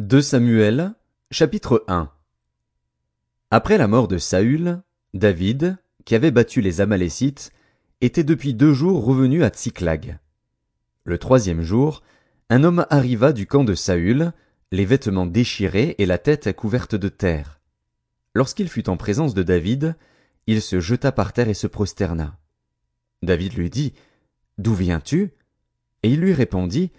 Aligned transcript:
2 0.00 0.22
Samuel, 0.22 0.94
chapitre 1.30 1.84
1 1.86 2.10
Après 3.50 3.76
la 3.76 3.86
mort 3.86 4.08
de 4.08 4.16
Saül, 4.16 4.80
David, 5.12 5.76
qui 6.06 6.14
avait 6.14 6.30
battu 6.30 6.62
les 6.62 6.80
Amalécites, 6.80 7.52
était 8.00 8.24
depuis 8.24 8.54
deux 8.54 8.72
jours 8.72 9.04
revenu 9.04 9.44
à 9.44 9.50
Tsiklag. 9.50 10.18
Le 11.04 11.18
troisième 11.18 11.60
jour, 11.60 12.02
un 12.48 12.64
homme 12.64 12.86
arriva 12.88 13.34
du 13.34 13.46
camp 13.46 13.62
de 13.62 13.74
Saül, 13.74 14.32
les 14.72 14.86
vêtements 14.86 15.26
déchirés 15.26 15.96
et 15.98 16.06
la 16.06 16.16
tête 16.16 16.50
couverte 16.56 16.94
de 16.94 17.10
terre. 17.10 17.60
Lorsqu'il 18.34 18.70
fut 18.70 18.88
en 18.88 18.96
présence 18.96 19.34
de 19.34 19.42
David, 19.42 19.96
il 20.46 20.62
se 20.62 20.80
jeta 20.80 21.12
par 21.12 21.34
terre 21.34 21.50
et 21.50 21.54
se 21.54 21.66
prosterna. 21.66 22.38
David 23.20 23.52
lui 23.52 23.68
dit, 23.68 23.92
D'où 24.56 24.72
viens-tu? 24.72 25.34
Et 26.02 26.08
il 26.08 26.20
lui 26.20 26.32
répondit, 26.32 26.90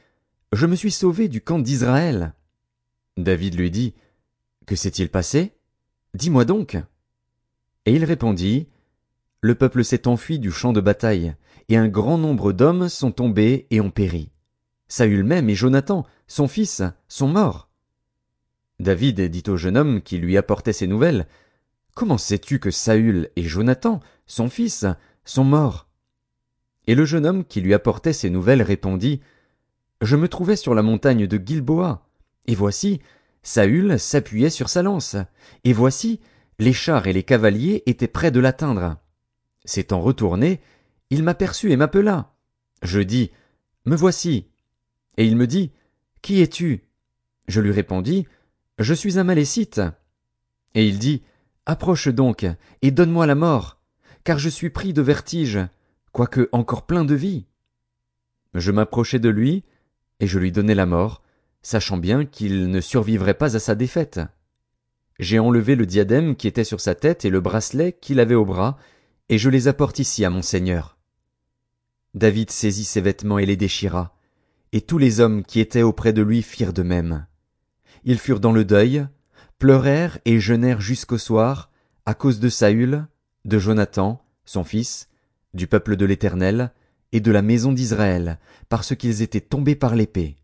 Je 0.54 0.68
me 0.68 0.76
suis 0.76 0.92
sauvé 0.92 1.30
du 1.30 1.42
camp 1.42 1.58
d'Israël. 1.58 2.36
David 3.18 3.56
lui 3.56 3.72
dit, 3.72 3.94
Que 4.66 4.76
s'est-il 4.76 5.10
passé? 5.10 5.54
Dis-moi 6.14 6.46
donc. 6.46 6.78
Et 7.86 7.94
il 7.94 8.06
répondit, 8.06 8.68
Le 9.42 9.56
peuple 9.56 9.84
s'est 9.84 10.08
enfui 10.08 10.40
du 10.40 10.52
champ 10.52 10.74
de 10.74 10.82
bataille, 10.82 11.36
et 11.70 11.78
un 11.78 11.88
grand 11.88 12.18
nombre 12.18 12.54
d'hommes 12.54 12.90
sont 12.90 13.12
tombés 13.12 13.68
et 13.70 13.82
ont 13.82 13.92
péri. 13.92 14.32
Saül 14.88 15.24
même 15.24 15.50
et 15.50 15.56
Jonathan, 15.56 16.06
son 16.28 16.48
fils, 16.48 16.84
sont 17.08 17.28
morts. 17.28 17.70
David 18.80 19.22
dit 19.22 19.44
au 19.48 19.58
jeune 19.58 19.78
homme 19.78 20.02
qui 20.02 20.18
lui 20.18 20.38
apportait 20.38 20.74
ces 20.74 20.88
nouvelles, 20.88 21.28
Comment 21.94 22.18
sais-tu 22.18 22.60
que 22.60 22.72
Saül 22.72 23.30
et 23.36 23.44
Jonathan, 23.44 24.00
son 24.26 24.50
fils, 24.50 24.86
sont 25.24 25.44
morts? 25.44 25.88
Et 26.88 26.96
le 26.96 27.06
jeune 27.06 27.26
homme 27.26 27.46
qui 27.46 27.62
lui 27.62 27.74
apportait 27.74 28.14
ces 28.14 28.30
nouvelles 28.30 28.62
répondit, 28.62 29.22
Je 30.02 30.16
me 30.16 30.28
trouvais 30.28 30.56
sur 30.56 30.74
la 30.74 30.82
montagne 30.82 31.28
de 31.28 31.38
Gilboa, 31.38 32.08
et 32.48 32.56
voici, 32.56 33.02
Saül 33.44 34.00
s'appuyait 34.00 34.50
sur 34.50 34.70
sa 34.70 34.82
lance, 34.82 35.16
et 35.64 35.74
voici, 35.74 36.20
les 36.60 36.74
chars 36.74 37.08
et 37.08 37.14
les 37.14 37.24
cavaliers 37.24 37.84
étaient 37.86 38.08
près 38.08 38.32
de 38.32 38.40
l'atteindre. 38.40 38.98
S'étant 39.66 40.02
retourné, 40.02 40.62
il 41.10 41.24
m'aperçut 41.24 41.72
et 41.72 41.78
m'appela. 41.78 42.34
Je 42.84 43.00
dis, 43.00 43.32
Me 43.86 43.96
voici. 43.96 44.48
Et 45.18 45.26
il 45.26 45.36
me 45.36 45.48
dit, 45.48 45.72
Qui 46.22 46.42
es-tu? 46.42 46.84
Je 47.48 47.62
lui 47.62 47.72
répondis, 47.72 48.28
Je 48.80 48.94
suis 48.94 49.20
un 49.20 49.24
Malécite. 49.24 49.82
Et 50.74 50.88
il 50.88 51.00
dit, 51.00 51.24
Approche 51.66 52.08
donc, 52.08 52.46
et 52.82 52.92
donne-moi 52.92 53.26
la 53.26 53.36
mort, 53.36 53.82
car 54.24 54.40
je 54.40 54.50
suis 54.50 54.70
pris 54.70 54.94
de 54.94 55.02
vertige, 55.02 55.60
quoique 56.12 56.50
encore 56.52 56.86
plein 56.86 57.06
de 57.06 57.16
vie. 57.16 57.46
Je 58.54 58.72
m'approchai 58.72 59.20
de 59.20 59.30
lui, 59.30 59.64
et 60.20 60.28
je 60.28 60.40
lui 60.40 60.52
donnai 60.52 60.76
la 60.76 60.86
mort, 60.86 61.21
sachant 61.62 61.98
bien 61.98 62.26
qu'il 62.26 62.70
ne 62.70 62.82
survivrait 62.82 63.34
pas 63.34 63.56
à 63.56 63.60
sa 63.60 63.76
défaite. 63.76 64.20
J'ai 65.20 65.40
enlevé 65.40 65.76
le 65.76 65.86
diadème 65.86 66.36
qui 66.36 66.48
était 66.48 66.64
sur 66.64 66.82
sa 66.82 66.96
tête 66.96 67.26
et 67.26 67.30
le 67.30 67.42
bracelet 67.42 67.94
qu'il 67.94 68.20
avait 68.20 68.36
au 68.36 68.46
bras, 68.46 68.78
et 69.30 69.38
je 69.38 69.50
les 69.50 69.68
apporte 69.68 70.00
ici 70.00 70.26
à 70.26 70.30
mon 70.30 70.42
seigneur. 70.42 70.98
David 72.14 72.50
saisit 72.50 72.86
ses 72.86 73.02
vêtements 73.02 73.38
et 73.38 73.46
les 73.46 73.56
déchira, 73.56 74.16
et 74.74 74.82
tous 74.82 74.98
les 74.98 75.20
hommes 75.20 75.44
qui 75.44 75.60
étaient 75.60 75.84
auprès 75.84 76.14
de 76.14 76.22
lui 76.22 76.42
firent 76.42 76.74
de 76.74 76.84
même. 76.84 77.26
Ils 78.04 78.20
furent 78.20 78.40
dans 78.40 78.52
le 78.52 78.66
deuil, 78.66 79.06
pleurèrent 79.60 80.18
et 80.26 80.40
jeûnèrent 80.40 80.82
jusqu'au 80.82 81.18
soir, 81.18 81.70
à 82.06 82.14
cause 82.14 82.40
de 82.40 82.50
Saül, 82.50 83.06
de 83.46 83.60
Jonathan, 83.60 84.24
son 84.44 84.64
fils, 84.64 85.08
du 85.54 85.68
peuple 85.68 85.96
de 85.96 86.06
l'Éternel, 86.06 86.74
et 87.12 87.20
de 87.20 87.32
la 87.32 87.42
maison 87.42 87.72
d'Israël, 87.72 88.40
parce 88.70 88.96
qu'ils 88.96 89.22
étaient 89.22 89.42
tombés 89.42 89.76
par 89.76 89.96
l'épée. 89.96 90.38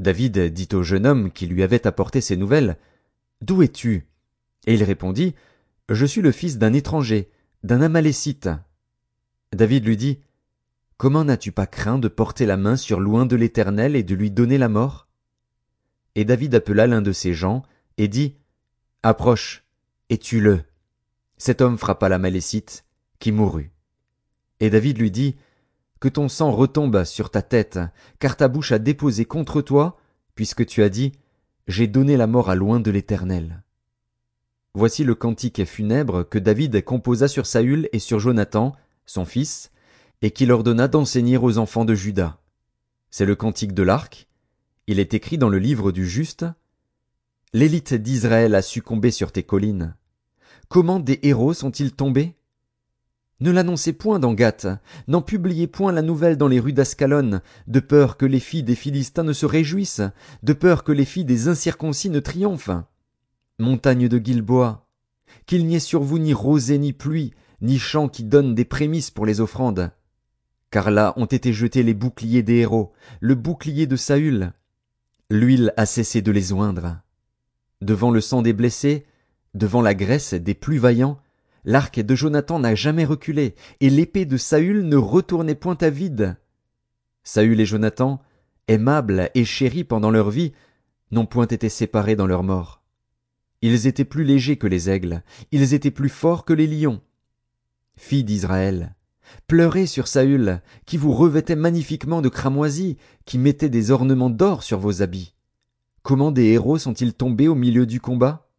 David 0.00 0.38
dit 0.54 0.68
au 0.72 0.82
jeune 0.82 1.06
homme 1.06 1.30
qui 1.30 1.46
lui 1.46 1.62
avait 1.62 1.86
apporté 1.86 2.22
ces 2.22 2.38
nouvelles, 2.38 2.78
D'où 3.42 3.62
es-tu? 3.62 4.08
Et 4.66 4.72
il 4.72 4.82
répondit, 4.82 5.34
Je 5.90 6.06
suis 6.06 6.22
le 6.22 6.32
fils 6.32 6.56
d'un 6.56 6.72
étranger, 6.72 7.30
d'un 7.64 7.82
Amalécite. 7.82 8.48
David 9.52 9.84
lui 9.84 9.98
dit, 9.98 10.20
Comment 10.96 11.24
n'as-tu 11.24 11.52
pas 11.52 11.66
craint 11.66 11.98
de 11.98 12.08
porter 12.08 12.46
la 12.46 12.56
main 12.56 12.76
sur 12.76 12.98
loin 12.98 13.26
de 13.26 13.36
l'Éternel 13.36 13.94
et 13.94 14.02
de 14.02 14.14
lui 14.14 14.30
donner 14.30 14.56
la 14.56 14.70
mort? 14.70 15.06
Et 16.14 16.24
David 16.24 16.54
appela 16.54 16.86
l'un 16.86 17.02
de 17.02 17.12
ses 17.12 17.34
gens, 17.34 17.62
et 17.98 18.08
dit, 18.08 18.36
Approche, 19.02 19.64
et 20.08 20.16
tue-le. 20.16 20.62
Cet 21.36 21.60
homme 21.60 21.76
frappa 21.76 22.08
l'Amalécite, 22.08 22.86
qui 23.18 23.32
mourut. 23.32 23.70
Et 24.60 24.70
David 24.70 24.96
lui 24.96 25.10
dit, 25.10 25.36
que 26.00 26.08
ton 26.08 26.28
sang 26.28 26.50
retombe 26.50 27.04
sur 27.04 27.30
ta 27.30 27.42
tête, 27.42 27.78
car 28.18 28.36
ta 28.36 28.48
bouche 28.48 28.72
a 28.72 28.78
déposé 28.78 29.26
contre 29.26 29.60
toi, 29.60 29.99
puisque 30.40 30.64
tu 30.64 30.82
as 30.82 30.88
dit, 30.88 31.12
J'ai 31.68 31.86
donné 31.86 32.16
la 32.16 32.26
mort 32.26 32.48
à 32.48 32.54
loin 32.54 32.80
de 32.80 32.90
l'Éternel. 32.90 33.62
Voici 34.72 35.04
le 35.04 35.14
cantique 35.14 35.66
funèbre 35.66 36.26
que 36.26 36.38
David 36.38 36.82
composa 36.82 37.28
sur 37.28 37.44
Saül 37.44 37.90
et 37.92 37.98
sur 37.98 38.20
Jonathan, 38.20 38.74
son 39.04 39.26
fils, 39.26 39.70
et 40.22 40.30
qu'il 40.30 40.50
ordonna 40.50 40.88
d'enseigner 40.88 41.36
aux 41.36 41.58
enfants 41.58 41.84
de 41.84 41.94
Juda. 41.94 42.40
C'est 43.10 43.26
le 43.26 43.36
cantique 43.36 43.74
de 43.74 43.82
l'arc. 43.82 44.28
Il 44.86 44.98
est 44.98 45.12
écrit 45.12 45.36
dans 45.36 45.50
le 45.50 45.58
livre 45.58 45.92
du 45.92 46.08
juste. 46.08 46.46
L'élite 47.52 47.92
d'Israël 47.92 48.54
a 48.54 48.62
succombé 48.62 49.10
sur 49.10 49.32
tes 49.32 49.42
collines. 49.42 49.94
Comment 50.70 51.00
des 51.00 51.20
héros 51.22 51.52
sont-ils 51.52 51.92
tombés? 51.92 52.34
Ne 53.40 53.50
l'annoncez 53.50 53.94
point 53.94 54.18
dans 54.18 54.34
Gath, 54.34 54.66
n'en 55.08 55.22
publiez 55.22 55.66
point 55.66 55.92
la 55.92 56.02
nouvelle 56.02 56.36
dans 56.36 56.48
les 56.48 56.60
rues 56.60 56.74
d'Ascalon, 56.74 57.40
de 57.66 57.80
peur 57.80 58.18
que 58.18 58.26
les 58.26 58.40
filles 58.40 58.62
des 58.62 58.74
Philistins 58.74 59.22
ne 59.22 59.32
se 59.32 59.46
réjouissent, 59.46 60.02
de 60.42 60.52
peur 60.52 60.84
que 60.84 60.92
les 60.92 61.06
filles 61.06 61.24
des 61.24 61.48
incirconcis 61.48 62.10
ne 62.10 62.20
triomphent. 62.20 62.70
Montagne 63.58 64.08
de 64.08 64.18
Gilboa, 64.18 64.86
qu'il 65.46 65.66
n'y 65.66 65.76
ait 65.76 65.80
sur 65.80 66.02
vous 66.02 66.18
ni 66.18 66.34
rosée 66.34 66.78
ni 66.78 66.92
pluie, 66.92 67.32
ni 67.62 67.78
champs 67.78 68.08
qui 68.08 68.24
donnent 68.24 68.54
des 68.54 68.66
prémices 68.66 69.10
pour 69.10 69.24
les 69.24 69.40
offrandes. 69.40 69.90
Car 70.70 70.90
là 70.90 71.14
ont 71.16 71.26
été 71.26 71.52
jetés 71.52 71.82
les 71.82 71.94
boucliers 71.94 72.42
des 72.42 72.56
héros, 72.56 72.92
le 73.20 73.34
bouclier 73.34 73.86
de 73.86 73.96
Saül. 73.96 74.52
L'huile 75.30 75.72
a 75.78 75.86
cessé 75.86 76.20
de 76.20 76.30
les 76.30 76.52
oindre. 76.52 76.98
Devant 77.80 78.10
le 78.10 78.20
sang 78.20 78.42
des 78.42 78.52
blessés, 78.52 79.06
devant 79.54 79.80
la 79.80 79.94
graisse 79.94 80.34
des 80.34 80.54
plus 80.54 80.78
vaillants, 80.78 81.18
L'arc 81.64 82.00
de 82.00 82.14
Jonathan 82.14 82.58
n'a 82.58 82.74
jamais 82.74 83.04
reculé, 83.04 83.54
et 83.80 83.90
l'épée 83.90 84.24
de 84.24 84.36
Saül 84.36 84.88
ne 84.88 84.96
retournait 84.96 85.54
point 85.54 85.76
à 85.80 85.90
vide. 85.90 86.36
Saül 87.22 87.60
et 87.60 87.66
Jonathan, 87.66 88.20
aimables 88.68 89.30
et 89.34 89.44
chéris 89.44 89.84
pendant 89.84 90.10
leur 90.10 90.30
vie, 90.30 90.52
n'ont 91.10 91.26
point 91.26 91.46
été 91.46 91.68
séparés 91.68 92.16
dans 92.16 92.26
leur 92.26 92.42
mort. 92.42 92.82
Ils 93.62 93.86
étaient 93.86 94.04
plus 94.04 94.24
légers 94.24 94.56
que 94.56 94.66
les 94.66 94.88
aigles, 94.88 95.22
ils 95.52 95.74
étaient 95.74 95.90
plus 95.90 96.08
forts 96.08 96.44
que 96.44 96.54
les 96.54 96.66
lions. 96.66 97.02
Filles 97.96 98.24
d'Israël, 98.24 98.94
pleurez 99.46 99.86
sur 99.86 100.08
Saül, 100.08 100.62
qui 100.86 100.96
vous 100.96 101.12
revêtait 101.12 101.56
magnifiquement 101.56 102.22
de 102.22 102.30
cramoisis, 102.30 102.96
qui 103.26 103.36
mettait 103.36 103.68
des 103.68 103.90
ornements 103.90 104.30
d'or 104.30 104.62
sur 104.62 104.78
vos 104.78 105.02
habits. 105.02 105.34
Comment 106.02 106.30
des 106.30 106.46
héros 106.46 106.78
sont-ils 106.78 107.12
tombés 107.12 107.48
au 107.48 107.54
milieu 107.54 107.84
du 107.84 108.00
combat? 108.00 108.49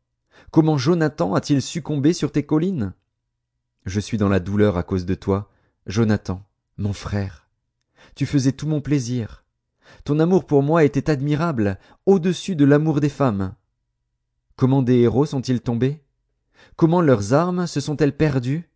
Comment 0.50 0.78
Jonathan 0.78 1.34
a-t-il 1.36 1.62
succombé 1.62 2.14
sur 2.14 2.32
tes 2.32 2.44
collines? 2.44 2.94
Je 3.86 4.00
suis 4.00 4.18
dans 4.18 4.30
la 4.30 4.40
douleur 4.40 4.78
à 4.78 4.84
cause 4.84 5.06
de 5.06 5.16
toi, 5.16 5.50
Jonathan, 5.86 6.44
mon 6.78 6.94
frère. 6.94 7.50
Tu 8.16 8.26
faisais 8.26 8.52
tout 8.52 8.68
mon 8.68 8.82
plaisir. 8.82 9.44
Ton 10.04 10.20
amour 10.20 10.46
pour 10.46 10.64
moi 10.64 10.84
était 10.84 11.10
admirable, 11.10 11.78
au-dessus 12.06 12.56
de 12.56 12.66
l'amour 12.66 13.00
des 13.00 13.10
femmes. 13.10 13.54
Comment 14.56 14.82
des 14.82 15.00
héros 15.00 15.26
sont-ils 15.26 15.62
tombés? 15.62 16.04
Comment 16.76 17.02
leurs 17.02 17.34
armes 17.34 17.68
se 17.68 17.80
sont-elles 17.80 18.16
perdues? 18.16 18.70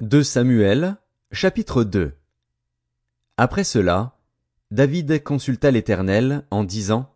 2 0.00 0.22
Samuel, 0.22 0.96
chapitre 1.32 1.84
2 1.84 2.14
Après 3.36 3.64
cela, 3.64 4.18
David 4.70 5.22
consulta 5.22 5.70
l'Éternel 5.70 6.46
en 6.50 6.64
disant, 6.64 7.14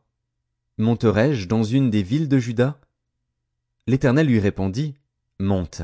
Monterai-je 0.76 1.46
dans 1.46 1.62
une 1.62 1.88
des 1.88 2.02
villes 2.02 2.28
de 2.28 2.38
Juda? 2.38 2.80
L'Éternel 3.86 4.26
lui 4.26 4.40
répondit, 4.40 4.94
Monte. 5.38 5.82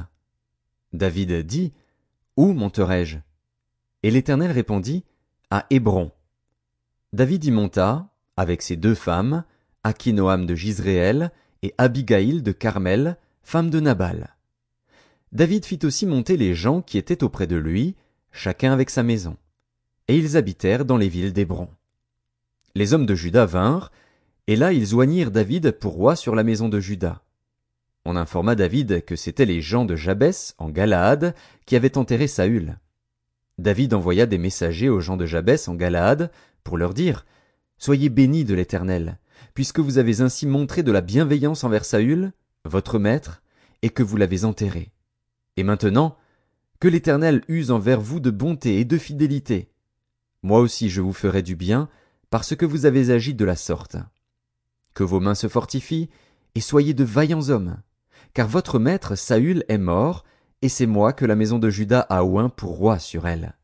David 0.95 1.45
dit, 1.45 1.73
Où 2.37 2.53
monterai-je? 2.55 3.19
Et 4.03 4.11
l'Éternel 4.11 4.53
répondit, 4.53 5.05
À 5.51 5.67
Hébron. 5.69 6.11
David 7.13 7.45
y 7.45 7.51
monta, 7.51 8.09
avec 8.39 8.63
ses 8.63 8.77
deux 8.77 8.95
femmes, 8.95 9.45
Akinoam 9.85 10.47
de 10.47 10.55
Gisréel 10.55 11.31
et 11.63 11.75
Abigail 11.77 12.41
de 12.41 12.53
Carmel, 12.53 13.19
femme 13.43 13.69
de 13.69 13.81
Nabal. 13.81 14.35
David 15.33 15.67
fit 15.67 15.81
aussi 15.85 16.07
monter 16.07 16.39
les 16.39 16.55
gens 16.55 16.81
qui 16.81 16.97
étaient 16.97 17.23
auprès 17.23 17.47
de 17.47 17.57
lui, 17.57 17.97
chacun 18.33 18.73
avec 18.73 18.89
sa 18.89 19.03
maison. 19.03 19.37
Et 20.09 20.17
ils 20.17 20.39
habitèrent 20.39 20.87
dans 20.87 20.97
les 20.97 21.09
villes 21.09 21.35
d'Hébron. 21.35 21.69
Les 22.75 22.95
hommes 22.95 23.07
de 23.07 23.15
Juda 23.15 23.45
vinrent, 23.45 23.93
et 24.47 24.57
là 24.57 24.73
ils 24.73 24.95
oignirent 24.95 25.31
David 25.31 25.73
pour 25.73 25.93
roi 25.93 26.17
sur 26.17 26.35
la 26.35 26.45
maison 26.45 26.69
de 26.71 26.81
Juda. 26.81 27.23
On 28.05 28.17
informa 28.17 28.55
David 28.55 29.05
que 29.05 29.17
c'étaient 29.17 29.45
les 29.45 29.61
gens 29.61 29.85
de 29.85 29.95
Jabès, 29.95 30.55
en 30.59 30.71
Galaad, 30.71 31.35
qui 31.67 31.77
avaient 31.77 31.99
enterré 31.99 32.27
Saül. 32.27 32.79
David 33.59 33.93
envoya 33.93 34.27
des 34.27 34.39
messagers 34.39 34.89
aux 34.89 35.01
gens 35.01 35.19
de 35.19 35.27
Jabès 35.27 35.69
en 35.69 35.75
Galaad, 35.75 36.31
pour 36.65 36.79
leur 36.79 36.95
dire, 36.95 37.27
Soyez 37.77 38.09
bénis 38.09 38.45
de 38.45 38.55
l'Éternel, 38.55 39.19
puisque 39.55 39.81
vous 39.81 39.99
avez 39.99 40.21
ainsi 40.21 40.47
montré 40.47 40.83
de 40.83 40.93
la 40.93 41.01
bienveillance 41.01 41.65
envers 41.65 41.85
Saül, 41.85 42.33
votre 42.65 42.99
maître, 42.99 43.43
et 43.83 43.91
que 43.91 44.03
vous 44.03 44.17
l'avez 44.17 44.45
enterré. 44.45 44.93
Et 45.57 45.63
maintenant, 45.63 46.17
que 46.79 46.89
l'Éternel 46.89 47.43
use 47.49 47.71
envers 47.71 48.01
vous 48.01 48.21
de 48.21 48.31
bonté 48.31 48.81
et 48.81 48.85
de 48.85 48.97
fidélité. 48.97 49.71
Moi 50.43 50.61
aussi 50.61 50.89
je 50.89 51.03
vous 51.03 51.13
ferai 51.13 51.43
du 51.43 51.57
bien, 51.57 51.91
parce 52.31 52.57
que 52.57 52.65
vous 52.65 52.87
avez 52.87 53.11
agi 53.11 53.35
de 53.35 53.45
la 53.45 53.57
sorte. 53.57 53.97
Que 54.95 55.05
vos 55.05 55.21
mains 55.21 55.35
se 55.35 55.49
fortifient, 55.49 56.09
et 56.55 56.61
soyez 56.61 56.95
de 56.95 57.05
vaillants 57.05 57.51
hommes, 57.51 57.77
car 58.35 58.49
votre 58.49 58.79
maître 58.79 59.15
Saül 59.15 59.65
est 59.69 59.79
mort, 59.79 60.25
et 60.63 60.69
c'est 60.69 60.87
moi 60.87 61.13
que 61.13 61.25
la 61.25 61.37
maison 61.37 61.59
de 61.59 61.71
Juda 61.71 62.01
a 62.01 62.25
oint 62.25 62.49
pour 62.49 62.77
roi 62.77 62.99
sur 62.99 63.27
elle. 63.27 63.55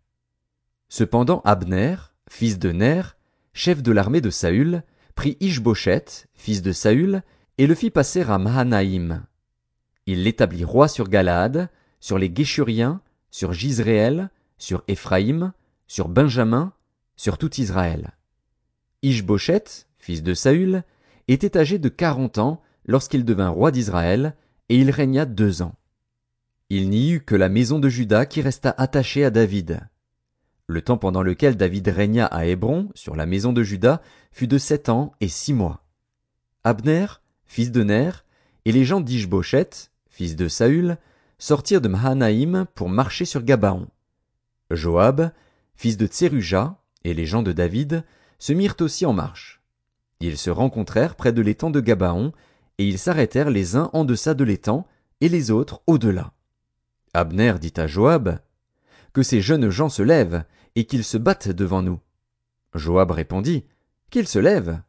Cependant 0.89 1.43
Abner, 1.45 1.97
fils 2.29 2.59
de 2.59 2.71
Ner, 2.71 3.03
chef 3.53 3.83
de 3.83 3.93
l'armée 3.93 4.21
de 4.21 4.31
Saül, 4.31 4.83
prit 5.15 5.37
Ishbochet, 5.41 6.05
fils 6.35 6.63
de 6.63 6.73
Saül, 6.73 7.23
et 7.59 7.67
le 7.67 7.75
fit 7.75 7.91
passer 7.91 8.23
à 8.23 8.39
Mahanaïm. 8.39 9.25
Il 10.07 10.25
l'établit 10.25 10.65
roi 10.65 10.89
sur 10.89 11.09
Galaad, 11.09 11.69
sur 12.01 12.19
les 12.19 12.33
Géshuriens, 12.35 13.01
sur 13.31 13.53
Gisréel, 13.53 14.31
sur 14.59 14.83
Éphraïm, 14.89 15.53
sur 15.87 16.09
Benjamin, 16.09 16.73
sur 17.17 17.39
tout 17.39 17.61
Israël. 17.61 18.13
Ishbochet, 19.03 19.65
fils 19.99 20.23
de 20.23 20.35
Saül, 20.35 20.83
était 21.29 21.57
âgé 21.57 21.79
de 21.79 21.89
quarante 21.89 22.39
ans 22.39 22.63
lorsqu'il 22.87 23.25
devint 23.25 23.49
roi 23.49 23.71
d'Israël, 23.71 24.35
et 24.69 24.79
il 24.79 24.91
régna 24.91 25.25
deux 25.25 25.63
ans. 25.63 25.75
Il 26.69 26.89
n'y 26.91 27.11
eut 27.13 27.21
que 27.21 27.37
la 27.37 27.49
maison 27.49 27.79
de 27.79 27.89
Juda 27.89 28.27
qui 28.27 28.41
resta 28.41 28.75
attachée 28.77 29.25
à 29.25 29.31
David. 29.31 29.81
Le 30.67 30.83
temps 30.83 30.99
pendant 30.99 31.23
lequel 31.23 31.57
David 31.57 31.87
régna 31.89 32.27
à 32.27 32.47
Hébron, 32.47 32.89
sur 32.95 33.15
la 33.15 33.27
maison 33.27 33.53
de 33.53 33.63
Juda, 33.63 34.03
fut 34.33 34.49
de 34.49 34.59
sept 34.59 34.89
ans 34.89 35.13
et 35.21 35.29
six 35.29 35.53
mois. 35.53 35.85
Abner, 36.65 37.07
fils 37.45 37.71
de 37.71 37.85
Ner, 37.85 38.11
et 38.65 38.73
les 38.73 38.85
gens 38.85 39.01
d'Ishbochet, 39.01 39.71
fils 40.09 40.35
de 40.35 40.49
Saül, 40.49 40.99
sortirent 41.39 41.81
de 41.81 41.89
Mahanaïm 41.89 42.67
pour 42.75 42.89
marcher 42.89 43.25
sur 43.25 43.45
Gabaon. 43.45 43.87
Joab, 44.73 45.31
fils 45.77 45.97
de 45.97 46.07
Tseruja, 46.07 46.77
et 47.05 47.15
les 47.15 47.27
gens 47.27 47.45
de 47.45 47.53
David, 47.53 48.05
se 48.41 48.53
mirent 48.53 48.77
aussi 48.81 49.07
en 49.07 49.13
marche. 49.13 49.63
Ils 50.19 50.37
se 50.39 50.51
rencontrèrent 50.51 51.15
près 51.15 51.33
de 51.33 51.43
l'étang 51.43 51.71
de 51.71 51.81
Gabaon, 51.81 52.33
et 52.79 52.87
ils 52.87 52.99
s'arrêtèrent 52.99 53.51
les 53.51 53.77
uns 53.77 53.91
en 53.93 54.05
deçà 54.05 54.35
de 54.35 54.45
l'étang, 54.45 54.87
et 55.21 55.29
les 55.29 55.51
autres 55.51 55.83
au-delà. 55.87 56.33
Abner 57.15 57.55
dit 57.61 57.73
à 57.77 57.87
Joab, 57.87 58.39
Que 59.13 59.23
ces 59.23 59.41
jeunes 59.41 59.71
gens 59.71 59.89
se 59.89 60.03
lèvent, 60.03 60.45
et 60.75 60.85
qu'ils 60.85 61.05
se 61.05 61.17
battent 61.17 61.49
devant 61.49 61.83
nous. 61.83 62.01
Joab 62.75 63.11
répondit, 63.11 63.65
Qu'ils 64.11 64.29
se 64.29 64.39
lèvent. 64.39 64.81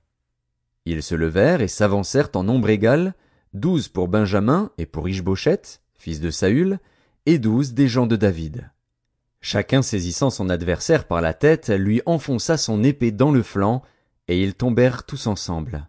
Ils 0.86 1.04
se 1.04 1.16
levèrent 1.16 1.62
et 1.62 1.68
s'avancèrent 1.68 2.30
en 2.36 2.44
nombre 2.44 2.70
égal, 2.70 3.14
douze 3.54 3.88
pour 3.88 4.08
Benjamin 4.08 4.72
et 4.78 4.86
pour 4.86 5.08
Ishbochet, 5.08 5.62
fils 5.96 6.20
de 6.20 6.30
Saül, 6.30 6.80
et 7.26 7.40
douze 7.40 7.74
des 7.74 7.88
gens 7.88 8.08
de 8.08 8.16
David. 8.16 8.70
Chacun 9.42 9.82
saisissant 9.82 10.30
son 10.30 10.50
adversaire 10.50 11.06
par 11.06 11.22
la 11.22 11.34
tête, 11.34 11.70
lui 11.70 12.02
enfonça 12.06 12.58
son 12.58 12.84
épée 12.84 13.12
dans 13.12 13.32
le 13.32 13.44
flanc, 13.44 13.82
et 14.28 14.42
ils 14.42 14.56
tombèrent 14.56 15.06
tous 15.06 15.28
ensemble. 15.28 15.88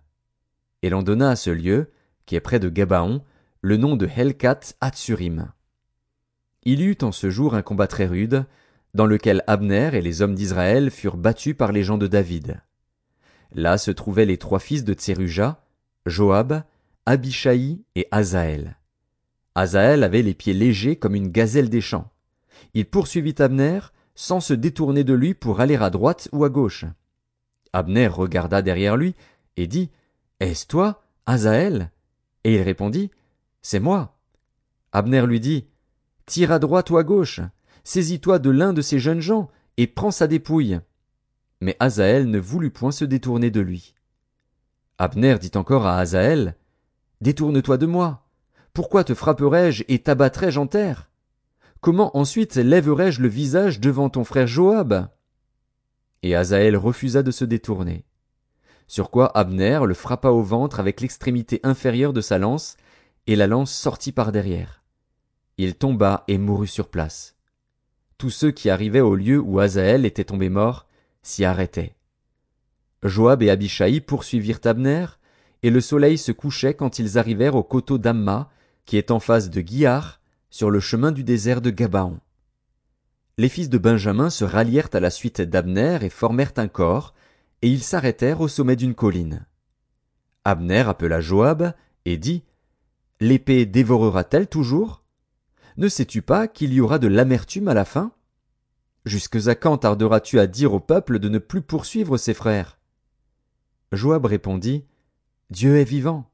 Et 0.82 0.90
l'on 0.90 1.02
donna 1.02 1.30
à 1.30 1.36
ce 1.36 1.50
lieu, 1.50 1.90
qui 2.26 2.36
est 2.36 2.40
près 2.40 2.60
de 2.60 2.68
Gabaon, 2.68 3.22
le 3.60 3.76
nom 3.76 3.96
de 3.96 4.06
Helkat 4.06 4.60
Hatsurim. 4.80 5.52
Il 6.62 6.80
y 6.80 6.84
eut 6.84 6.98
en 7.02 7.12
ce 7.12 7.30
jour 7.30 7.54
un 7.54 7.62
combat 7.62 7.86
très 7.86 8.06
rude, 8.06 8.44
dans 8.94 9.06
lequel 9.06 9.42
Abner 9.46 9.90
et 9.94 10.00
les 10.00 10.22
hommes 10.22 10.34
d'Israël 10.34 10.90
furent 10.90 11.16
battus 11.16 11.56
par 11.56 11.72
les 11.72 11.82
gens 11.82 11.98
de 11.98 12.06
David. 12.06 12.60
Là 13.52 13.78
se 13.78 13.90
trouvaient 13.90 14.26
les 14.26 14.38
trois 14.38 14.58
fils 14.58 14.84
de 14.84 14.92
Tseruja, 14.94 15.64
Joab, 16.06 16.62
Abishai 17.06 17.78
et 17.94 18.06
Azaël. 18.10 18.76
Azaël 19.54 20.04
avait 20.04 20.22
les 20.22 20.34
pieds 20.34 20.52
légers 20.52 20.96
comme 20.96 21.14
une 21.14 21.28
gazelle 21.28 21.70
des 21.70 21.80
champs. 21.80 22.10
Il 22.74 22.86
poursuivit 22.86 23.34
Abner, 23.38 23.80
sans 24.14 24.40
se 24.40 24.54
détourner 24.54 25.04
de 25.04 25.14
lui 25.14 25.34
pour 25.34 25.60
aller 25.60 25.76
à 25.76 25.90
droite 25.90 26.28
ou 26.32 26.44
à 26.44 26.48
gauche. 26.48 26.84
Abner 27.72 28.08
regarda 28.08 28.62
derrière 28.62 28.96
lui 28.96 29.14
et 29.56 29.66
dit, 29.66 29.90
Est-ce 30.40 30.66
toi, 30.66 31.02
Azaël? 31.26 31.90
Et 32.44 32.54
il 32.54 32.62
répondit, 32.62 33.10
C'est 33.60 33.80
moi. 33.80 34.18
Abner 34.92 35.26
lui 35.26 35.40
dit, 35.40 35.66
Tire 36.26 36.52
à 36.52 36.58
droite 36.58 36.90
ou 36.90 36.96
à 36.96 37.04
gauche, 37.04 37.40
saisis-toi 37.84 38.38
de 38.38 38.50
l'un 38.50 38.72
de 38.72 38.82
ces 38.82 38.98
jeunes 38.98 39.20
gens, 39.20 39.50
et 39.76 39.86
prends 39.86 40.10
sa 40.10 40.26
dépouille. 40.26 40.78
Mais 41.60 41.76
Azaël 41.80 42.30
ne 42.30 42.38
voulut 42.38 42.70
point 42.70 42.92
se 42.92 43.04
détourner 43.04 43.50
de 43.50 43.60
lui. 43.60 43.94
Abner 44.98 45.38
dit 45.38 45.52
encore 45.54 45.86
à 45.86 45.98
Azaël, 45.98 46.56
Détourne-toi 47.20 47.78
de 47.78 47.86
moi. 47.86 48.28
Pourquoi 48.72 49.02
te 49.02 49.14
frapperais-je 49.14 49.84
et 49.88 49.98
t'abattrais-je 50.00 50.60
en 50.60 50.68
terre? 50.68 51.10
Comment 51.80 52.16
ensuite 52.16 52.54
lèverais-je 52.56 53.20
le 53.20 53.28
visage 53.28 53.80
devant 53.80 54.08
ton 54.08 54.24
frère 54.24 54.46
Joab? 54.46 55.08
Et 56.22 56.36
Azaël 56.36 56.76
refusa 56.76 57.22
de 57.22 57.30
se 57.30 57.44
détourner. 57.44 58.04
Sur 58.88 59.10
quoi 59.10 59.26
Abner 59.36 59.80
le 59.86 59.94
frappa 59.94 60.30
au 60.30 60.42
ventre 60.42 60.80
avec 60.80 61.00
l'extrémité 61.02 61.60
inférieure 61.62 62.12
de 62.12 62.22
sa 62.22 62.38
lance, 62.38 62.76
et 63.26 63.36
la 63.36 63.46
lance 63.46 63.70
sortit 63.70 64.12
par 64.12 64.32
derrière. 64.32 64.82
Il 65.58 65.74
tomba 65.74 66.24
et 66.26 66.38
mourut 66.38 66.66
sur 66.66 66.88
place. 66.88 67.36
Tous 68.16 68.30
ceux 68.30 68.50
qui 68.50 68.70
arrivaient 68.70 69.00
au 69.00 69.14
lieu 69.14 69.38
où 69.38 69.60
Azaël 69.60 70.06
était 70.06 70.24
tombé 70.24 70.48
mort 70.48 70.86
s'y 71.22 71.44
arrêtaient. 71.44 71.94
Joab 73.02 73.42
et 73.42 73.50
Abishai 73.50 74.00
poursuivirent 74.00 74.60
Abner, 74.64 75.06
et 75.62 75.70
le 75.70 75.80
soleil 75.80 76.16
se 76.16 76.32
couchait 76.32 76.74
quand 76.74 76.98
ils 76.98 77.18
arrivèrent 77.18 77.56
au 77.56 77.62
coteau 77.62 77.98
d'Amma, 77.98 78.50
qui 78.86 78.96
est 78.96 79.10
en 79.10 79.20
face 79.20 79.50
de 79.50 79.60
Guiar, 79.60 80.20
sur 80.50 80.70
le 80.70 80.80
chemin 80.80 81.12
du 81.12 81.24
désert 81.24 81.60
de 81.60 81.70
Gabaon. 81.70 82.18
Les 83.36 83.48
fils 83.48 83.68
de 83.68 83.78
Benjamin 83.78 84.30
se 84.30 84.44
rallièrent 84.44 84.88
à 84.94 85.00
la 85.00 85.10
suite 85.10 85.42
d'Abner 85.42 85.98
et 86.02 86.08
formèrent 86.08 86.54
un 86.56 86.68
corps, 86.68 87.14
et 87.62 87.68
ils 87.68 87.82
s'arrêtèrent 87.82 88.40
au 88.40 88.48
sommet 88.48 88.76
d'une 88.76 88.94
colline. 88.94 89.46
Abner 90.44 90.84
appela 90.86 91.20
Joab 91.20 91.74
et 92.04 92.16
dit 92.16 92.44
L'épée 93.20 93.66
dévorera-t-elle 93.66 94.48
toujours? 94.48 95.02
Ne 95.76 95.88
sais-tu 95.88 96.22
pas 96.22 96.48
qu'il 96.48 96.72
y 96.72 96.80
aura 96.80 96.98
de 96.98 97.08
l'amertume 97.08 97.68
à 97.68 97.74
la 97.74 97.84
fin? 97.84 98.12
Jusque 99.04 99.46
à 99.46 99.54
quand 99.54 99.78
tarderas-tu 99.78 100.38
à 100.38 100.46
dire 100.46 100.72
au 100.72 100.80
peuple 100.80 101.18
de 101.18 101.28
ne 101.28 101.38
plus 101.38 101.62
poursuivre 101.62 102.16
ses 102.16 102.34
frères? 102.34 102.78
Joab 103.92 104.26
répondit 104.26 104.84
Dieu 105.50 105.78
est 105.78 105.84
vivant. 105.84 106.30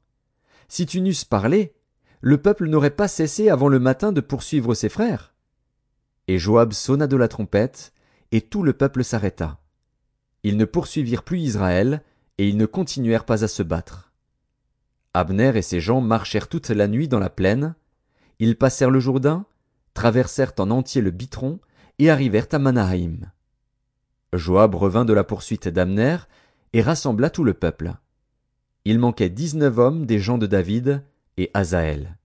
Si 0.67 0.85
tu 0.85 1.01
n'eusses 1.01 1.25
parlé, 1.25 1.73
le 2.21 2.41
peuple 2.41 2.67
n'aurait 2.67 2.89
pas 2.89 3.07
cessé 3.07 3.49
avant 3.49 3.67
le 3.67 3.79
matin 3.79 4.11
de 4.11 4.21
poursuivre 4.21 4.73
ses 4.73 4.89
frères. 4.89 5.33
Et 6.27 6.37
Joab 6.39 6.73
sonna 6.73 7.07
de 7.07 7.15
la 7.15 7.27
trompette, 7.27 7.93
et 8.31 8.41
tout 8.41 8.63
le 8.63 8.73
peuple 8.73 9.03
s'arrêta. 9.03 9.59
Ils 10.45 10.57
ne 10.57 10.65
poursuivirent 10.65 11.23
plus 11.23 11.39
Israël, 11.39 12.03
et 12.37 12.47
ils 12.47 12.55
ne 12.55 12.67
continuèrent 12.67 13.25
pas 13.25 13.43
à 13.43 13.47
se 13.47 13.63
battre. 13.63 14.13
Abner 15.15 15.51
et 15.55 15.63
ses 15.63 15.79
gens 15.79 16.01
marchèrent 16.01 16.49
toute 16.49 16.69
la 16.69 16.87
nuit 16.87 17.07
dans 17.07 17.17
la 17.17 17.31
plaine, 17.31 17.73
ils 18.37 18.55
passèrent 18.55 18.91
le 18.91 18.99
Jourdain, 18.99 19.47
traversèrent 19.95 20.53
en 20.59 20.69
entier 20.69 21.01
le 21.01 21.09
Bitron, 21.09 21.59
et 21.97 22.11
arrivèrent 22.11 22.45
à 22.51 22.59
Manahaïm. 22.59 23.31
Joab 24.33 24.75
revint 24.75 25.03
de 25.03 25.13
la 25.13 25.23
poursuite 25.23 25.67
d'Amner, 25.67 26.17
et 26.73 26.83
rassembla 26.83 27.31
tout 27.31 27.43
le 27.43 27.55
peuple. 27.55 27.95
Il 28.83 28.99
manquait 28.99 29.31
dix-neuf 29.31 29.79
hommes 29.79 30.05
des 30.05 30.19
gens 30.19 30.37
de 30.37 30.45
David, 30.45 31.01
et 31.37 31.49
Azaël. 31.55 32.19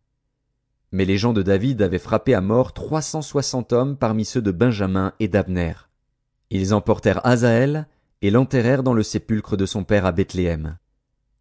Mais 0.93 1.07
les 1.07 1.17
gens 1.17 1.33
de 1.33 1.41
David 1.41 1.81
avaient 1.81 1.99
frappé 1.99 2.35
à 2.35 2.43
mort 2.43 2.75
trois 2.75 3.01
cent 3.01 3.23
soixante 3.23 3.73
hommes 3.73 3.97
parmi 3.97 4.27
ceux 4.27 4.43
de 4.43 4.53
Benjamin 4.53 5.15
et 5.21 5.29
d'Abner. 5.29 5.73
Ils 6.51 6.75
emportèrent 6.75 7.25
Azaël, 7.25 7.87
et 8.23 8.31
l'enterrèrent 8.31 8.83
dans 8.83 8.95
le 8.95 9.03
sépulcre 9.03 9.57
de 9.57 9.67
son 9.67 9.85
père 9.85 10.07
à 10.07 10.13
Bethléem. 10.13 10.79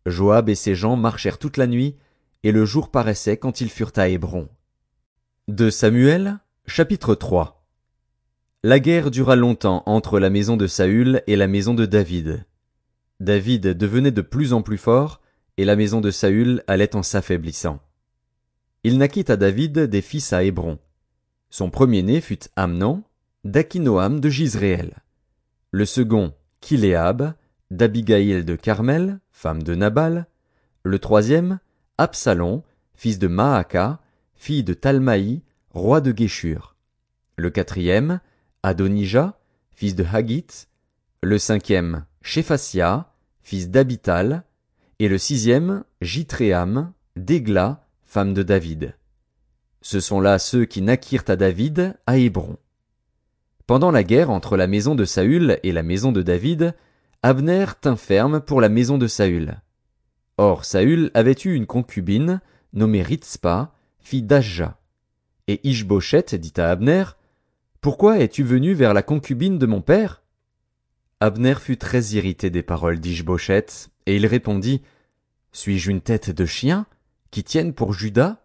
Joab 0.06 0.50
et 0.50 0.56
ses 0.56 0.76
gens 0.76 0.96
marchèrent 0.96 1.38
toute 1.38 1.58
la 1.58 1.68
nuit, 1.68 1.98
et 2.44 2.52
le 2.52 2.66
jour 2.66 2.90
paraissait 2.90 3.38
quand 3.38 3.62
ils 3.62 3.70
furent 3.70 3.92
à 3.98 4.08
Hébron. 4.08 4.48
De 5.48 5.70
Samuel, 5.70 6.40
chapitre 6.68 7.16
3 7.16 7.66
La 8.64 8.80
guerre 8.80 9.12
dura 9.12 9.36
longtemps 9.36 9.84
entre 9.86 10.20
la 10.20 10.30
maison 10.30 10.56
de 10.58 10.68
Saül 10.68 11.22
et 11.28 11.36
la 11.36 11.48
maison 11.48 11.74
de 11.74 11.86
David. 11.86 12.46
David 13.20 13.68
devenait 13.78 14.12
de 14.12 14.22
plus 14.22 14.54
en 14.54 14.62
plus 14.62 14.78
fort, 14.78 15.22
et 15.58 15.66
la 15.66 15.76
maison 15.76 16.00
de 16.00 16.12
Saül 16.12 16.64
allait 16.68 16.96
en 16.96 17.04
s'affaiblissant. 17.04 17.82
Il 18.86 18.98
naquit 18.98 19.26
à 19.28 19.36
David 19.36 19.80
des 19.80 20.02
fils 20.02 20.32
à 20.32 20.44
Hébron. 20.44 20.80
Son 21.50 21.70
premier-né 21.70 22.22
fut 22.22 22.40
Amnon, 22.56 23.04
d'Akinoam 23.44 24.22
de 24.22 24.30
Gisréel. 24.30 25.04
Le 25.72 25.86
second, 25.86 26.34
Kiléab, 26.62 27.34
d'Abigaïl 27.72 28.46
de 28.46 28.56
Carmel, 28.56 29.20
femme 29.32 29.64
de 29.64 29.76
Nabal. 29.76 30.28
Le 30.84 31.00
troisième, 31.00 31.60
Absalom, 31.98 32.64
fils 32.96 33.20
de 33.20 33.28
Maaka, 33.28 34.00
fille 34.36 34.64
de 34.64 34.74
Talmaï, 34.74 35.42
roi 35.72 36.02
de 36.02 36.12
Guéshur. 36.12 36.76
Le 37.38 37.50
quatrième, 37.50 38.20
Adonija, 38.64 39.40
fils 39.72 39.96
de 39.96 40.04
Hagit. 40.04 40.48
Le 41.22 41.38
cinquième, 41.38 42.06
Shéphasia, 42.22 43.12
fils 43.42 43.70
d'Abital. 43.70 44.44
et 45.00 45.08
le 45.08 45.18
sixième, 45.18 45.84
Jitréam, 46.02 46.92
d'Égla, 47.16 47.86
femme 48.04 48.34
de 48.34 48.44
David. 48.44 48.96
Ce 49.82 50.00
sont 50.00 50.20
là 50.20 50.40
ceux 50.40 50.66
qui 50.66 50.82
naquirent 50.82 51.24
à 51.28 51.36
David 51.38 51.96
à 52.06 52.18
Hébron. 52.18 52.58
Pendant 53.70 53.92
la 53.92 54.04
guerre 54.04 54.32
entre 54.32 54.58
la 54.58 54.66
maison 54.66 54.96
de 54.96 55.06
Saül 55.06 55.60
et 55.62 55.72
la 55.72 55.84
maison 55.84 56.12
de 56.12 56.24
David, 56.24 56.74
Abner 57.22 57.68
tint 57.80 57.98
ferme 57.98 58.42
pour 58.42 58.62
la 58.62 58.68
maison 58.68 58.98
de 58.98 59.06
Saül. 59.06 59.62
Or 60.38 60.66
Saül 60.66 61.12
avait 61.14 61.36
eu 61.46 61.54
une 61.54 61.68
concubine, 61.68 62.42
nommée 62.74 63.04
Ritzpa, 63.04 63.72
fille 64.00 64.24
d'Ajja. 64.24 64.80
Et 65.48 65.60
Ishboshet 65.70 66.36
dit 66.40 66.54
à 66.58 66.72
Abner, 66.72 67.04
Pourquoi 67.80 68.18
es-tu 68.18 68.42
venu 68.42 68.74
vers 68.74 68.96
la 68.96 69.04
concubine 69.04 69.60
de 69.60 69.68
mon 69.68 69.82
père? 69.82 70.24
Abner 71.20 71.54
fut 71.54 71.78
très 71.78 72.02
irrité 72.16 72.50
des 72.50 72.64
paroles 72.64 73.00
d'Ishboshet, 73.00 73.68
et 74.08 74.16
il 74.16 74.26
répondit, 74.26 74.82
Suis-je 75.52 75.92
une 75.92 76.02
tête 76.02 76.32
de 76.32 76.48
chien, 76.48 76.88
qui 77.30 77.44
tienne 77.44 77.76
pour 77.76 77.94
Judas? 77.94 78.38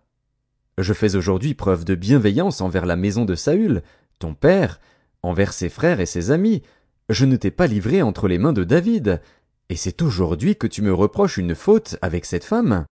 Je 0.76 0.92
fais 0.92 1.16
aujourd'hui 1.16 1.54
preuve 1.54 1.86
de 1.86 1.94
bienveillance 1.94 2.60
envers 2.60 2.84
la 2.84 2.96
maison 2.96 3.24
de 3.24 3.34
Saül, 3.34 3.82
ton 4.18 4.34
père, 4.34 4.80
envers 5.24 5.52
ses 5.52 5.68
frères 5.68 6.00
et 6.00 6.06
ses 6.06 6.30
amis. 6.30 6.62
Je 7.08 7.24
ne 7.24 7.36
t'ai 7.36 7.50
pas 7.50 7.66
livré 7.66 8.02
entre 8.02 8.28
les 8.28 8.38
mains 8.38 8.52
de 8.52 8.64
David. 8.64 9.20
Et 9.68 9.76
c'est 9.76 10.02
aujourd'hui 10.02 10.56
que 10.56 10.66
tu 10.66 10.82
me 10.82 10.92
reproches 10.92 11.38
une 11.38 11.54
faute 11.54 11.96
avec 12.02 12.26
cette 12.26 12.44
femme. 12.44 12.84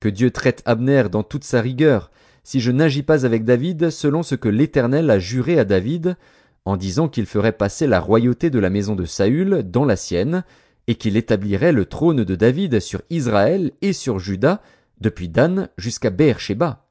Que 0.00 0.08
Dieu 0.08 0.30
traite 0.30 0.62
Abner 0.64 1.04
dans 1.10 1.24
toute 1.24 1.44
sa 1.44 1.60
rigueur, 1.60 2.10
si 2.44 2.60
je 2.60 2.70
n'agis 2.70 3.02
pas 3.02 3.26
avec 3.26 3.44
David 3.44 3.90
selon 3.90 4.22
ce 4.22 4.36
que 4.36 4.48
l'Éternel 4.48 5.10
a 5.10 5.18
juré 5.18 5.58
à 5.58 5.64
David, 5.64 6.16
en 6.64 6.76
disant 6.76 7.08
qu'il 7.08 7.26
ferait 7.26 7.52
passer 7.52 7.86
la 7.86 7.98
royauté 7.98 8.50
de 8.50 8.60
la 8.60 8.70
maison 8.70 8.94
de 8.94 9.04
Saül 9.04 9.64
dans 9.64 9.84
la 9.84 9.96
sienne, 9.96 10.44
et 10.86 10.94
qu'il 10.94 11.16
établirait 11.16 11.72
le 11.72 11.84
trône 11.84 12.24
de 12.24 12.34
David 12.36 12.80
sur 12.80 13.02
Israël 13.10 13.72
et 13.82 13.92
sur 13.92 14.18
Juda, 14.20 14.62
depuis 15.00 15.28
Dan 15.28 15.68
jusqu'à 15.76 16.10
Beersheba. 16.10 16.86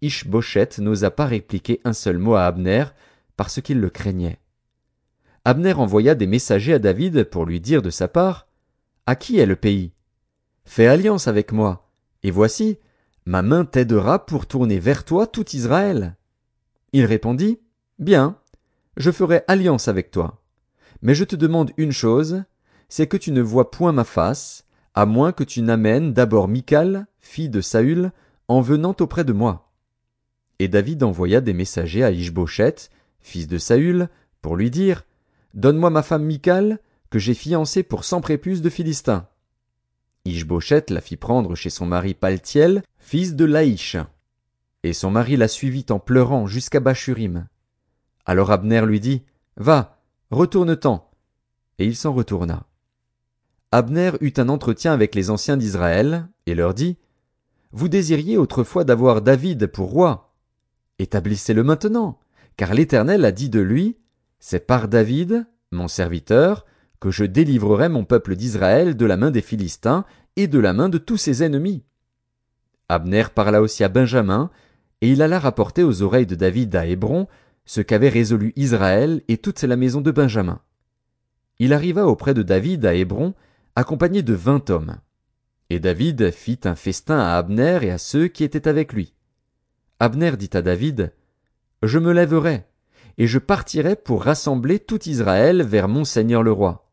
Ishboshet 0.00 0.70
n'osa 0.78 1.10
pas 1.10 1.26
répliquer 1.26 1.80
un 1.84 1.92
seul 1.92 2.18
mot 2.18 2.34
à 2.34 2.46
Abner, 2.46 2.84
parce 3.38 3.62
qu'il 3.62 3.78
le 3.78 3.88
craignait. 3.88 4.40
Abner 5.44 5.72
envoya 5.74 6.16
des 6.16 6.26
messagers 6.26 6.74
à 6.74 6.78
David 6.80 7.22
pour 7.24 7.46
lui 7.46 7.60
dire 7.60 7.82
de 7.82 7.88
sa 7.88 8.08
part, 8.08 8.48
À 9.06 9.14
qui 9.14 9.38
est 9.38 9.46
le 9.46 9.54
pays? 9.54 9.92
Fais 10.64 10.88
alliance 10.88 11.28
avec 11.28 11.52
moi, 11.52 11.88
et 12.24 12.32
voici, 12.32 12.78
ma 13.26 13.42
main 13.42 13.64
t'aidera 13.64 14.26
pour 14.26 14.46
tourner 14.46 14.80
vers 14.80 15.04
toi 15.04 15.28
tout 15.28 15.54
Israël. 15.54 16.16
Il 16.92 17.04
répondit, 17.04 17.60
Bien, 18.00 18.36
je 18.96 19.12
ferai 19.12 19.44
alliance 19.46 19.86
avec 19.86 20.10
toi. 20.10 20.42
Mais 21.00 21.14
je 21.14 21.24
te 21.24 21.36
demande 21.36 21.70
une 21.76 21.92
chose, 21.92 22.42
c'est 22.88 23.06
que 23.06 23.16
tu 23.16 23.30
ne 23.30 23.40
vois 23.40 23.70
point 23.70 23.92
ma 23.92 24.04
face, 24.04 24.64
à 24.94 25.06
moins 25.06 25.30
que 25.30 25.44
tu 25.44 25.62
n'amènes 25.62 26.12
d'abord 26.12 26.48
Michal, 26.48 27.06
fille 27.20 27.50
de 27.50 27.60
Saül, 27.60 28.10
en 28.48 28.60
venant 28.60 28.96
auprès 28.98 29.24
de 29.24 29.32
moi. 29.32 29.70
Et 30.58 30.66
David 30.66 31.04
envoya 31.04 31.40
des 31.40 31.52
messagers 31.52 32.02
à 32.02 32.10
fils 33.20 33.46
de 33.46 33.58
Saül, 33.58 34.08
pour 34.42 34.56
lui 34.56 34.70
dire, 34.70 35.04
Donne-moi 35.54 35.90
ma 35.90 36.02
femme 36.02 36.24
Michal, 36.24 36.78
que 37.10 37.18
j'ai 37.18 37.34
fiancée 37.34 37.82
pour 37.82 38.04
cent 38.04 38.20
prépuces 38.20 38.62
de 38.62 38.70
Philistins. 38.70 39.26
Ishboshet 40.24 40.86
la 40.90 41.00
fit 41.00 41.16
prendre 41.16 41.54
chez 41.54 41.70
son 41.70 41.86
mari 41.86 42.14
Paltiel, 42.14 42.82
fils 42.98 43.34
de 43.34 43.44
Laïch. 43.44 43.96
Et 44.82 44.92
son 44.92 45.10
mari 45.10 45.36
la 45.36 45.48
suivit 45.48 45.86
en 45.90 45.98
pleurant 45.98 46.46
jusqu'à 46.46 46.80
Bachurim. 46.80 47.48
Alors 48.26 48.50
Abner 48.50 48.82
lui 48.82 49.00
dit, 49.00 49.22
Va, 49.56 50.00
retourne-t'en. 50.30 51.10
Et 51.78 51.86
il 51.86 51.96
s'en 51.96 52.12
retourna. 52.12 52.66
Abner 53.72 54.12
eut 54.20 54.34
un 54.36 54.48
entretien 54.48 54.92
avec 54.92 55.14
les 55.14 55.30
anciens 55.30 55.56
d'Israël, 55.56 56.28
et 56.46 56.54
leur 56.54 56.74
dit, 56.74 56.98
Vous 57.72 57.88
désiriez 57.88 58.36
autrefois 58.36 58.84
d'avoir 58.84 59.22
David 59.22 59.66
pour 59.66 59.90
roi. 59.90 60.34
Établissez-le 60.98 61.62
maintenant, 61.62 62.18
car 62.58 62.74
l'Éternel 62.74 63.24
a 63.24 63.30
dit 63.30 63.48
de 63.48 63.60
lui, 63.60 63.96
C'est 64.40 64.66
par 64.66 64.88
David, 64.88 65.46
mon 65.70 65.86
serviteur, 65.86 66.66
que 67.00 67.10
je 67.10 67.24
délivrerai 67.24 67.88
mon 67.88 68.04
peuple 68.04 68.34
d'Israël 68.34 68.96
de 68.96 69.06
la 69.06 69.16
main 69.16 69.30
des 69.30 69.42
Philistins 69.42 70.04
et 70.34 70.48
de 70.48 70.58
la 70.58 70.72
main 70.72 70.88
de 70.88 70.98
tous 70.98 71.16
ses 71.16 71.44
ennemis. 71.44 71.84
Abner 72.88 73.26
parla 73.32 73.62
aussi 73.62 73.84
à 73.84 73.88
Benjamin, 73.88 74.50
et 75.00 75.12
il 75.12 75.22
alla 75.22 75.38
rapporter 75.38 75.84
aux 75.84 76.02
oreilles 76.02 76.26
de 76.26 76.34
David 76.34 76.74
à 76.74 76.84
Hébron 76.84 77.28
ce 77.64 77.80
qu'avait 77.80 78.08
résolu 78.08 78.52
Israël 78.56 79.22
et 79.28 79.38
toute 79.38 79.62
la 79.62 79.76
maison 79.76 80.00
de 80.00 80.10
Benjamin. 80.10 80.60
Il 81.60 81.72
arriva 81.72 82.08
auprès 82.08 82.34
de 82.34 82.42
David 82.42 82.84
à 82.86 82.94
Hébron, 82.94 83.34
accompagné 83.76 84.22
de 84.22 84.34
vingt 84.34 84.68
hommes. 84.68 84.96
Et 85.70 85.78
David 85.78 86.32
fit 86.32 86.60
un 86.64 86.74
festin 86.74 87.20
à 87.20 87.36
Abner 87.36 87.78
et 87.82 87.90
à 87.92 87.98
ceux 87.98 88.26
qui 88.26 88.42
étaient 88.42 88.66
avec 88.66 88.92
lui. 88.92 89.14
Abner 90.00 90.36
dit 90.36 90.50
à 90.54 90.62
David, 90.62 91.12
Je 91.82 91.98
me 91.98 92.12
lèverai, 92.12 92.66
et 93.18 93.26
je 93.26 93.38
partirai 93.38 93.94
pour 93.94 94.24
rassembler 94.24 94.80
tout 94.80 95.08
Israël 95.08 95.62
vers 95.62 95.88
mon 95.88 96.04
Seigneur 96.04 96.42
le 96.42 96.50
roi. 96.50 96.90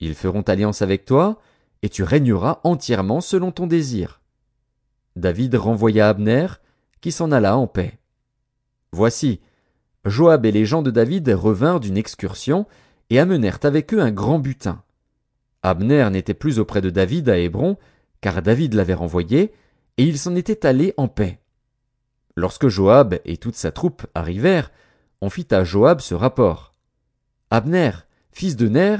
Ils 0.00 0.14
feront 0.14 0.42
alliance 0.42 0.82
avec 0.82 1.04
toi, 1.04 1.38
et 1.82 1.88
tu 1.88 2.02
régneras 2.02 2.60
entièrement 2.64 3.20
selon 3.20 3.52
ton 3.52 3.66
désir. 3.66 4.20
David 5.16 5.54
renvoya 5.54 6.08
Abner, 6.08 6.46
qui 7.00 7.12
s'en 7.12 7.30
alla 7.30 7.56
en 7.56 7.66
paix. 7.66 7.98
Voici, 8.92 9.40
Joab 10.04 10.44
et 10.46 10.52
les 10.52 10.64
gens 10.64 10.82
de 10.82 10.90
David 10.90 11.28
revinrent 11.28 11.80
d'une 11.80 11.96
excursion 11.96 12.66
et 13.10 13.18
amenèrent 13.18 13.60
avec 13.62 13.94
eux 13.94 14.00
un 14.00 14.10
grand 14.10 14.38
butin. 14.38 14.82
Abner 15.62 16.08
n'était 16.10 16.34
plus 16.34 16.58
auprès 16.58 16.80
de 16.80 16.90
David 16.90 17.28
à 17.28 17.38
Hébron, 17.38 17.76
car 18.20 18.42
David 18.42 18.74
l'avait 18.74 18.94
renvoyé, 18.94 19.52
et 19.98 20.04
il 20.04 20.18
s'en 20.18 20.34
était 20.34 20.66
allé 20.66 20.94
en 20.96 21.08
paix. 21.08 21.38
Lorsque 22.36 22.68
Joab 22.68 23.18
et 23.24 23.36
toute 23.36 23.56
sa 23.56 23.72
troupe 23.72 24.06
arrivèrent, 24.14 24.70
on 25.20 25.30
fit 25.30 25.46
à 25.50 25.64
Joab 25.64 26.00
ce 26.00 26.14
rapport. 26.14 26.74
Abner, 27.50 27.90
fils 28.32 28.56
de 28.56 28.68
Ner, 28.68 28.96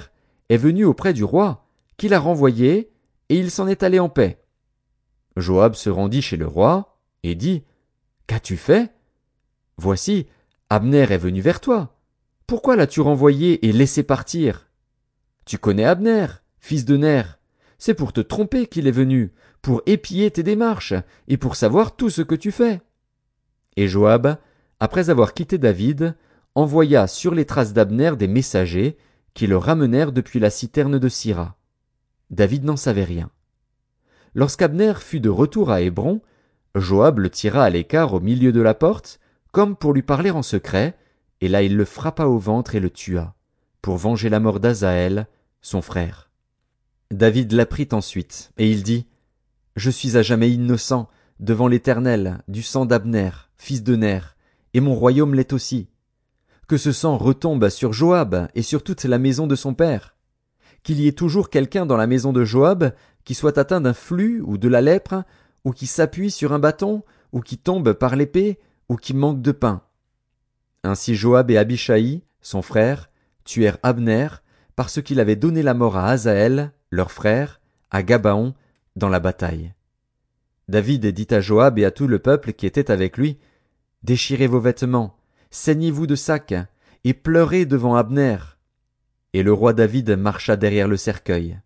est 0.49 0.57
venu 0.57 0.85
auprès 0.85 1.13
du 1.13 1.25
roi, 1.25 1.67
qui 1.97 2.09
l'a 2.09 2.19
renvoyé, 2.19 2.93
et 3.29 3.39
il 3.39 3.51
s'en 3.51 3.69
est 3.69 3.83
allé 3.83 3.99
en 4.01 4.09
paix. 4.09 4.43
Joab 5.37 5.75
se 5.75 5.89
rendit 5.91 6.23
chez 6.23 6.37
le 6.37 6.47
roi, 6.47 6.99
et 7.23 7.35
dit, 7.35 7.63
Qu'as-tu 8.27 8.57
fait? 8.57 8.93
Voici, 9.77 10.27
Abner 10.69 11.13
est 11.13 11.19
venu 11.19 11.41
vers 11.41 11.61
toi. 11.61 11.97
Pourquoi 12.47 12.77
l'as-tu 12.77 13.01
renvoyé 13.01 13.67
et 13.67 13.73
laissé 13.73 14.03
partir? 14.03 14.69
Tu 15.47 15.59
connais 15.59 15.85
Abner, 15.85 16.27
fils 16.59 16.85
de 16.85 16.97
Ner. 16.97 17.23
C'est 17.79 17.95
pour 17.95 18.13
te 18.13 18.21
tromper 18.21 18.67
qu'il 18.67 18.87
est 18.87 18.93
venu, 18.93 19.33
pour 19.63 19.83
épier 19.87 20.31
tes 20.31 20.43
démarches, 20.43 20.95
et 21.29 21.37
pour 21.37 21.57
savoir 21.57 21.97
tout 21.97 22.11
ce 22.11 22.23
que 22.23 22.35
tu 22.35 22.53
fais. 22.53 22.81
Et 23.81 23.89
Joab, 23.89 24.37
après 24.79 25.09
avoir 25.09 25.33
quitté 25.33 25.57
David, 25.57 26.15
envoya 26.55 27.07
sur 27.07 27.35
les 27.35 27.47
traces 27.47 27.73
d'Abner 27.73 28.13
des 28.15 28.29
messagers 28.29 28.99
qui 29.33 29.47
le 29.47 29.57
ramenèrent 29.57 30.13
depuis 30.13 30.39
la 30.39 30.51
citerne 30.51 30.99
de 30.99 31.09
Syra. 31.09 31.57
David 32.29 32.65
n'en 32.65 32.77
savait 32.77 33.05
rien. 33.05 33.31
Lorsqu'Abner 34.35 34.93
fut 34.99 35.21
de 35.21 35.31
retour 35.31 35.71
à 35.71 35.81
Hébron, 35.81 36.21
Joab 36.75 37.21
le 37.21 37.31
tira 37.31 37.65
à 37.65 37.71
l'écart 37.71 38.13
au 38.13 38.21
milieu 38.21 38.53
de 38.53 38.61
la 38.61 38.75
porte, 38.75 39.19
comme 39.51 39.77
pour 39.77 39.95
lui 39.95 40.03
parler 40.03 40.31
en 40.31 40.43
secret, 40.43 40.95
et 41.41 41.49
là 41.49 41.63
il 41.63 41.75
le 41.75 41.87
frappa 41.87 42.27
au 42.27 42.37
ventre 42.37 42.75
et 42.75 42.81
le 42.81 42.91
tua, 42.91 43.35
pour 43.81 43.97
venger 43.97 44.29
la 44.29 44.41
mort 44.41 44.61
d'Azaël, 44.61 45.27
son 45.63 45.81
frère. 45.81 46.29
David 47.11 47.53
l'apprit 47.53 47.89
ensuite, 47.93 48.53
et 48.59 48.71
il 48.71 48.83
dit, 48.83 49.07
Je 49.75 49.89
suis 49.89 50.19
à 50.19 50.23
jamais 50.23 50.51
innocent, 50.51 51.09
devant 51.39 51.67
l'Éternel, 51.67 52.43
du 52.47 52.63
sang 52.63 52.85
d'Abner, 52.85 53.31
fils 53.61 53.83
de 53.83 53.95
Ner, 53.95 54.21
et 54.73 54.81
mon 54.81 54.95
royaume 54.95 55.35
l'est 55.35 55.53
aussi. 55.53 55.89
Que 56.67 56.79
ce 56.79 56.93
sang 56.93 57.19
retombe 57.19 57.69
sur 57.69 57.93
Joab 57.93 58.49
et 58.55 58.63
sur 58.63 58.83
toute 58.83 59.05
la 59.05 59.19
maison 59.19 59.47
de 59.47 59.55
son 59.55 59.75
père. 59.75 60.17
Qu'il 60.83 60.99
y 60.99 61.07
ait 61.07 61.13
toujours 61.13 61.51
quelqu'un 61.51 61.85
dans 61.85 61.99
la 61.99 62.07
maison 62.07 62.33
de 62.33 62.43
Joab 62.43 62.95
qui 63.25 63.35
soit 63.35 63.59
atteint 63.59 63.83
d'un 63.83 63.93
flux 63.93 64.41
ou 64.41 64.57
de 64.57 64.67
la 64.67 64.81
lèpre, 64.81 65.25
ou 65.65 65.73
qui 65.73 65.87
s'appuie 65.87 66.31
sur 66.31 66.55
un 66.55 66.59
bâton, 66.59 67.03
ou 67.33 67.41
qui 67.41 67.59
tombe 67.59 67.93
par 67.93 68.17
l'épée, 68.17 68.59
ou 68.89 68.97
qui 68.97 69.13
manque 69.13 69.43
de 69.43 69.53
pain. 69.53 69.83
Ainsi 70.83 71.15
Joab 71.15 71.51
et 71.51 71.59
Abishai, 71.59 72.23
son 72.41 72.63
frère, 72.63 73.11
tuèrent 73.45 73.79
Abner, 73.83 74.29
parce 74.75 75.03
qu'il 75.03 75.21
avait 75.21 75.37
donné 75.37 75.63
la 75.63 75.75
mort 75.75 75.99
à 75.99 76.09
Azaël, 76.09 76.73
leur 76.91 77.13
frère, 77.13 77.61
à 77.91 78.03
Gabaon, 78.03 78.55
dans 78.97 79.11
la 79.11 79.21
bataille. 79.21 79.75
David 80.69 81.05
dit 81.09 81.29
à 81.31 81.41
Joab 81.41 81.79
et 81.79 81.85
à 81.85 81.91
tout 81.91 82.07
le 82.07 82.21
peuple 82.21 82.55
qui 82.55 82.65
était 82.65 82.91
avec 82.91 83.19
lui, 83.19 83.39
Déchirez 84.03 84.47
vos 84.47 84.61
vêtements, 84.61 85.17
saignez-vous 85.51 86.07
de 86.07 86.15
sacs, 86.15 86.55
et 87.05 87.15
pleurez 87.15 87.67
devant 87.67 87.97
Abner. 87.97 88.39
Et 89.33 89.43
le 89.43 89.53
roi 89.53 89.73
David 89.73 90.11
marcha 90.11 90.57
derrière 90.57 90.89
le 90.89 90.97
cercueil. 90.97 91.61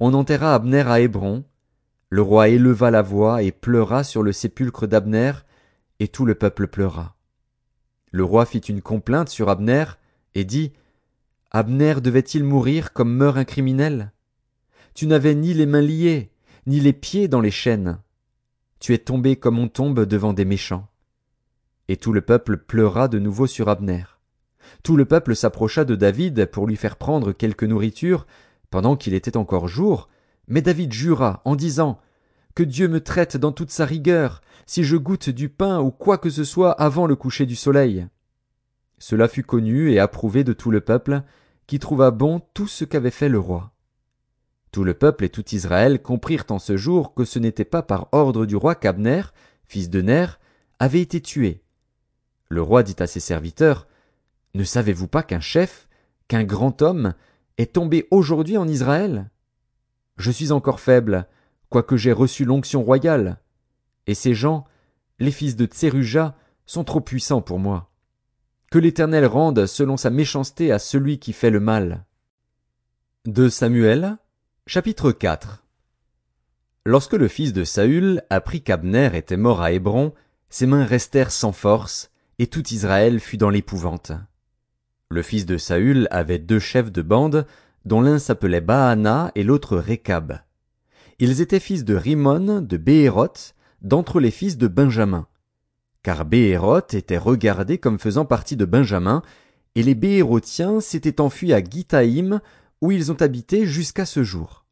On 0.00 0.14
enterra 0.14 0.54
Abner 0.54 0.84
à 0.86 1.00
Hébron. 1.00 1.44
Le 2.10 2.22
roi 2.22 2.48
éleva 2.48 2.90
la 2.90 3.02
voix 3.02 3.42
et 3.42 3.52
pleura 3.52 4.04
sur 4.04 4.22
le 4.22 4.32
sépulcre 4.32 4.86
d'Abner, 4.86 5.32
et 6.00 6.08
tout 6.08 6.24
le 6.24 6.34
peuple 6.34 6.68
pleura. 6.68 7.16
Le 8.12 8.24
roi 8.24 8.46
fit 8.46 8.58
une 8.58 8.80
complainte 8.80 9.28
sur 9.28 9.48
Abner, 9.48 9.84
et 10.34 10.44
dit, 10.44 10.72
Abner 11.50 11.96
devait-il 12.02 12.44
mourir 12.44 12.92
comme 12.92 13.14
meurt 13.14 13.36
un 13.36 13.44
criminel? 13.44 14.12
tu 14.98 15.06
n'avais 15.06 15.36
ni 15.36 15.54
les 15.54 15.64
mains 15.64 15.80
liées, 15.80 16.32
ni 16.66 16.80
les 16.80 16.92
pieds 16.92 17.28
dans 17.28 17.40
les 17.40 17.52
chaînes. 17.52 18.00
Tu 18.80 18.94
es 18.94 18.98
tombé 18.98 19.36
comme 19.36 19.60
on 19.60 19.68
tombe 19.68 20.04
devant 20.04 20.32
des 20.32 20.44
méchants. 20.44 20.88
Et 21.88 21.96
tout 21.96 22.12
le 22.12 22.20
peuple 22.20 22.58
pleura 22.58 23.08
de 23.08 23.18
nouveau 23.18 23.46
sur 23.46 23.68
Abner. 23.68 24.04
Tout 24.82 24.96
le 24.96 25.06
peuple 25.06 25.34
s'approcha 25.34 25.84
de 25.84 25.94
David 25.94 26.46
pour 26.46 26.66
lui 26.66 26.76
faire 26.76 26.96
prendre 26.96 27.32
quelque 27.32 27.64
nourriture, 27.64 28.26
pendant 28.70 28.96
qu'il 28.96 29.14
était 29.14 29.36
encore 29.36 29.68
jour, 29.68 30.08
mais 30.46 30.62
David 30.62 30.92
jura 30.92 31.40
en 31.44 31.56
disant, 31.56 32.00
Que 32.54 32.62
Dieu 32.62 32.88
me 32.88 33.00
traite 33.00 33.36
dans 33.36 33.52
toute 33.52 33.70
sa 33.70 33.86
rigueur, 33.86 34.42
si 34.66 34.84
je 34.84 34.96
goûte 34.96 35.30
du 35.30 35.48
pain 35.48 35.80
ou 35.80 35.90
quoi 35.90 36.18
que 36.18 36.30
ce 36.30 36.44
soit 36.44 36.72
avant 36.72 37.06
le 37.06 37.16
coucher 37.16 37.46
du 37.46 37.56
soleil. 37.56 38.06
Cela 38.98 39.28
fut 39.28 39.44
connu 39.44 39.90
et 39.90 39.98
approuvé 39.98 40.44
de 40.44 40.52
tout 40.52 40.70
le 40.70 40.80
peuple, 40.80 41.22
qui 41.66 41.78
trouva 41.78 42.10
bon 42.10 42.40
tout 42.54 42.66
ce 42.66 42.84
qu'avait 42.84 43.10
fait 43.10 43.28
le 43.28 43.38
roi. 43.38 43.72
Tout 44.72 44.84
le 44.84 44.94
peuple 44.94 45.24
et 45.24 45.28
tout 45.30 45.44
Israël 45.54 46.02
comprirent 46.02 46.44
en 46.50 46.58
ce 46.58 46.76
jour 46.76 47.14
que 47.14 47.24
ce 47.24 47.38
n'était 47.38 47.64
pas 47.64 47.82
par 47.82 48.08
ordre 48.12 48.44
du 48.44 48.56
roi 48.56 48.74
qu'Abner, 48.74 49.22
fils 49.66 49.88
de 49.88 50.02
Ner, 50.02 50.26
avait 50.78 51.00
été 51.00 51.20
tué. 51.20 51.62
Le 52.48 52.62
roi 52.62 52.82
dit 52.82 52.96
à 52.98 53.06
ses 53.06 53.20
serviteurs, 53.20 53.86
Ne 54.54 54.64
savez-vous 54.64 55.08
pas 55.08 55.22
qu'un 55.22 55.40
chef, 55.40 55.88
qu'un 56.28 56.44
grand 56.44 56.82
homme, 56.82 57.14
est 57.58 57.74
tombé 57.74 58.06
aujourd'hui 58.10 58.56
en 58.56 58.66
Israël? 58.66 59.30
Je 60.16 60.30
suis 60.30 60.52
encore 60.52 60.80
faible, 60.80 61.26
quoique 61.68 61.96
j'ai 61.96 62.12
reçu 62.12 62.44
l'onction 62.44 62.82
royale. 62.82 63.38
Et 64.06 64.14
ces 64.14 64.34
gens, 64.34 64.64
les 65.18 65.30
fils 65.30 65.56
de 65.56 65.66
Tseruja, 65.66 66.36
sont 66.66 66.84
trop 66.84 67.00
puissants 67.00 67.42
pour 67.42 67.58
moi. 67.58 67.90
Que 68.70 68.78
l'Éternel 68.78 69.26
rende 69.26 69.66
selon 69.66 69.96
sa 69.96 70.10
méchanceté 70.10 70.72
à 70.72 70.78
celui 70.78 71.18
qui 71.18 71.32
fait 71.32 71.50
le 71.50 71.60
mal. 71.60 72.04
De 73.26 73.48
Samuel, 73.48 74.18
chapitre 74.66 75.12
4 75.12 75.64
Lorsque 76.84 77.14
le 77.14 77.28
fils 77.28 77.52
de 77.52 77.64
Saül 77.64 78.22
apprit 78.30 78.62
qu'Abner 78.62 79.10
était 79.14 79.36
mort 79.36 79.60
à 79.60 79.72
Hébron, 79.72 80.14
ses 80.48 80.66
mains 80.66 80.84
restèrent 80.84 81.32
sans 81.32 81.52
force, 81.52 82.10
et 82.38 82.46
tout 82.46 82.66
Israël 82.68 83.20
fut 83.20 83.36
dans 83.36 83.50
l'épouvante. 83.50 84.12
Le 85.10 85.22
fils 85.22 85.46
de 85.46 85.56
Saül 85.56 86.06
avait 86.10 86.38
deux 86.38 86.58
chefs 86.58 86.92
de 86.92 87.02
bande, 87.02 87.46
dont 87.84 88.00
l'un 88.00 88.18
s'appelait 88.18 88.60
Baana 88.60 89.32
et 89.34 89.42
l'autre 89.42 89.78
Rekab. 89.78 90.40
Ils 91.18 91.40
étaient 91.40 91.60
fils 91.60 91.84
de 91.84 91.94
Rimon, 91.94 92.60
de 92.60 92.76
Béhéroth, 92.76 93.54
d'entre 93.82 94.20
les 94.20 94.30
fils 94.30 94.58
de 94.58 94.68
Benjamin. 94.68 95.26
Car 96.02 96.24
Béhéroth 96.24 96.94
était 96.94 97.18
regardé 97.18 97.78
comme 97.78 97.98
faisant 97.98 98.24
partie 98.24 98.56
de 98.56 98.64
Benjamin, 98.64 99.22
et 99.74 99.82
les 99.82 99.94
Béhérotiens 99.94 100.80
s'étaient 100.80 101.20
enfuis 101.20 101.52
à 101.52 101.62
Gitaïm, 101.62 102.40
où 102.80 102.92
ils 102.92 103.10
ont 103.10 103.20
habité 103.20 103.66
jusqu'à 103.66 104.06
ce 104.06 104.22
jour. 104.22 104.64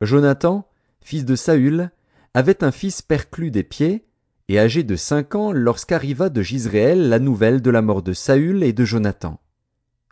Jonathan, 0.00 0.66
fils 1.00 1.24
de 1.24 1.36
Saül, 1.36 1.90
avait 2.34 2.64
un 2.64 2.70
fils 2.70 3.02
perclus 3.02 3.50
des 3.50 3.62
pieds, 3.62 4.06
et 4.52 4.58
âgé 4.58 4.82
de 4.82 4.96
cinq 4.96 5.34
ans 5.34 5.50
lorsqu'arriva 5.50 6.28
de 6.28 6.42
Gisréel 6.42 7.08
la 7.08 7.18
nouvelle 7.18 7.62
de 7.62 7.70
la 7.70 7.80
mort 7.80 8.02
de 8.02 8.12
Saül 8.12 8.62
et 8.62 8.74
de 8.74 8.84
Jonathan. 8.84 9.40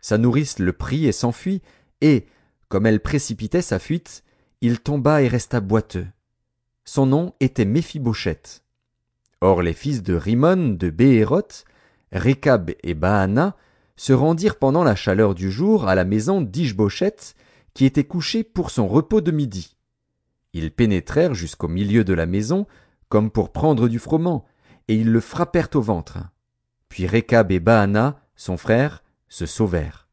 Sa 0.01 0.17
nourrice 0.17 0.57
le 0.57 0.73
prit 0.73 1.05
et 1.05 1.11
s'enfuit, 1.11 1.61
et, 2.01 2.25
comme 2.67 2.87
elle 2.87 3.01
précipitait 3.01 3.61
sa 3.61 3.77
fuite, 3.77 4.23
il 4.61 4.79
tomba 4.79 5.21
et 5.21 5.27
resta 5.27 5.59
boiteux. 5.59 6.07
Son 6.85 7.05
nom 7.05 7.35
était 7.39 7.65
Méphibosheth. 7.65 8.63
Or 9.41 9.61
les 9.61 9.73
fils 9.73 10.01
de 10.01 10.15
Rimon 10.15 10.69
de 10.69 10.89
Béhéroth, 10.89 11.63
Rekab 12.11 12.71
et 12.81 12.95
Baana, 12.95 13.55
se 13.95 14.11
rendirent 14.11 14.57
pendant 14.57 14.83
la 14.83 14.95
chaleur 14.95 15.35
du 15.35 15.51
jour 15.51 15.87
à 15.87 15.93
la 15.93 16.03
maison 16.03 16.41
d'Ishbosheth, 16.41 17.35
qui 17.75 17.85
était 17.85 18.05
couché 18.05 18.43
pour 18.43 18.71
son 18.71 18.87
repos 18.87 19.21
de 19.21 19.29
midi. 19.29 19.77
Ils 20.53 20.71
pénétrèrent 20.71 21.35
jusqu'au 21.35 21.67
milieu 21.67 22.03
de 22.03 22.13
la 22.13 22.25
maison, 22.25 22.65
comme 23.11 23.29
pour 23.29 23.51
prendre 23.51 23.89
du 23.89 23.99
froment, 23.99 24.45
et 24.87 24.95
ils 24.95 25.11
le 25.11 25.19
frappèrent 25.19 25.69
au 25.75 25.81
ventre. 25.81 26.17
Puis 26.87 27.05
Rekab 27.05 27.51
et 27.51 27.59
Baana, 27.59 28.21
son 28.37 28.55
frère, 28.55 29.03
se 29.27 29.45
sauvèrent. 29.45 30.07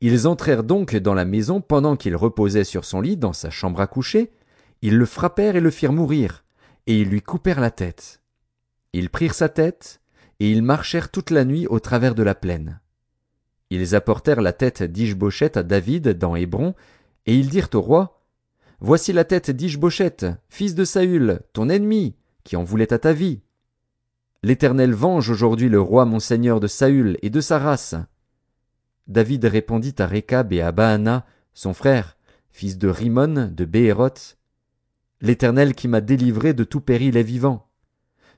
Ils 0.00 0.28
entrèrent 0.28 0.62
donc 0.62 0.94
dans 0.96 1.14
la 1.14 1.24
maison 1.24 1.60
pendant 1.60 1.96
qu'il 1.96 2.14
reposait 2.14 2.64
sur 2.64 2.84
son 2.84 3.00
lit 3.00 3.16
dans 3.16 3.32
sa 3.32 3.50
chambre 3.50 3.80
à 3.80 3.88
coucher, 3.88 4.30
ils 4.82 4.96
le 4.96 5.04
frappèrent 5.04 5.56
et 5.56 5.60
le 5.60 5.70
firent 5.70 5.92
mourir, 5.92 6.44
et 6.86 7.00
ils 7.00 7.08
lui 7.08 7.22
coupèrent 7.22 7.60
la 7.60 7.72
tête. 7.72 8.22
Ils 8.92 9.10
prirent 9.10 9.34
sa 9.34 9.48
tête, 9.48 10.00
et 10.38 10.50
ils 10.50 10.62
marchèrent 10.62 11.10
toute 11.10 11.30
la 11.30 11.44
nuit 11.44 11.66
au 11.66 11.80
travers 11.80 12.14
de 12.14 12.22
la 12.22 12.36
plaine. 12.36 12.80
Ils 13.70 13.96
apportèrent 13.96 14.42
la 14.42 14.52
tête 14.52 14.84
d'Ishbosheth 14.84 15.56
à 15.56 15.64
David 15.64 16.10
dans 16.10 16.36
Hébron, 16.36 16.74
et 17.26 17.36
ils 17.36 17.48
dirent 17.48 17.70
au 17.74 17.80
roi, 17.80 18.21
Voici 18.84 19.12
la 19.12 19.22
tête 19.22 19.52
d'Ishbosheth, 19.52 20.26
fils 20.48 20.74
de 20.74 20.84
Saül, 20.84 21.38
ton 21.52 21.68
ennemi, 21.68 22.16
qui 22.42 22.56
en 22.56 22.64
voulait 22.64 22.92
à 22.92 22.98
ta 22.98 23.12
vie. 23.12 23.40
L'Éternel 24.42 24.92
venge 24.92 25.30
aujourd'hui 25.30 25.68
le 25.68 25.80
roi 25.80 26.04
mon 26.04 26.18
seigneur 26.18 26.58
de 26.58 26.66
Saül 26.66 27.16
et 27.22 27.30
de 27.30 27.40
sa 27.40 27.60
race. 27.60 27.94
David 29.06 29.44
répondit 29.44 29.94
à 30.00 30.08
Rekab 30.08 30.52
et 30.52 30.62
à 30.62 30.72
Baana, 30.72 31.24
son 31.54 31.74
frère, 31.74 32.16
fils 32.50 32.76
de 32.76 32.88
Rimon 32.88 33.52
de 33.52 33.64
Béhéroth, 33.64 34.36
L'Éternel 35.20 35.76
qui 35.76 35.86
m'a 35.86 36.00
délivré 36.00 36.52
de 36.52 36.64
tout 36.64 36.80
péril 36.80 37.16
est 37.16 37.22
vivant. 37.22 37.68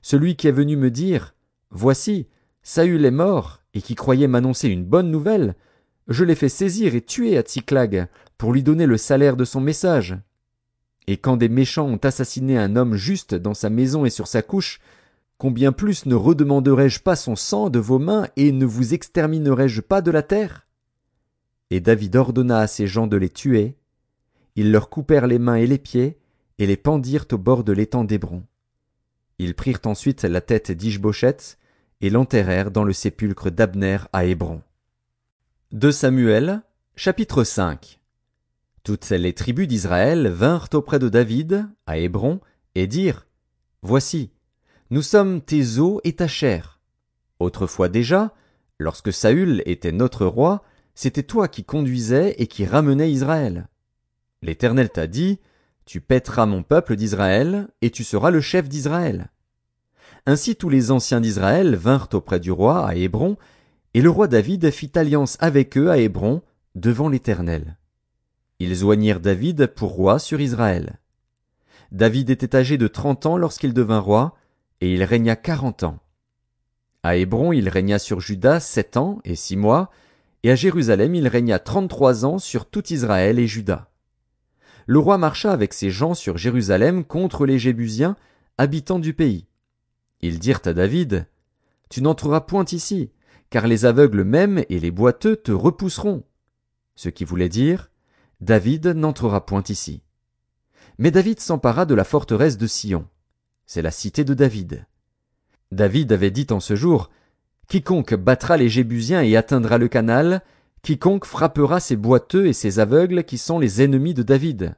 Celui 0.03 0.35
qui 0.35 0.47
est 0.47 0.51
venu 0.51 0.77
me 0.77 0.91
dire, 0.91 1.33
Voici, 1.71 2.27
Saül 2.61 3.03
est 3.03 3.09
mort, 3.09 3.63
et 3.73 3.81
qui 3.81 3.95
croyait 3.95 4.27
m'annoncer 4.27 4.67
une 4.67 4.85
bonne 4.85 5.09
nouvelle, 5.09 5.55
je 6.07 6.23
l'ai 6.23 6.35
fait 6.35 6.49
saisir 6.49 6.93
et 6.93 7.01
tuer 7.01 7.35
à 7.35 7.41
Tsiklag, 7.41 8.09
pour 8.37 8.53
lui 8.53 8.61
donner 8.61 8.85
le 8.85 8.97
salaire 8.97 9.37
de 9.37 9.43
son 9.43 9.59
message. 9.59 10.15
Et 11.07 11.17
quand 11.17 11.37
des 11.37 11.49
méchants 11.49 11.87
ont 11.87 11.97
assassiné 11.97 12.57
un 12.57 12.75
homme 12.75 12.95
juste 12.95 13.35
dans 13.35 13.53
sa 13.53 13.69
maison 13.69 14.05
et 14.05 14.09
sur 14.09 14.27
sa 14.27 14.41
couche, 14.41 14.79
Combien 15.37 15.73
plus 15.73 16.05
ne 16.05 16.15
redemanderai-je 16.15 17.01
pas 17.01 17.17
son 17.17 17.35
sang 17.35 17.69
de 17.69 17.79
vos 17.79 17.99
mains 17.99 18.27
et 18.37 18.51
ne 18.53 18.65
vous 18.65 18.93
exterminerai-je 18.93 19.81
pas 19.81 20.01
de 20.01 20.11
la 20.11 20.23
terre? 20.23 20.65
Et 21.69 21.81
David 21.81 22.15
ordonna 22.15 22.59
à 22.59 22.67
ses 22.67 22.87
gens 22.87 23.07
de 23.07 23.17
les 23.17 23.29
tuer. 23.29 23.75
Ils 24.55 24.71
leur 24.71 24.89
coupèrent 24.89 25.27
les 25.27 25.39
mains 25.39 25.55
et 25.55 25.67
les 25.67 25.77
pieds, 25.77 26.19
et 26.57 26.65
les 26.65 26.77
pendirent 26.77 27.25
au 27.33 27.37
bord 27.37 27.65
de 27.65 27.73
l'étang 27.73 28.05
d'Hébron. 28.05 28.43
Ils 29.37 29.55
prirent 29.55 29.81
ensuite 29.83 30.23
la 30.23 30.39
tête 30.39 30.71
d'Ishbosheth, 30.71 31.57
et 31.99 32.09
l'enterrèrent 32.09 32.71
dans 32.71 32.85
le 32.85 32.93
sépulcre 32.93 33.51
d'Abner 33.51 33.97
à 34.13 34.25
Hébron. 34.25 34.61
De 35.73 35.91
Samuel, 35.91 36.61
chapitre 36.95 37.43
5 37.43 37.99
Toutes 38.85 39.09
les 39.09 39.33
tribus 39.33 39.67
d'Israël 39.67 40.27
vinrent 40.27 40.69
auprès 40.75 40.99
de 40.99 41.09
David, 41.09 41.67
à 41.87 41.97
Hébron, 41.97 42.39
et 42.75 42.85
dirent, 42.85 43.25
Voici, 43.81 44.29
nous 44.91 45.01
sommes 45.01 45.41
tes 45.41 45.79
os 45.79 45.99
et 46.03 46.13
ta 46.13 46.27
chair. 46.27 46.79
Autrefois 47.39 47.89
déjà, 47.89 48.35
lorsque 48.77 49.11
Saül 49.11 49.63
était 49.65 49.91
notre 49.91 50.27
roi, 50.27 50.61
c'était 50.93 51.23
toi 51.23 51.47
qui 51.47 51.63
conduisais 51.63 52.35
et 52.37 52.45
qui 52.45 52.63
ramenais 52.63 53.11
Israël. 53.11 53.69
L'Éternel 54.43 54.91
t'a 54.91 55.07
dit, 55.07 55.39
Tu 55.87 55.99
pèteras 55.99 56.45
mon 56.45 56.61
peuple 56.61 56.95
d'Israël, 56.95 57.67
et 57.81 57.89
tu 57.89 58.03
seras 58.03 58.29
le 58.29 58.39
chef 58.39 58.69
d'Israël. 58.69 59.31
Ainsi 60.27 60.55
tous 60.55 60.69
les 60.69 60.91
anciens 60.91 61.21
d'Israël 61.21 61.75
vinrent 61.75 62.09
auprès 62.13 62.39
du 62.39 62.51
roi 62.51 62.87
à 62.87 62.93
Hébron, 62.93 63.35
et 63.95 64.01
le 64.03 64.11
roi 64.11 64.27
David 64.27 64.69
fit 64.69 64.91
alliance 64.93 65.37
avec 65.39 65.75
eux 65.75 65.89
à 65.89 65.97
Hébron, 65.97 66.43
devant 66.75 67.09
l'Éternel. 67.09 67.77
Ils 68.59 68.75
joignirent 68.75 69.19
David 69.19 69.67
pour 69.67 69.91
roi 69.91 70.17
sur 70.17 70.39
Israël. 70.39 70.99
David 71.91 72.29
était 72.29 72.55
âgé 72.55 72.77
de 72.77 72.87
trente 72.87 73.25
ans 73.25 73.37
lorsqu'il 73.37 73.73
devint 73.73 73.99
roi, 73.99 74.35
et 74.81 74.93
il 74.93 75.03
régna 75.03 75.35
quarante 75.35 75.83
ans. 75.83 75.99
À 77.03 77.17
Hébron 77.17 77.51
il 77.51 77.69
régna 77.69 77.99
sur 77.99 78.19
Juda 78.19 78.59
sept 78.59 78.97
ans 78.97 79.19
et 79.25 79.35
six 79.35 79.57
mois, 79.57 79.91
et 80.43 80.51
à 80.51 80.55
Jérusalem 80.55 81.15
il 81.15 81.27
régna 81.27 81.59
trente-trois 81.59 82.25
ans 82.25 82.39
sur 82.39 82.69
tout 82.69 82.93
Israël 82.93 83.39
et 83.39 83.47
Juda. 83.47 83.91
Le 84.87 84.99
roi 84.99 85.17
marcha 85.17 85.51
avec 85.51 85.73
ses 85.73 85.89
gens 85.89 86.13
sur 86.13 86.37
Jérusalem 86.37 87.03
contre 87.03 87.45
les 87.45 87.59
Jébusiens, 87.59 88.15
habitants 88.57 88.99
du 88.99 89.13
pays. 89.13 89.47
Ils 90.21 90.39
dirent 90.39 90.61
à 90.65 90.73
David, 90.73 91.27
Tu 91.89 92.01
n'entreras 92.01 92.41
point 92.41 92.65
ici, 92.71 93.11
car 93.49 93.67
les 93.67 93.85
aveugles 93.85 94.23
mêmes 94.23 94.63
et 94.69 94.79
les 94.79 94.91
boiteux 94.91 95.35
te 95.35 95.51
repousseront. 95.51 96.23
Ce 96.95 97.09
qui 97.09 97.25
voulait 97.25 97.49
dire, 97.49 97.91
David 98.41 98.87
n'entrera 98.87 99.45
point 99.45 99.63
ici. 99.69 100.01
Mais 100.97 101.11
David 101.11 101.39
s'empara 101.39 101.85
de 101.85 101.95
la 101.95 102.03
forteresse 102.03 102.57
de 102.57 102.67
Sion 102.67 103.07
c'est 103.65 103.81
la 103.81 103.91
cité 103.91 104.23
de 104.23 104.33
David. 104.33 104.85
David 105.71 106.11
avait 106.11 106.31
dit 106.31 106.47
en 106.51 106.59
ce 106.59 106.75
jour, 106.75 107.09
Quiconque 107.67 108.13
battra 108.13 108.57
les 108.57 108.69
Jébusiens 108.69 109.21
et 109.21 109.35
atteindra 109.35 109.77
le 109.77 109.87
canal, 109.87 110.43
quiconque 110.83 111.25
frappera 111.25 111.79
ces 111.79 111.95
boiteux 111.95 112.45
et 112.45 112.53
ces 112.53 112.79
aveugles 112.79 113.23
qui 113.23 113.39
sont 113.39 113.57
les 113.57 113.81
ennemis 113.81 114.13
de 114.13 114.23
David. 114.23 114.75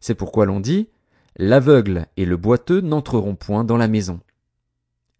C'est 0.00 0.14
pourquoi 0.14 0.46
l'on 0.46 0.60
dit, 0.60 0.88
L'aveugle 1.36 2.06
et 2.16 2.24
le 2.24 2.36
boiteux 2.36 2.80
n'entreront 2.80 3.34
point 3.34 3.64
dans 3.64 3.76
la 3.76 3.88
maison. 3.88 4.20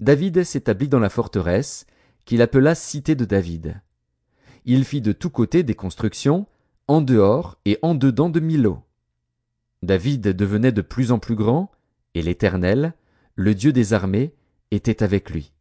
David 0.00 0.44
s'établit 0.44 0.88
dans 0.88 1.00
la 1.00 1.10
forteresse, 1.10 1.87
qu'il 2.24 2.40
appela 2.40 2.74
cité 2.74 3.14
de 3.16 3.24
David. 3.24 3.80
Il 4.64 4.84
fit 4.84 5.02
de 5.02 5.12
tous 5.12 5.28
côtés 5.28 5.62
des 5.62 5.74
constructions, 5.74 6.46
en 6.88 7.01
dehors 7.01 7.59
et 7.64 7.79
en 7.83 7.94
dedans 7.94 8.29
de 8.29 8.40
Milo. 8.40 8.79
David 9.83 10.29
devenait 10.29 10.73
de 10.73 10.83
plus 10.83 11.12
en 11.12 11.18
plus 11.18 11.35
grand, 11.35 11.70
et 12.14 12.23
l'Éternel, 12.23 12.94
le 13.35 13.55
Dieu 13.55 13.73
des 13.73 13.92
armées, 13.92 14.35
était 14.70 15.03
avec 15.03 15.31
lui. 15.31 15.53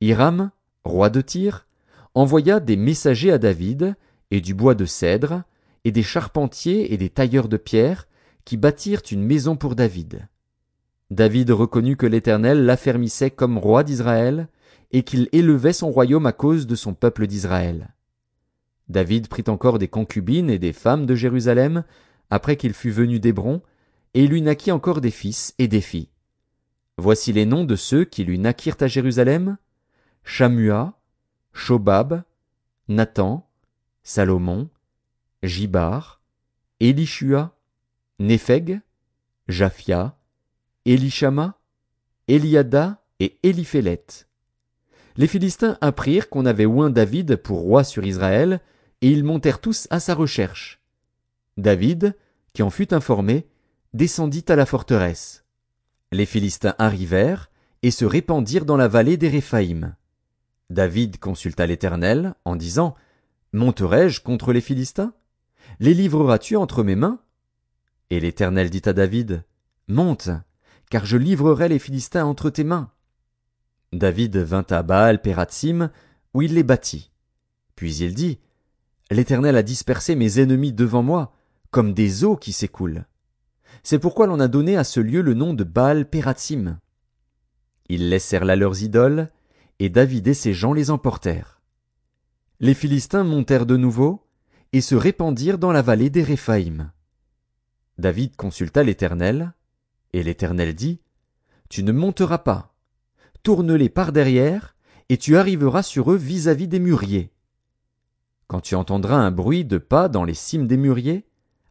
Hiram, 0.00 0.50
roi 0.84 1.10
de 1.10 1.20
Tyr, 1.20 1.66
envoya 2.14 2.60
des 2.60 2.76
messagers 2.76 3.32
à 3.32 3.38
David, 3.38 3.96
et 4.30 4.40
du 4.40 4.54
bois 4.54 4.74
de 4.74 4.84
cèdre, 4.84 5.42
et 5.84 5.92
des 5.92 6.02
charpentiers 6.02 6.92
et 6.92 6.96
des 6.96 7.10
tailleurs 7.10 7.48
de 7.48 7.56
pierre, 7.56 8.06
qui 8.44 8.56
bâtirent 8.56 9.02
une 9.10 9.24
maison 9.24 9.56
pour 9.56 9.74
David. 9.74 10.28
David 11.10 11.50
reconnut 11.50 11.96
que 11.96 12.06
l'Éternel 12.06 12.64
l'affermissait 12.64 13.30
comme 13.30 13.58
roi 13.58 13.82
d'Israël, 13.84 14.48
et 14.92 15.02
qu'il 15.02 15.28
élevait 15.32 15.72
son 15.72 15.90
royaume 15.90 16.26
à 16.26 16.32
cause 16.32 16.66
de 16.66 16.74
son 16.74 16.94
peuple 16.94 17.26
d'Israël. 17.26 17.94
David 18.90 19.28
prit 19.28 19.44
encore 19.46 19.78
des 19.78 19.88
concubines 19.88 20.50
et 20.50 20.58
des 20.58 20.72
femmes 20.72 21.06
de 21.06 21.14
Jérusalem, 21.14 21.84
après 22.28 22.56
qu'il 22.56 22.74
fut 22.74 22.90
venu 22.90 23.20
d'Hébron, 23.20 23.62
et 24.14 24.26
lui 24.26 24.42
naquit 24.42 24.72
encore 24.72 25.00
des 25.00 25.12
fils 25.12 25.54
et 25.58 25.68
des 25.68 25.80
filles. 25.80 26.10
Voici 26.98 27.32
les 27.32 27.46
noms 27.46 27.64
de 27.64 27.76
ceux 27.76 28.04
qui 28.04 28.24
lui 28.24 28.38
naquirent 28.38 28.76
à 28.80 28.88
Jérusalem 28.88 29.56
Shamua, 30.24 30.98
Shobab, 31.52 32.24
Nathan, 32.88 33.48
Salomon, 34.02 34.68
Jibar, 35.44 36.20
Elishua, 36.80 37.56
Népheg, 38.18 38.80
Japhia, 39.48 40.18
Elishama, 40.84 41.58
Eliada 42.26 43.02
et 43.20 43.38
Eliphélet. 43.44 44.04
Les 45.16 45.28
Philistins 45.28 45.78
apprirent 45.80 46.28
qu'on 46.28 46.44
avait 46.44 46.66
oint 46.66 46.90
David 46.90 47.36
pour 47.36 47.60
roi 47.60 47.84
sur 47.84 48.04
Israël, 48.04 48.60
et 49.02 49.10
ils 49.10 49.24
montèrent 49.24 49.60
tous 49.60 49.86
à 49.90 50.00
sa 50.00 50.14
recherche. 50.14 50.80
David, 51.56 52.16
qui 52.52 52.62
en 52.62 52.70
fut 52.70 52.94
informé, 52.94 53.46
descendit 53.92 54.44
à 54.48 54.56
la 54.56 54.66
forteresse. 54.66 55.44
Les 56.12 56.26
Philistins 56.26 56.74
arrivèrent 56.78 57.50
et 57.82 57.90
se 57.90 58.04
répandirent 58.04 58.64
dans 58.64 58.76
la 58.76 58.88
vallée 58.88 59.16
des 59.16 59.28
Réphaïm. 59.28 59.94
David 60.68 61.18
consulta 61.18 61.66
l'Éternel 61.66 62.34
en 62.44 62.56
disant 62.56 62.94
Monterai-je 63.52 64.20
contre 64.20 64.52
les 64.52 64.60
Philistins? 64.60 65.12
Les 65.80 65.94
livreras-tu 65.94 66.56
entre 66.56 66.82
mes 66.82 66.94
mains? 66.94 67.20
Et 68.10 68.20
l'Éternel 68.20 68.70
dit 68.70 68.82
à 68.84 68.92
David 68.92 69.44
Monte, 69.88 70.30
car 70.90 71.04
je 71.04 71.16
livrerai 71.16 71.68
les 71.68 71.78
Philistins 71.78 72.24
entre 72.24 72.50
tes 72.50 72.64
mains. 72.64 72.90
David 73.92 74.36
vint 74.36 74.66
à 74.70 74.82
Baal 74.82 75.20
Pératsim, 75.20 75.90
où 76.34 76.42
il 76.42 76.54
les 76.54 76.62
bâtit. 76.62 77.10
Puis 77.74 77.96
il 77.96 78.14
dit 78.14 78.38
L'Éternel 79.10 79.56
a 79.56 79.62
dispersé 79.64 80.14
mes 80.14 80.38
ennemis 80.38 80.72
devant 80.72 81.02
moi, 81.02 81.34
comme 81.72 81.94
des 81.94 82.22
eaux 82.22 82.36
qui 82.36 82.52
s'écoulent. 82.52 83.06
C'est 83.82 83.98
pourquoi 83.98 84.26
l'on 84.26 84.38
a 84.38 84.46
donné 84.46 84.76
à 84.76 84.84
ce 84.84 85.00
lieu 85.00 85.20
le 85.20 85.34
nom 85.34 85.52
de 85.52 85.64
Baal 85.64 86.08
Pératsim. 86.08 86.78
Ils 87.88 88.08
laissèrent 88.08 88.44
là 88.44 88.54
leurs 88.54 88.82
idoles, 88.82 89.30
et 89.80 89.88
David 89.88 90.28
et 90.28 90.34
ses 90.34 90.54
gens 90.54 90.72
les 90.72 90.90
emportèrent. 90.90 91.60
Les 92.60 92.74
Philistins 92.74 93.24
montèrent 93.24 93.66
de 93.66 93.76
nouveau, 93.76 94.26
et 94.72 94.80
se 94.80 94.94
répandirent 94.94 95.58
dans 95.58 95.72
la 95.72 95.82
vallée 95.82 96.10
des 96.10 96.22
Réphaïm. 96.22 96.92
David 97.98 98.36
consulta 98.36 98.84
l'Éternel, 98.84 99.54
et 100.12 100.22
l'Éternel 100.22 100.74
dit, 100.74 101.00
Tu 101.68 101.82
ne 101.82 101.90
monteras 101.90 102.38
pas, 102.38 102.74
tourne-les 103.42 103.88
par 103.88 104.12
derrière, 104.12 104.76
et 105.08 105.16
tu 105.16 105.36
arriveras 105.36 105.82
sur 105.82 106.12
eux 106.12 106.16
vis-à-vis 106.16 106.68
des 106.68 106.78
mûriers. 106.78 107.32
Quand 108.50 108.60
tu 108.60 108.74
entendras 108.74 109.14
un 109.14 109.30
bruit 109.30 109.64
de 109.64 109.78
pas 109.78 110.08
dans 110.08 110.24
les 110.24 110.34
cimes 110.34 110.66
des 110.66 110.76
mûriers, 110.76 111.24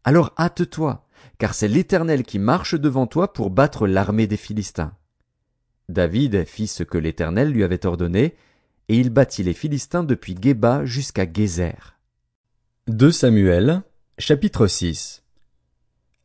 alors 0.05 0.33
hâte-toi, 0.39 1.05
car 1.37 1.53
c'est 1.53 1.67
l'Éternel 1.67 2.23
qui 2.23 2.39
marche 2.39 2.75
devant 2.75 3.05
toi 3.05 3.33
pour 3.33 3.49
battre 3.49 3.85
l'armée 3.85 4.27
des 4.27 4.37
Philistins. 4.37 4.93
David 5.89 6.45
fit 6.45 6.67
ce 6.67 6.83
que 6.83 6.97
l'Éternel 6.97 7.51
lui 7.51 7.65
avait 7.65 7.85
ordonné, 7.85 8.37
et 8.87 8.97
il 8.97 9.09
battit 9.09 9.43
les 9.43 9.53
Philistins 9.53 10.05
depuis 10.05 10.37
Geba 10.41 10.85
jusqu'à 10.85 11.25
Gézer. 11.29 11.97
2 12.87 13.11
Samuel, 13.11 13.81
chapitre 14.17 14.65
6 14.65 15.21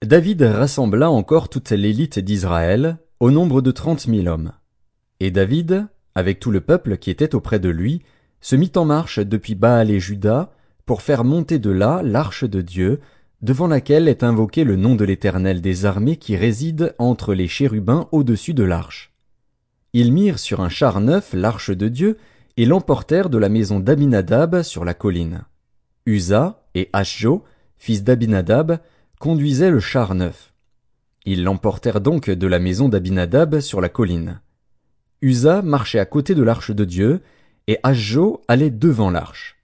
David 0.03 0.43
rassembla 0.43 1.11
encore 1.11 1.49
toute 1.49 1.71
l'élite 1.71 2.21
d'Israël, 2.21 2.99
au 3.19 3.33
nombre 3.33 3.61
de 3.61 3.73
trente 3.73 4.07
mille 4.07 4.29
hommes. 4.29 4.53
Et 5.19 5.33
David, 5.33 5.89
avec 6.15 6.39
tout 6.39 6.53
le 6.53 6.61
peuple 6.61 6.97
qui 6.97 7.11
était 7.11 7.35
auprès 7.35 7.59
de 7.59 7.71
lui, 7.71 8.05
se 8.45 8.57
mit 8.57 8.73
en 8.77 8.85
marche 8.85 9.21
depuis 9.21 9.55
Baal 9.55 9.91
et 9.91 10.01
Juda, 10.01 10.53
pour 10.85 11.01
faire 11.01 11.25
monter 11.25 11.59
de 11.59 11.71
là 11.71 12.03
l'arche 12.05 12.45
de 12.45 12.61
Dieu, 12.61 13.01
devant 13.41 13.67
laquelle 13.67 14.07
est 14.07 14.23
invoqué 14.23 14.65
le 14.65 14.77
nom 14.77 14.97
de 14.97 15.05
l'Éternel 15.07 15.63
des 15.63 15.87
armées 15.87 16.19
qui 16.19 16.37
réside 16.37 16.95
entre 16.99 17.33
les 17.33 17.49
chérubins 17.49 18.07
au-dessus 18.13 18.53
de 18.53 18.63
l'arche. 18.63 19.15
Ils 19.95 20.13
mirent 20.13 20.39
sur 20.39 20.61
un 20.61 20.69
char 20.69 21.01
neuf 21.01 21.33
l'arche 21.33 21.71
de 21.71 21.89
Dieu, 21.89 22.19
et 22.59 22.67
l'emportèrent 22.67 23.31
de 23.31 23.39
la 23.39 23.49
maison 23.49 23.81
d'Abinadab 23.81 24.61
sur 24.61 24.85
la 24.85 24.93
colline. 24.93 25.45
Uza 26.05 26.67
et 26.75 26.91
Ashjo, 26.93 27.45
fils 27.79 28.05
d'Abinadab, 28.05 28.79
conduisaient 29.21 29.71
le 29.71 29.81
char 29.81 30.15
neuf. 30.15 30.53
Ils 31.25 31.45
l'emportèrent 31.45 32.03
donc 32.03 32.29
de 32.29 32.47
la 32.47 32.59
maison 32.59 32.91
d'Abinadab 32.91 33.61
sur 33.61 33.81
la 33.81 33.89
colline. 33.89 34.43
Uza 35.23 35.63
marchait 35.63 35.99
à 35.99 36.05
côté 36.05 36.35
de 36.35 36.43
l'arche 36.43 36.73
de 36.73 36.85
Dieu, 36.85 37.23
et 37.67 37.79
Ashjo 37.83 38.43
allait 38.49 38.71
devant 38.71 39.11
l'arche. 39.11 39.57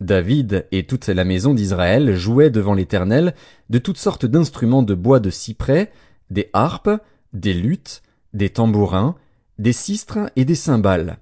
David 0.00 0.66
et 0.72 0.86
toute 0.86 1.06
la 1.06 1.24
maison 1.24 1.54
d'Israël 1.54 2.14
jouaient 2.14 2.50
devant 2.50 2.74
l'Éternel 2.74 3.34
de 3.70 3.78
toutes 3.78 3.96
sortes 3.98 4.26
d'instruments 4.26 4.82
de 4.82 4.94
bois 4.94 5.20
de 5.20 5.30
cyprès, 5.30 5.90
des 6.30 6.50
harpes, 6.52 6.90
des 7.32 7.54
luttes, 7.54 8.02
des 8.34 8.50
tambourins, 8.50 9.16
des 9.58 9.72
sistres 9.72 10.30
et 10.36 10.44
des 10.44 10.54
cymbales. 10.54 11.18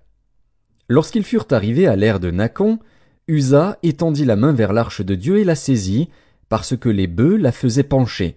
Lorsqu'ils 0.89 1.25
furent 1.25 1.47
arrivés 1.51 1.87
à 1.87 1.97
l'ère 1.97 2.21
de 2.21 2.31
Nacon, 2.31 2.79
Usa 3.27 3.79
étendit 3.83 4.25
la 4.25 4.37
main 4.37 4.53
vers 4.53 4.73
l'arche 4.73 5.01
de 5.01 5.15
Dieu 5.15 5.39
et 5.39 5.45
la 5.45 5.55
saisit, 5.55 6.11
parce 6.49 6.77
que 6.77 6.89
les 6.89 7.07
bœufs 7.07 7.37
la 7.37 7.53
faisaient 7.53 7.85
pencher. 7.85 8.37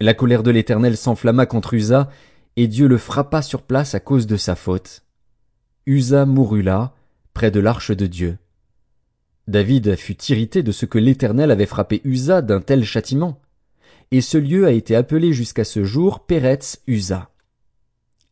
La 0.00 0.14
colère 0.14 0.42
de 0.42 0.50
l'Éternel 0.50 0.96
s'enflamma 0.96 1.44
contre 1.44 1.74
Usa, 1.74 2.08
et 2.56 2.68
Dieu 2.68 2.86
le 2.86 2.96
frappa 2.96 3.42
sur 3.42 3.62
place 3.62 3.94
à 3.94 4.00
cause 4.00 4.26
de 4.26 4.36
sa 4.36 4.54
faute. 4.54 5.02
Usa 5.88 6.26
mourut 6.26 6.60
là, 6.60 6.92
près 7.32 7.50
de 7.50 7.60
l'arche 7.60 7.92
de 7.92 8.06
Dieu. 8.06 8.36
David 9.46 9.96
fut 9.96 10.22
irrité 10.24 10.62
de 10.62 10.70
ce 10.70 10.84
que 10.84 10.98
l'Éternel 10.98 11.50
avait 11.50 11.64
frappé 11.64 12.02
Usa 12.04 12.42
d'un 12.42 12.60
tel 12.60 12.84
châtiment, 12.84 13.40
et 14.10 14.20
ce 14.20 14.36
lieu 14.36 14.66
a 14.66 14.72
été 14.72 14.94
appelé 14.94 15.32
jusqu'à 15.32 15.64
ce 15.64 15.84
jour 15.84 16.20
Péretz 16.20 16.82
Usa. 16.86 17.30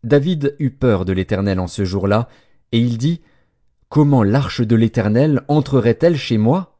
David 0.05 0.55
eut 0.59 0.71
peur 0.71 1.07
de 1.07 1.15
l'Éternel 1.15 1.59
en 1.59 1.67
ce 1.67 1.87
jour-là, 1.87 2.29
et 2.73 2.79
il 2.79 2.99
dit, 2.99 3.23
Comment 3.89 4.23
l'arche 4.23 4.61
de 4.61 4.77
l'Éternel 4.77 5.41
entrerait-elle 5.49 6.19
chez 6.19 6.37
moi? 6.37 6.79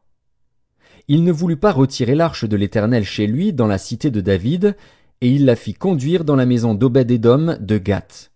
Il 1.07 1.23
ne 1.23 1.31
voulut 1.31 1.57
pas 1.57 1.71
retirer 1.71 2.13
l'arche 2.13 2.45
de 2.45 2.55
l'Éternel 2.55 3.03
chez 3.03 3.25
lui 3.25 3.51
dans 3.51 3.65
la 3.65 3.79
cité 3.79 4.11
de 4.11 4.21
David, 4.21 4.75
et 5.21 5.29
il 5.31 5.45
la 5.45 5.55
fit 5.55 5.73
conduire 5.73 6.23
dans 6.23 6.35
la 6.35 6.45
maison 6.45 6.75
d'Obed-Édom 6.75 7.57
de 7.59 7.77
Gath. 7.79 8.29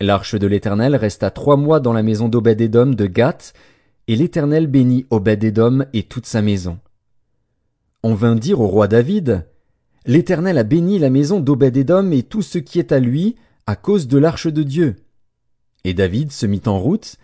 L'arche 0.00 0.34
de 0.34 0.46
l'Éternel 0.46 0.94
resta 0.94 1.30
trois 1.30 1.56
mois 1.56 1.80
dans 1.80 1.94
la 1.94 2.02
maison 2.02 2.28
d'Obed-Édom 2.28 2.90
de 2.90 3.06
Gath, 3.06 3.54
et 4.08 4.16
l'Éternel 4.16 4.66
bénit 4.66 5.06
Obed-Édom 5.10 5.86
et 5.94 6.02
toute 6.02 6.26
sa 6.26 6.42
maison. 6.42 6.78
On 8.02 8.14
vint 8.14 8.34
dire 8.34 8.60
au 8.60 8.66
roi 8.66 8.88
David, 8.88 9.46
L'Éternel 10.04 10.58
a 10.58 10.62
béni 10.62 10.98
la 10.98 11.10
maison 11.10 11.40
d'Obed-Édom 11.40 12.12
et 12.12 12.22
tout 12.22 12.42
ce 12.42 12.58
qui 12.58 12.78
est 12.78 12.92
à 12.92 13.00
lui, 13.00 13.36
à 13.66 13.74
cause 13.74 14.06
de 14.06 14.18
l'arche 14.18 14.46
de 14.46 14.62
Dieu. 14.62 14.96
Et 15.82 15.94
David 15.94 16.30
se 16.30 16.46
mit 16.46 16.62
en 16.66 16.78
route, 16.78 17.16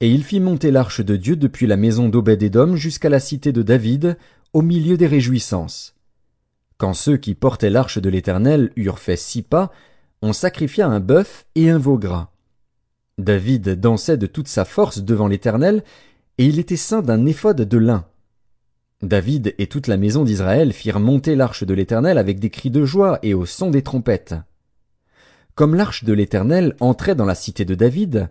et 0.00 0.10
il 0.10 0.24
fit 0.24 0.40
monter 0.40 0.70
l'arche 0.70 1.02
de 1.04 1.16
Dieu 1.16 1.36
depuis 1.36 1.66
la 1.66 1.76
maison 1.76 2.08
d'Obed-Édom 2.08 2.76
jusqu'à 2.76 3.10
la 3.10 3.20
cité 3.20 3.52
de 3.52 3.62
David, 3.62 4.16
au 4.54 4.62
milieu 4.62 4.96
des 4.96 5.06
réjouissances. 5.06 5.94
Quand 6.78 6.94
ceux 6.94 7.18
qui 7.18 7.34
portaient 7.34 7.68
l'arche 7.68 7.98
de 7.98 8.08
l'Éternel 8.08 8.70
eurent 8.76 9.00
fait 9.00 9.16
six 9.16 9.42
pas, 9.42 9.70
on 10.22 10.32
sacrifia 10.32 10.86
un 10.86 11.00
bœuf 11.00 11.46
et 11.54 11.70
un 11.70 11.78
veau 11.78 11.98
gras. 11.98 12.30
David 13.18 13.80
dansait 13.80 14.16
de 14.16 14.26
toute 14.26 14.48
sa 14.48 14.64
force 14.64 15.00
devant 15.00 15.28
l'Éternel, 15.28 15.82
et 16.38 16.46
il 16.46 16.58
était 16.58 16.76
saint 16.76 17.02
d'un 17.02 17.26
éphode 17.26 17.62
de 17.62 17.78
lin. 17.78 18.06
David 19.02 19.54
et 19.58 19.66
toute 19.66 19.86
la 19.86 19.96
maison 19.96 20.24
d'Israël 20.24 20.72
firent 20.72 21.00
monter 21.00 21.34
l'arche 21.34 21.64
de 21.64 21.72
l'Éternel 21.74 22.18
avec 22.18 22.38
des 22.38 22.50
cris 22.50 22.70
de 22.70 22.84
joie 22.84 23.18
et 23.22 23.32
au 23.32 23.46
son 23.46 23.70
des 23.70 23.82
trompettes. 23.82 24.34
Comme 25.54 25.74
l'arche 25.74 26.04
de 26.04 26.12
l'Éternel 26.12 26.76
entrait 26.80 27.14
dans 27.14 27.24
la 27.24 27.34
cité 27.34 27.64
de 27.64 27.74
David, 27.74 28.28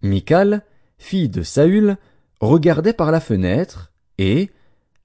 Michal, 0.00 0.62
fille 0.98 1.28
de 1.28 1.42
Saül, 1.42 1.96
regardait 2.40 2.92
par 2.92 3.10
la 3.10 3.20
fenêtre, 3.20 3.92
et, 4.18 4.50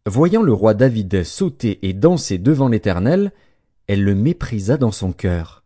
voyant 0.06 0.44
le 0.44 0.54
roi 0.54 0.74
David 0.74 1.24
sauter 1.24 1.88
et 1.88 1.94
danser 1.94 2.38
devant 2.38 2.68
l'Éternel, 2.68 3.32
elle 3.88 4.04
le 4.04 4.16
méprisa 4.16 4.78
dans 4.78 4.92
son 4.92 5.12
cœur. 5.12 5.64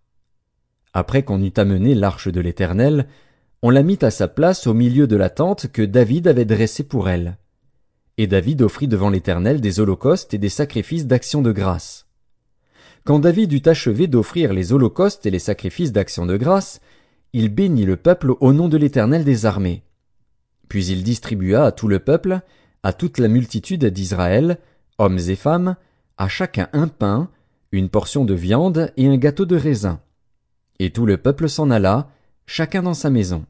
Après 0.93 1.23
qu'on 1.23 1.41
eut 1.41 1.53
amené 1.55 1.95
l'arche 1.95 2.27
de 2.27 2.41
l'Éternel, 2.41 3.07
on 3.61 3.69
la 3.69 3.83
mit 3.83 3.99
à 4.01 4.11
sa 4.11 4.27
place 4.27 4.67
au 4.67 4.73
milieu 4.73 5.07
de 5.07 5.15
la 5.15 5.29
tente 5.29 5.67
que 5.71 5.81
David 5.81 6.27
avait 6.27 6.45
dressée 6.45 6.83
pour 6.83 7.09
elle. 7.09 7.37
Et 8.17 8.27
David 8.27 8.61
offrit 8.61 8.87
devant 8.87 9.09
l'Éternel 9.09 9.61
des 9.61 9.79
holocaustes 9.79 10.33
et 10.33 10.37
des 10.37 10.49
sacrifices 10.49 11.05
d'action 11.05 11.41
de 11.41 11.51
grâce. 11.51 12.07
Quand 13.03 13.19
David 13.19 13.53
eut 13.53 13.61
achevé 13.65 14.07
d'offrir 14.07 14.53
les 14.53 14.73
holocaustes 14.73 15.25
et 15.25 15.31
les 15.31 15.39
sacrifices 15.39 15.91
d'action 15.91 16.25
de 16.25 16.37
grâce, 16.37 16.81
il 17.33 17.49
bénit 17.49 17.85
le 17.85 17.95
peuple 17.95 18.33
au 18.39 18.51
nom 18.51 18.67
de 18.67 18.77
l'Éternel 18.77 19.23
des 19.23 19.45
armées. 19.45 19.83
Puis 20.67 20.85
il 20.87 21.03
distribua 21.03 21.65
à 21.65 21.71
tout 21.71 21.87
le 21.87 21.99
peuple, 21.99 22.41
à 22.83 22.93
toute 22.93 23.17
la 23.17 23.27
multitude 23.27 23.85
d'Israël, 23.85 24.57
hommes 24.97 25.19
et 25.19 25.35
femmes, 25.35 25.75
à 26.17 26.27
chacun 26.27 26.67
un 26.73 26.87
pain, 26.87 27.29
une 27.71 27.89
portion 27.89 28.25
de 28.25 28.33
viande 28.33 28.91
et 28.97 29.07
un 29.07 29.17
gâteau 29.17 29.45
de 29.45 29.55
raisin. 29.55 30.01
Et 30.83 30.89
tout 30.89 31.05
le 31.05 31.17
peuple 31.17 31.47
s'en 31.47 31.69
alla, 31.69 32.09
chacun 32.47 32.81
dans 32.81 32.95
sa 32.95 33.11
maison. 33.11 33.45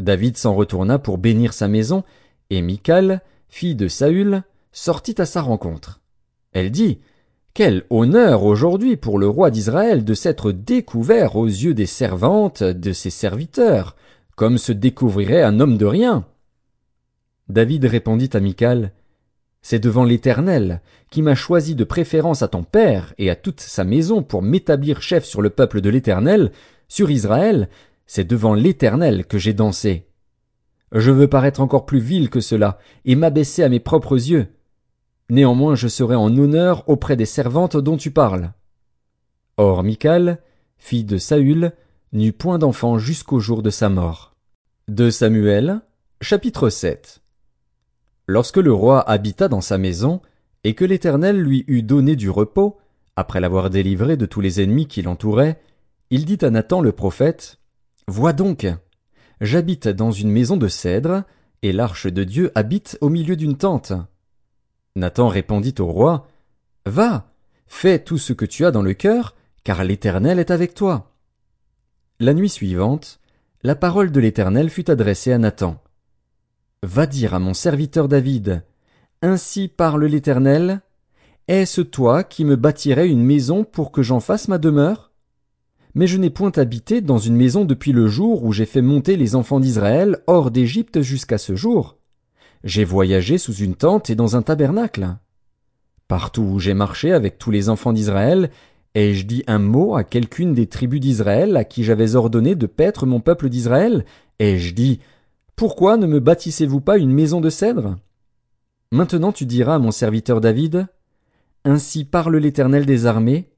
David 0.00 0.38
s'en 0.38 0.54
retourna 0.54 0.98
pour 0.98 1.18
bénir 1.18 1.52
sa 1.52 1.68
maison, 1.68 2.04
et 2.48 2.62
Michal, 2.62 3.20
fille 3.50 3.74
de 3.74 3.86
Saül, 3.86 4.42
sortit 4.72 5.20
à 5.20 5.26
sa 5.26 5.42
rencontre. 5.42 6.00
Elle 6.52 6.70
dit, 6.70 7.00
quel 7.52 7.84
honneur 7.90 8.44
aujourd'hui 8.44 8.96
pour 8.96 9.18
le 9.18 9.28
roi 9.28 9.50
d'Israël 9.50 10.06
de 10.06 10.14
s'être 10.14 10.52
découvert 10.52 11.36
aux 11.36 11.44
yeux 11.44 11.74
des 11.74 11.84
servantes 11.84 12.62
de 12.62 12.94
ses 12.94 13.10
serviteurs, 13.10 13.94
comme 14.34 14.56
se 14.56 14.72
découvrirait 14.72 15.42
un 15.42 15.60
homme 15.60 15.76
de 15.76 15.84
rien. 15.84 16.24
David 17.50 17.84
répondit 17.84 18.30
à 18.32 18.40
Michal, 18.40 18.92
C'est 19.62 19.78
devant 19.78 20.04
l'Éternel, 20.04 20.80
qui 21.10 21.22
m'a 21.22 21.36
choisi 21.36 21.76
de 21.76 21.84
préférence 21.84 22.42
à 22.42 22.48
ton 22.48 22.64
père 22.64 23.14
et 23.16 23.30
à 23.30 23.36
toute 23.36 23.60
sa 23.60 23.84
maison 23.84 24.22
pour 24.22 24.42
m'établir 24.42 25.00
chef 25.00 25.24
sur 25.24 25.40
le 25.40 25.50
peuple 25.50 25.80
de 25.80 25.88
l'Éternel, 25.88 26.50
sur 26.88 27.10
Israël, 27.10 27.68
c'est 28.06 28.24
devant 28.24 28.54
l'Éternel 28.54 29.24
que 29.24 29.38
j'ai 29.38 29.54
dansé. 29.54 30.08
Je 30.90 31.10
veux 31.10 31.28
paraître 31.28 31.60
encore 31.60 31.86
plus 31.86 32.00
vil 32.00 32.28
que 32.28 32.40
cela, 32.40 32.78
et 33.04 33.14
m'abaisser 33.14 33.62
à 33.62 33.68
mes 33.68 33.80
propres 33.80 34.16
yeux. 34.30 34.48
Néanmoins 35.30 35.76
je 35.76 35.88
serai 35.88 36.16
en 36.16 36.36
honneur 36.36 36.86
auprès 36.88 37.16
des 37.16 37.24
servantes 37.24 37.76
dont 37.76 37.96
tu 37.96 38.10
parles. 38.10 38.52
Or 39.56 39.84
Michal, 39.84 40.42
fille 40.76 41.04
de 41.04 41.16
Saül, 41.16 41.72
n'eut 42.12 42.32
point 42.32 42.58
d'enfant 42.58 42.98
jusqu'au 42.98 43.38
jour 43.38 43.62
de 43.62 43.70
sa 43.70 43.88
mort. 43.88 44.34
De 44.88 45.08
Samuel, 45.08 45.80
chapitre 46.20 46.68
7 46.68 47.21
Lorsque 48.26 48.56
le 48.56 48.72
roi 48.72 49.00
habita 49.08 49.48
dans 49.48 49.60
sa 49.60 49.78
maison, 49.78 50.20
et 50.64 50.74
que 50.74 50.84
l'Éternel 50.84 51.40
lui 51.40 51.64
eut 51.66 51.82
donné 51.82 52.16
du 52.16 52.30
repos, 52.30 52.78
après 53.16 53.40
l'avoir 53.40 53.68
délivré 53.68 54.16
de 54.16 54.26
tous 54.26 54.40
les 54.40 54.60
ennemis 54.62 54.86
qui 54.86 55.02
l'entouraient, 55.02 55.60
il 56.10 56.24
dit 56.24 56.38
à 56.42 56.50
Nathan 56.50 56.80
le 56.80 56.92
prophète, 56.92 57.58
Vois 58.06 58.32
donc, 58.32 58.66
j'habite 59.40 59.88
dans 59.88 60.10
une 60.10 60.30
maison 60.30 60.56
de 60.56 60.68
cèdre, 60.68 61.24
et 61.62 61.72
l'arche 61.72 62.06
de 62.06 62.24
Dieu 62.24 62.52
habite 62.54 62.98
au 63.00 63.08
milieu 63.08 63.36
d'une 63.36 63.56
tente. 63.56 63.92
Nathan 64.96 65.28
répondit 65.28 65.74
au 65.78 65.86
roi, 65.86 66.28
Va, 66.86 67.32
fais 67.66 67.98
tout 67.98 68.18
ce 68.18 68.32
que 68.32 68.44
tu 68.44 68.64
as 68.64 68.70
dans 68.70 68.82
le 68.82 68.94
cœur, 68.94 69.34
car 69.64 69.84
l'Éternel 69.84 70.38
est 70.38 70.50
avec 70.50 70.74
toi. 70.74 71.12
La 72.20 72.34
nuit 72.34 72.48
suivante, 72.48 73.20
la 73.62 73.74
parole 73.74 74.10
de 74.12 74.20
l'Éternel 74.20 74.70
fut 74.70 74.90
adressée 74.90 75.32
à 75.32 75.38
Nathan. 75.38 75.81
Va 76.84 77.06
dire 77.06 77.32
à 77.32 77.38
mon 77.38 77.54
serviteur 77.54 78.08
David, 78.08 78.64
Ainsi 79.22 79.68
parle 79.68 80.04
l'Éternel, 80.04 80.80
Est-ce 81.46 81.80
toi 81.80 82.24
qui 82.24 82.44
me 82.44 82.56
bâtirais 82.56 83.08
une 83.08 83.22
maison 83.22 83.62
pour 83.62 83.92
que 83.92 84.02
j'en 84.02 84.18
fasse 84.18 84.48
ma 84.48 84.58
demeure? 84.58 85.12
Mais 85.94 86.08
je 86.08 86.16
n'ai 86.16 86.28
point 86.28 86.50
habité 86.56 87.00
dans 87.00 87.18
une 87.18 87.36
maison 87.36 87.64
depuis 87.64 87.92
le 87.92 88.08
jour 88.08 88.42
où 88.42 88.52
j'ai 88.52 88.66
fait 88.66 88.82
monter 88.82 89.16
les 89.16 89.36
enfants 89.36 89.60
d'Israël 89.60 90.18
hors 90.26 90.50
d'Égypte 90.50 91.02
jusqu'à 91.02 91.38
ce 91.38 91.54
jour. 91.54 91.98
J'ai 92.64 92.82
voyagé 92.82 93.38
sous 93.38 93.54
une 93.54 93.76
tente 93.76 94.10
et 94.10 94.16
dans 94.16 94.34
un 94.34 94.42
tabernacle. 94.42 95.06
Partout 96.08 96.42
où 96.42 96.58
j'ai 96.58 96.74
marché 96.74 97.12
avec 97.12 97.38
tous 97.38 97.52
les 97.52 97.68
enfants 97.68 97.92
d'Israël, 97.92 98.50
ai-je 98.96 99.24
dit 99.24 99.44
un 99.46 99.60
mot 99.60 99.94
à 99.94 100.02
quelqu'une 100.02 100.52
des 100.52 100.66
tribus 100.66 101.00
d'Israël 101.00 101.56
à 101.56 101.62
qui 101.62 101.84
j'avais 101.84 102.16
ordonné 102.16 102.56
de 102.56 102.66
paître 102.66 103.06
mon 103.06 103.20
peuple 103.20 103.50
d'Israël? 103.50 104.04
Ai-je 104.40 104.74
dit, 104.74 104.98
pourquoi 105.56 105.96
ne 105.96 106.06
me 106.06 106.20
bâtissez-vous 106.20 106.80
pas 106.80 106.98
une 106.98 107.12
maison 107.12 107.40
de 107.40 107.50
cèdre? 107.50 107.96
Maintenant 108.90 109.32
tu 109.32 109.46
diras 109.46 109.76
à 109.76 109.78
mon 109.78 109.90
serviteur 109.90 110.40
David, 110.40 110.86
Ainsi 111.64 112.04
parle 112.04 112.36
l'Éternel 112.36 112.86
des 112.86 113.06
armées, 113.06 113.52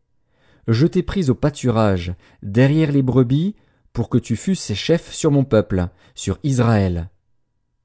je 0.69 0.87
t'ai 0.87 1.03
pris 1.03 1.31
au 1.31 1.35
pâturage, 1.35 2.15
derrière 2.43 2.93
les 2.93 3.03
brebis, 3.03 3.55
pour 3.93 4.09
que 4.09 4.19
tu 4.19 4.37
fusses 4.37 4.73
chef 4.75 5.13
sur 5.13 5.31
mon 5.31 5.45
peuple, 5.45 5.89
sur 6.15 6.39
Israël. 6.43 7.11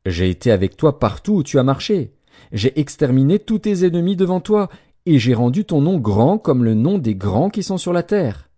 J'ai 0.05 0.29
été 0.29 0.51
avec 0.51 0.77
toi 0.77 0.99
partout 0.99 1.35
où 1.35 1.43
tu 1.43 1.59
as 1.59 1.63
marché. 1.63 2.13
J'ai 2.51 2.79
exterminé 2.79 3.37
tous 3.37 3.59
tes 3.59 3.85
ennemis 3.85 4.15
devant 4.15 4.39
toi, 4.39 4.69
et 5.05 5.19
j'ai 5.19 5.33
rendu 5.33 5.65
ton 5.65 5.81
nom 5.81 5.97
grand 5.97 6.37
comme 6.37 6.63
le 6.63 6.73
nom 6.73 6.97
des 6.97 7.15
grands 7.15 7.49
qui 7.49 7.63
sont 7.63 7.77
sur 7.77 7.93
la 7.93 8.03
terre. 8.03 8.49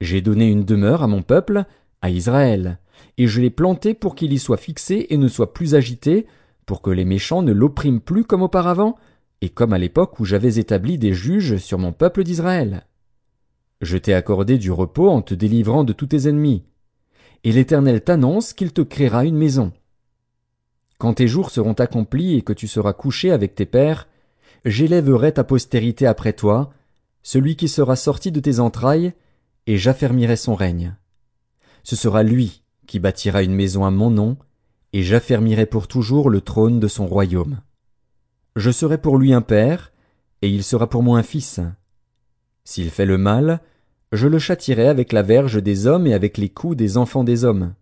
J'ai 0.00 0.20
donné 0.20 0.50
une 0.50 0.64
demeure 0.64 1.02
à 1.02 1.06
mon 1.06 1.22
peuple, 1.22 1.64
à 2.02 2.10
Israël, 2.10 2.78
et 3.18 3.26
je 3.26 3.40
l'ai 3.40 3.50
planté 3.50 3.94
pour 3.94 4.14
qu'il 4.14 4.32
y 4.32 4.38
soit 4.38 4.56
fixé 4.56 5.06
et 5.10 5.16
ne 5.16 5.28
soit 5.28 5.52
plus 5.52 5.74
agité, 5.74 6.26
pour 6.66 6.82
que 6.82 6.90
les 6.90 7.04
méchants 7.04 7.42
ne 7.42 7.52
l'oppriment 7.52 8.00
plus 8.00 8.24
comme 8.24 8.42
auparavant, 8.42 8.96
et 9.40 9.50
comme 9.50 9.72
à 9.72 9.78
l'époque 9.78 10.18
où 10.20 10.24
j'avais 10.24 10.56
établi 10.56 10.98
des 10.98 11.12
juges 11.12 11.58
sur 11.58 11.78
mon 11.78 11.92
peuple 11.92 12.24
d'Israël. 12.24 12.86
Je 13.80 13.98
t'ai 13.98 14.14
accordé 14.14 14.58
du 14.58 14.72
repos 14.72 15.10
en 15.10 15.20
te 15.20 15.34
délivrant 15.34 15.84
de 15.84 15.92
tous 15.92 16.06
tes 16.06 16.28
ennemis. 16.28 16.64
Et 17.44 17.52
l'Éternel 17.52 18.02
t'annonce 18.02 18.54
qu'il 18.54 18.72
te 18.72 18.80
créera 18.80 19.24
une 19.26 19.36
maison. 19.36 19.72
Quand 20.98 21.14
tes 21.14 21.28
jours 21.28 21.50
seront 21.50 21.74
accomplis 21.74 22.36
et 22.36 22.42
que 22.42 22.54
tu 22.54 22.66
seras 22.66 22.94
couché 22.94 23.30
avec 23.30 23.54
tes 23.54 23.66
pères, 23.66 24.08
j'élèverai 24.64 25.32
ta 25.32 25.44
postérité 25.44 26.06
après 26.06 26.32
toi, 26.32 26.72
celui 27.22 27.56
qui 27.56 27.68
sera 27.68 27.96
sorti 27.96 28.32
de 28.32 28.40
tes 28.40 28.60
entrailles, 28.60 29.12
et 29.66 29.76
j'affermirai 29.76 30.36
son 30.36 30.54
règne. 30.54 30.96
Ce 31.82 31.96
sera 31.96 32.22
lui 32.22 32.63
qui 32.86 32.98
bâtira 32.98 33.42
une 33.42 33.54
maison 33.54 33.84
à 33.84 33.90
mon 33.90 34.10
nom, 34.10 34.36
et 34.92 35.02
j'affermirai 35.02 35.66
pour 35.66 35.88
toujours 35.88 36.30
le 36.30 36.40
trône 36.40 36.80
de 36.80 36.88
son 36.88 37.06
royaume. 37.06 37.60
Je 38.56 38.70
serai 38.70 38.98
pour 38.98 39.18
lui 39.18 39.32
un 39.34 39.40
père, 39.40 39.92
et 40.42 40.48
il 40.48 40.62
sera 40.62 40.88
pour 40.88 41.02
moi 41.02 41.18
un 41.18 41.22
fils. 41.22 41.60
S'il 42.64 42.90
fait 42.90 43.06
le 43.06 43.18
mal, 43.18 43.60
je 44.12 44.28
le 44.28 44.38
châtirai 44.38 44.88
avec 44.88 45.12
la 45.12 45.22
verge 45.22 45.62
des 45.62 45.86
hommes 45.86 46.06
et 46.06 46.14
avec 46.14 46.38
les 46.38 46.48
coups 46.48 46.76
des 46.76 46.96
enfants 46.96 47.24
des 47.24 47.44
hommes. 47.44 47.74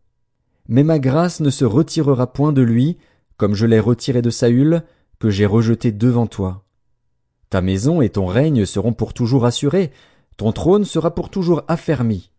Mais 0.68 0.82
ma 0.82 0.98
grâce 0.98 1.40
ne 1.40 1.50
se 1.50 1.64
retirera 1.64 2.32
point 2.32 2.52
de 2.52 2.62
lui, 2.62 2.96
comme 3.36 3.54
je 3.54 3.66
l'ai 3.66 3.80
retiré 3.80 4.22
de 4.22 4.30
Saül, 4.30 4.82
que 5.18 5.28
j'ai 5.30 5.46
rejeté 5.46 5.92
devant 5.92 6.26
toi. 6.26 6.64
Ta 7.50 7.60
maison 7.60 8.00
et 8.00 8.08
ton 8.08 8.26
règne 8.26 8.64
seront 8.64 8.94
pour 8.94 9.12
toujours 9.12 9.44
assurés, 9.44 9.92
ton 10.36 10.52
trône 10.52 10.84
sera 10.84 11.14
pour 11.14 11.28
toujours 11.28 11.62
affermi. 11.68 12.31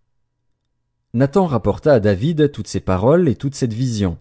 Nathan 1.15 1.45
rapporta 1.45 1.93
à 1.93 1.99
David 1.99 2.51
toutes 2.51 2.67
ces 2.67 2.79
paroles 2.79 3.29
et 3.29 3.35
toute 3.35 3.53
cette 3.53 3.73
vision. 3.73 4.17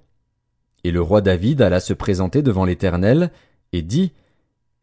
Et 0.85 0.91
le 0.91 1.01
roi 1.01 1.23
David 1.23 1.63
alla 1.63 1.81
se 1.81 1.95
présenter 1.95 2.43
devant 2.43 2.67
l'Éternel, 2.67 3.31
et 3.73 3.81
dit, 3.81 4.13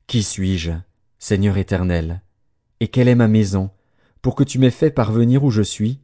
Qui 0.08 0.24
suis-je, 0.24 0.72
Seigneur 1.20 1.58
éternel? 1.58 2.24
Et 2.80 2.88
quelle 2.88 3.10
est 3.10 3.16
ma 3.16 3.28
maison, 3.28 3.70
pour 4.24 4.34
que 4.34 4.44
tu 4.44 4.58
m'aies 4.58 4.72
fait 4.72 4.90
parvenir 4.90 5.44
où 5.44 5.52
je 5.52 5.62
suis? 5.62 6.00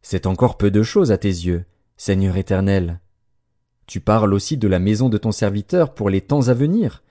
C'est 0.00 0.26
encore 0.26 0.56
peu 0.56 0.70
de 0.70 0.84
choses 0.84 1.10
à 1.10 1.18
tes 1.18 1.28
yeux, 1.28 1.64
Seigneur 1.96 2.36
éternel. 2.36 3.00
Tu 3.88 3.98
parles 3.98 4.32
aussi 4.32 4.58
de 4.58 4.68
la 4.68 4.78
maison 4.78 5.08
de 5.08 5.18
ton 5.18 5.32
serviteur 5.32 5.92
pour 5.92 6.08
les 6.08 6.20
temps 6.20 6.46
à 6.46 6.54
venir, 6.54 7.02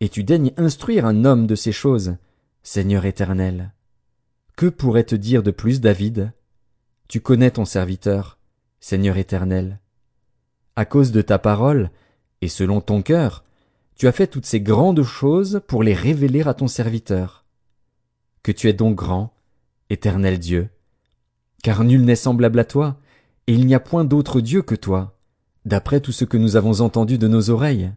et 0.00 0.08
tu 0.08 0.24
daignes 0.24 0.52
instruire 0.56 1.06
un 1.06 1.24
homme 1.24 1.46
de 1.46 1.54
ces 1.54 1.70
choses, 1.70 2.16
Seigneur 2.64 3.04
éternel. 3.04 3.72
Que 4.56 4.66
pourrait 4.66 5.04
te 5.04 5.14
dire 5.14 5.44
de 5.44 5.52
plus 5.52 5.80
David? 5.80 6.32
Tu 7.08 7.20
connais 7.20 7.52
ton 7.52 7.64
serviteur, 7.64 8.36
Seigneur 8.80 9.16
éternel. 9.16 9.78
À 10.74 10.84
cause 10.84 11.12
de 11.12 11.22
ta 11.22 11.38
parole, 11.38 11.90
et 12.40 12.48
selon 12.48 12.80
ton 12.80 13.00
cœur, 13.00 13.44
tu 13.94 14.08
as 14.08 14.12
fait 14.12 14.26
toutes 14.26 14.44
ces 14.44 14.60
grandes 14.60 15.04
choses 15.04 15.60
pour 15.68 15.84
les 15.84 15.94
révéler 15.94 16.42
à 16.42 16.52
ton 16.52 16.66
serviteur. 16.66 17.44
Que 18.42 18.50
tu 18.50 18.68
es 18.68 18.72
donc 18.72 18.96
grand, 18.96 19.32
éternel 19.88 20.40
Dieu. 20.40 20.68
Car 21.62 21.84
nul 21.84 22.04
n'est 22.04 22.16
semblable 22.16 22.58
à 22.58 22.64
toi, 22.64 22.98
et 23.46 23.54
il 23.54 23.66
n'y 23.66 23.74
a 23.74 23.80
point 23.80 24.04
d'autre 24.04 24.40
Dieu 24.40 24.62
que 24.62 24.74
toi, 24.74 25.16
d'après 25.64 26.00
tout 26.00 26.12
ce 26.12 26.24
que 26.24 26.36
nous 26.36 26.56
avons 26.56 26.80
entendu 26.80 27.18
de 27.18 27.28
nos 27.28 27.50
oreilles. 27.50 27.92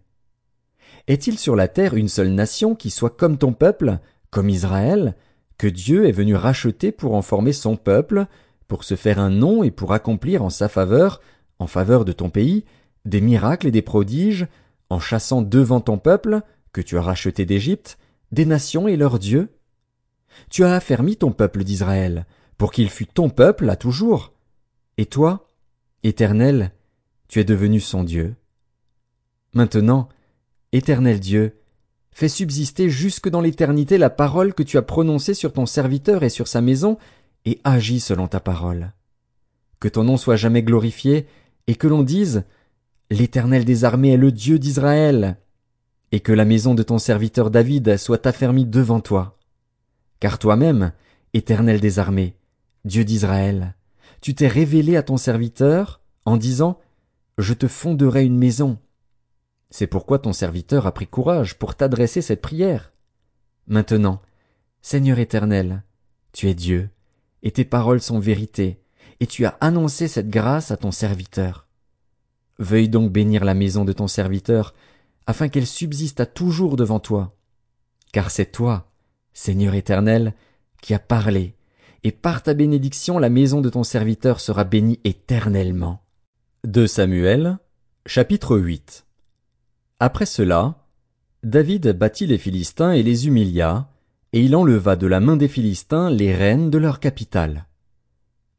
Est-il 1.08 1.39
sur 1.39 1.56
la 1.56 1.67
terre 1.67 1.95
une 1.95 2.08
seule 2.08 2.30
nation 2.30 2.76
qui 2.76 2.91
soit 2.91 3.17
comme 3.17 3.39
ton 3.39 3.54
peuple, 3.54 3.98
comme 4.30 4.50
Israël, 4.50 5.15
que 5.58 5.67
Dieu 5.67 6.08
est 6.08 6.12
venu 6.12 6.36
racheter 6.36 6.91
pour 6.91 7.15
en 7.15 7.24
former 7.24 7.54
son 7.54 7.76
peuple, 7.76 8.28
pour 8.69 8.86
se 8.86 8.95
faire 8.95 9.19
un 9.19 9.32
nom 9.32 9.63
et 9.63 9.71
pour 9.71 9.91
accomplir 9.91 10.43
en 10.43 10.49
sa 10.49 10.69
faveur, 10.69 11.19
en 11.58 11.67
faveur 11.67 12.05
de 12.05 12.13
ton 12.13 12.29
pays, 12.29 12.63
des 13.03 13.19
miracles 13.19 13.67
et 13.67 13.71
des 13.71 13.82
prodiges, 13.82 14.47
en 14.89 14.99
chassant 14.99 15.41
devant 15.41 15.82
ton 15.82 15.97
peuple, 15.97 16.41
que 16.71 16.79
tu 16.79 16.97
as 16.97 17.01
racheté 17.01 17.45
d'Égypte, 17.45 17.97
des 18.32 18.45
nations 18.45 18.88
et 18.88 18.95
leurs 18.95 19.19
dieux? 19.19 19.49
Tu 20.49 20.63
as 20.63 20.73
affermi 20.73 21.17
ton 21.17 21.32
peuple 21.32 21.63
d'Israël, 21.63 22.27
pour 22.58 22.71
qu'il 22.71 22.89
fût 22.89 23.08
ton 23.08 23.29
peuple 23.29 23.67
à 23.69 23.75
toujours. 23.75 24.34
Et 24.97 25.08
toi, 25.08 25.47
Éternel, 26.03 26.71
tu 27.27 27.39
es 27.39 27.43
devenu 27.43 27.79
son 27.79 28.03
Dieu. 28.03 28.36
Maintenant, 29.53 30.10
Éternel 30.71 31.19
Dieu, 31.19 31.58
fais 32.12 32.29
subsister 32.29 32.89
jusque 32.91 33.29
dans 33.29 33.41
l'éternité 33.41 33.97
la 33.97 34.12
parole 34.12 34.53
que 34.53 34.63
tu 34.63 34.77
as 34.77 34.84
prononcée 34.84 35.34
sur 35.34 35.53
ton 35.53 35.65
serviteur 35.65 36.21
et 36.21 36.29
sur 36.29 36.47
sa 36.47 36.62
maison, 36.62 36.99
et 37.45 37.60
agis 37.63 37.99
selon 37.99 38.28
ta 38.28 38.39
parole. 38.39 38.91
Que 39.80 39.88
ton 39.88 40.04
nom 40.04 40.17
soit 40.17 40.36
jamais 40.36 40.63
glorifié, 40.63 41.28
et 41.67 41.75
que 41.75 41.88
l'on 41.88 42.04
dise, 42.04 42.43
L'Éternel 43.12 43.65
des 43.65 43.86
armées 43.86 44.13
est 44.13 44.17
le 44.17 44.32
Dieu 44.32 44.60
d'Israël, 44.60 45.38
et 46.12 46.19
que 46.19 46.32
la 46.32 46.45
maison 46.45 46.75
de 46.75 46.84
ton 46.84 46.99
serviteur 46.99 47.49
David 47.49 47.97
soit 47.97 48.28
affermie 48.28 48.65
devant 48.65 48.99
toi. 48.99 49.39
Car 50.19 50.38
toi-même, 50.38 50.91
Éternel 51.34 51.80
des 51.80 51.97
armées, 51.97 52.36
Dieu 52.86 53.04
d'Israël, 53.04 53.75
tu 54.21 54.36
t'es 54.36 54.47
révélé 54.47 54.95
à 54.95 55.04
ton 55.04 55.17
serviteur, 55.17 56.02
en 56.25 56.38
disant, 56.38 56.80
Je 57.38 57.54
te 57.54 57.67
fonderai 57.67 58.25
une 58.25 58.38
maison. 58.38 58.78
C'est 59.71 59.88
pourquoi 59.88 60.19
ton 60.19 60.34
serviteur 60.34 60.86
a 60.86 60.93
pris 60.93 61.08
courage 61.08 61.58
pour 61.58 61.75
t'adresser 61.75 62.21
cette 62.21 62.41
prière. 62.41 62.91
Maintenant, 63.67 64.21
Seigneur 64.82 65.19
éternel, 65.19 65.84
tu 66.32 66.47
es 66.47 66.54
Dieu, 66.54 66.89
et 67.43 67.52
tes 67.52 67.65
paroles 67.65 68.02
sont 68.02 68.19
vérité, 68.19 68.80
et 69.19 69.28
tu 69.28 69.45
as 69.45 69.58
annoncé 69.62 70.08
cette 70.08 70.30
grâce 70.30 70.71
à 70.71 70.78
ton 70.78 70.91
serviteur. 70.91 71.67
Veuille 72.58 72.89
donc 72.89 73.12
bénir 73.12 73.45
la 73.45 73.54
maison 73.54 73.86
de 73.86 73.93
ton 73.93 74.08
serviteur, 74.08 74.73
afin 75.28 75.47
qu'elle 75.47 75.67
subsiste 75.67 76.19
à 76.19 76.25
toujours 76.25 76.75
devant 76.75 76.99
toi. 76.99 77.36
Car 78.12 78.32
c'est 78.32 78.52
toi, 78.52 78.91
Seigneur 79.34 79.75
éternel, 79.75 80.34
qui 80.82 80.93
as 80.93 80.99
parlé, 80.99 81.56
et 82.04 82.12
par 82.12 82.43
ta 82.43 82.54
bénédiction 82.54 83.19
la 83.19 83.30
maison 83.30 83.62
de 83.62 83.69
ton 83.69 83.84
serviteur 83.84 84.39
sera 84.39 84.63
bénie 84.63 84.99
éternellement. 85.04 86.02
De 86.65 86.88
Samuel, 86.88 87.58
chapitre 88.06 88.58
8 88.58 89.06
Après 89.99 90.25
cela, 90.25 90.86
David 91.43 91.97
battit 91.97 92.28
les 92.28 92.38
Philistins 92.38 92.91
et 92.91 93.04
les 93.04 93.28
humilia, 93.28 93.89
et 94.33 94.41
il 94.41 94.55
enleva 94.55 94.95
de 94.95 95.07
la 95.07 95.19
main 95.19 95.37
des 95.37 95.47
Philistins 95.47 96.09
les 96.09 96.33
reines 96.33 96.69
de 96.69 96.77
leur 96.77 96.99
capitale. 96.99 97.67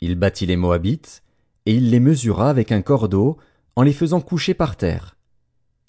Il 0.00 0.16
battit 0.16 0.46
les 0.46 0.56
Moabites, 0.56 1.22
et 1.66 1.74
il 1.74 1.90
les 1.90 2.00
mesura 2.00 2.50
avec 2.50 2.72
un 2.72 2.82
cordeau, 2.82 3.36
en 3.76 3.82
les 3.82 3.92
faisant 3.92 4.20
coucher 4.20 4.54
par 4.54 4.76
terre. 4.76 5.16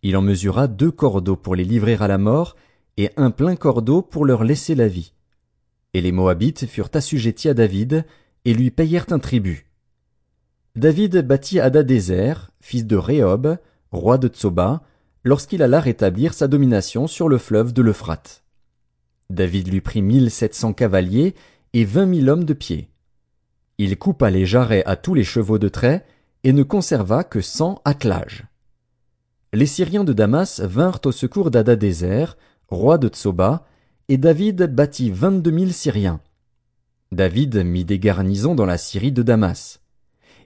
Il 0.03 0.17
en 0.17 0.21
mesura 0.21 0.67
deux 0.67 0.91
cordeaux 0.91 1.35
pour 1.35 1.55
les 1.55 1.63
livrer 1.63 1.97
à 1.99 2.07
la 2.07 2.17
mort, 2.17 2.55
et 2.97 3.09
un 3.17 3.31
plein 3.31 3.55
cordeau 3.55 4.01
pour 4.01 4.25
leur 4.25 4.43
laisser 4.43 4.75
la 4.75 4.87
vie. 4.87 5.13
Et 5.93 6.01
les 6.01 6.11
Moabites 6.11 6.67
furent 6.67 6.89
assujettis 6.93 7.49
à 7.49 7.53
David, 7.53 8.05
et 8.45 8.53
lui 8.53 8.69
payèrent 8.69 9.07
un 9.11 9.19
tribut. 9.19 9.65
David 10.75 11.25
bâtit 11.25 11.59
Adadézer, 11.59 12.51
fils 12.59 12.85
de 12.85 12.95
Rehob, 12.95 13.57
roi 13.91 14.17
de 14.17 14.27
Tsoba, 14.27 14.83
lorsqu'il 15.23 15.63
alla 15.63 15.79
rétablir 15.79 16.33
sa 16.33 16.47
domination 16.47 17.07
sur 17.07 17.27
le 17.27 17.37
fleuve 17.37 17.73
de 17.73 17.81
l'Euphrate. 17.81 18.40
David 19.31 19.67
lui 19.67 19.81
prit 19.81 20.01
mille 20.01 20.29
sept 20.29 20.53
cents 20.53 20.73
cavaliers 20.73 21.35
et 21.73 21.85
vingt 21.85 22.05
mille 22.05 22.29
hommes 22.29 22.43
de 22.43 22.53
pied. 22.53 22.89
Il 23.77 23.97
coupa 23.97 24.29
les 24.29 24.45
jarrets 24.45 24.83
à 24.85 24.95
tous 24.95 25.13
les 25.13 25.23
chevaux 25.23 25.57
de 25.57 25.69
trait, 25.69 26.05
et 26.43 26.53
ne 26.53 26.63
conserva 26.63 27.23
que 27.23 27.41
cent 27.41 27.81
attelages. 27.85 28.45
Les 29.53 29.65
Syriens 29.65 30.03
de 30.03 30.13
Damas 30.13 30.59
vinrent 30.61 31.01
au 31.05 31.11
secours 31.11 31.51
d'Adadézer, 31.51 32.37
roi 32.67 32.97
de 32.97 33.09
Tsoba, 33.09 33.67
et 34.07 34.17
David 34.17 34.63
bâtit 34.63 35.11
vingt-deux 35.11 35.51
mille 35.51 35.73
Syriens. 35.73 36.19
David 37.11 37.63
mit 37.63 37.85
des 37.85 37.99
garnisons 37.99 38.55
dans 38.55 38.65
la 38.65 38.77
Syrie 38.77 39.11
de 39.11 39.21
Damas. 39.21 39.81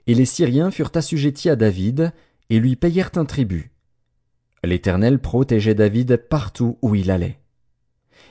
Et 0.06 0.14
les 0.14 0.26
Syriens 0.26 0.70
furent 0.70 0.92
assujettis 0.94 1.48
à 1.48 1.56
David, 1.56 2.12
et 2.50 2.60
lui 2.60 2.76
payèrent 2.76 3.12
un 3.16 3.24
tribut. 3.24 3.72
L'Éternel 4.64 5.18
protégeait 5.18 5.74
David 5.74 6.16
partout 6.28 6.78
où 6.82 6.94
il 6.94 7.10
allait. 7.10 7.38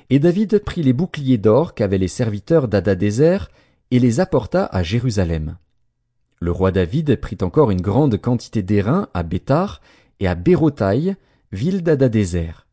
Et 0.09 0.19
David 0.19 0.59
prit 0.59 0.83
les 0.83 0.93
boucliers 0.93 1.37
d'or 1.37 1.73
qu'avaient 1.73 1.97
les 1.97 2.07
serviteurs 2.07 2.67
d'Adadézer, 2.67 3.49
et 3.91 3.99
les 3.99 4.19
apporta 4.19 4.65
à 4.65 4.83
Jérusalem. 4.83 5.57
Le 6.39 6.51
roi 6.51 6.71
David 6.71 7.15
prit 7.17 7.37
encore 7.41 7.71
une 7.71 7.81
grande 7.81 8.19
quantité 8.19 8.61
d'airain 8.61 9.07
à 9.13 9.23
Bétar 9.23 9.81
et 10.19 10.27
à 10.27 10.35
Bérotaï, 10.35 11.15
ville 11.51 11.81
d'Adadézer. 11.83 12.67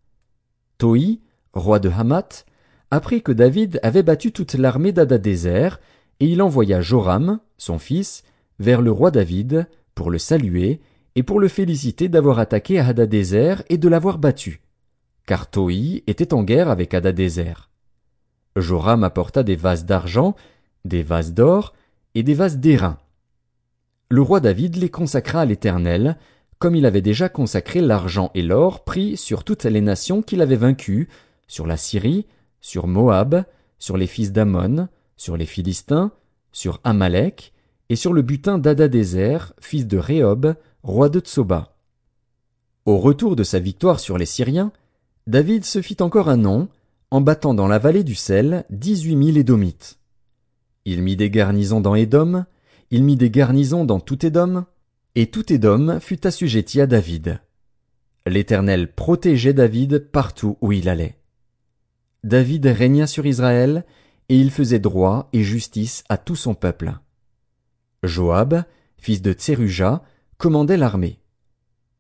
Toi, 0.79 1.21
roi 1.53 1.79
de 1.79 1.91
Hamath, 1.91 2.47
apprit 2.91 3.23
que 3.23 3.33
David 3.33 3.79
avait 3.83 4.03
battu 4.03 4.33
toute 4.33 4.55
l'armée 4.55 4.93
d'Adadézer, 4.93 5.81
et 6.21 6.27
il 6.27 6.43
envoya 6.43 6.81
Joram, 6.81 7.41
son 7.57 7.79
fils, 7.79 8.23
vers 8.59 8.83
le 8.83 8.91
roi 8.91 9.11
David, 9.11 9.67
pour 9.95 10.11
le 10.11 10.19
saluer, 10.19 10.81
et 11.15 11.23
pour 11.23 11.41
le 11.41 11.49
féliciter 11.49 12.09
d'avoir 12.09 12.39
attaqué 12.39 12.79
Hadadézer 12.79 13.63
et 13.69 13.79
de 13.79 13.89
l'avoir 13.89 14.19
battu. 14.19 14.62
Car 15.27 15.51
Toi 15.51 16.03
était 16.07 16.35
en 16.35 16.43
guerre 16.43 16.69
avec 16.69 16.95
Hadadézer. 16.95 17.71
Joram 18.57 19.05
apporta 19.05 19.43
des 19.43 19.57
vases 19.57 19.85
d'argent, 19.85 20.35
des 20.85 21.03
vases 21.03 21.33
d'or, 21.33 21.75
et 22.15 22.23
des 22.23 22.35
vases 22.35 22.59
d'airain. 22.59 22.99
Le 24.11 24.21
roi 24.21 24.41
David 24.41 24.77
les 24.77 24.91
consacra 24.91 25.41
à 25.41 25.45
l'Éternel, 25.45 26.19
comme 26.59 26.77
il 26.77 26.87
avait 26.87 27.01
déjà 27.01 27.29
consacré 27.29 27.81
l'argent 27.81 28.31
et 28.35 28.43
l'or 28.43 28.85
pris 28.85 29.17
sur 29.17 29.43
toutes 29.43 29.65
les 29.65 29.81
nations 29.81 30.23
qu'il 30.23 30.43
avait 30.43 30.57
vaincues, 30.57 31.09
sur 31.49 31.67
la 31.67 31.77
Syrie, 31.77 32.27
sur 32.61 32.87
Moab, 32.87 33.45
sur 33.79 33.97
les 33.97 34.07
fils 34.07 34.33
d'Ammon, 34.33 34.89
sur 35.17 35.37
les 35.37 35.47
Philistins, 35.47 36.13
sur 36.53 36.81
Amalek, 36.85 37.53
et 37.89 37.97
sur 37.97 38.13
le 38.13 38.23
butin 38.23 38.59
d'Adadézer, 38.59 39.55
fils 39.61 39.87
de 39.87 39.99
Rehob, 39.99 40.55
roi 40.83 41.09
de 41.09 41.21
Tsoba. 41.21 41.75
Au 42.85 42.99
retour 42.99 43.37
de 43.37 43.45
sa 43.45 43.59
victoire 43.59 44.01
sur 44.01 44.19
les 44.19 44.27
Syriens, 44.27 44.73
David 45.29 45.65
se 45.65 45.81
fit 45.83 45.99
encore 46.01 46.29
un 46.29 46.37
nom, 46.37 46.69
en 47.11 47.21
battant 47.21 47.55
dans 47.55 47.69
la 47.69 47.79
vallée 47.79 48.03
du 48.03 48.15
sel 48.17 48.65
dix-huit 48.71 49.15
mille 49.15 49.39
Édomites. 49.39 49.99
Il 50.85 51.03
mit 51.03 51.15
des 51.15 51.31
garnisons 51.31 51.81
dans 51.81 51.95
Édom, 51.95 52.45
il 52.91 53.05
mit 53.05 53.17
des 53.17 53.31
garnisons 53.31 53.85
dans 53.85 54.01
tout 54.01 54.27
Édom, 54.27 54.65
et 55.15 55.31
tout 55.31 55.53
Édom 55.53 56.01
fut 56.01 56.27
assujetti 56.27 56.81
à 56.81 56.87
David. 56.87 57.41
L'Éternel 58.27 58.93
protégeait 58.93 59.53
David 59.53 60.11
partout 60.11 60.57
où 60.61 60.73
il 60.73 60.89
allait. 60.89 61.19
David 62.25 62.67
régna 62.67 63.07
sur 63.07 63.25
Israël, 63.27 63.85
et 64.29 64.37
il 64.37 64.51
faisait 64.51 64.79
droit 64.81 65.29
et 65.33 65.45
justice 65.45 66.03
à 66.09 66.17
tout 66.17 66.37
son 66.37 66.55
peuple. 66.55 66.95
Joab, 68.03 68.65
fils 68.97 69.23
de 69.23 69.33
Tseruja, 69.33 70.03
commandait 70.37 70.77
l'armée. 70.77 71.21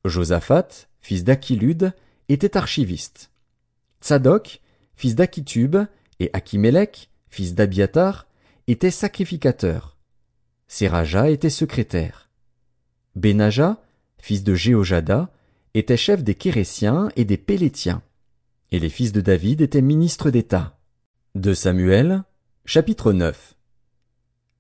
Josaphat, 0.05 0.89
fils 1.01 1.23
d'Achilude, 1.23 1.93
était 2.33 2.57
archiviste. 2.57 3.31
Tsadok, 4.01 4.61
fils 4.95 5.15
d'Achitub, 5.15 5.77
et 6.21 6.31
Achimélec, 6.33 7.11
fils 7.29 7.55
d'Abiatar, 7.55 8.27
était 8.67 8.91
sacrificateur. 8.91 9.97
Seraja 10.69 11.31
était 11.31 11.51
secrétaire. 11.51 12.31
Benaja, 13.17 13.83
fils 14.19 14.45
de 14.45 14.55
Jéhojada, 14.55 15.31
était 15.75 15.97
chef 15.97 16.23
des 16.23 16.35
Kérésiens 16.35 17.09
et 17.17 17.25
des 17.25 17.39
Pélétiens 17.39 18.03
et 18.73 18.79
les 18.79 18.89
fils 18.89 19.13
de 19.13 19.21
David 19.21 19.61
étaient 19.61 19.83
ministres 19.83 20.31
d'État. 20.31 20.79
De 21.35 21.53
Samuel, 21.53 22.25
chapitre 22.65 23.13
9. 23.13 23.55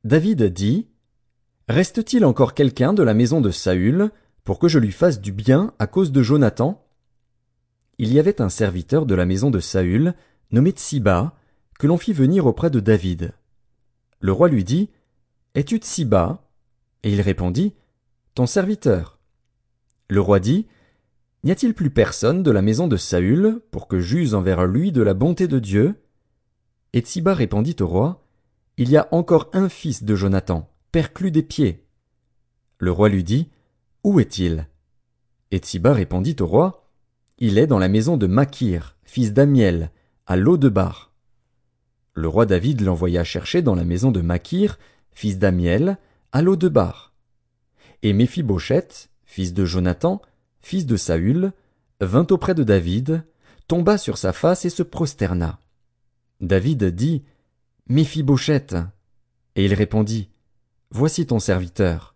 David 0.04 0.44
dit, 0.44 0.88
Reste-t-il 1.68 2.24
encore 2.26 2.52
quelqu'un 2.52 2.92
de 2.92 3.02
la 3.02 3.14
maison 3.14 3.40
de 3.40 3.50
Saül, 3.50 4.10
pour 4.44 4.58
que 4.58 4.68
je 4.68 4.78
lui 4.78 4.92
fasse 4.92 5.20
du 5.20 5.32
bien 5.32 5.72
à 5.78 5.86
cause 5.86 6.12
de 6.12 6.22
Jonathan? 6.22 6.81
Il 7.98 8.12
y 8.12 8.18
avait 8.18 8.40
un 8.40 8.48
serviteur 8.48 9.06
de 9.06 9.14
la 9.14 9.26
maison 9.26 9.50
de 9.50 9.60
Saül, 9.60 10.14
nommé 10.50 10.70
Tsiba, 10.70 11.36
que 11.78 11.86
l'on 11.86 11.98
fit 11.98 12.12
venir 12.12 12.46
auprès 12.46 12.70
de 12.70 12.80
David. 12.80 13.34
Le 14.20 14.32
roi 14.32 14.48
lui 14.48 14.64
dit, 14.64 14.90
Es-tu 15.54 15.76
Tsiba? 15.76 16.48
Et 17.02 17.12
il 17.12 17.20
répondit, 17.20 17.74
Ton 18.34 18.46
serviteur. 18.46 19.18
Le 20.08 20.20
roi 20.20 20.40
dit, 20.40 20.66
N'y 21.44 21.50
a-t-il 21.50 21.74
plus 21.74 21.90
personne 21.90 22.42
de 22.42 22.50
la 22.50 22.62
maison 22.62 22.86
de 22.86 22.96
Saül 22.96 23.60
pour 23.70 23.88
que 23.88 23.98
j'use 23.98 24.34
envers 24.34 24.64
lui 24.64 24.92
de 24.92 25.02
la 25.02 25.12
bonté 25.12 25.48
de 25.48 25.58
Dieu? 25.58 26.00
Et 26.92 27.00
Tsiba 27.00 27.34
répondit 27.34 27.76
au 27.80 27.86
roi, 27.86 28.24
Il 28.76 28.90
y 28.90 28.96
a 28.96 29.08
encore 29.10 29.50
un 29.52 29.68
fils 29.68 30.04
de 30.04 30.14
Jonathan, 30.14 30.70
perclus 30.92 31.30
des 31.30 31.42
pieds. 31.42 31.84
Le 32.78 32.90
roi 32.92 33.08
lui 33.08 33.24
dit, 33.24 33.50
Où 34.04 34.20
est-il? 34.20 34.68
Et 35.50 35.58
Tsiba 35.58 35.92
répondit 35.92 36.36
au 36.40 36.46
roi, 36.46 36.81
Il 37.44 37.58
est 37.58 37.66
dans 37.66 37.80
la 37.80 37.88
maison 37.88 38.16
de 38.16 38.28
Makir, 38.28 38.96
fils 39.02 39.32
d'Amiel, 39.32 39.90
à 40.28 40.36
l'eau 40.36 40.56
de 40.56 40.68
Bar. 40.68 41.10
Le 42.14 42.28
roi 42.28 42.46
David 42.46 42.82
l'envoya 42.82 43.24
chercher 43.24 43.62
dans 43.62 43.74
la 43.74 43.82
maison 43.82 44.12
de 44.12 44.20
Makir, 44.20 44.78
fils 45.10 45.40
d'Amiel, 45.40 45.98
à 46.30 46.40
l'eau 46.40 46.54
de 46.54 46.68
Bar. 46.68 47.12
Et 48.04 48.12
Méphibosheth, 48.12 49.10
fils 49.24 49.54
de 49.54 49.64
Jonathan, 49.64 50.22
fils 50.60 50.86
de 50.86 50.96
Saül, 50.96 51.52
vint 52.00 52.28
auprès 52.30 52.54
de 52.54 52.62
David, 52.62 53.24
tomba 53.66 53.98
sur 53.98 54.18
sa 54.18 54.32
face 54.32 54.64
et 54.64 54.70
se 54.70 54.84
prosterna. 54.84 55.58
David 56.40 56.94
dit, 56.94 57.24
Méphibosheth. 57.88 58.76
Et 59.56 59.64
il 59.64 59.74
répondit, 59.74 60.30
Voici 60.92 61.26
ton 61.26 61.40
serviteur. 61.40 62.14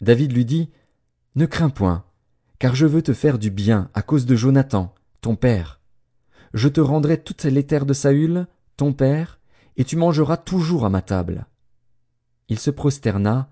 David 0.00 0.32
lui 0.32 0.46
dit, 0.46 0.70
Ne 1.34 1.44
crains 1.44 1.68
point, 1.68 2.06
car 2.60 2.74
je 2.76 2.86
veux 2.86 3.02
te 3.02 3.14
faire 3.14 3.38
du 3.38 3.50
bien 3.50 3.90
à 3.94 4.02
cause 4.02 4.26
de 4.26 4.36
Jonathan, 4.36 4.94
ton 5.22 5.34
père. 5.34 5.80
je 6.52 6.68
te 6.68 6.80
rendrai 6.80 7.20
toutes 7.20 7.44
les 7.44 7.64
terres 7.66 7.86
de 7.86 7.94
Saül, 7.94 8.46
ton 8.76 8.92
père, 8.92 9.40
et 9.76 9.84
tu 9.84 9.96
mangeras 9.96 10.36
toujours 10.36 10.84
à 10.84 10.90
ma 10.90 11.00
table. 11.00 11.46
Il 12.48 12.58
se 12.58 12.70
prosterna 12.70 13.48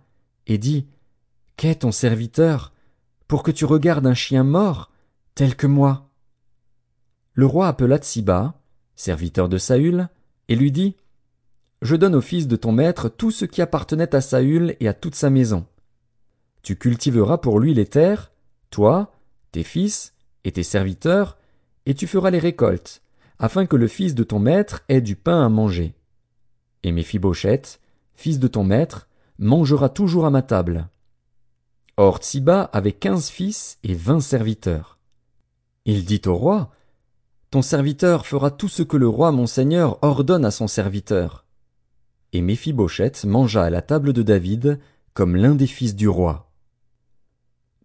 et 0.47 0.59
dit, 0.59 0.87
Qu'est 1.57 1.77
ton 1.77 1.91
serviteur, 1.91 2.75
pour 3.29 3.43
que 3.43 3.51
tu 3.51 3.65
regardes 3.65 4.07
un 4.07 4.15
chien 4.15 4.45
mort, 4.45 4.93
tel 5.35 5.57
que 5.57 5.67
moi? 5.67 6.11
Le 7.33 7.47
roi 7.47 7.67
appela 7.67 7.97
Tsiba, 7.97 8.61
serviteur 8.95 9.49
de 9.49 9.57
Saül, 9.57 10.09
et 10.49 10.57
lui 10.57 10.71
dit, 10.71 10.97
Je 11.81 11.97
donne 11.97 12.15
au 12.15 12.21
fils 12.21 12.47
de 12.47 12.57
ton 12.57 12.73
maître 12.73 13.09
tout 13.09 13.31
ce 13.31 13.47
qui 13.47 13.63
appartenait 13.63 14.15
à 14.15 14.21
Saül 14.21 14.77
et 14.81 14.89
à 14.89 14.93
toute 14.93 15.15
sa 15.15 15.31
maison. 15.31 15.67
Tu 16.63 16.77
cultiveras 16.77 17.39
pour 17.39 17.59
lui 17.59 17.73
les 17.73 17.87
terres, 17.87 18.33
toi, 18.71 19.13
tes 19.53 19.63
fils 19.63 20.15
et 20.45 20.53
tes 20.53 20.63
serviteurs, 20.63 21.39
et 21.87 21.95
tu 21.95 22.07
feras 22.07 22.31
les 22.31 22.39
récoltes, 22.39 23.03
afin 23.39 23.67
que 23.67 23.77
le 23.77 23.89
fils 23.89 24.15
de 24.15 24.25
ton 24.25 24.39
maître 24.39 24.83
ait 24.89 25.01
du 25.01 25.17
pain 25.17 25.45
à 25.45 25.49
manger. 25.49 25.95
Et 26.83 26.93
Méphibosheth, 26.93 27.81
fils 28.15 28.39
de 28.39 28.49
ton 28.49 28.65
maître, 28.65 29.09
mangera 29.39 29.89
toujours 29.89 30.27
à 30.27 30.31
ma 30.31 30.43
table. 30.43 30.89
Or 31.97 32.19
Tsiba 32.19 32.63
avait 32.73 32.93
quinze 32.93 33.29
fils 33.29 33.79
et 33.83 33.95
vingt 33.95 34.21
serviteurs. 34.21 34.99
Il 35.85 36.05
dit 36.05 36.23
au 36.27 36.35
roi, 36.35 36.71
Ton 37.51 37.63
serviteur 37.63 38.27
fera 38.27 38.51
tout 38.51 38.69
ce 38.69 38.83
que 38.83 38.97
le 38.97 39.09
roi 39.09 39.33
mon 39.33 39.47
seigneur 39.47 39.99
ordonne 40.03 40.45
à 40.45 40.51
son 40.51 40.69
serviteur. 40.69 41.47
Et 42.33 42.43
Méphibosheth 42.43 43.25
mangea 43.25 43.65
à 43.65 43.71
la 43.71 43.83
table 43.83 44.13
de 44.13 44.23
David 44.23 44.79
comme 45.15 45.35
l'un 45.35 45.55
des 45.55 45.67
fils 45.67 45.97
du 45.97 46.09
roi. 46.09 46.48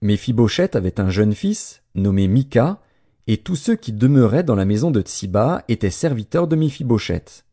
Méphibosheth 0.04 0.76
avait 0.76 1.00
un 1.00 1.10
jeune 1.10 1.34
fils, 1.34 1.82
nommé 1.96 2.28
Mika, 2.28 2.82
et 3.26 3.38
tous 3.38 3.56
ceux 3.56 3.78
qui 3.78 3.94
demeuraient 3.94 4.44
dans 4.44 4.54
la 4.54 4.66
maison 4.66 4.92
de 4.92 5.00
Tsiba 5.00 5.64
étaient 5.70 5.90
serviteurs 5.90 6.50
de 6.50 6.58
Méphibosheth. 6.58 7.46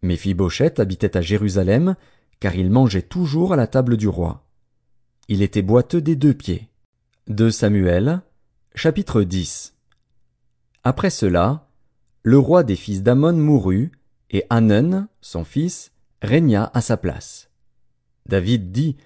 Méphibosheth 0.00 0.78
habitait 0.78 1.16
à 1.16 1.22
Jérusalem, 1.22 1.96
car 2.38 2.54
il 2.54 2.70
mangeait 2.70 3.02
toujours 3.02 3.52
à 3.52 3.56
la 3.56 3.66
table 3.66 3.96
du 3.96 4.06
roi. 4.06 4.46
Il 5.26 5.42
était 5.42 5.62
boiteux 5.62 6.00
des 6.00 6.14
deux 6.14 6.34
pieds. 6.34 6.68
De 7.26 7.50
Samuel, 7.50 8.20
chapitre 8.76 9.24
10 9.24 9.74
Après 10.84 11.10
cela, 11.10 11.68
le 12.22 12.38
roi 12.38 12.62
des 12.62 12.76
fils 12.76 13.02
d'Amon 13.02 13.32
mourut, 13.32 13.90
et 14.30 14.44
Hanun, 14.50 15.08
son 15.20 15.42
fils, 15.42 15.90
régna 16.22 16.70
à 16.74 16.80
sa 16.80 16.96
place. 16.96 17.50
David 18.28 18.70
dit, 18.70 18.96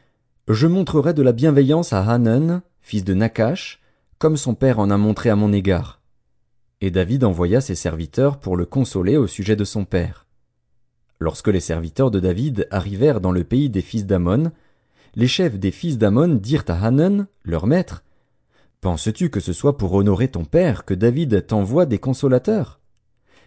Je 0.53 0.67
montrerai 0.67 1.15
de 1.15 1.23
la 1.23 1.31
bienveillance 1.31 1.93
à 1.93 2.03
Hanun, 2.03 2.63
fils 2.81 3.05
de 3.05 3.15
Nakash, 3.15 3.81
comme 4.19 4.37
son 4.37 4.57
père 4.57 4.81
en 4.81 4.91
a 4.91 4.97
montré 4.97 5.31
à 5.31 5.37
mon 5.37 5.53
égard. 5.53 6.01
Et 6.81 6.91
David 6.91 7.23
envoya 7.23 7.61
ses 7.61 7.77
serviteurs 7.77 8.41
pour 8.41 8.57
le 8.57 8.67
consoler 8.67 9.17
au 9.17 9.29
sujet 9.29 9.55
de 9.55 9.63
son 9.63 9.85
père. 9.85 10.27
Lorsque 11.21 11.47
les 11.47 11.61
serviteurs 11.61 12.11
de 12.11 12.19
David 12.19 12.67
arrivèrent 12.73 13.21
dans 13.21 13.31
le 13.31 13.45
pays 13.45 13.71
des 13.71 13.81
fils 13.81 14.07
d'Amon, 14.07 14.51
les 15.15 15.29
chefs 15.29 15.57
des 15.57 15.71
fils 15.71 15.99
d'Amon 15.99 16.35
dirent 16.35 16.65
à 16.67 16.85
Hanan, 16.85 17.29
leur 17.45 17.69
maître, 17.69 18.03
Penses-tu 18.81 19.31
que 19.31 19.39
ce 19.39 19.53
soit 19.53 19.77
pour 19.77 19.95
honorer 19.95 20.27
ton 20.27 20.45
père 20.45 20.85
que 20.85 20.95
David 20.95 21.47
t'envoie 21.47 21.87
des 21.87 22.01
consolateurs? 22.01 22.81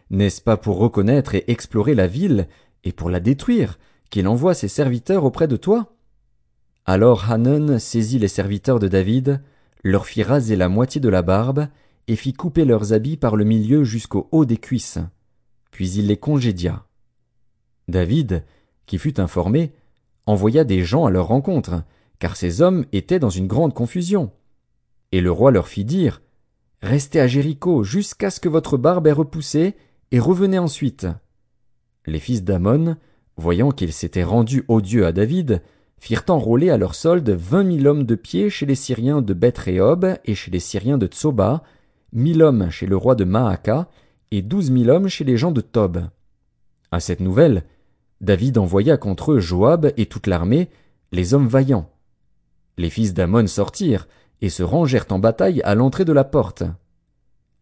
N'est-ce 0.09 0.39
pas 0.39 0.55
pour 0.55 0.77
reconnaître 0.77 1.35
et 1.35 1.43
explorer 1.47 1.95
la 1.95 2.07
ville, 2.07 2.47
et 2.85 2.93
pour 2.93 3.09
la 3.09 3.19
détruire, 3.19 3.77
qu'il 4.09 4.29
envoie 4.29 4.53
ses 4.53 4.69
serviteurs 4.69 5.25
auprès 5.25 5.49
de 5.49 5.57
toi? 5.57 5.92
Alors 6.85 7.31
Hanan 7.31 7.79
saisit 7.79 8.19
les 8.19 8.27
serviteurs 8.27 8.79
de 8.79 8.87
David, 8.89 9.41
leur 9.83 10.05
fit 10.05 10.23
raser 10.23 10.55
la 10.55 10.67
moitié 10.67 10.99
de 10.99 11.09
la 11.09 11.21
barbe, 11.21 11.67
et 12.07 12.17
fit 12.17 12.33
couper 12.33 12.65
leurs 12.65 12.91
habits 12.91 13.15
par 13.15 13.37
le 13.37 13.45
milieu 13.45 13.85
jusqu'au 13.85 14.27
haut 14.31 14.43
des 14.43 14.57
cuisses. 14.57 14.99
Puis 15.71 15.91
il 15.91 16.07
les 16.07 16.17
congédia. 16.17 16.85
David, 17.87 18.43
qui 18.85 18.97
fut 18.97 19.21
informé, 19.21 19.73
envoya 20.25 20.65
des 20.65 20.83
gens 20.83 21.05
à 21.05 21.11
leur 21.11 21.27
rencontre, 21.27 21.83
car 22.19 22.35
ces 22.35 22.61
hommes 22.61 22.85
étaient 22.91 23.19
dans 23.19 23.29
une 23.29 23.47
grande 23.47 23.73
confusion. 23.73 24.31
Et 25.13 25.21
le 25.21 25.31
roi 25.31 25.51
leur 25.51 25.67
fit 25.67 25.85
dire, 25.85 26.21
Restez 26.81 27.21
à 27.21 27.27
Jéricho 27.27 27.83
jusqu'à 27.83 28.29
ce 28.29 28.41
que 28.41 28.49
votre 28.49 28.75
barbe 28.75 29.07
ait 29.07 29.13
repoussé, 29.13 29.75
et 30.11 30.19
revenez 30.19 30.59
ensuite. 30.59 31.07
Les 32.05 32.19
fils 32.19 32.43
d'Amon, 32.43 32.97
voyant 33.37 33.71
qu'ils 33.71 33.93
s'étaient 33.93 34.23
rendus 34.23 34.65
odieux 34.67 35.05
à 35.05 35.13
David, 35.13 35.61
firent 36.03 36.25
enrôler 36.27 36.69
à 36.69 36.75
leur 36.75 36.95
solde 36.95 37.29
vingt 37.29 37.63
mille 37.63 37.87
hommes 37.87 38.03
de 38.03 38.15
pied 38.15 38.49
chez 38.49 38.65
les 38.65 38.75
Syriens 38.75 39.21
de 39.21 39.33
beth 39.33 39.69
et 40.25 40.35
chez 40.35 40.51
les 40.51 40.59
Syriens 40.59 40.97
de 40.97 41.07
Tsoba, 41.07 41.63
mille 42.11 42.43
hommes 42.43 42.69
chez 42.69 42.87
le 42.87 42.97
roi 42.97 43.15
de 43.15 43.23
Maaka, 43.23 43.87
et 44.29 44.41
douze 44.41 44.69
mille 44.69 44.89
hommes 44.89 45.07
chez 45.07 45.23
les 45.23 45.37
gens 45.37 45.51
de 45.51 45.61
Tob. 45.61 46.09
À 46.91 46.99
cette 46.99 47.21
nouvelle, 47.21 47.63
David 48.19 48.57
envoya 48.57 48.97
contre 48.97 49.31
eux 49.31 49.39
Joab 49.39 49.93
et 49.95 50.05
toute 50.07 50.27
l'armée, 50.27 50.69
les 51.13 51.33
hommes 51.33 51.47
vaillants. 51.47 51.89
Les 52.77 52.89
fils 52.89 53.13
d'Amon 53.13 53.47
sortirent, 53.47 54.09
et 54.41 54.49
se 54.49 54.61
rangèrent 54.61 55.07
en 55.09 55.19
bataille 55.19 55.61
à 55.61 55.73
l'entrée 55.73 56.03
de 56.03 56.11
la 56.11 56.25
porte. 56.25 56.63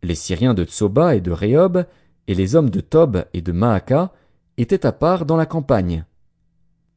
Les 0.02 0.16
Syriens 0.16 0.56
de 0.56 0.64
Tsoba 0.64 1.16
et 1.16 1.22
de 1.22 1.32
Rehob, 1.32 1.86
et 2.28 2.34
les 2.34 2.56
hommes 2.56 2.72
de 2.72 2.82
Tob 2.82 3.24
et 3.36 3.44
de 3.44 3.52
Maaka, 3.52 4.12
étaient 4.58 4.88
à 4.88 4.92
part 4.92 5.28
dans 5.28 5.38
la 5.38 5.46
campagne. 5.46 6.06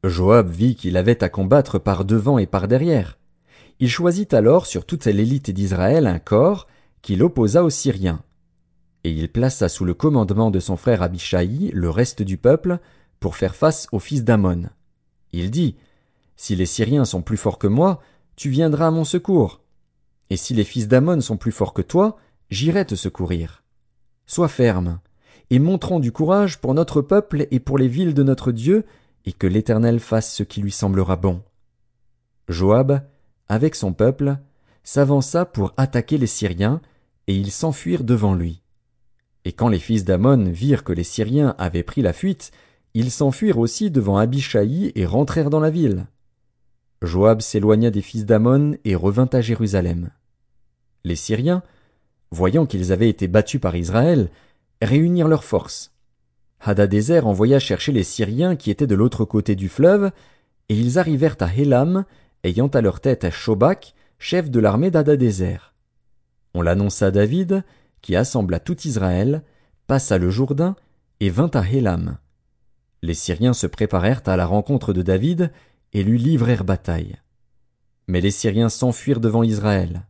Joab 0.09 0.49
vit 0.49 0.75
qu'il 0.75 0.97
avait 0.97 1.23
à 1.23 1.29
combattre 1.29 1.79
par 1.79 2.05
devant 2.05 2.37
et 2.37 2.45
par 2.45 2.67
derrière. 2.67 3.17
Il 3.79 3.89
choisit 3.89 4.33
alors 4.33 4.65
sur 4.65 4.85
toute 4.85 5.05
l'élite 5.05 5.51
d'Israël 5.51 6.07
un 6.07 6.19
corps 6.19 6.67
qu'il 7.01 7.23
opposa 7.23 7.63
aux 7.63 7.69
Syriens. 7.69 8.23
Et 9.03 9.11
il 9.11 9.31
plaça 9.31 9.69
sous 9.69 9.85
le 9.85 9.93
commandement 9.93 10.49
de 10.49 10.59
son 10.59 10.77
frère 10.77 11.01
Abishai 11.01 11.71
le 11.73 11.89
reste 11.89 12.21
du 12.21 12.37
peuple 12.37 12.79
pour 13.19 13.35
faire 13.35 13.55
face 13.55 13.87
aux 13.91 13.99
fils 13.99 14.23
d'Amon. 14.23 14.69
Il 15.31 15.51
dit, 15.51 15.75
Si 16.35 16.55
les 16.55 16.65
Syriens 16.65 17.05
sont 17.05 17.21
plus 17.21 17.37
forts 17.37 17.59
que 17.59 17.67
moi, 17.67 18.01
tu 18.35 18.49
viendras 18.49 18.87
à 18.87 18.91
mon 18.91 19.03
secours. 19.03 19.61
Et 20.29 20.37
si 20.37 20.53
les 20.53 20.63
fils 20.63 20.87
d'Amon 20.87 21.21
sont 21.21 21.37
plus 21.37 21.51
forts 21.51 21.73
que 21.73 21.81
toi, 21.81 22.17
j'irai 22.49 22.85
te 22.85 22.95
secourir. 22.95 23.63
Sois 24.25 24.47
ferme, 24.47 24.99
et 25.49 25.59
montrons 25.59 25.99
du 25.99 26.11
courage 26.11 26.59
pour 26.59 26.73
notre 26.73 27.01
peuple 27.01 27.47
et 27.51 27.59
pour 27.59 27.77
les 27.77 27.87
villes 27.87 28.13
de 28.13 28.23
notre 28.23 28.51
Dieu, 28.51 28.85
et 29.25 29.33
que 29.33 29.47
l'Éternel 29.47 29.99
fasse 29.99 30.33
ce 30.33 30.43
qui 30.43 30.61
lui 30.61 30.71
semblera 30.71 31.15
bon. 31.15 31.41
Joab, 32.47 33.01
avec 33.47 33.75
son 33.75 33.93
peuple, 33.93 34.37
s'avança 34.83 35.45
pour 35.45 35.73
attaquer 35.77 36.17
les 36.17 36.27
Syriens, 36.27 36.81
et 37.27 37.35
ils 37.35 37.51
s'enfuirent 37.51 38.03
devant 38.03 38.35
lui. 38.35 38.61
Et 39.45 39.51
quand 39.51 39.67
les 39.67 39.79
fils 39.79 40.05
d'Amon 40.05 40.49
virent 40.49 40.83
que 40.83 40.93
les 40.93 41.03
Syriens 41.03 41.55
avaient 41.57 41.83
pris 41.83 42.01
la 42.01 42.13
fuite, 42.13 42.51
ils 42.93 43.11
s'enfuirent 43.11 43.59
aussi 43.59 43.91
devant 43.91 44.17
Abishai 44.17 44.91
et 44.95 45.05
rentrèrent 45.05 45.49
dans 45.49 45.59
la 45.59 45.69
ville. 45.69 46.07
Joab 47.01 47.41
s'éloigna 47.41 47.91
des 47.91 48.01
fils 48.01 48.25
d'Amon 48.25 48.77
et 48.85 48.95
revint 48.95 49.29
à 49.33 49.41
Jérusalem. 49.41 50.11
Les 51.03 51.15
Syriens, 51.15 51.61
voyant 52.31 52.65
qu'ils 52.65 52.91
avaient 52.91 53.09
été 53.09 53.27
battus 53.27 53.61
par 53.61 53.75
Israël, 53.75 54.29
réunirent 54.81 55.27
leurs 55.27 55.43
forces. 55.43 55.94
Hadadézer 56.59 57.27
envoya 57.27 57.59
chercher 57.59 57.91
les 57.91 58.03
Syriens 58.03 58.55
qui 58.55 58.71
étaient 58.71 58.87
de 58.87 58.95
l'autre 58.95 59.25
côté 59.25 59.55
du 59.55 59.69
fleuve, 59.69 60.11
et 60.69 60.75
ils 60.75 60.97
arrivèrent 60.97 61.37
à 61.39 61.53
Hélam, 61.53 62.05
ayant 62.43 62.67
à 62.67 62.81
leur 62.81 62.99
tête 62.99 63.29
Shobak, 63.29 63.93
chef 64.19 64.49
de 64.49 64.59
l'armée 64.59 64.91
d'Hadadézer. 64.91 65.73
On 66.53 66.61
l'annonça 66.61 67.07
à 67.07 67.11
David, 67.11 67.63
qui 68.01 68.15
assembla 68.15 68.59
tout 68.59 68.87
Israël, 68.87 69.43
passa 69.87 70.17
le 70.17 70.29
Jourdain, 70.29 70.75
et 71.19 71.29
vint 71.29 71.51
à 71.53 71.67
Hélam. 71.67 72.17
Les 73.01 73.13
Syriens 73.13 73.53
se 73.53 73.67
préparèrent 73.67 74.23
à 74.25 74.37
la 74.37 74.45
rencontre 74.45 74.93
de 74.93 75.01
David, 75.01 75.51
et 75.93 76.03
lui 76.03 76.17
livrèrent 76.17 76.63
bataille. 76.63 77.17
Mais 78.07 78.21
les 78.21 78.31
Syriens 78.31 78.69
s'enfuirent 78.69 79.19
devant 79.19 79.43
Israël. 79.43 80.07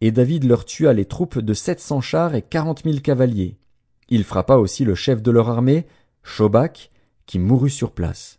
Et 0.00 0.10
David 0.10 0.44
leur 0.44 0.64
tua 0.64 0.92
les 0.92 1.04
troupes 1.04 1.38
de 1.38 1.54
sept 1.54 1.80
cents 1.80 2.00
chars 2.00 2.34
et 2.34 2.42
quarante 2.42 2.84
mille 2.84 3.02
cavaliers. 3.02 3.56
Il 4.08 4.24
frappa 4.24 4.56
aussi 4.56 4.84
le 4.84 4.94
chef 4.94 5.22
de 5.22 5.30
leur 5.30 5.48
armée, 5.48 5.86
Shobak, 6.22 6.90
qui 7.26 7.38
mourut 7.38 7.70
sur 7.70 7.92
place. 7.92 8.38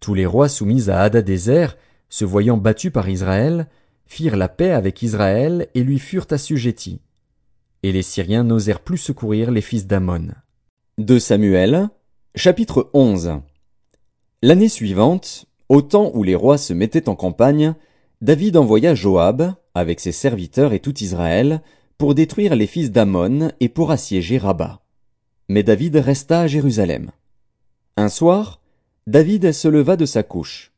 Tous 0.00 0.14
les 0.14 0.26
rois 0.26 0.48
soumis 0.48 0.90
à 0.90 1.02
Hadadézer, 1.02 1.76
se 2.08 2.24
voyant 2.24 2.56
battus 2.56 2.92
par 2.92 3.08
Israël, 3.08 3.68
firent 4.06 4.36
la 4.36 4.48
paix 4.48 4.72
avec 4.72 5.02
Israël 5.02 5.68
et 5.74 5.82
lui 5.82 5.98
furent 5.98 6.26
assujettis. 6.30 7.00
Et 7.82 7.92
les 7.92 8.02
Syriens 8.02 8.44
n'osèrent 8.44 8.80
plus 8.80 8.98
secourir 8.98 9.50
les 9.50 9.60
fils 9.60 9.86
d'Amon. 9.86 10.28
De 10.98 11.18
Samuel, 11.18 11.88
chapitre 12.34 12.90
11 12.92 13.40
L'année 14.42 14.68
suivante, 14.68 15.46
au 15.68 15.82
temps 15.82 16.10
où 16.14 16.22
les 16.22 16.34
rois 16.34 16.58
se 16.58 16.72
mettaient 16.72 17.08
en 17.08 17.14
campagne, 17.14 17.74
David 18.20 18.56
envoya 18.56 18.94
Joab, 18.94 19.54
avec 19.74 20.00
ses 20.00 20.12
serviteurs 20.12 20.72
et 20.72 20.80
tout 20.80 20.98
Israël, 21.02 21.62
pour 22.00 22.14
détruire 22.14 22.56
les 22.56 22.66
fils 22.66 22.90
d'Amon 22.90 23.52
et 23.60 23.68
pour 23.68 23.90
assiéger 23.90 24.38
Rabat. 24.38 24.80
Mais 25.50 25.62
David 25.62 25.96
resta 25.96 26.40
à 26.40 26.46
Jérusalem. 26.46 27.10
Un 27.98 28.08
soir, 28.08 28.62
David 29.06 29.52
se 29.52 29.68
leva 29.68 29.98
de 29.98 30.06
sa 30.06 30.22
couche, 30.22 30.72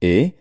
et, 0.00 0.32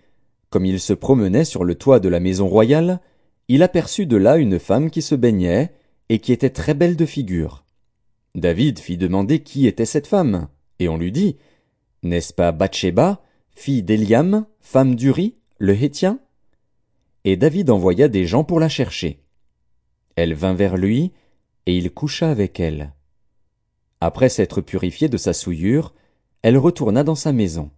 comme 0.49 0.65
il 0.65 0.79
se 0.79 0.93
promenait 0.93 1.45
sur 1.45 1.63
le 1.63 1.75
toit 1.75 1.99
de 1.99 2.09
la 2.09 2.19
maison 2.19 2.47
royale, 2.47 2.99
il 3.47 3.61
aperçut 3.61 4.07
de 4.07 4.17
là 4.17 4.38
une 4.38 4.57
femme 4.57 4.89
qui 4.89 5.03
se 5.03 5.13
baignait, 5.13 5.71
et 6.09 6.17
qui 6.17 6.34
était 6.34 6.49
très 6.49 6.73
belle 6.73 6.95
de 6.95 7.05
figure. 7.05 7.63
David 8.34 8.79
fit 8.79 8.97
demander 8.97 9.43
qui 9.43 9.67
était 9.67 9.86
cette 9.86 10.07
femme, 10.07 10.47
et 10.79 10.89
on 10.89 10.97
lui 10.97 11.11
dit, 11.11 11.38
N'est-ce 12.01 12.34
pas 12.34 12.51
Bathsheba, 12.51 13.21
fille 13.51 13.84
d'Eliam, 13.84 14.47
femme 14.61 14.95
d'Uri, 14.95 15.36
le 15.59 15.79
Hétien? 15.79 16.17
Et 17.23 17.38
David 17.38 17.69
envoya 17.69 18.07
des 18.07 18.25
gens 18.25 18.43
pour 18.43 18.59
la 18.59 18.67
chercher. 18.67 19.22
Elle 20.16 20.34
vint 20.34 20.53
vers 20.53 20.78
lui, 20.78 21.11
et 21.66 21.78
il 21.78 21.91
coucha 21.91 22.30
avec 22.30 22.59
elle. 22.59 22.93
Après 24.01 24.30
s'être 24.30 24.61
purifiée 24.61 25.09
de 25.09 25.18
sa 25.18 25.34
souillure, 25.34 25.93
elle 26.41 26.57
retourna 26.57 27.03
dans 27.03 27.16
sa 27.16 27.32
maison. 27.32 27.72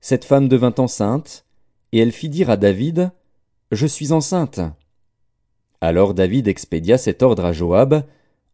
Cette 0.00 0.24
femme 0.24 0.48
devint 0.48 0.74
enceinte, 0.78 1.46
et 1.92 1.98
elle 1.98 2.12
fit 2.12 2.28
dire 2.28 2.50
à 2.50 2.56
David, 2.56 3.10
Je 3.72 3.86
suis 3.86 4.12
enceinte. 4.12 4.60
Alors 5.80 6.14
David 6.14 6.48
expédia 6.48 6.98
cet 6.98 7.22
ordre 7.22 7.44
à 7.44 7.52
Joab, 7.52 8.04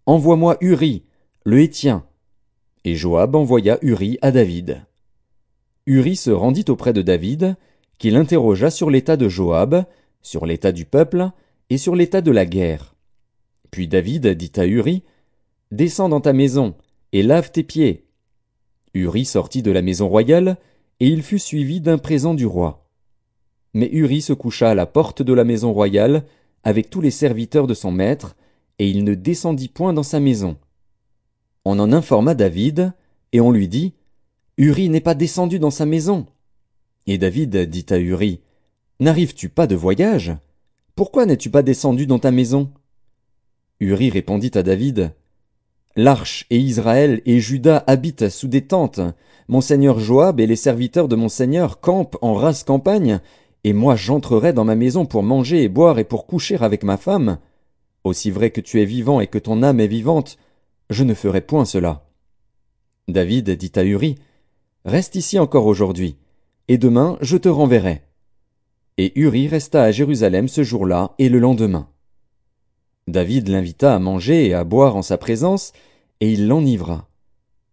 Envoie-moi 0.07 0.59
Uri, 0.61 1.05
le 1.45 1.61
Hétien. 1.61 2.05
Et 2.85 2.95
Joab 2.95 3.35
envoya 3.35 3.79
Uri 3.83 4.19
à 4.23 4.31
David. 4.31 4.85
Uri 5.87 6.17
se 6.17 6.31
rendit 6.31 6.67
auprès 6.69 6.93
de 6.93 7.03
David, 7.03 7.57
qui 7.99 8.11
l'interrogea 8.11 8.71
sur 8.71 8.91
l'état 8.91 9.17
de 9.17 9.29
Joab, 9.29 9.85
sur 10.23 10.47
l'état 10.47 10.73
du 10.73 10.85
peuple, 10.85 11.31
et 11.75 11.79
sur 11.79 11.97
l'état 11.97 12.21
de 12.21 12.31
la 12.31 12.47
guerre. 12.47 12.95
Puis 13.73 13.89
David 13.89 14.29
dit 14.29 14.53
à 14.55 14.65
Uri, 14.65 15.03
Descends 15.73 16.09
dans 16.09 16.21
ta 16.21 16.33
maison, 16.33 16.77
et 17.11 17.25
lave 17.25 17.51
tes 17.51 17.65
pieds. 17.65 18.07
Uri 18.95 19.25
sortit 19.25 19.61
de 19.61 19.73
la 19.73 19.83
maison 19.83 20.09
royale, 20.09 20.57
et 21.01 21.09
il 21.09 21.25
fut 21.25 21.41
suivi 21.41 21.81
d'un 21.81 21.99
présent 21.99 22.33
du 22.33 22.47
roi. 22.47 22.89
Mais 23.73 23.91
Uri 23.91 24.23
se 24.23 24.33
coucha 24.33 24.71
à 24.71 24.77
la 24.77 24.87
porte 24.87 25.21
de 25.23 25.33
la 25.33 25.43
maison 25.43 25.73
royale, 25.73 26.23
avec 26.63 26.91
tous 26.91 27.01
les 27.01 27.11
serviteurs 27.11 27.67
de 27.67 27.75
son 27.75 27.91
maître, 27.91 28.37
et 28.79 28.89
il 28.89 29.03
ne 29.03 29.15
descendit 29.15 29.67
point 29.67 29.93
dans 29.93 30.05
sa 30.05 30.21
maison. 30.21 30.57
On 31.65 31.81
en 31.81 31.93
informa 31.93 32.37
David, 32.37 32.93
et 33.33 33.41
on 33.41 33.51
lui 33.51 33.67
dit, 33.67 33.95
Uri 34.59 34.91
n'est 34.91 35.01
pas 35.01 35.17
descendu 35.17 35.59
dans 35.59 35.73
sa 35.73 35.87
maison. 35.87 36.27
Et 37.09 37.19
David 37.19 37.57
dit 37.69 37.87
à 37.91 37.99
Uri, 37.99 38.43
N'arrives-tu 39.01 39.49
pas 39.49 39.67
de 39.67 39.75
voyage? 39.75 40.37
Pourquoi 40.97 41.27
n'es-tu 41.27 41.51
pas 41.51 41.63
descendu 41.63 42.07
dans 42.07 42.21
ta 42.21 42.31
maison? 42.31 42.71
Uri 43.81 44.11
répondit 44.11 44.53
à 44.55 44.63
David, 44.63 45.13
L'arche 45.97 46.47
et 46.51 46.59
Israël 46.59 47.21
et 47.27 47.41
Juda 47.41 47.83
habitent 47.89 48.29
sous 48.29 48.47
des 48.47 48.67
tentes. 48.67 49.01
Mon 49.49 49.61
seigneur 49.61 49.99
Joab 49.99 50.39
et 50.39 50.47
les 50.47 50.57
serviteurs 50.57 51.09
de 51.09 51.17
mon 51.17 51.29
seigneur 51.29 51.81
campent 51.81 52.17
en 52.21 52.35
race 52.35 52.63
campagne, 52.63 53.21
et 53.65 53.73
moi 53.73 53.97
j'entrerai 53.97 54.53
dans 54.53 54.65
ma 54.65 54.77
maison 54.77 55.05
pour 55.05 55.25
manger 55.25 55.65
et 55.65 55.69
boire 55.69 55.99
et 55.99 56.05
pour 56.05 56.27
coucher 56.27 56.57
avec 56.61 56.85
ma 56.85 56.97
femme. 56.97 57.39
Aussi 58.05 58.31
vrai 58.31 58.51
que 58.51 58.61
tu 58.61 58.81
es 58.81 58.85
vivant 58.85 59.21
et 59.21 59.27
que 59.27 59.39
ton 59.39 59.65
âme 59.65 59.81
est 59.81 59.89
vivante, 59.89 60.37
je 60.91 61.03
ne 61.03 61.15
ferai 61.15 61.41
point 61.41 61.65
cela. 61.65 62.07
David 63.09 63.51
dit 63.51 63.73
à 63.75 63.85
Uri, 63.85 64.15
Reste 64.85 65.17
ici 65.17 65.41
encore 65.41 65.67
aujourd'hui, 65.67 66.19
et 66.69 66.79
demain 66.79 67.19
je 67.21 67.37
te 67.37 67.49
renverrai. 67.49 68.03
Et 68.97 69.19
Uri 69.19 69.49
resta 69.49 69.83
à 69.83 69.91
Jérusalem 69.91 70.47
ce 70.47 70.63
jour-là 70.63 71.15
et 71.19 71.29
le 71.29 71.41
lendemain. 71.41 71.89
David 73.09 73.49
l'invita 73.49 73.93
à 73.95 73.99
manger 73.99 74.47
et 74.47 74.55
à 74.55 74.63
boire 74.63 74.95
en 74.95 75.03
sa 75.03 75.19
présence, 75.19 75.73
et 76.21 76.33
il 76.33 76.47
l'enivra. 76.47 77.09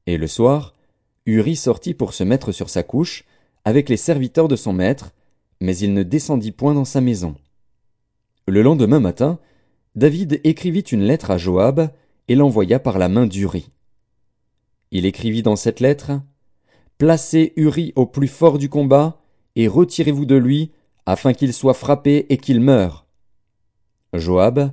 Et 0.08 0.18
le 0.18 0.26
soir, 0.26 0.74
Uri 1.28 1.56
sortit 1.56 1.94
pour 1.94 2.16
se 2.16 2.24
mettre 2.24 2.52
sur 2.52 2.70
sa 2.70 2.82
couche, 2.82 3.26
avec 3.66 3.88
les 3.88 3.98
serviteurs 3.98 4.48
de 4.48 4.56
son 4.56 4.74
maître, 4.74 5.12
mais 5.60 5.78
il 5.78 5.94
ne 5.94 6.02
descendit 6.02 6.52
point 6.52 6.74
dans 6.74 6.86
sa 6.86 7.02
maison. 7.02 7.36
Le 8.48 8.64
lendemain 8.64 9.00
matin, 9.00 9.40
David 9.96 10.42
écrivit 10.44 10.80
une 10.80 11.04
lettre 11.04 11.30
à 11.30 11.38
Joab, 11.38 11.92
et 12.30 12.36
l'envoya 12.36 12.80
par 12.80 12.98
la 12.98 13.10
main 13.10 13.28
d'Uri. 13.28 13.70
Il 14.90 15.06
écrivit 15.06 15.44
dans 15.44 15.56
cette 15.56 15.82
lettre, 15.82 16.14
Placez 16.98 17.54
Uri 17.58 17.94
au 17.96 18.08
plus 18.08 18.28
fort 18.28 18.58
du 18.58 18.70
combat, 18.70 19.22
et 19.56 19.68
retirez-vous 19.68 20.26
de 20.26 20.36
lui, 20.36 20.72
afin 21.06 21.34
qu'il 21.34 21.54
soit 21.54 21.74
frappé 21.74 22.26
et 22.30 22.38
qu'il 22.38 22.62
meure. 22.62 23.06
Joab, 24.14 24.72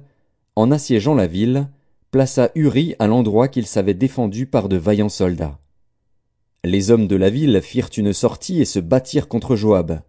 en 0.56 0.70
assiégeant 0.70 1.14
la 1.14 1.26
ville, 1.26 1.68
plaça 2.10 2.50
Uri 2.54 2.94
à 2.98 3.06
l'endroit 3.06 3.48
qu'il 3.48 3.66
savait 3.66 3.94
défendu 3.94 4.46
par 4.46 4.68
de 4.68 4.76
vaillants 4.76 5.08
soldats. 5.08 5.58
Les 6.64 6.90
hommes 6.90 7.06
de 7.06 7.16
la 7.16 7.30
ville 7.30 7.60
firent 7.62 7.90
une 7.96 8.12
sortie 8.12 8.60
et 8.60 8.64
se 8.64 8.80
battirent 8.80 9.28
contre 9.28 9.56
Joab. 9.56 10.00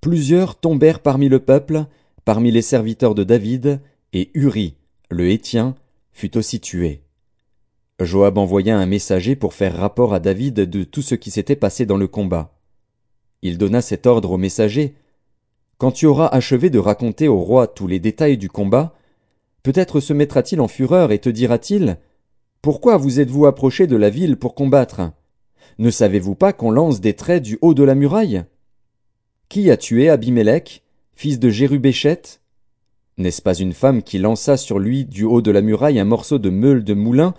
Plusieurs 0.00 0.58
tombèrent 0.58 1.00
parmi 1.00 1.28
le 1.28 1.40
peuple, 1.40 1.84
parmi 2.24 2.50
les 2.50 2.62
serviteurs 2.62 3.14
de 3.14 3.24
David, 3.24 3.80
et 4.12 4.30
Uri, 4.34 4.76
le 5.10 5.28
Hétien, 5.30 5.74
fut 6.12 6.36
aussi 6.36 6.60
tué. 6.60 7.02
Joab 8.00 8.38
envoya 8.38 8.78
un 8.78 8.86
messager 8.86 9.36
pour 9.36 9.52
faire 9.52 9.76
rapport 9.76 10.14
à 10.14 10.20
David 10.20 10.54
de 10.54 10.84
tout 10.84 11.02
ce 11.02 11.14
qui 11.14 11.30
s'était 11.30 11.56
passé 11.56 11.84
dans 11.84 11.98
le 11.98 12.06
combat. 12.06 12.56
Il 13.42 13.58
donna 13.58 13.82
cet 13.82 14.06
ordre 14.06 14.32
au 14.32 14.38
messager. 14.38 14.94
Quand 15.80 15.90
tu 15.90 16.06
auras 16.06 16.28
achevé 16.28 16.70
de 16.70 16.78
raconter 16.78 17.26
au 17.26 17.40
roi 17.40 17.66
tous 17.66 17.88
les 17.88 17.98
détails 17.98 18.38
du 18.38 18.48
combat, 18.48 18.94
Peut-être 19.62 20.00
se 20.00 20.12
mettra-t-il 20.12 20.60
en 20.60 20.68
fureur 20.68 21.12
et 21.12 21.18
te 21.18 21.28
dira-t-il 21.28 21.98
Pourquoi 22.62 22.96
vous 22.96 23.20
êtes-vous 23.20 23.46
approché 23.46 23.86
de 23.86 23.96
la 23.96 24.08
ville 24.08 24.36
pour 24.36 24.54
combattre? 24.54 25.12
Ne 25.78 25.90
savez-vous 25.90 26.34
pas 26.34 26.52
qu'on 26.52 26.70
lance 26.70 27.00
des 27.00 27.14
traits 27.14 27.42
du 27.42 27.58
haut 27.60 27.74
de 27.74 27.82
la 27.82 27.94
muraille? 27.94 28.44
Qui 29.48 29.70
a 29.70 29.76
tué 29.76 30.08
Abimélec, 30.08 30.82
fils 31.14 31.38
de 31.38 31.50
Jérubéchet? 31.50 32.22
N'est-ce 33.18 33.42
pas 33.42 33.54
une 33.54 33.74
femme 33.74 34.02
qui 34.02 34.18
lança 34.18 34.56
sur 34.56 34.78
lui 34.78 35.04
du 35.04 35.24
haut 35.24 35.42
de 35.42 35.50
la 35.50 35.60
muraille 35.60 36.00
un 36.00 36.04
morceau 36.04 36.38
de 36.38 36.48
meule 36.48 36.84
de 36.84 36.94
moulin, 36.94 37.34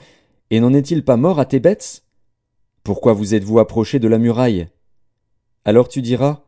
et 0.51 0.59
n'en 0.59 0.73
est-il 0.73 1.03
pas 1.03 1.17
mort 1.17 1.39
à 1.39 1.45
Thébets 1.45 2.03
Pourquoi 2.83 3.13
vous 3.13 3.33
êtes-vous 3.33 3.57
approché 3.57 3.97
de 3.97 4.07
la 4.07 4.19
muraille? 4.19 4.67
Alors 5.65 5.87
tu 5.87 6.03
diras 6.03 6.43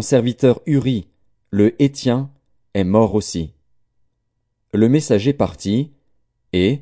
Serviteur 0.00 0.62
Uri, 0.64 1.08
le 1.50 1.80
Hétien, 1.82 2.30
est 2.72 2.84
mort 2.84 3.14
aussi 3.14 3.52
le 4.74 4.88
messager 4.88 5.32
partit, 5.32 5.90
et, 6.52 6.80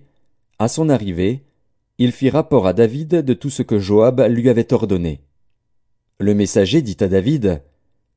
à 0.58 0.68
son 0.68 0.88
arrivée, 0.88 1.42
il 1.98 2.12
fit 2.12 2.30
rapport 2.30 2.66
à 2.66 2.72
David 2.72 3.16
de 3.16 3.34
tout 3.34 3.50
ce 3.50 3.62
que 3.62 3.78
Joab 3.78 4.20
lui 4.28 4.48
avait 4.48 4.72
ordonné. 4.72 5.20
Le 6.18 6.34
messager 6.34 6.82
dit 6.82 6.96
à 7.00 7.08
David, 7.08 7.62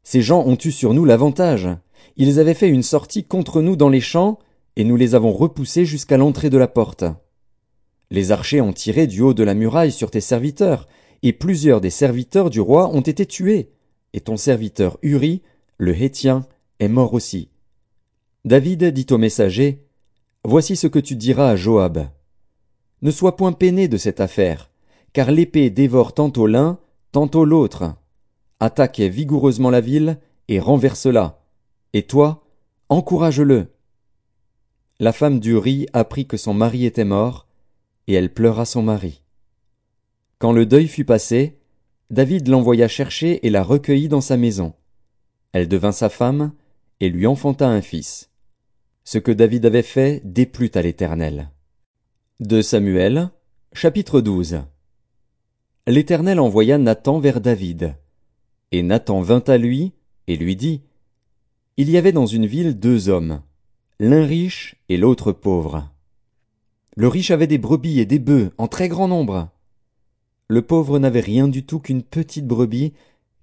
Ces 0.04 0.22
gens 0.22 0.44
ont 0.46 0.58
eu 0.64 0.72
sur 0.72 0.94
nous 0.94 1.06
l'avantage. 1.06 1.70
Ils 2.18 2.40
avaient 2.40 2.54
fait 2.54 2.70
une 2.70 2.84
sortie 2.84 3.24
contre 3.24 3.62
nous 3.62 3.76
dans 3.76 3.90
les 3.90 4.02
champs, 4.02 4.38
et 4.76 4.84
nous 4.84 4.96
les 4.96 5.16
avons 5.16 5.32
repoussés 5.32 5.86
jusqu'à 5.86 6.18
l'entrée 6.18 6.50
de 6.50 6.58
la 6.58 6.68
porte. 6.68 7.06
Les 8.12 8.32
archers 8.32 8.62
ont 8.62 8.74
tiré 8.74 9.08
du 9.08 9.22
haut 9.22 9.34
de 9.34 9.44
la 9.44 9.56
muraille 9.56 9.92
sur 9.92 10.12
tes 10.12 10.22
serviteurs, 10.22 10.88
et 11.24 11.34
plusieurs 11.34 11.82
des 11.82 11.90
serviteurs 11.90 12.50
du 12.52 12.62
roi 12.62 12.90
ont 12.90 13.02
été 13.02 13.26
tués, 13.26 13.72
et 14.14 14.22
ton 14.22 14.38
serviteur 14.38 14.98
Uri, 15.02 15.42
le 15.78 16.00
Hétien, 16.00 16.46
est 16.80 16.88
mort 16.88 17.14
aussi. 17.14 17.50
David 18.46 18.86
dit 18.86 19.08
au 19.12 19.18
messager, 19.18 19.86
Voici 20.46 20.76
ce 20.76 20.88
que 20.88 21.00
tu 21.00 21.16
diras 21.16 21.50
à 21.50 21.56
Joab. 21.56 22.10
Ne 23.02 23.12
sois 23.12 23.36
point 23.36 23.54
peiné 23.54 23.88
de 23.88 23.98
cette 23.98 24.20
affaire, 24.20 24.70
car 25.14 25.32
l'épée 25.32 25.70
dévore 25.70 26.14
tantôt 26.14 26.48
l'un, 26.48 26.80
tantôt 27.12 27.46
l'autre. 27.46 27.96
Attaque 28.60 29.00
vigoureusement 29.00 29.70
la 29.70 29.82
ville, 29.82 30.20
et 30.50 30.60
renverse-la. 30.60 31.42
Et 31.94 32.04
toi, 32.04 32.44
encourage-le. 32.90 33.68
La 35.00 35.14
femme 35.14 35.40
d'Uri 35.40 35.88
apprit 35.94 36.28
que 36.28 36.38
son 36.38 36.54
mari 36.54 36.86
était 36.86 37.06
mort, 37.06 37.48
et 38.08 38.14
elle 38.14 38.34
pleura 38.34 38.66
son 38.66 38.84
mari. 38.84 39.22
Quand 40.40 40.52
le 40.52 40.66
deuil 40.66 40.88
fut 40.88 41.06
passé, 41.06 41.60
David 42.14 42.48
l'envoya 42.48 42.88
chercher 42.88 43.44
et 43.44 43.50
la 43.50 43.64
recueillit 43.64 44.08
dans 44.08 44.22
sa 44.22 44.38
maison. 44.38 44.76
Elle 45.52 45.68
devint 45.68 45.92
sa 45.92 46.10
femme, 46.10 46.54
et 47.00 47.10
lui 47.10 47.26
enfanta 47.26 47.68
un 47.68 47.82
fils. 47.82 48.30
Ce 49.04 49.18
que 49.18 49.32
David 49.32 49.66
avait 49.66 49.82
fait 49.82 50.22
déplut 50.24 50.70
à 50.76 50.84
l'Éternel. 50.84 51.50
De 52.40 52.62
Samuel, 52.62 53.32
chapitre 53.74 54.22
12 54.22 54.62
L'Éternel 55.88 56.40
envoya 56.40 56.78
Nathan 56.78 57.18
vers 57.18 57.42
David. 57.42 57.96
Et 58.72 58.84
Nathan 58.84 59.22
vint 59.22 59.44
à 59.48 59.58
lui, 59.58 59.94
et 60.28 60.38
lui 60.38 60.56
dit, 60.56 60.84
Il 61.78 61.90
y 61.90 61.98
avait 61.98 62.12
dans 62.12 62.28
une 62.28 62.46
ville 62.46 62.78
deux 62.78 63.10
hommes, 63.10 63.42
l'un 64.00 64.24
riche 64.24 64.76
et 64.88 64.98
l'autre 64.98 65.32
pauvre. 65.32 65.90
Le 66.96 67.08
riche 67.08 67.32
avait 67.32 67.48
des 67.48 67.58
brebis 67.58 68.00
et 68.00 68.06
des 68.06 68.20
bœufs 68.20 68.52
en 68.60 68.68
très 68.68 68.88
grand 68.88 69.08
nombre. 69.08 69.50
Le 70.48 70.62
pauvre 70.62 71.00
n'avait 71.00 71.20
rien 71.20 71.48
du 71.48 71.66
tout 71.66 71.80
qu'une 71.80 72.04
petite 72.04 72.48
brebis 72.48 72.94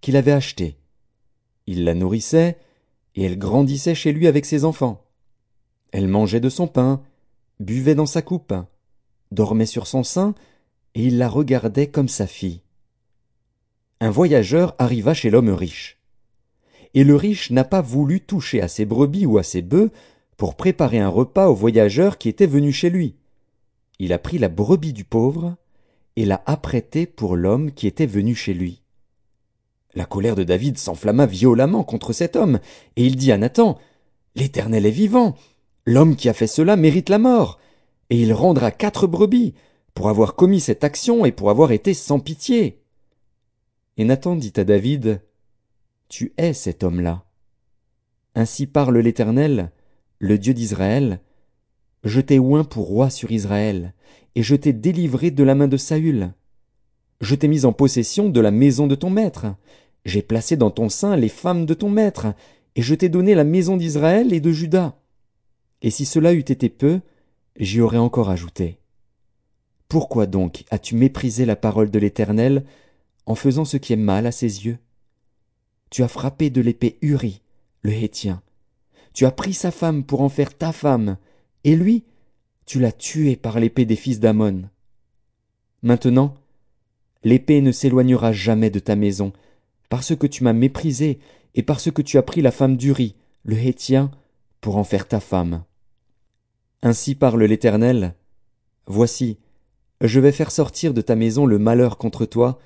qu'il 0.00 0.16
avait 0.16 0.32
achetée. 0.32 0.76
Il 1.66 1.84
la 1.84 1.94
nourrissait, 1.94 2.58
et 3.14 3.24
elle 3.24 3.38
grandissait 3.38 3.94
chez 3.94 4.12
lui 4.12 4.26
avec 4.26 4.46
ses 4.46 4.64
enfants. 4.64 5.04
Elle 5.92 6.08
mangeait 6.08 6.40
de 6.40 6.48
son 6.48 6.66
pain, 6.66 7.02
buvait 7.58 7.94
dans 7.94 8.06
sa 8.06 8.22
coupe, 8.22 8.54
dormait 9.32 9.66
sur 9.66 9.86
son 9.86 10.02
sein, 10.02 10.34
et 10.94 11.04
il 11.04 11.18
la 11.18 11.28
regardait 11.28 11.88
comme 11.88 12.08
sa 12.08 12.26
fille. 12.26 12.62
Un 14.00 14.10
voyageur 14.10 14.74
arriva 14.78 15.14
chez 15.14 15.30
l'homme 15.30 15.50
riche. 15.50 15.98
Et 16.94 17.04
le 17.04 17.14
riche 17.14 17.50
n'a 17.50 17.64
pas 17.64 17.82
voulu 17.82 18.20
toucher 18.20 18.60
à 18.60 18.68
ses 18.68 18.84
brebis 18.84 19.26
ou 19.26 19.38
à 19.38 19.42
ses 19.42 19.62
bœufs 19.62 19.90
pour 20.36 20.56
préparer 20.56 20.98
un 20.98 21.08
repas 21.08 21.48
au 21.48 21.54
voyageur 21.54 22.18
qui 22.18 22.28
était 22.28 22.46
venu 22.46 22.72
chez 22.72 22.90
lui. 22.90 23.16
il 23.98 24.12
a 24.14 24.18
pris 24.18 24.38
la 24.38 24.48
brebis 24.48 24.94
du 24.94 25.04
pauvre 25.04 25.56
et 26.16 26.24
l'a 26.24 26.42
apprêtée 26.46 27.06
pour 27.06 27.36
l'homme 27.36 27.72
qui 27.72 27.86
était 27.86 28.06
venu 28.06 28.34
chez 28.34 28.54
lui. 28.54 28.82
La 29.94 30.04
colère 30.04 30.36
de 30.36 30.44
David 30.44 30.78
s'enflamma 30.78 31.26
violemment 31.26 31.82
contre 31.84 32.12
cet 32.12 32.36
homme, 32.36 32.60
et 32.96 33.04
il 33.04 33.16
dit 33.16 33.32
à 33.32 33.38
Nathan, 33.38 33.78
L'Éternel 34.36 34.86
est 34.86 34.90
vivant, 34.90 35.36
l'homme 35.84 36.14
qui 36.14 36.28
a 36.28 36.32
fait 36.32 36.46
cela 36.46 36.76
mérite 36.76 37.08
la 37.08 37.18
mort, 37.18 37.58
et 38.10 38.20
il 38.20 38.32
rendra 38.32 38.70
quatre 38.70 39.06
brebis, 39.06 39.54
pour 39.94 40.08
avoir 40.08 40.36
commis 40.36 40.60
cette 40.60 40.84
action 40.84 41.24
et 41.24 41.32
pour 41.32 41.50
avoir 41.50 41.72
été 41.72 41.94
sans 41.94 42.20
pitié. 42.20 42.82
Et 43.96 44.04
Nathan 44.04 44.36
dit 44.36 44.52
à 44.56 44.64
David, 44.64 45.20
Tu 46.08 46.32
es 46.38 46.52
cet 46.52 46.84
homme-là. 46.84 47.24
Ainsi 48.34 48.66
parle 48.66 48.98
l'Éternel, 48.98 49.72
le 50.18 50.38
Dieu 50.38 50.54
d'Israël, 50.54 51.20
Je 52.04 52.20
t'ai 52.20 52.38
oint 52.38 52.64
pour 52.64 52.86
roi 52.86 53.10
sur 53.10 53.30
Israël, 53.30 53.94
et 54.34 54.42
je 54.42 54.56
t'ai 54.56 54.72
délivré 54.72 55.30
de 55.30 55.44
la 55.44 55.54
main 55.54 55.68
de 55.68 55.76
Saül. 55.76 56.32
Je 57.20 57.34
t'ai 57.34 57.48
mis 57.48 57.64
en 57.64 57.72
possession 57.72 58.30
de 58.30 58.40
la 58.40 58.50
maison 58.50 58.86
de 58.86 58.94
ton 58.94 59.10
maître. 59.10 59.46
J'ai 60.06 60.22
placé 60.22 60.56
dans 60.56 60.70
ton 60.70 60.88
sein 60.88 61.16
les 61.16 61.28
femmes 61.28 61.66
de 61.66 61.74
ton 61.74 61.90
maître, 61.90 62.28
et 62.74 62.82
je 62.82 62.94
t'ai 62.94 63.08
donné 63.08 63.34
la 63.34 63.44
maison 63.44 63.76
d'Israël 63.76 64.32
et 64.32 64.40
de 64.40 64.50
Juda. 64.50 64.98
Et 65.82 65.90
si 65.90 66.06
cela 66.06 66.32
eût 66.32 66.38
été 66.38 66.68
peu, 66.68 67.00
j'y 67.56 67.80
aurais 67.80 67.98
encore 67.98 68.30
ajouté. 68.30 68.78
Pourquoi 69.88 70.26
donc 70.26 70.64
as-tu 70.70 70.94
méprisé 70.94 71.44
la 71.44 71.56
parole 71.56 71.90
de 71.90 71.98
l'Éternel 71.98 72.64
en 73.26 73.34
faisant 73.34 73.64
ce 73.64 73.76
qui 73.76 73.92
est 73.92 73.96
mal 73.96 74.26
à 74.26 74.32
ses 74.32 74.64
yeux? 74.64 74.78
Tu 75.90 76.02
as 76.02 76.08
frappé 76.08 76.48
de 76.48 76.60
l'épée 76.60 76.96
Uri, 77.02 77.42
le 77.82 77.92
Hétien. 77.92 78.40
Tu 79.12 79.26
as 79.26 79.32
pris 79.32 79.52
sa 79.52 79.72
femme 79.72 80.04
pour 80.04 80.20
en 80.20 80.28
faire 80.28 80.56
ta 80.56 80.72
femme, 80.72 81.18
et 81.64 81.76
lui, 81.76 82.04
tu 82.66 82.80
l'as 82.80 82.92
tué 82.92 83.36
par 83.36 83.60
l'épée 83.60 83.84
des 83.84 83.96
fils 83.96 84.20
d'Amon. 84.20 84.62
Maintenant, 85.82 86.34
l'épée 87.24 87.60
ne 87.60 87.72
s'éloignera 87.72 88.32
jamais 88.32 88.70
de 88.70 88.78
ta 88.78 88.96
maison, 88.96 89.32
parce 89.88 90.14
que 90.14 90.26
tu 90.26 90.44
m'as 90.44 90.52
méprisé 90.52 91.18
et 91.54 91.62
parce 91.62 91.90
que 91.90 92.02
tu 92.02 92.16
as 92.16 92.22
pris 92.22 92.42
la 92.42 92.52
femme 92.52 92.76
d'Uri, 92.76 93.16
le 93.42 93.58
Hétien, 93.58 94.10
pour 94.60 94.76
en 94.76 94.84
faire 94.84 95.08
ta 95.08 95.20
femme. 95.20 95.64
Ainsi 96.82 97.14
parle 97.14 97.42
l'Éternel. 97.44 98.14
Voici, 98.86 99.38
je 100.00 100.20
vais 100.20 100.32
faire 100.32 100.50
sortir 100.50 100.94
de 100.94 101.00
ta 101.00 101.16
maison 101.16 101.44
le 101.44 101.58
malheur 101.58 101.98
contre 101.98 102.24
toi, 102.24 102.58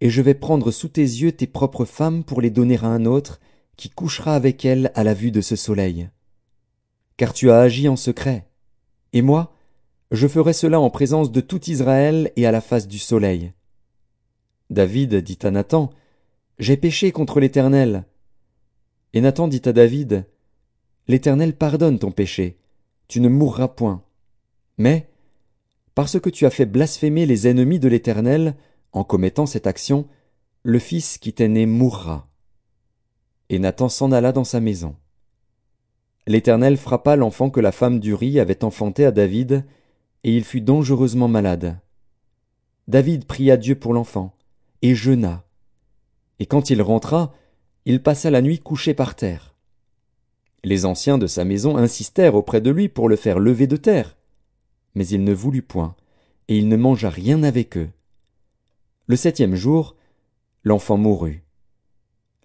et 0.00 0.10
je 0.10 0.20
vais 0.20 0.34
prendre 0.34 0.70
sous 0.70 0.88
tes 0.88 1.02
yeux 1.02 1.32
tes 1.32 1.46
propres 1.46 1.84
femmes 1.84 2.24
pour 2.24 2.40
les 2.40 2.50
donner 2.50 2.78
à 2.78 2.86
un 2.86 3.06
autre, 3.06 3.40
qui 3.76 3.88
couchera 3.88 4.34
avec 4.34 4.64
elles 4.64 4.90
à 4.94 5.04
la 5.04 5.14
vue 5.14 5.30
de 5.30 5.40
ce 5.40 5.56
soleil. 5.56 6.08
Car 7.22 7.32
tu 7.32 7.52
as 7.52 7.60
agi 7.60 7.88
en 7.88 7.94
secret. 7.94 8.48
Et 9.12 9.22
moi, 9.22 9.54
je 10.10 10.26
ferai 10.26 10.52
cela 10.52 10.80
en 10.80 10.90
présence 10.90 11.30
de 11.30 11.40
tout 11.40 11.70
Israël 11.70 12.32
et 12.34 12.46
à 12.46 12.50
la 12.50 12.60
face 12.60 12.88
du 12.88 12.98
soleil. 12.98 13.52
David 14.70 15.14
dit 15.14 15.38
à 15.42 15.52
Nathan, 15.52 15.90
J'ai 16.58 16.76
péché 16.76 17.12
contre 17.12 17.38
l'Éternel. 17.38 18.06
Et 19.12 19.20
Nathan 19.20 19.46
dit 19.46 19.62
à 19.66 19.72
David, 19.72 20.26
L'Éternel 21.06 21.56
pardonne 21.56 22.00
ton 22.00 22.10
péché, 22.10 22.58
tu 23.06 23.20
ne 23.20 23.28
mourras 23.28 23.68
point. 23.68 24.02
Mais, 24.76 25.08
parce 25.94 26.18
que 26.18 26.28
tu 26.28 26.44
as 26.44 26.50
fait 26.50 26.66
blasphémer 26.66 27.24
les 27.24 27.46
ennemis 27.46 27.78
de 27.78 27.86
l'Éternel, 27.86 28.56
en 28.90 29.04
commettant 29.04 29.46
cette 29.46 29.68
action, 29.68 30.08
le 30.64 30.80
fils 30.80 31.18
qui 31.18 31.32
t'est 31.32 31.46
né 31.46 31.66
mourra. 31.66 32.26
Et 33.48 33.60
Nathan 33.60 33.88
s'en 33.88 34.10
alla 34.10 34.32
dans 34.32 34.42
sa 34.42 34.58
maison. 34.58 34.96
L'Éternel 36.26 36.76
frappa 36.76 37.16
l'enfant 37.16 37.50
que 37.50 37.60
la 37.60 37.72
femme 37.72 37.98
d'Uri 37.98 38.38
avait 38.38 38.64
enfanté 38.64 39.04
à 39.04 39.10
David, 39.10 39.64
et 40.24 40.36
il 40.36 40.44
fut 40.44 40.60
dangereusement 40.60 41.28
malade. 41.28 41.78
David 42.86 43.24
pria 43.24 43.56
Dieu 43.56 43.74
pour 43.74 43.92
l'enfant, 43.92 44.36
et 44.82 44.94
jeûna. 44.94 45.44
Et 46.38 46.46
quand 46.46 46.70
il 46.70 46.80
rentra, 46.80 47.34
il 47.84 48.02
passa 48.02 48.30
la 48.30 48.42
nuit 48.42 48.60
couché 48.60 48.94
par 48.94 49.16
terre. 49.16 49.54
Les 50.64 50.84
anciens 50.84 51.18
de 51.18 51.26
sa 51.26 51.44
maison 51.44 51.76
insistèrent 51.76 52.36
auprès 52.36 52.60
de 52.60 52.70
lui 52.70 52.88
pour 52.88 53.08
le 53.08 53.16
faire 53.16 53.40
lever 53.40 53.66
de 53.66 53.76
terre. 53.76 54.16
Mais 54.94 55.06
il 55.06 55.24
ne 55.24 55.32
voulut 55.32 55.62
point, 55.62 55.96
et 56.46 56.56
il 56.56 56.68
ne 56.68 56.76
mangea 56.76 57.10
rien 57.10 57.42
avec 57.42 57.76
eux. 57.76 57.90
Le 59.06 59.16
septième 59.16 59.56
jour, 59.56 59.96
l'enfant 60.62 60.96
mourut. 60.96 61.42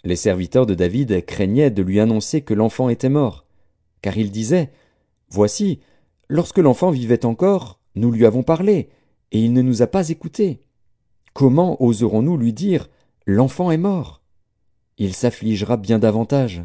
Les 0.04 0.16
serviteurs 0.16 0.66
de 0.66 0.74
David 0.74 1.26
craignaient 1.26 1.70
de 1.70 1.84
lui 1.84 2.00
annoncer 2.00 2.42
que 2.42 2.56
l'enfant 2.56 2.90
était 2.90 3.10
mort, 3.10 3.47
car 4.08 4.18
ils 4.18 4.32
disaient 4.32 4.72
Voici, 5.28 5.82
lorsque 6.30 6.60
l'enfant 6.60 6.92
vivait 6.92 7.26
encore, 7.26 7.82
nous 7.96 8.10
lui 8.10 8.26
avons 8.26 8.42
parlé, 8.42 8.88
et 9.34 9.44
il 9.44 9.52
ne 9.52 9.62
nous 9.62 9.82
a 9.82 9.88
pas 9.88 10.08
écoutés. 10.08 10.62
Comment 11.34 11.84
oserons-nous 11.84 12.38
lui 12.38 12.54
dire 12.54 12.88
L'enfant 13.26 13.70
est 13.70 13.78
mort 13.78 14.22
Il 14.98 15.14
s'affligera 15.14 15.76
bien 15.76 16.00
davantage. 16.00 16.64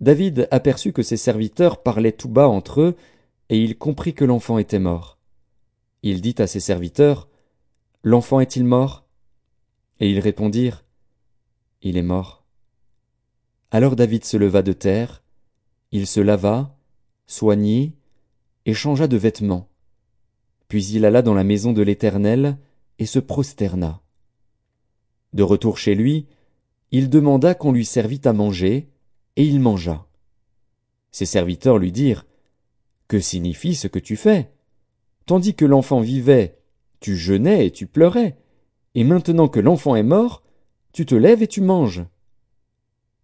David 0.00 0.48
aperçut 0.50 0.92
que 0.92 1.04
ses 1.04 1.16
serviteurs 1.16 1.80
parlaient 1.80 2.10
tout 2.10 2.28
bas 2.28 2.48
entre 2.48 2.80
eux, 2.80 2.96
et 3.48 3.62
il 3.62 3.78
comprit 3.78 4.12
que 4.12 4.24
l'enfant 4.24 4.58
était 4.58 4.80
mort. 4.80 5.16
Il 6.02 6.22
dit 6.22 6.34
à 6.38 6.48
ses 6.48 6.58
serviteurs 6.58 7.28
L'enfant 8.02 8.40
est-il 8.40 8.64
mort? 8.64 9.06
Et 10.00 10.10
ils 10.10 10.18
répondirent 10.18 10.84
Il 11.82 11.96
est 11.96 12.02
mort. 12.02 12.42
Alors 13.70 13.94
David 13.94 14.24
se 14.24 14.36
leva 14.36 14.62
de 14.62 14.72
terre, 14.72 15.22
il 15.92 16.06
se 16.06 16.20
lava, 16.20 16.76
soignit, 17.26 17.94
et 18.66 18.74
changea 18.74 19.08
de 19.08 19.16
vêtements. 19.16 19.68
Puis 20.68 20.86
il 20.86 21.04
alla 21.04 21.22
dans 21.22 21.34
la 21.34 21.44
maison 21.44 21.72
de 21.72 21.82
l'Éternel, 21.82 22.58
et 22.98 23.06
se 23.06 23.18
prosterna. 23.18 24.02
De 25.32 25.42
retour 25.42 25.78
chez 25.78 25.94
lui, 25.94 26.26
il 26.92 27.08
demanda 27.08 27.54
qu'on 27.54 27.72
lui 27.72 27.84
servît 27.84 28.20
à 28.24 28.32
manger, 28.32 28.88
et 29.36 29.44
il 29.44 29.60
mangea. 29.60 30.06
Ses 31.12 31.26
serviteurs 31.26 31.78
lui 31.78 31.92
dirent 31.92 32.26
Que 33.08 33.20
signifie 33.20 33.74
ce 33.74 33.88
que 33.88 33.98
tu 33.98 34.16
fais? 34.16 34.52
Tandis 35.26 35.54
que 35.54 35.64
l'enfant 35.64 36.00
vivait, 36.00 36.58
tu 37.00 37.16
jeûnais 37.16 37.66
et 37.66 37.70
tu 37.70 37.86
pleurais, 37.86 38.36
et 38.94 39.04
maintenant 39.04 39.48
que 39.48 39.60
l'enfant 39.60 39.96
est 39.96 40.02
mort, 40.02 40.42
tu 40.92 41.06
te 41.06 41.14
lèves 41.14 41.42
et 41.42 41.48
tu 41.48 41.60
manges. 41.60 42.04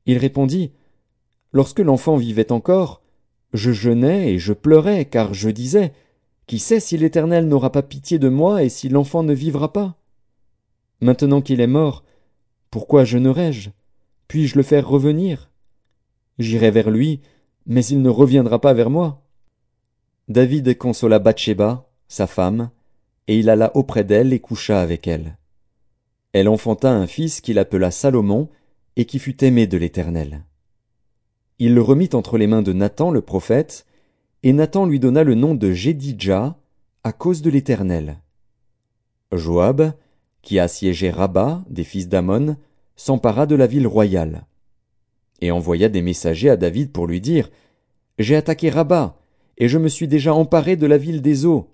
Il 0.07 0.19
répondit 0.19 0.73
Lorsque 1.53 1.81
l'enfant 1.81 2.17
vivait 2.17 2.53
encore, 2.53 3.03
je 3.53 3.73
jeûnais 3.73 4.35
et 4.35 4.39
je 4.39 4.53
pleurais, 4.53 5.05
car 5.05 5.35
je 5.35 5.49
disais 5.49 5.93
Qui 6.47 6.59
sait 6.59 6.81
si 6.81 6.97
l'Éternel 6.99 7.49
n'aura 7.49 7.73
pas 7.73 7.83
pitié 7.83 8.19
de 8.19 8.29
moi 8.29 8.63
et 8.63 8.69
si 8.69 8.89
l'enfant 8.89 9.23
ne 9.23 9.33
vivra 9.33 9.73
pas? 9.73 9.97
Maintenant 11.01 11.41
qu'il 11.41 11.61
est 11.61 11.67
mort, 11.67 12.05
pourquoi 12.71 13.05
jeûnerai-je? 13.05 13.71
Puis-je 14.29 14.57
le 14.57 14.63
faire 14.63 14.89
revenir? 14.89 15.51
J'irai 16.39 16.71
vers 16.71 16.91
lui, 16.91 17.21
mais 17.67 17.85
il 17.87 18.03
ne 18.03 18.11
reviendra 18.11 18.61
pas 18.61 18.75
vers 18.75 18.91
moi. 18.91 19.23
David 20.29 20.77
consola 20.77 21.19
Bathsheba, 21.19 21.89
sa 22.09 22.27
femme, 22.27 22.71
et 23.29 23.39
il 23.39 23.49
alla 23.49 23.75
auprès 23.77 24.05
d'elle 24.05 24.33
et 24.33 24.41
coucha 24.41 24.81
avec 24.81 25.07
elle. 25.07 25.39
Elle 26.33 26.49
enfanta 26.49 26.93
un 26.93 27.07
fils 27.07 27.41
qu'il 27.41 27.59
appela 27.59 27.91
Salomon, 27.91 28.49
et 28.97 29.05
qui 29.05 29.19
fut 29.19 29.45
aimé 29.45 29.67
de 29.67 29.77
l'Éternel. 29.77 30.45
Il 31.59 31.75
le 31.75 31.81
remit 31.81 32.11
entre 32.13 32.37
les 32.37 32.47
mains 32.47 32.63
de 32.63 32.75
Nathan 32.75 33.11
le 33.11 33.23
prophète, 33.23 33.87
et 34.43 34.53
Nathan 34.53 34.85
lui 34.85 35.01
donna 35.01 35.25
le 35.25 35.35
nom 35.35 35.55
de 35.55 35.73
Jédidja, 35.73 36.57
à 37.03 37.13
cause 37.13 37.41
de 37.41 37.49
l'Éternel. 37.49 38.19
Joab, 39.33 39.93
qui 40.43 40.59
assiégeait 40.59 41.11
Rabat, 41.11 41.65
des 41.71 41.85
fils 41.85 42.09
d'Amon, 42.09 42.57
s'empara 42.95 43.47
de 43.47 43.55
la 43.55 43.67
ville 43.67 43.87
royale, 43.87 44.47
et 45.41 45.51
envoya 45.51 45.89
des 45.89 46.03
messagers 46.03 46.51
à 46.51 46.57
David 46.57 46.93
pour 46.93 47.07
lui 47.07 47.23
dire 47.23 47.51
J'ai 48.19 48.37
attaqué 48.37 48.69
Rabat, 48.69 49.19
et 49.57 49.69
je 49.69 49.79
me 49.79 49.89
suis 49.89 50.09
déjà 50.09 50.35
emparé 50.35 50.77
de 50.77 50.87
la 50.87 50.99
ville 50.99 51.23
des 51.23 51.47
eaux. 51.47 51.71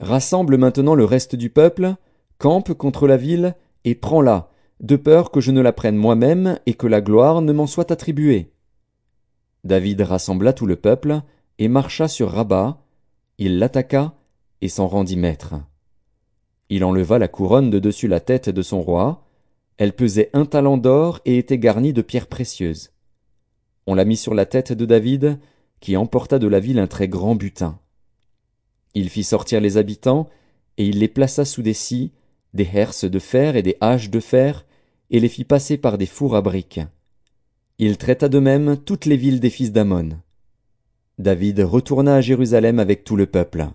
Rassemble 0.00 0.56
maintenant 0.56 0.96
le 0.96 1.04
reste 1.04 1.36
du 1.36 1.48
peuple, 1.48 1.94
campe 2.38 2.72
contre 2.74 3.06
la 3.06 3.16
ville, 3.16 3.54
et 3.84 3.94
prends-la, 3.94 4.50
de 4.80 4.96
peur 4.96 5.30
que 5.30 5.40
je 5.40 5.52
ne 5.52 5.60
la 5.60 5.72
prenne 5.72 5.96
moi-même 5.96 6.58
et 6.66 6.74
que 6.74 6.88
la 6.88 7.00
gloire 7.00 7.40
ne 7.40 7.52
m'en 7.52 7.66
soit 7.68 7.92
attribuée. 7.92 8.50
David 9.64 10.00
rassembla 10.00 10.52
tout 10.52 10.66
le 10.66 10.76
peuple, 10.76 11.22
et 11.58 11.68
marcha 11.68 12.08
sur 12.08 12.30
Rabat, 12.30 12.82
il 13.38 13.58
l'attaqua, 13.58 14.14
et 14.60 14.68
s'en 14.68 14.86
rendit 14.86 15.16
maître. 15.16 15.54
Il 16.68 16.84
enleva 16.84 17.18
la 17.18 17.28
couronne 17.28 17.70
de 17.70 17.78
dessus 17.78 18.08
la 18.08 18.20
tête 18.20 18.48
de 18.48 18.62
son 18.62 18.80
roi, 18.80 19.26
elle 19.76 19.94
pesait 19.94 20.30
un 20.34 20.44
talent 20.44 20.76
d'or 20.76 21.20
et 21.24 21.38
était 21.38 21.58
garnie 21.58 21.94
de 21.94 22.02
pierres 22.02 22.26
précieuses. 22.26 22.90
On 23.86 23.94
la 23.94 24.04
mit 24.04 24.18
sur 24.18 24.34
la 24.34 24.44
tête 24.44 24.72
de 24.72 24.84
David, 24.84 25.38
qui 25.80 25.96
emporta 25.96 26.38
de 26.38 26.46
la 26.46 26.60
ville 26.60 26.78
un 26.78 26.86
très 26.86 27.08
grand 27.08 27.34
butin. 27.34 27.78
Il 28.94 29.08
fit 29.08 29.24
sortir 29.24 29.60
les 29.60 29.78
habitants, 29.78 30.28
et 30.76 30.86
il 30.86 30.98
les 30.98 31.08
plaça 31.08 31.44
sous 31.44 31.62
des 31.62 31.74
scies, 31.74 32.12
des 32.52 32.68
herses 32.74 33.04
de 33.04 33.18
fer 33.18 33.56
et 33.56 33.62
des 33.62 33.76
haches 33.80 34.10
de 34.10 34.20
fer, 34.20 34.66
et 35.10 35.18
les 35.18 35.28
fit 35.28 35.44
passer 35.44 35.78
par 35.78 35.98
des 35.98 36.06
fours 36.06 36.36
à 36.36 36.42
briques. 36.42 36.80
Il 37.82 37.96
traita 37.96 38.28
de 38.28 38.38
même 38.38 38.76
toutes 38.76 39.06
les 39.06 39.16
villes 39.16 39.40
des 39.40 39.48
fils 39.48 39.72
d'Amon. 39.72 40.10
David 41.18 41.60
retourna 41.60 42.16
à 42.16 42.20
Jérusalem 42.20 42.78
avec 42.78 43.04
tout 43.04 43.16
le 43.16 43.24
peuple. 43.24 43.68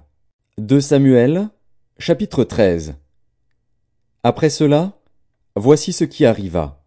2 0.59 0.79
Samuel, 0.79 1.49
chapitre 1.97 2.43
13 2.43 2.93
Après 4.21 4.51
cela, 4.51 4.93
voici 5.55 5.91
ce 5.91 6.03
qui 6.03 6.23
arriva. 6.23 6.85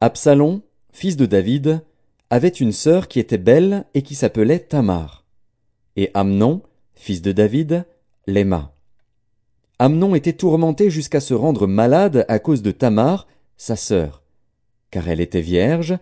Absalom, 0.00 0.62
fils 0.92 1.18
de 1.18 1.26
David, 1.26 1.82
avait 2.30 2.48
une 2.48 2.72
sœur 2.72 3.08
qui 3.08 3.20
était 3.20 3.36
belle 3.36 3.84
et 3.92 4.00
qui 4.00 4.14
s'appelait 4.14 4.60
Tamar. 4.60 5.26
Et 5.96 6.10
Amnon, 6.14 6.62
fils 6.94 7.20
de 7.20 7.32
David, 7.32 7.84
l'aima. 8.26 8.74
Amnon 9.78 10.14
était 10.14 10.32
tourmenté 10.32 10.88
jusqu'à 10.88 11.20
se 11.20 11.34
rendre 11.34 11.66
malade 11.66 12.24
à 12.28 12.38
cause 12.38 12.62
de 12.62 12.70
Tamar, 12.70 13.28
sa 13.58 13.76
sœur, 13.76 14.23
car 14.94 15.08
elle 15.08 15.20
était 15.20 15.40
vierge, 15.40 15.98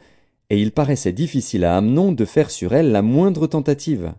et 0.51 0.61
il 0.61 0.71
paraissait 0.71 1.15
difficile 1.15 1.65
à 1.65 1.79
Amnon 1.79 2.13
de 2.13 2.27
faire 2.27 2.51
sur 2.51 2.75
elle 2.75 2.93
la 2.93 3.01
moindre 3.01 3.47
tentative. 3.47 4.13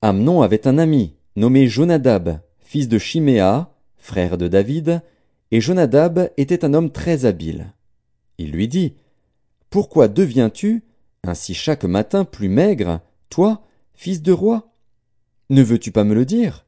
Amnon 0.00 0.40
avait 0.40 0.66
un 0.66 0.78
ami, 0.78 1.12
nommé 1.36 1.68
Jonadab, 1.68 2.40
fils 2.60 2.88
de 2.88 2.96
Chiméa, 2.96 3.70
frère 3.98 4.38
de 4.38 4.48
David, 4.48 5.02
et 5.50 5.60
Jonadab 5.60 6.30
était 6.38 6.64
un 6.64 6.72
homme 6.72 6.90
très 6.90 7.26
habile. 7.26 7.74
Il 8.38 8.50
lui 8.50 8.66
dit, 8.66 8.94
Pourquoi 9.68 10.08
deviens-tu, 10.08 10.82
ainsi 11.22 11.52
chaque 11.52 11.84
matin 11.84 12.24
plus 12.24 12.48
maigre, 12.48 13.02
toi, 13.28 13.62
fils 13.92 14.22
de 14.22 14.32
roi? 14.32 14.72
Ne 15.50 15.60
veux-tu 15.60 15.92
pas 15.92 16.04
me 16.04 16.14
le 16.14 16.24
dire? 16.24 16.64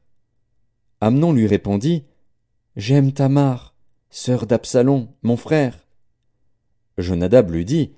Amnon 1.01 1.33
lui 1.33 1.47
répondit, 1.47 2.03
J'aime 2.75 3.13
Tamar, 3.13 3.73
sœur 4.11 4.45
d'Absalom, 4.45 5.07
mon 5.23 5.37
frère. 5.37 5.82
Jonadab 6.97 7.51
lui 7.51 7.65
dit, 7.65 7.93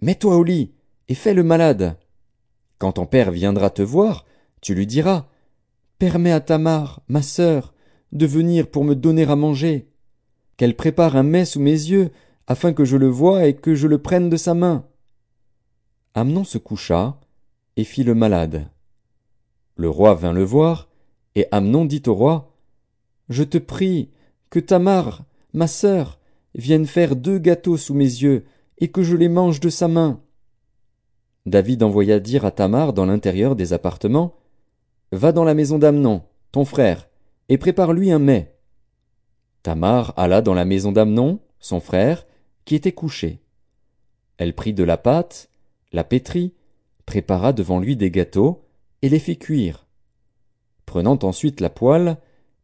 Mets-toi 0.00 0.36
au 0.36 0.44
lit, 0.44 0.72
et 1.08 1.14
fais 1.14 1.34
le 1.34 1.42
malade. 1.42 1.96
Quand 2.78 2.92
ton 2.92 3.06
père 3.06 3.30
viendra 3.30 3.70
te 3.70 3.82
voir, 3.82 4.24
tu 4.60 4.74
lui 4.74 4.86
diras, 4.86 5.26
Permets 5.98 6.32
à 6.32 6.40
Tamar, 6.40 7.02
ma 7.08 7.22
sœur, 7.22 7.74
de 8.10 8.26
venir 8.26 8.70
pour 8.70 8.84
me 8.84 8.94
donner 8.94 9.24
à 9.24 9.36
manger, 9.36 9.88
qu'elle 10.56 10.76
prépare 10.76 11.16
un 11.16 11.22
mets 11.22 11.44
sous 11.44 11.60
mes 11.60 11.70
yeux, 11.70 12.10
afin 12.46 12.72
que 12.72 12.84
je 12.84 12.96
le 12.96 13.08
voie 13.08 13.46
et 13.46 13.54
que 13.54 13.74
je 13.74 13.86
le 13.86 13.98
prenne 13.98 14.28
de 14.28 14.36
sa 14.36 14.54
main. 14.54 14.84
Amnon 16.14 16.44
se 16.44 16.58
coucha, 16.58 17.20
et 17.76 17.84
fit 17.84 18.04
le 18.04 18.14
malade. 18.14 18.68
Le 19.76 19.88
roi 19.88 20.14
vint 20.14 20.32
le 20.32 20.42
voir, 20.42 20.88
et 21.34 21.46
Amnon 21.52 21.84
dit 21.84 22.02
au 22.06 22.14
roi, 22.14 22.54
Je 23.28 23.44
te 23.44 23.58
prie, 23.58 24.10
que 24.50 24.58
Tamar, 24.58 25.24
ma 25.54 25.66
sœur, 25.66 26.18
vienne 26.54 26.86
faire 26.86 27.16
deux 27.16 27.38
gâteaux 27.38 27.76
sous 27.76 27.94
mes 27.94 28.04
yeux, 28.04 28.44
et 28.78 28.90
que 28.90 29.02
je 29.02 29.16
les 29.16 29.28
mange 29.28 29.60
de 29.60 29.70
sa 29.70 29.88
main. 29.88 30.20
David 31.46 31.82
envoya 31.82 32.20
dire 32.20 32.44
à 32.44 32.50
Tamar 32.50 32.92
dans 32.92 33.06
l'intérieur 33.06 33.56
des 33.56 33.72
appartements, 33.72 34.34
Va 35.12 35.32
dans 35.32 35.44
la 35.44 35.52
maison 35.52 35.78
d'Amnon, 35.78 36.22
ton 36.52 36.64
frère, 36.64 37.08
et 37.50 37.58
prépare-lui 37.58 38.10
un 38.10 38.18
mets. 38.18 38.56
Tamar 39.62 40.14
alla 40.16 40.40
dans 40.40 40.54
la 40.54 40.64
maison 40.64 40.90
d'Amnon, 40.90 41.40
son 41.60 41.80
frère, 41.80 42.26
qui 42.64 42.74
était 42.74 42.92
couché. 42.92 43.42
Elle 44.38 44.54
prit 44.54 44.72
de 44.72 44.84
la 44.84 44.96
pâte, 44.96 45.50
la 45.92 46.02
pétrit, 46.02 46.54
prépara 47.04 47.52
devant 47.52 47.78
lui 47.78 47.94
des 47.94 48.10
gâteaux, 48.10 48.64
et 49.02 49.10
les 49.10 49.18
fit 49.18 49.38
cuire. 49.38 49.86
Prenant 50.86 51.18
ensuite 51.22 51.60
la 51.60 51.70
poêle, 51.70 52.16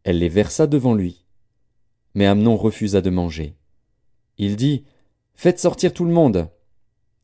elle 0.04 0.18
les 0.18 0.30
versa 0.30 0.66
devant 0.66 0.94
lui. 0.94 1.26
Mais 2.14 2.24
Amnon 2.24 2.56
refusa 2.56 3.02
de 3.02 3.10
manger. 3.10 3.57
Il 4.38 4.56
dit, 4.56 4.84
Faites 5.34 5.58
sortir 5.58 5.92
tout 5.92 6.04
le 6.04 6.12
monde. 6.12 6.48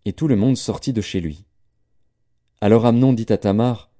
Et 0.04 0.12
tout 0.12 0.28
le 0.28 0.36
monde 0.36 0.56
sortit 0.56 0.92
de 0.92 1.00
chez 1.00 1.20
lui. 1.20 1.44
Alors 2.60 2.86
Amnon 2.86 3.12
dit 3.12 3.26
à 3.30 3.38
Tamar, 3.38 3.90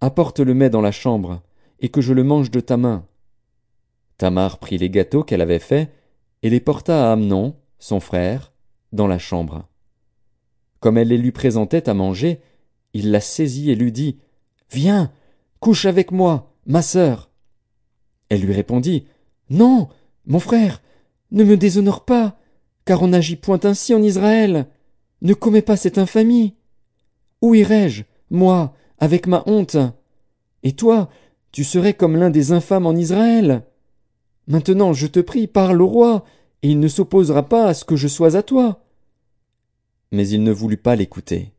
Apporte 0.00 0.40
le 0.40 0.54
mets 0.54 0.70
dans 0.70 0.80
la 0.80 0.92
chambre, 0.92 1.42
et 1.80 1.88
que 1.88 2.00
je 2.00 2.12
le 2.12 2.24
mange 2.24 2.50
de 2.50 2.60
ta 2.60 2.76
main. 2.76 3.06
Tamar 4.18 4.58
prit 4.58 4.78
les 4.78 4.90
gâteaux 4.90 5.22
qu'elle 5.22 5.40
avait 5.40 5.58
faits, 5.58 5.90
et 6.42 6.50
les 6.50 6.60
porta 6.60 7.08
à 7.08 7.12
Amnon, 7.12 7.56
son 7.78 8.00
frère, 8.00 8.52
dans 8.92 9.06
la 9.06 9.18
chambre. 9.18 9.68
Comme 10.80 10.98
elle 10.98 11.08
les 11.08 11.18
lui 11.18 11.32
présentait 11.32 11.88
à 11.88 11.94
manger, 11.94 12.40
il 12.94 13.10
la 13.10 13.20
saisit 13.20 13.70
et 13.70 13.74
lui 13.74 13.92
dit, 13.92 14.18
Viens, 14.70 15.12
Couche 15.60 15.84
avec 15.84 16.10
moi, 16.10 16.54
ma 16.64 16.80
sœur. 16.80 17.30
Elle 18.30 18.40
lui 18.40 18.54
répondit. 18.54 19.06
Non, 19.50 19.88
mon 20.26 20.38
frère, 20.38 20.80
ne 21.32 21.44
me 21.44 21.56
déshonore 21.56 22.04
pas, 22.04 22.36
car 22.84 23.02
on 23.02 23.08
n'agit 23.08 23.36
point 23.36 23.60
ainsi 23.64 23.94
en 23.94 24.02
Israël. 24.02 24.66
Ne 25.22 25.34
commets 25.34 25.62
pas 25.62 25.76
cette 25.76 25.98
infamie. 25.98 26.54
Où 27.42 27.54
irai-je, 27.54 28.04
moi, 28.30 28.74
avec 28.98 29.26
ma 29.26 29.42
honte? 29.46 29.76
Et 30.62 30.72
toi, 30.72 31.08
tu 31.52 31.64
serais 31.64 31.94
comme 31.94 32.16
l'un 32.16 32.30
des 32.30 32.52
infâmes 32.52 32.86
en 32.86 32.94
Israël. 32.94 33.64
Maintenant, 34.46 34.92
je 34.92 35.06
te 35.06 35.20
prie, 35.20 35.46
parle 35.46 35.80
au 35.82 35.86
roi, 35.86 36.24
et 36.62 36.70
il 36.70 36.80
ne 36.80 36.88
s'opposera 36.88 37.48
pas 37.48 37.66
à 37.66 37.74
ce 37.74 37.84
que 37.84 37.96
je 37.96 38.08
sois 38.08 38.36
à 38.36 38.42
toi. 38.42 38.84
Mais 40.12 40.28
il 40.28 40.42
ne 40.42 40.52
voulut 40.52 40.76
pas 40.76 40.96
l'écouter. 40.96 41.52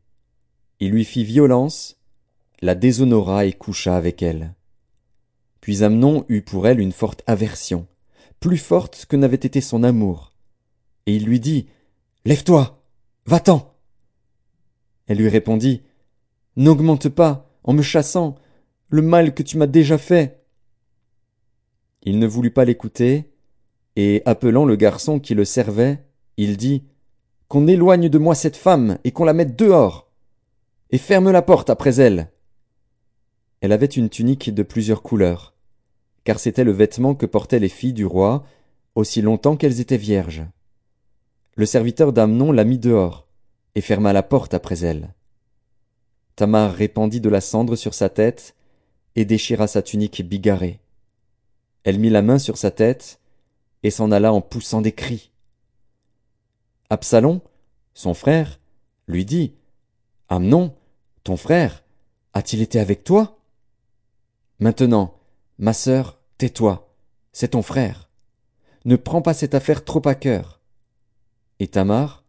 Il 0.80 0.90
lui 0.90 1.04
fit 1.04 1.24
violence, 1.24 1.96
la 2.60 2.74
déshonora 2.74 3.46
et 3.46 3.52
coucha 3.52 3.96
avec 3.96 4.22
elle. 4.22 4.54
Puis 5.60 5.84
Amnon 5.84 6.24
eut 6.28 6.42
pour 6.42 6.66
elle 6.66 6.80
une 6.80 6.92
forte 6.92 7.22
aversion, 7.26 7.86
plus 8.42 8.58
forte 8.58 9.06
que 9.08 9.16
n'avait 9.16 9.36
été 9.36 9.62
son 9.62 9.82
amour. 9.82 10.32
Et 11.06 11.16
il 11.16 11.24
lui 11.24 11.40
dit, 11.40 11.68
Lève-toi, 12.26 12.84
va-t'en. 13.24 13.74
Elle 15.06 15.18
lui 15.18 15.28
répondit, 15.28 15.82
N'augmente 16.56 17.08
pas, 17.08 17.50
en 17.64 17.72
me 17.72 17.80
chassant, 17.82 18.34
le 18.88 19.00
mal 19.00 19.32
que 19.32 19.42
tu 19.42 19.56
m'as 19.56 19.66
déjà 19.66 19.96
fait. 19.96 20.44
Il 22.02 22.18
ne 22.18 22.26
voulut 22.26 22.50
pas 22.50 22.66
l'écouter, 22.66 23.32
et 23.96 24.22
appelant 24.26 24.64
le 24.64 24.76
garçon 24.76 25.20
qui 25.20 25.34
le 25.34 25.44
servait, 25.44 26.04
il 26.36 26.56
dit, 26.56 26.84
Qu'on 27.48 27.66
éloigne 27.66 28.08
de 28.08 28.18
moi 28.18 28.34
cette 28.34 28.56
femme 28.56 28.98
et 29.04 29.12
qu'on 29.12 29.24
la 29.24 29.34
mette 29.34 29.56
dehors, 29.56 30.10
et 30.90 30.98
ferme 30.98 31.30
la 31.30 31.42
porte 31.42 31.70
après 31.70 32.00
elle. 32.00 32.32
Elle 33.60 33.72
avait 33.72 33.86
une 33.86 34.08
tunique 34.08 34.52
de 34.52 34.64
plusieurs 34.64 35.02
couleurs, 35.02 35.51
car 36.24 36.38
c'était 36.38 36.64
le 36.64 36.72
vêtement 36.72 37.14
que 37.14 37.26
portaient 37.26 37.58
les 37.58 37.68
filles 37.68 37.92
du 37.92 38.06
roi, 38.06 38.44
aussi 38.94 39.22
longtemps 39.22 39.56
qu'elles 39.56 39.80
étaient 39.80 39.96
vierges. 39.96 40.44
Le 41.54 41.66
serviteur 41.66 42.12
d'Amnon 42.12 42.52
la 42.52 42.64
mit 42.64 42.78
dehors, 42.78 43.26
et 43.74 43.80
ferma 43.80 44.12
la 44.12 44.22
porte 44.22 44.54
après 44.54 44.80
elle. 44.80 45.14
Tamar 46.36 46.72
répandit 46.72 47.20
de 47.20 47.28
la 47.28 47.40
cendre 47.40 47.76
sur 47.76 47.94
sa 47.94 48.08
tête, 48.08 48.54
et 49.16 49.24
déchira 49.24 49.66
sa 49.66 49.82
tunique 49.82 50.22
bigarrée. 50.26 50.80
Elle 51.84 51.98
mit 51.98 52.10
la 52.10 52.22
main 52.22 52.38
sur 52.38 52.56
sa 52.56 52.70
tête, 52.70 53.20
et 53.82 53.90
s'en 53.90 54.10
alla 54.10 54.32
en 54.32 54.40
poussant 54.40 54.80
des 54.80 54.92
cris. 54.92 55.30
Absalom, 56.88 57.40
son 57.94 58.14
frère, 58.14 58.60
lui 59.08 59.24
dit, 59.24 59.54
Amnon, 60.28 60.74
ton 61.24 61.36
frère, 61.36 61.82
a-t-il 62.32 62.62
été 62.62 62.78
avec 62.78 63.04
toi? 63.04 63.38
Maintenant, 64.60 65.18
ma 65.62 65.72
sœur, 65.72 66.18
tais-toi, 66.38 66.92
c'est 67.32 67.52
ton 67.52 67.62
frère. 67.62 68.10
Ne 68.84 68.96
prends 68.96 69.22
pas 69.22 69.32
cette 69.32 69.54
affaire 69.54 69.84
trop 69.84 70.02
à 70.08 70.16
cœur. 70.16 70.60
Et 71.60 71.68
Tamar, 71.68 72.24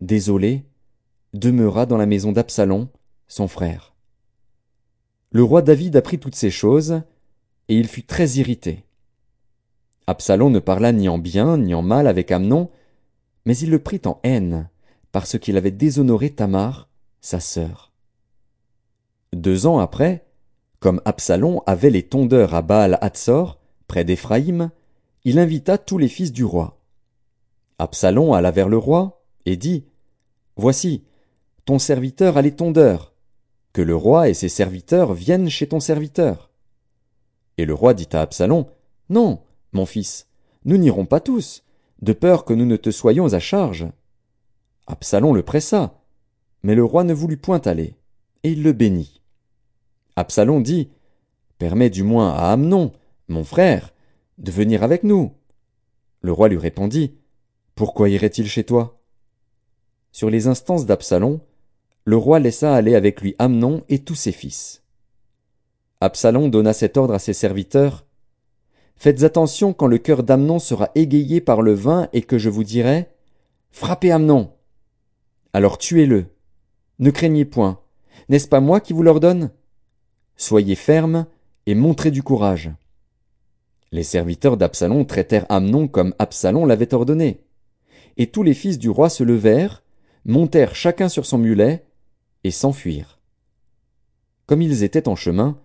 désolée, 0.00 0.64
demeura 1.34 1.86
dans 1.86 1.96
la 1.96 2.06
maison 2.06 2.30
d'Absalom, 2.30 2.86
son 3.26 3.48
frère. 3.48 3.96
Le 5.32 5.42
roi 5.42 5.60
David 5.60 5.96
apprit 5.96 6.20
toutes 6.20 6.36
ces 6.36 6.52
choses, 6.52 7.02
et 7.66 7.76
il 7.76 7.88
fut 7.88 8.04
très 8.04 8.28
irrité. 8.34 8.84
Absalom 10.06 10.52
ne 10.52 10.60
parla 10.60 10.92
ni 10.92 11.08
en 11.08 11.18
bien 11.18 11.58
ni 11.58 11.74
en 11.74 11.82
mal 11.82 12.06
avec 12.06 12.30
Amnon, 12.30 12.70
mais 13.44 13.58
il 13.58 13.70
le 13.70 13.80
prit 13.80 14.02
en 14.04 14.20
haine, 14.22 14.70
parce 15.10 15.36
qu'il 15.36 15.56
avait 15.56 15.72
déshonoré 15.72 16.30
Tamar, 16.30 16.88
sa 17.20 17.40
sœur. 17.40 17.92
Deux 19.32 19.66
ans 19.66 19.80
après, 19.80 20.27
comme 20.80 21.00
Absalom 21.04 21.60
avait 21.66 21.90
les 21.90 22.04
tondeurs 22.04 22.54
à 22.54 22.62
Baal 22.62 22.98
Hatzor, 23.00 23.58
près 23.86 24.04
d'Éphraïm, 24.04 24.70
il 25.24 25.38
invita 25.38 25.76
tous 25.76 25.98
les 25.98 26.08
fils 26.08 26.32
du 26.32 26.44
roi. 26.44 26.78
Absalom 27.78 28.32
alla 28.32 28.50
vers 28.50 28.68
le 28.68 28.78
roi 28.78 29.24
et 29.44 29.56
dit 29.56 29.84
Voici, 30.56 31.04
ton 31.64 31.78
serviteur 31.78 32.36
a 32.36 32.42
les 32.42 32.54
tondeurs, 32.54 33.12
que 33.72 33.82
le 33.82 33.94
roi 33.94 34.28
et 34.28 34.34
ses 34.34 34.48
serviteurs 34.48 35.14
viennent 35.14 35.48
chez 35.48 35.68
ton 35.68 35.80
serviteur. 35.80 36.50
Et 37.56 37.64
le 37.64 37.74
roi 37.74 37.94
dit 37.94 38.08
à 38.12 38.20
Absalom 38.20 38.66
Non, 39.08 39.40
mon 39.72 39.86
fils, 39.86 40.28
nous 40.64 40.76
n'irons 40.76 41.06
pas 41.06 41.20
tous, 41.20 41.64
de 42.02 42.12
peur 42.12 42.44
que 42.44 42.54
nous 42.54 42.66
ne 42.66 42.76
te 42.76 42.90
soyons 42.90 43.32
à 43.32 43.40
charge. 43.40 43.86
Absalom 44.86 45.34
le 45.34 45.42
pressa, 45.42 46.00
mais 46.62 46.74
le 46.74 46.84
roi 46.84 47.04
ne 47.04 47.14
voulut 47.14 47.36
point 47.36 47.60
aller, 47.64 47.96
et 48.44 48.52
il 48.52 48.62
le 48.62 48.72
bénit. 48.72 49.17
Absalom 50.18 50.64
dit 50.64 50.90
Permets 51.58 51.90
du 51.90 52.02
moins 52.02 52.32
à 52.34 52.50
Amnon, 52.50 52.90
mon 53.28 53.44
frère, 53.44 53.94
de 54.38 54.50
venir 54.50 54.82
avec 54.82 55.04
nous. 55.04 55.32
Le 56.22 56.32
roi 56.32 56.48
lui 56.48 56.58
répondit 56.58 57.14
Pourquoi 57.76 58.08
irait-il 58.08 58.48
chez 58.48 58.64
toi? 58.64 59.00
Sur 60.10 60.28
les 60.28 60.48
instances 60.48 60.86
d'Absalom, 60.86 61.38
le 62.04 62.16
roi 62.16 62.40
laissa 62.40 62.74
aller 62.74 62.96
avec 62.96 63.20
lui 63.20 63.36
Amnon 63.38 63.84
et 63.88 64.00
tous 64.00 64.16
ses 64.16 64.32
fils. 64.32 64.82
Absalom 66.00 66.50
donna 66.50 66.72
cet 66.72 66.96
ordre 66.96 67.14
à 67.14 67.20
ses 67.20 67.32
serviteurs. 67.32 68.04
Faites 68.96 69.22
attention 69.22 69.72
quand 69.72 69.86
le 69.86 69.98
cœur 69.98 70.24
d'Amnon 70.24 70.58
sera 70.58 70.90
égayé 70.96 71.40
par 71.40 71.62
le 71.62 71.74
vin 71.74 72.08
et 72.12 72.22
que 72.22 72.38
je 72.38 72.50
vous 72.50 72.64
dirai, 72.64 73.06
Frappez 73.70 74.10
Amnon. 74.10 74.50
Alors 75.52 75.78
tuez-le. 75.78 76.26
Ne 76.98 77.12
craignez 77.12 77.44
point. 77.44 77.78
N'est-ce 78.28 78.48
pas 78.48 78.58
moi 78.58 78.80
qui 78.80 78.92
vous 78.92 79.04
l'ordonne? 79.04 79.52
Soyez 80.38 80.76
fermes 80.76 81.26
et 81.66 81.74
montrez 81.74 82.12
du 82.12 82.22
courage. 82.22 82.70
Les 83.90 84.04
serviteurs 84.04 84.56
d'Absalom 84.56 85.04
traitèrent 85.04 85.46
Amnon 85.48 85.88
comme 85.88 86.14
Absalom 86.20 86.64
l'avait 86.64 86.94
ordonné. 86.94 87.40
Et 88.16 88.28
tous 88.28 88.44
les 88.44 88.54
fils 88.54 88.78
du 88.78 88.88
roi 88.88 89.10
se 89.10 89.24
levèrent, 89.24 89.82
montèrent 90.24 90.76
chacun 90.76 91.08
sur 91.08 91.26
son 91.26 91.38
mulet, 91.38 91.84
et 92.44 92.52
s'enfuirent. 92.52 93.18
Comme 94.46 94.62
ils 94.62 94.84
étaient 94.84 95.08
en 95.08 95.16
chemin, 95.16 95.58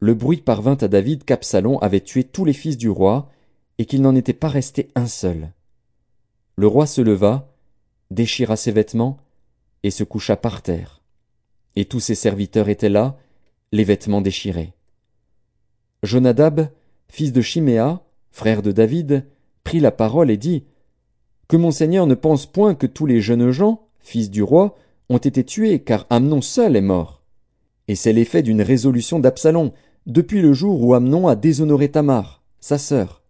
le 0.00 0.14
bruit 0.14 0.38
parvint 0.38 0.78
à 0.80 0.88
David 0.88 1.24
qu'Absalom 1.24 1.78
avait 1.82 2.00
tué 2.00 2.24
tous 2.24 2.46
les 2.46 2.54
fils 2.54 2.78
du 2.78 2.88
roi, 2.88 3.30
et 3.76 3.84
qu'il 3.84 4.00
n'en 4.00 4.14
était 4.14 4.32
pas 4.32 4.48
resté 4.48 4.88
un 4.94 5.06
seul. 5.06 5.52
Le 6.56 6.66
roi 6.66 6.86
se 6.86 7.02
leva, 7.02 7.52
déchira 8.10 8.56
ses 8.56 8.72
vêtements, 8.72 9.18
et 9.82 9.90
se 9.90 10.04
coucha 10.04 10.36
par 10.36 10.62
terre. 10.62 11.02
Et 11.74 11.84
tous 11.84 12.00
ses 12.00 12.14
serviteurs 12.14 12.70
étaient 12.70 12.88
là, 12.88 13.18
les 13.72 13.84
vêtements 13.84 14.20
déchirés. 14.20 14.72
Jonadab, 16.02 16.68
fils 17.08 17.32
de 17.32 17.40
Chiméa, 17.40 18.02
frère 18.30 18.62
de 18.62 18.72
David, 18.72 19.26
prit 19.64 19.80
la 19.80 19.90
parole 19.90 20.30
et 20.30 20.36
dit 20.36 20.64
Que 21.48 21.56
mon 21.56 21.70
Seigneur 21.70 22.06
ne 22.06 22.14
pense 22.14 22.46
point 22.46 22.74
que 22.74 22.86
tous 22.86 23.06
les 23.06 23.20
jeunes 23.20 23.50
gens, 23.50 23.88
fils 24.00 24.30
du 24.30 24.42
roi, 24.42 24.76
ont 25.08 25.18
été 25.18 25.44
tués, 25.44 25.80
car 25.80 26.06
Amnon 26.10 26.40
seul 26.40 26.76
est 26.76 26.80
mort. 26.80 27.22
Et 27.88 27.94
c'est 27.94 28.12
l'effet 28.12 28.42
d'une 28.42 28.62
résolution 28.62 29.18
d'Absalom, 29.18 29.72
depuis 30.06 30.40
le 30.40 30.52
jour 30.52 30.82
où 30.82 30.94
Amnon 30.94 31.28
a 31.28 31.36
déshonoré 31.36 31.90
Tamar, 31.90 32.42
sa 32.60 32.78
sœur. 32.78 33.22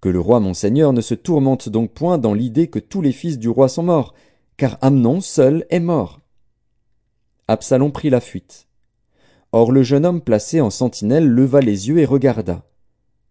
Que 0.00 0.08
le 0.08 0.20
roi 0.20 0.40
mon 0.40 0.54
Seigneur 0.54 0.92
ne 0.92 1.00
se 1.00 1.14
tourmente 1.14 1.68
donc 1.68 1.92
point 1.92 2.18
dans 2.18 2.34
l'idée 2.34 2.68
que 2.68 2.80
tous 2.80 3.02
les 3.02 3.12
fils 3.12 3.38
du 3.38 3.48
roi 3.48 3.68
sont 3.68 3.84
morts, 3.84 4.14
car 4.56 4.78
Amnon 4.80 5.20
seul 5.20 5.64
est 5.70 5.80
mort. 5.80 6.20
Absalom 7.48 7.92
prit 7.92 8.10
la 8.10 8.20
fuite. 8.20 8.66
Or 9.52 9.70
le 9.70 9.82
jeune 9.82 10.06
homme 10.06 10.22
placé 10.22 10.60
en 10.60 10.70
sentinelle 10.70 11.28
leva 11.28 11.60
les 11.60 11.88
yeux 11.88 11.98
et 11.98 12.06
regarda. 12.06 12.64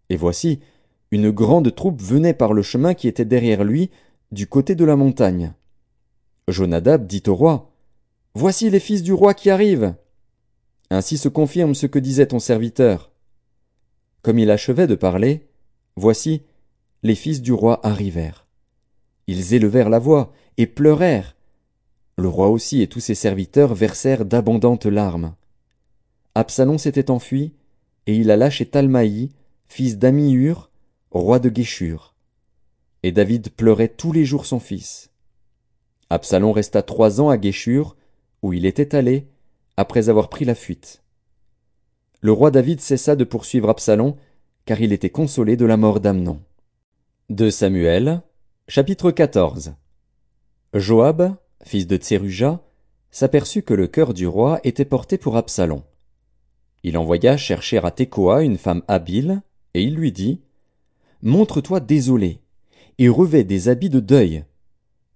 Et 0.08 0.16
voici, 0.16 0.60
une 1.10 1.30
grande 1.30 1.74
troupe 1.74 2.00
venait 2.00 2.34
par 2.34 2.52
le 2.52 2.62
chemin 2.62 2.94
qui 2.94 3.08
était 3.08 3.24
derrière 3.24 3.64
lui, 3.64 3.90
du 4.30 4.46
côté 4.46 4.74
de 4.74 4.84
la 4.84 4.96
montagne. 4.96 5.52
Jonadab 6.48 7.06
dit 7.06 7.22
au 7.26 7.34
roi, 7.34 7.70
Voici 8.34 8.70
les 8.70 8.80
fils 8.80 9.02
du 9.02 9.12
roi 9.12 9.34
qui 9.34 9.50
arrivent. 9.50 9.94
Ainsi 10.90 11.18
se 11.18 11.28
confirme 11.28 11.74
ce 11.74 11.86
que 11.86 11.98
disait 11.98 12.26
ton 12.26 12.38
serviteur. 12.38 13.12
Comme 14.22 14.38
il 14.38 14.50
achevait 14.50 14.86
de 14.86 14.94
parler, 14.94 15.48
voici, 15.96 16.42
les 17.02 17.14
fils 17.14 17.42
du 17.42 17.52
roi 17.52 17.84
arrivèrent. 17.86 18.46
Ils 19.26 19.54
élevèrent 19.54 19.90
la 19.90 19.98
voix 19.98 20.32
et 20.56 20.66
pleurèrent. 20.66 21.36
Le 22.16 22.28
roi 22.28 22.48
aussi 22.48 22.80
et 22.80 22.86
tous 22.86 23.00
ses 23.00 23.14
serviteurs 23.14 23.74
versèrent 23.74 24.24
d'abondantes 24.24 24.86
larmes. 24.86 25.34
Absalom 26.34 26.78
s'était 26.78 27.10
enfui, 27.10 27.52
et 28.06 28.16
il 28.16 28.30
alla 28.30 28.48
chez 28.48 28.64
Talmaï, 28.64 29.30
fils 29.68 29.98
d'Amihur, 29.98 30.70
roi 31.10 31.38
de 31.38 31.50
Guéchur. 31.50 32.14
Et 33.02 33.12
David 33.12 33.50
pleurait 33.50 33.88
tous 33.88 34.12
les 34.12 34.24
jours 34.24 34.46
son 34.46 34.58
fils. 34.58 35.10
Absalom 36.08 36.52
resta 36.52 36.82
trois 36.82 37.20
ans 37.20 37.28
à 37.28 37.36
Guéchur, 37.36 37.96
où 38.40 38.54
il 38.54 38.64
était 38.64 38.94
allé, 38.94 39.28
après 39.76 40.08
avoir 40.08 40.30
pris 40.30 40.46
la 40.46 40.54
fuite. 40.54 41.02
Le 42.22 42.32
roi 42.32 42.50
David 42.50 42.80
cessa 42.80 43.14
de 43.14 43.24
poursuivre 43.24 43.68
Absalom, 43.68 44.14
car 44.64 44.80
il 44.80 44.94
était 44.94 45.10
consolé 45.10 45.56
de 45.56 45.66
la 45.66 45.76
mort 45.76 46.00
d'Amnon. 46.00 46.40
De 47.28 47.50
Samuel, 47.50 48.22
chapitre 48.68 49.10
14 49.10 49.74
Joab, 50.72 51.36
fils 51.62 51.86
de 51.86 51.96
Tseruja, 51.98 52.62
s'aperçut 53.10 53.62
que 53.62 53.74
le 53.74 53.86
cœur 53.86 54.14
du 54.14 54.26
roi 54.26 54.60
était 54.64 54.86
porté 54.86 55.18
pour 55.18 55.36
Absalom. 55.36 55.82
Il 56.82 56.98
envoya 56.98 57.36
chercher 57.36 57.78
à 57.78 57.90
Tekoa 57.90 58.42
une 58.42 58.58
femme 58.58 58.82
habile, 58.88 59.42
et 59.74 59.82
il 59.82 59.94
lui 59.94 60.12
dit, 60.12 60.40
Montre-toi 61.22 61.80
désolé, 61.80 62.40
et 62.98 63.08
revêt 63.08 63.44
des 63.44 63.68
habits 63.68 63.90
de 63.90 64.00
deuil. 64.00 64.44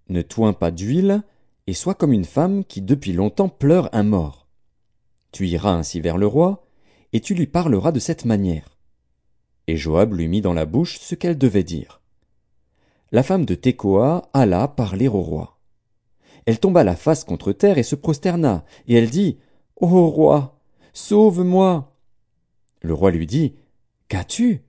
Ne 0.09 0.23
toins 0.23 0.53
pas 0.53 0.71
d'huile, 0.71 1.23
et 1.67 1.75
sois 1.75 1.95
comme 1.95 2.13
une 2.13 2.25
femme 2.25 2.65
qui 2.65 2.81
depuis 2.81 3.13
longtemps 3.13 3.49
pleure 3.49 3.89
un 3.93 4.05
mort. 4.05 4.47
Tu 5.33 5.49
iras 5.49 5.73
ainsi 5.73 6.01
vers 6.01 6.17
le 6.17 6.27
roi, 6.27 6.67
et 7.13 7.21
tu 7.21 7.35
lui 7.35 7.47
parleras 7.47 7.93
de 7.93 7.99
cette 7.99 8.25
manière. 8.25 8.79
Et 9.67 9.77
Joab 9.77 10.15
lui 10.15 10.29
mit 10.29 10.41
dans 10.41 10.53
la 10.53 10.65
bouche 10.65 10.99
ce 11.01 11.17
qu'elle 11.17 11.37
devait 11.37 11.65
dire. 11.65 12.01
La 13.11 13.25
femme 13.25 13.45
de 13.45 13.55
Tekoa 13.55 14.31
alla 14.33 14.69
parler 14.69 15.09
au 15.09 15.21
roi. 15.21 15.59
Elle 16.45 16.61
tomba 16.61 16.85
la 16.85 16.95
face 16.95 17.25
contre 17.25 17.53
terre 17.53 17.79
et 17.79 17.83
se 17.83 17.97
prosterna, 17.97 18.65
et 18.87 18.95
elle 18.95 19.11
dit, 19.11 19.39
Ô 19.81 20.09
roi, 20.09 20.56
Sauve-moi. 20.97 21.95
Le 22.81 22.95
roi 22.95 23.11
lui 23.11 23.27
dit. 23.27 23.55
Qu'as-tu? 24.09 24.63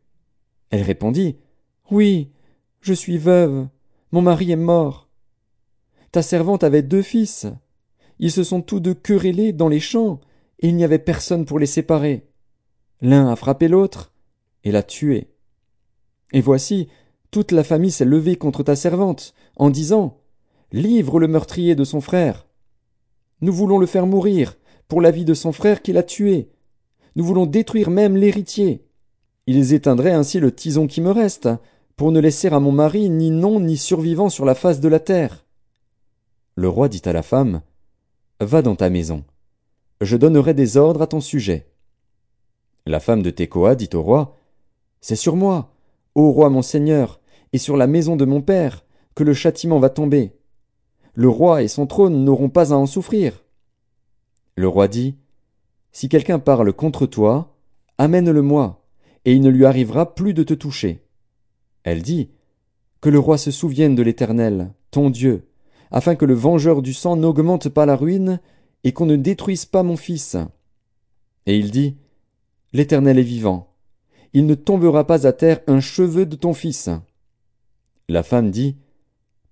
Elle 0.72 0.82
répondit. 0.82 1.38
Oui, 1.90 2.34
je 2.82 2.92
suis 2.92 3.18
veuve. 3.18 3.70
Mon 4.12 4.22
mari 4.22 4.52
est 4.52 4.58
mort. 4.58 5.08
Ta 6.12 6.22
servante 6.22 6.66
avait 6.66 6.82
deux 6.82 7.02
fils. 7.02 7.48
Ils 8.20 8.34
se 8.34 8.44
sont 8.44 8.62
tous 8.62 8.82
deux 8.82 8.94
querellés 8.94 9.54
dans 9.54 9.70
les 9.70 9.80
champs, 9.80 10.20
et 10.60 10.68
il 10.68 10.76
n'y 10.76 10.84
avait 10.84 11.00
personne 11.00 11.46
pour 11.46 11.60
les 11.60 11.66
séparer. 11.66 12.28
L'un 13.00 13.30
a 13.30 13.38
frappé 13.38 13.70
l'autre, 13.70 14.12
et 14.66 14.72
l'a 14.74 14.84
tué. 14.84 15.30
Et 16.34 16.42
voici, 16.42 16.90
toute 17.32 17.54
la 17.54 17.64
famille 17.64 17.90
s'est 17.90 18.04
levée 18.04 18.36
contre 18.36 18.64
ta 18.64 18.76
servante, 18.76 19.34
en 19.56 19.70
disant. 19.70 20.20
Livre 20.74 21.22
le 21.22 21.30
meurtrier 21.30 21.74
de 21.74 21.86
son 21.86 22.02
frère. 22.02 22.48
Nous 23.40 23.54
voulons 23.54 23.78
le 23.78 23.86
faire 23.86 24.06
mourir, 24.06 24.58
pour 24.88 25.02
la 25.02 25.12
vie 25.12 25.26
de 25.26 25.34
son 25.34 25.52
frère 25.52 25.82
qui 25.82 25.94
l'a 25.94 26.04
tué. 26.04 26.50
Nous 27.16 27.26
voulons 27.26 27.46
détruire 27.46 27.90
même 27.90 28.16
l'héritier. 28.16 28.86
Ils 29.48 29.74
éteindraient 29.74 30.12
ainsi 30.12 30.40
le 30.40 30.54
tison 30.54 30.88
qui 30.88 31.02
me 31.02 31.12
reste, 31.12 31.50
pour 31.96 32.12
ne 32.12 32.20
laisser 32.20 32.50
à 32.50 32.60
mon 32.60 32.72
mari 32.72 33.10
ni 33.10 33.32
nom 33.32 33.60
ni 33.60 33.76
survivant 33.76 34.30
sur 34.30 34.46
la 34.46 34.56
face 34.56 34.80
de 34.80 34.88
la 34.88 35.00
terre. 35.00 35.46
Le 36.56 36.70
roi 36.70 36.90
dit 36.90 37.02
à 37.06 37.14
la 37.14 37.24
femme, 37.24 37.62
Va 38.40 38.62
dans 38.62 38.76
ta 38.76 38.90
maison. 38.90 39.24
Je 40.00 40.16
donnerai 40.16 40.54
des 40.54 40.78
ordres 40.78 41.02
à 41.02 41.08
ton 41.08 41.22
sujet. 41.22 41.72
La 42.86 43.00
femme 43.00 43.24
de 43.24 43.32
Tekoa 43.32 43.76
dit 43.76 43.90
au 43.94 44.04
roi, 44.04 44.38
C'est 45.02 45.16
sur 45.16 45.36
moi, 45.36 45.74
ô 46.14 46.32
roi 46.32 46.50
mon 46.50 46.62
seigneur, 46.62 47.20
et 47.52 47.58
sur 47.58 47.78
la 47.78 47.88
maison 47.88 48.16
de 48.16 48.26
mon 48.26 48.42
père, 48.42 48.86
que 49.16 49.24
le 49.24 49.34
châtiment 49.34 49.80
va 49.80 49.90
tomber. 49.90 50.38
Le 51.16 51.30
roi 51.30 51.64
et 51.64 51.68
son 51.68 51.88
trône 51.88 52.24
n'auront 52.24 52.50
pas 52.50 52.74
à 52.74 52.76
en 52.76 52.86
souffrir. 52.86 53.44
Le 54.58 54.68
roi 54.68 54.88
dit, 54.88 55.16
Si 55.92 56.10
quelqu'un 56.10 56.40
parle 56.40 56.74
contre 56.74 57.06
toi, 57.06 57.56
amène-le-moi, 58.00 58.84
et 59.24 59.34
il 59.34 59.42
ne 59.42 59.50
lui 59.50 59.66
arrivera 59.66 60.16
plus 60.16 60.34
de 60.34 60.42
te 60.42 60.56
toucher. 60.56 61.06
Elle 61.84 62.02
dit, 62.02 62.32
Que 63.00 63.10
le 63.10 63.20
roi 63.20 63.38
se 63.38 63.52
souvienne 63.52 63.94
de 63.94 64.02
l'Éternel, 64.02 64.74
ton 64.90 65.12
Dieu, 65.12 65.48
afin 65.92 66.16
que 66.16 66.26
le 66.26 66.34
vengeur 66.34 66.82
du 66.82 66.94
sang 66.94 67.16
n'augmente 67.16 67.70
pas 67.70 67.86
la 67.86 67.96
ruine, 67.96 68.42
et 68.84 68.94
qu'on 68.94 69.06
ne 69.06 69.16
détruise 69.16 69.66
pas 69.66 69.84
mon 69.84 69.96
fils. 69.96 70.36
Et 71.46 71.56
il 71.56 71.70
dit, 71.70 71.96
L'Éternel 72.74 73.20
est 73.20 73.24
vivant, 73.24 73.76
il 74.34 74.48
ne 74.48 74.56
tombera 74.56 75.06
pas 75.06 75.28
à 75.28 75.34
terre 75.34 75.62
un 75.68 75.80
cheveu 75.80 76.26
de 76.26 76.36
ton 76.36 76.56
fils. 76.56 76.90
La 78.10 78.24
femme 78.24 78.50
dit, 78.50 78.76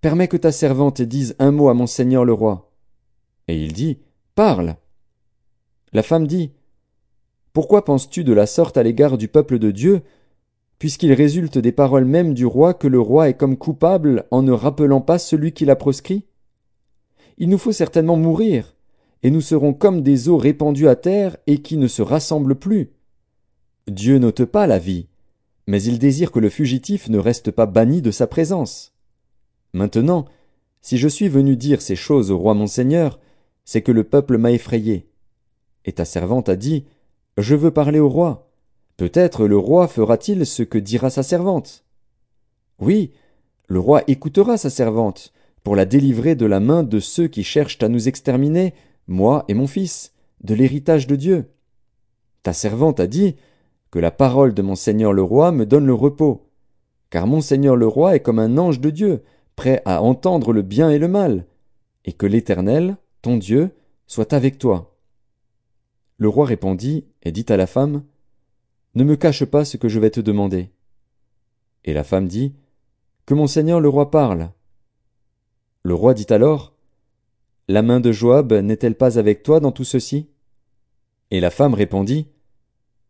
Permets 0.02 0.28
que 0.28 0.38
ta 0.38 0.52
servante 0.52 1.04
dise 1.04 1.36
un 1.38 1.52
mot 1.52 1.70
à 1.70 1.76
mon 1.76 1.88
seigneur 1.88 2.26
le 2.26 2.34
roi. 2.34 2.72
Et 3.48 3.64
il 3.64 3.72
dit, 3.72 4.00
Parle. 4.34 4.78
La 5.96 6.04
femme 6.04 6.28
dit 6.28 6.52
Pourquoi 7.54 7.86
penses-tu 7.86 8.26
de 8.26 8.34
la 8.34 8.48
sorte 8.48 8.76
à 8.76 8.84
l'égard 8.84 9.18
du 9.18 9.30
peuple 9.30 9.60
de 9.60 9.72
Dieu, 9.72 10.02
puisqu'il 10.78 11.14
résulte 11.14 11.58
des 11.58 11.72
paroles 11.72 12.04
mêmes 12.04 12.34
du 12.34 12.46
roi 12.46 12.74
que 12.74 12.90
le 12.90 13.00
roi 13.00 13.30
est 13.30 13.38
comme 13.38 13.56
coupable 13.56 14.26
en 14.30 14.42
ne 14.42 14.52
rappelant 14.52 15.00
pas 15.00 15.18
celui 15.18 15.54
qui 15.54 15.64
l'a 15.64 15.78
proscrit? 15.78 16.26
Il 17.38 17.48
nous 17.48 17.58
faut 17.58 17.72
certainement 17.72 18.18
mourir, 18.18 18.76
et 19.24 19.32
nous 19.32 19.40
serons 19.40 19.74
comme 19.74 20.02
des 20.02 20.28
eaux 20.28 20.36
répandues 20.36 20.90
à 20.90 20.98
terre 20.98 21.38
et 21.48 21.60
qui 21.60 21.78
ne 21.78 21.88
se 21.88 22.02
rassemblent 22.02 22.60
plus. 22.60 22.92
Dieu 23.88 24.18
n'ôte 24.18 24.44
pas 24.44 24.68
la 24.68 24.80
vie, 24.80 25.08
mais 25.66 25.82
il 25.82 25.98
désire 25.98 26.34
que 26.34 26.40
le 26.40 26.50
fugitif 26.50 27.08
ne 27.08 27.20
reste 27.20 27.52
pas 27.52 27.68
banni 27.68 28.02
de 28.02 28.12
sa 28.12 28.28
présence. 28.28 28.94
Maintenant, 29.72 30.26
si 30.82 30.98
je 30.98 31.08
suis 31.08 31.30
venu 31.30 31.56
dire 31.56 31.82
ces 31.82 31.96
choses 31.96 32.32
au 32.32 32.38
roi 32.38 32.54
mon 32.54 32.68
Seigneur, 32.68 33.18
c'est 33.64 33.82
que 33.82 33.94
le 33.94 34.04
peuple 34.04 34.38
m'a 34.38 34.52
effrayé. 34.52 35.08
Et 35.86 35.94
ta 35.94 36.06
servante 36.06 36.50
a 36.50 36.56
dit, 36.56 36.86
Je 37.38 37.56
veux 37.56 37.72
parler 37.72 38.00
au 38.00 38.10
roi. 38.10 38.50
Peut-être 38.98 39.48
le 39.48 39.58
roi 39.58 39.88
fera-t-il 39.88 40.46
ce 40.46 40.64
que 40.64 40.78
dira 40.78 41.10
sa 41.10 41.24
servante. 41.24 41.86
Oui, 42.80 43.12
le 43.68 43.80
roi 43.80 44.04
écoutera 44.08 44.58
sa 44.58 44.70
servante, 44.70 45.32
pour 45.64 45.76
la 45.76 45.86
délivrer 45.86 46.36
de 46.36 46.46
la 46.46 46.60
main 46.60 46.84
de 46.84 47.00
ceux 47.00 47.28
qui 47.28 47.44
cherchent 47.44 47.82
à 47.82 47.88
nous 47.88 48.08
exterminer, 48.08 48.74
moi 49.08 49.46
et 49.48 49.54
mon 49.54 49.68
fils, 49.68 50.14
de 50.42 50.54
l'héritage 50.54 51.08
de 51.08 51.16
Dieu. 51.16 51.52
Ta 52.44 52.54
servante 52.54 53.00
a 53.00 53.08
dit 53.08 53.36
que 53.92 54.00
la 54.00 54.12
parole 54.12 54.54
de 54.54 54.62
mon 54.62 54.76
seigneur 54.76 55.14
le 55.14 55.24
roi 55.24 55.52
me 55.52 55.66
donne 55.66 55.86
le 55.86 55.94
repos. 55.94 56.50
Car 57.10 57.28
mon 57.28 57.42
seigneur 57.42 57.76
le 57.76 57.88
roi 57.88 58.16
est 58.16 58.20
comme 58.20 58.40
un 58.40 58.58
ange 58.58 58.80
de 58.80 58.90
Dieu, 58.90 59.24
prêt 59.56 59.82
à 59.86 60.02
entendre 60.02 60.54
le 60.54 60.62
bien 60.62 60.90
et 60.90 61.00
le 61.00 61.08
mal, 61.08 61.46
et 62.04 62.14
que 62.14 62.26
l'Éternel, 62.26 62.98
ton 63.22 63.38
Dieu, 63.38 63.72
soit 64.06 64.34
avec 64.34 64.58
toi. 64.58 64.95
Le 66.18 66.30
roi 66.30 66.46
répondit 66.46 67.06
et 67.24 67.32
dit 67.32 67.46
à 67.50 67.58
la 67.58 67.68
femme, 67.68 68.04
Ne 68.96 69.04
me 69.04 69.16
cache 69.16 69.44
pas 69.46 69.66
ce 69.66 69.78
que 69.78 69.90
je 69.90 70.00
vais 70.00 70.12
te 70.12 70.22
demander. 70.22 70.72
Et 71.84 71.94
la 71.94 72.04
femme 72.04 72.28
dit, 72.28 72.54
Que 73.26 73.34
mon 73.34 73.48
seigneur 73.48 73.80
le 73.82 73.90
roi 73.90 74.12
parle. 74.12 74.52
Le 75.84 75.94
roi 75.94 76.14
dit 76.14 76.28
alors, 76.30 76.74
La 77.68 77.82
main 77.82 78.00
de 78.00 78.12
Joab 78.12 78.54
n'est-elle 78.54 78.96
pas 78.96 79.20
avec 79.20 79.44
toi 79.44 79.60
dans 79.60 79.72
tout 79.72 79.84
ceci? 79.84 80.30
Et 81.32 81.40
la 81.42 81.52
femme 81.52 81.74
répondit, 81.74 82.30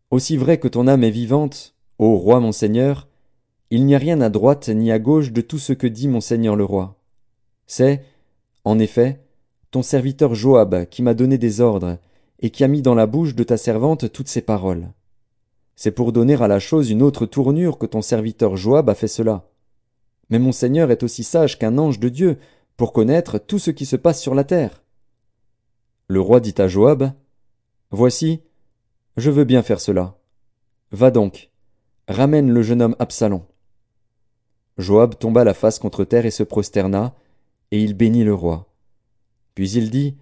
Aussi 0.09 0.35
vrai 0.35 0.59
que 0.59 0.67
ton 0.67 0.87
âme 0.87 1.03
est 1.03 1.11
vivante, 1.11 1.75
ô 1.99 2.17
roi 2.17 2.39
mon 2.39 2.51
seigneur, 2.51 3.07
il 3.69 3.85
n'y 3.85 3.95
a 3.95 3.99
rien 3.99 4.21
à 4.21 4.29
droite 4.29 4.69
ni 4.69 4.91
à 4.91 4.99
gauche 4.99 5.31
de 5.31 5.41
tout 5.41 5.59
ce 5.59 5.73
que 5.73 5.87
dit 5.87 6.07
mon 6.07 6.21
seigneur 6.21 6.55
le 6.55 6.63
roi. 6.63 6.99
C'est, 7.67 8.03
en 8.63 8.79
effet, 8.79 9.21
ton 9.71 9.81
serviteur 9.81 10.35
Joab 10.35 10.85
qui 10.85 11.01
m'a 11.03 11.13
donné 11.13 11.37
des 11.37 11.61
ordres, 11.61 11.97
et 12.39 12.49
qui 12.49 12.63
a 12.63 12.67
mis 12.67 12.81
dans 12.81 12.95
la 12.95 13.05
bouche 13.05 13.35
de 13.35 13.43
ta 13.43 13.57
servante 13.57 14.11
toutes 14.11 14.27
ces 14.27 14.41
paroles. 14.41 14.91
C'est 15.75 15.91
pour 15.91 16.11
donner 16.11 16.35
à 16.41 16.47
la 16.47 16.59
chose 16.59 16.89
une 16.89 17.01
autre 17.01 17.25
tournure 17.25 17.77
que 17.77 17.85
ton 17.85 18.01
serviteur 18.01 18.55
Joab 18.55 18.89
a 18.89 18.95
fait 18.95 19.07
cela. 19.07 19.49
Mais 20.29 20.39
mon 20.39 20.51
Seigneur 20.51 20.91
est 20.91 21.03
aussi 21.03 21.23
sage 21.23 21.59
qu'un 21.59 21.77
ange 21.77 21.99
de 21.99 22.09
Dieu 22.09 22.37
pour 22.77 22.93
connaître 22.93 23.37
tout 23.37 23.59
ce 23.59 23.71
qui 23.71 23.85
se 23.85 23.95
passe 23.95 24.21
sur 24.21 24.35
la 24.35 24.43
terre. 24.43 24.83
Le 26.07 26.21
roi 26.21 26.39
dit 26.39 26.55
à 26.57 26.67
Joab, 26.67 27.11
Voici, 27.91 28.41
je 29.17 29.31
veux 29.31 29.43
bien 29.43 29.63
faire 29.63 29.79
cela. 29.79 30.17
Va 30.91 31.11
donc, 31.11 31.51
ramène 32.07 32.51
le 32.51 32.61
jeune 32.61 32.81
homme 32.81 32.95
Absalom. 32.99 33.43
Joab 34.77 35.17
tomba 35.17 35.43
la 35.43 35.53
face 35.53 35.79
contre 35.79 36.03
terre 36.03 36.25
et 36.25 36.31
se 36.31 36.43
prosterna, 36.43 37.15
et 37.71 37.81
il 37.81 37.93
bénit 37.93 38.23
le 38.23 38.33
roi. 38.33 38.67
Puis 39.55 39.71
il 39.71 39.89
dit, 39.89 40.17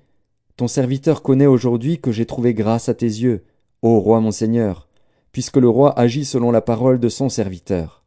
Serviteur 0.67 1.21
connaît 1.21 1.45
aujourd'hui 1.45 1.99
que 1.99 2.11
j'ai 2.11 2.25
trouvé 2.25 2.53
grâce 2.53 2.89
à 2.89 2.93
tes 2.93 3.05
yeux, 3.05 3.43
ô 3.81 3.99
roi 3.99 4.19
mon 4.19 4.31
seigneur, 4.31 4.87
puisque 5.31 5.57
le 5.57 5.69
roi 5.69 5.97
agit 5.97 6.25
selon 6.25 6.51
la 6.51 6.61
parole 6.61 6.99
de 6.99 7.09
son 7.09 7.29
serviteur. 7.29 8.03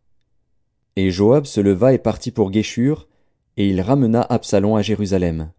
Et 0.96 1.10
Joab 1.10 1.44
se 1.44 1.60
leva 1.60 1.92
et 1.92 1.98
partit 1.98 2.30
pour 2.30 2.50
Guéchur, 2.50 3.08
et 3.56 3.68
il 3.68 3.80
ramena 3.80 4.22
Absalom 4.22 4.76
à 4.76 4.82
Jérusalem. 4.82 5.50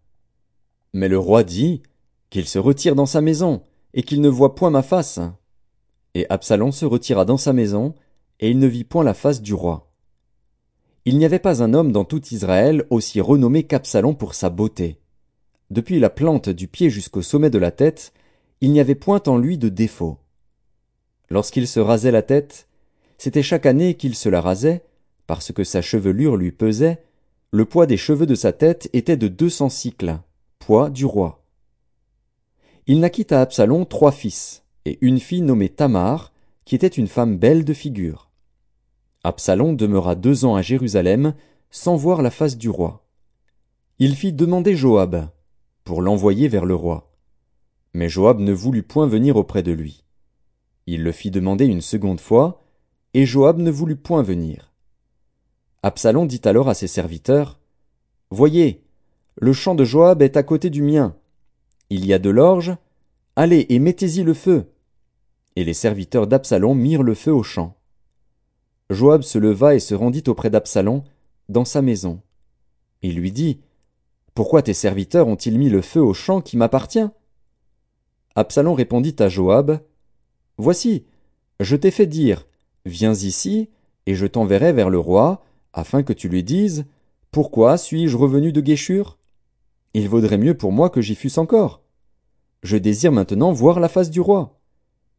Mais 0.92 1.08
le 1.08 1.18
roi 1.18 1.44
dit, 1.44 1.82
Qu'il 2.30 2.46
se 2.46 2.58
retire 2.58 2.94
dans 2.94 3.06
sa 3.06 3.20
maison, 3.20 3.62
et 3.94 4.02
qu'il 4.02 4.20
ne 4.20 4.28
voie 4.28 4.54
point 4.54 4.70
ma 4.70 4.82
face. 4.82 5.20
Et 6.14 6.26
Absalom 6.30 6.72
se 6.72 6.84
retira 6.84 7.24
dans 7.24 7.36
sa 7.36 7.52
maison, 7.52 7.94
et 8.40 8.50
il 8.50 8.58
ne 8.58 8.66
vit 8.66 8.84
point 8.84 9.04
la 9.04 9.14
face 9.14 9.42
du 9.42 9.54
roi. 9.54 9.92
Il 11.04 11.18
n'y 11.18 11.24
avait 11.24 11.38
pas 11.38 11.62
un 11.62 11.72
homme 11.74 11.92
dans 11.92 12.04
tout 12.04 12.22
Israël 12.32 12.84
aussi 12.90 13.20
renommé 13.20 13.62
qu'Absalom 13.62 14.16
pour 14.16 14.34
sa 14.34 14.50
beauté. 14.50 15.00
Depuis 15.70 16.00
la 16.00 16.10
plante 16.10 16.48
du 16.48 16.66
pied 16.66 16.88
jusqu'au 16.88 17.22
sommet 17.22 17.50
de 17.50 17.58
la 17.58 17.70
tête, 17.70 18.12
il 18.60 18.72
n'y 18.72 18.80
avait 18.80 18.94
point 18.94 19.22
en 19.26 19.36
lui 19.36 19.58
de 19.58 19.68
défaut. 19.68 20.18
Lorsqu'il 21.30 21.68
se 21.68 21.78
rasait 21.78 22.10
la 22.10 22.22
tête, 22.22 22.68
c'était 23.18 23.42
chaque 23.42 23.66
année 23.66 23.94
qu'il 23.94 24.14
se 24.14 24.28
la 24.28 24.40
rasait, 24.40 24.82
parce 25.26 25.52
que 25.52 25.64
sa 25.64 25.82
chevelure 25.82 26.36
lui 26.36 26.52
pesait, 26.52 27.02
le 27.50 27.64
poids 27.64 27.86
des 27.86 27.96
cheveux 27.96 28.26
de 28.26 28.34
sa 28.34 28.52
tête 28.52 28.88
était 28.92 29.16
de 29.16 29.28
deux 29.28 29.50
cents 29.50 29.68
cycles, 29.68 30.18
poids 30.58 30.88
du 30.88 31.04
roi. 31.04 31.44
Il 32.86 33.00
naquit 33.00 33.26
à 33.30 33.42
Absalom 33.42 33.84
trois 33.84 34.12
fils, 34.12 34.62
et 34.86 34.98
une 35.02 35.20
fille 35.20 35.42
nommée 35.42 35.68
Tamar, 35.68 36.32
qui 36.64 36.74
était 36.74 36.86
une 36.86 37.08
femme 37.08 37.36
belle 37.36 37.64
de 37.64 37.74
figure. 37.74 38.30
Absalom 39.22 39.76
demeura 39.76 40.14
deux 40.14 40.46
ans 40.46 40.54
à 40.54 40.62
Jérusalem, 40.62 41.34
sans 41.70 41.96
voir 41.96 42.22
la 42.22 42.30
face 42.30 42.56
du 42.56 42.70
roi. 42.70 43.04
Il 43.98 44.14
fit 44.14 44.32
demander 44.32 44.74
Joab, 44.76 45.28
pour 45.88 46.02
l'envoyer 46.02 46.48
vers 46.48 46.66
le 46.66 46.74
roi. 46.74 47.10
Mais 47.94 48.10
Joab 48.10 48.40
ne 48.40 48.52
voulut 48.52 48.82
point 48.82 49.06
venir 49.06 49.36
auprès 49.36 49.62
de 49.62 49.72
lui. 49.72 50.04
Il 50.86 51.02
le 51.02 51.12
fit 51.12 51.30
demander 51.30 51.64
une 51.64 51.80
seconde 51.80 52.20
fois, 52.20 52.62
et 53.14 53.24
Joab 53.24 53.56
ne 53.56 53.70
voulut 53.70 53.96
point 53.96 54.22
venir. 54.22 54.70
Absalom 55.82 56.26
dit 56.26 56.42
alors 56.44 56.68
à 56.68 56.74
ses 56.74 56.88
serviteurs, 56.88 57.58
Voyez, 58.30 58.84
le 59.36 59.54
champ 59.54 59.74
de 59.74 59.84
Joab 59.84 60.20
est 60.20 60.36
à 60.36 60.42
côté 60.42 60.68
du 60.68 60.82
mien. 60.82 61.16
Il 61.88 62.04
y 62.04 62.12
a 62.12 62.18
de 62.18 62.28
l'orge, 62.28 62.76
allez 63.34 63.64
et 63.70 63.78
mettez-y 63.78 64.24
le 64.24 64.34
feu. 64.34 64.70
Et 65.56 65.64
les 65.64 65.72
serviteurs 65.72 66.26
d'Absalom 66.26 66.78
mirent 66.78 67.02
le 67.02 67.14
feu 67.14 67.32
au 67.32 67.42
champ. 67.42 67.78
Joab 68.90 69.22
se 69.22 69.38
leva 69.38 69.74
et 69.74 69.80
se 69.80 69.94
rendit 69.94 70.24
auprès 70.26 70.50
d'Absalom, 70.50 71.02
dans 71.48 71.64
sa 71.64 71.80
maison. 71.80 72.20
Il 73.00 73.14
lui 73.14 73.32
dit, 73.32 73.62
Pourquoi 74.38 74.62
tes 74.62 74.72
serviteurs 74.72 75.26
ont-ils 75.26 75.58
mis 75.58 75.68
le 75.68 75.82
feu 75.82 76.00
au 76.00 76.14
champ 76.14 76.40
qui 76.40 76.56
m'appartient? 76.56 77.08
Absalom 78.36 78.72
répondit 78.72 79.16
à 79.18 79.28
Joab, 79.28 79.80
Voici, 80.58 81.06
je 81.58 81.74
t'ai 81.74 81.90
fait 81.90 82.06
dire, 82.06 82.46
Viens 82.84 83.14
ici, 83.14 83.68
et 84.06 84.14
je 84.14 84.26
t'enverrai 84.26 84.72
vers 84.72 84.90
le 84.90 84.98
roi, 85.00 85.42
afin 85.72 86.04
que 86.04 86.12
tu 86.12 86.28
lui 86.28 86.44
dises, 86.44 86.86
Pourquoi 87.32 87.76
suis-je 87.76 88.16
revenu 88.16 88.52
de 88.52 88.60
Guéchur? 88.60 89.18
Il 89.92 90.08
vaudrait 90.08 90.38
mieux 90.38 90.56
pour 90.56 90.70
moi 90.70 90.88
que 90.88 91.00
j'y 91.00 91.16
fusse 91.16 91.38
encore. 91.38 91.82
Je 92.62 92.76
désire 92.76 93.10
maintenant 93.10 93.50
voir 93.50 93.80
la 93.80 93.88
face 93.88 94.08
du 94.08 94.20
roi. 94.20 94.60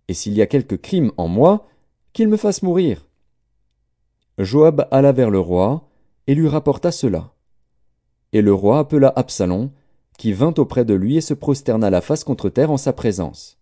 Et 0.08 0.14
s'il 0.14 0.32
y 0.32 0.42
a 0.42 0.48
quelque 0.48 0.76
crime 0.76 1.12
en 1.18 1.28
moi, 1.28 1.68
qu'il 2.14 2.30
me 2.30 2.38
fasse 2.38 2.64
mourir. 2.64 3.06
Joab 4.38 4.88
alla 4.92 5.12
vers 5.12 5.30
le 5.30 5.42
roi, 5.42 5.90
et 6.28 6.36
lui 6.36 6.48
rapporta 6.48 6.94
cela. 6.94 7.34
Et 8.34 8.42
le 8.42 8.54
roi 8.54 8.80
appela 8.80 9.12
Absalom, 9.16 9.72
qui 10.18 10.34
vint 10.34 10.54
auprès 10.58 10.86
de 10.86 10.94
lui 10.94 11.18
et 11.18 11.22
se 11.22 11.34
prosterna 11.34 11.90
la 11.90 12.02
face 12.02 12.24
contre 12.24 12.50
terre 12.50 12.72
en 12.72 12.78
sa 12.78 12.94
présence. 12.94 13.58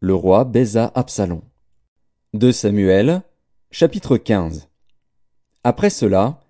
Le 0.00 0.14
roi 0.14 0.44
baisa 0.44 0.92
Absalom. 0.94 1.42
De 2.32 2.52
Samuel, 2.52 3.22
chapitre 3.70 4.16
15. 4.16 4.68
Après 5.64 5.90
cela, 5.90 6.40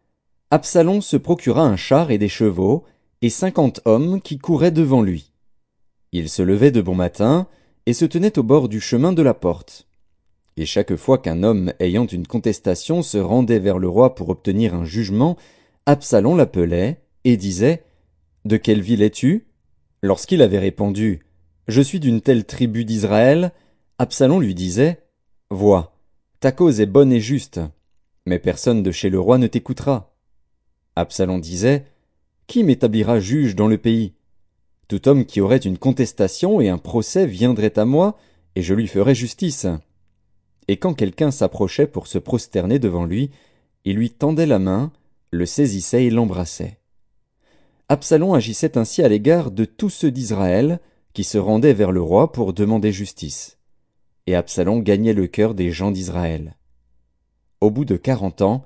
Absalom 0.51 1.01
se 1.01 1.17
procura 1.17 1.63
un 1.63 1.77
char 1.77 2.11
et 2.11 2.19
des 2.19 2.29
chevaux, 2.29 2.85
et 3.23 3.31
cinquante 3.31 3.81
hommes 3.85 4.21
qui 4.21 4.39
couraient 4.39 4.71
devant 4.71 5.03
lui. 5.03 5.33
Il 6.13 6.29
se 6.29 6.43
levait 6.43 6.71
de 6.71 6.83
bon 6.83 6.95
matin, 6.95 7.47
et 7.87 7.93
se 7.93 8.05
tenait 8.05 8.39
au 8.39 8.43
bord 8.43 8.69
du 8.69 8.81
chemin 8.81 9.13
de 9.13 9.23
la 9.23 9.35
porte. 9.35 9.87
Et 10.57 10.67
chaque 10.67 10.97
fois 10.97 11.19
qu'un 11.19 11.43
homme 11.43 11.73
ayant 11.79 12.07
une 12.07 12.27
contestation 12.27 13.03
se 13.03 13.19
rendait 13.19 13.59
vers 13.59 13.79
le 13.79 13.89
roi 13.89 14.15
pour 14.15 14.29
obtenir 14.29 14.75
un 14.75 14.85
jugement, 14.85 15.37
Absalom 15.87 16.37
l'appelait 16.37 17.01
et 17.25 17.37
disait 17.37 17.85
De 18.45 18.57
quelle 18.57 18.81
ville 18.81 19.03
es-tu? 19.03 19.47
Lorsqu'il 20.03 20.43
avait 20.43 20.59
répondu 20.59 21.21
Je 21.69 21.81
suis 21.81 22.01
d'une 22.01 22.21
telle 22.21 22.45
tribu 22.45 22.85
d'Israël, 22.85 23.53
Absalom 23.99 24.41
lui 24.41 24.55
disait 24.55 25.03
Vois, 25.51 25.97
ta 26.41 26.53
cause 26.53 26.81
est 26.81 26.87
bonne 26.87 27.13
et 27.13 27.21
juste, 27.21 27.61
mais 28.27 28.39
personne 28.39 28.83
de 28.83 28.91
chez 28.91 29.11
le 29.11 29.21
roi 29.21 29.39
ne 29.39 29.47
t'écoutera. 29.47 30.15
Absalom 30.97 31.41
disait 31.41 31.85
Qui 32.47 32.65
m'établira 32.65 33.21
juge 33.21 33.57
dans 33.57 33.69
le 33.69 33.79
pays? 33.79 34.15
Tout 34.89 35.09
homme 35.09 35.25
qui 35.25 35.41
aurait 35.41 35.59
une 35.59 35.79
contestation 35.79 36.61
et 36.61 36.69
un 36.69 36.79
procès 36.79 37.27
viendrait 37.27 37.79
à 37.79 37.85
moi, 37.85 38.19
et 38.57 38.63
je 38.63 38.75
lui 38.75 38.89
ferai 38.89 39.15
justice 39.15 39.67
et 40.71 40.77
quand 40.77 40.95
quelqu'un 40.95 41.33
s'approchait 41.33 41.89
pour 41.89 42.07
se 42.07 42.17
prosterner 42.17 42.79
devant 42.79 43.05
lui, 43.05 43.31
il 43.85 43.97
lui 43.97 44.09
tendait 44.09 44.47
la 44.47 44.61
main, 44.61 44.93
le 45.33 45.45
saisissait 45.45 46.05
et 46.05 46.11
l'embrassait. 46.11 46.79
Absalom 47.91 48.35
agissait 48.35 48.79
ainsi 48.79 49.03
à 49.03 49.09
l'égard 49.09 49.51
de 49.51 49.65
tous 49.65 49.91
ceux 49.91 50.13
d'Israël 50.13 50.79
qui 51.13 51.25
se 51.25 51.39
rendaient 51.39 51.75
vers 51.75 51.91
le 51.91 52.01
roi 52.01 52.31
pour 52.31 52.53
demander 52.53 52.93
justice. 52.93 53.59
Et 54.29 54.37
Absalom 54.37 54.85
gagnait 54.85 55.13
le 55.13 55.27
cœur 55.27 55.55
des 55.55 55.73
gens 55.73 55.91
d'Israël. 55.91 56.57
Au 57.61 57.73
bout 57.73 57.85
de 57.85 57.97
quarante 57.97 58.43
ans, 58.43 58.65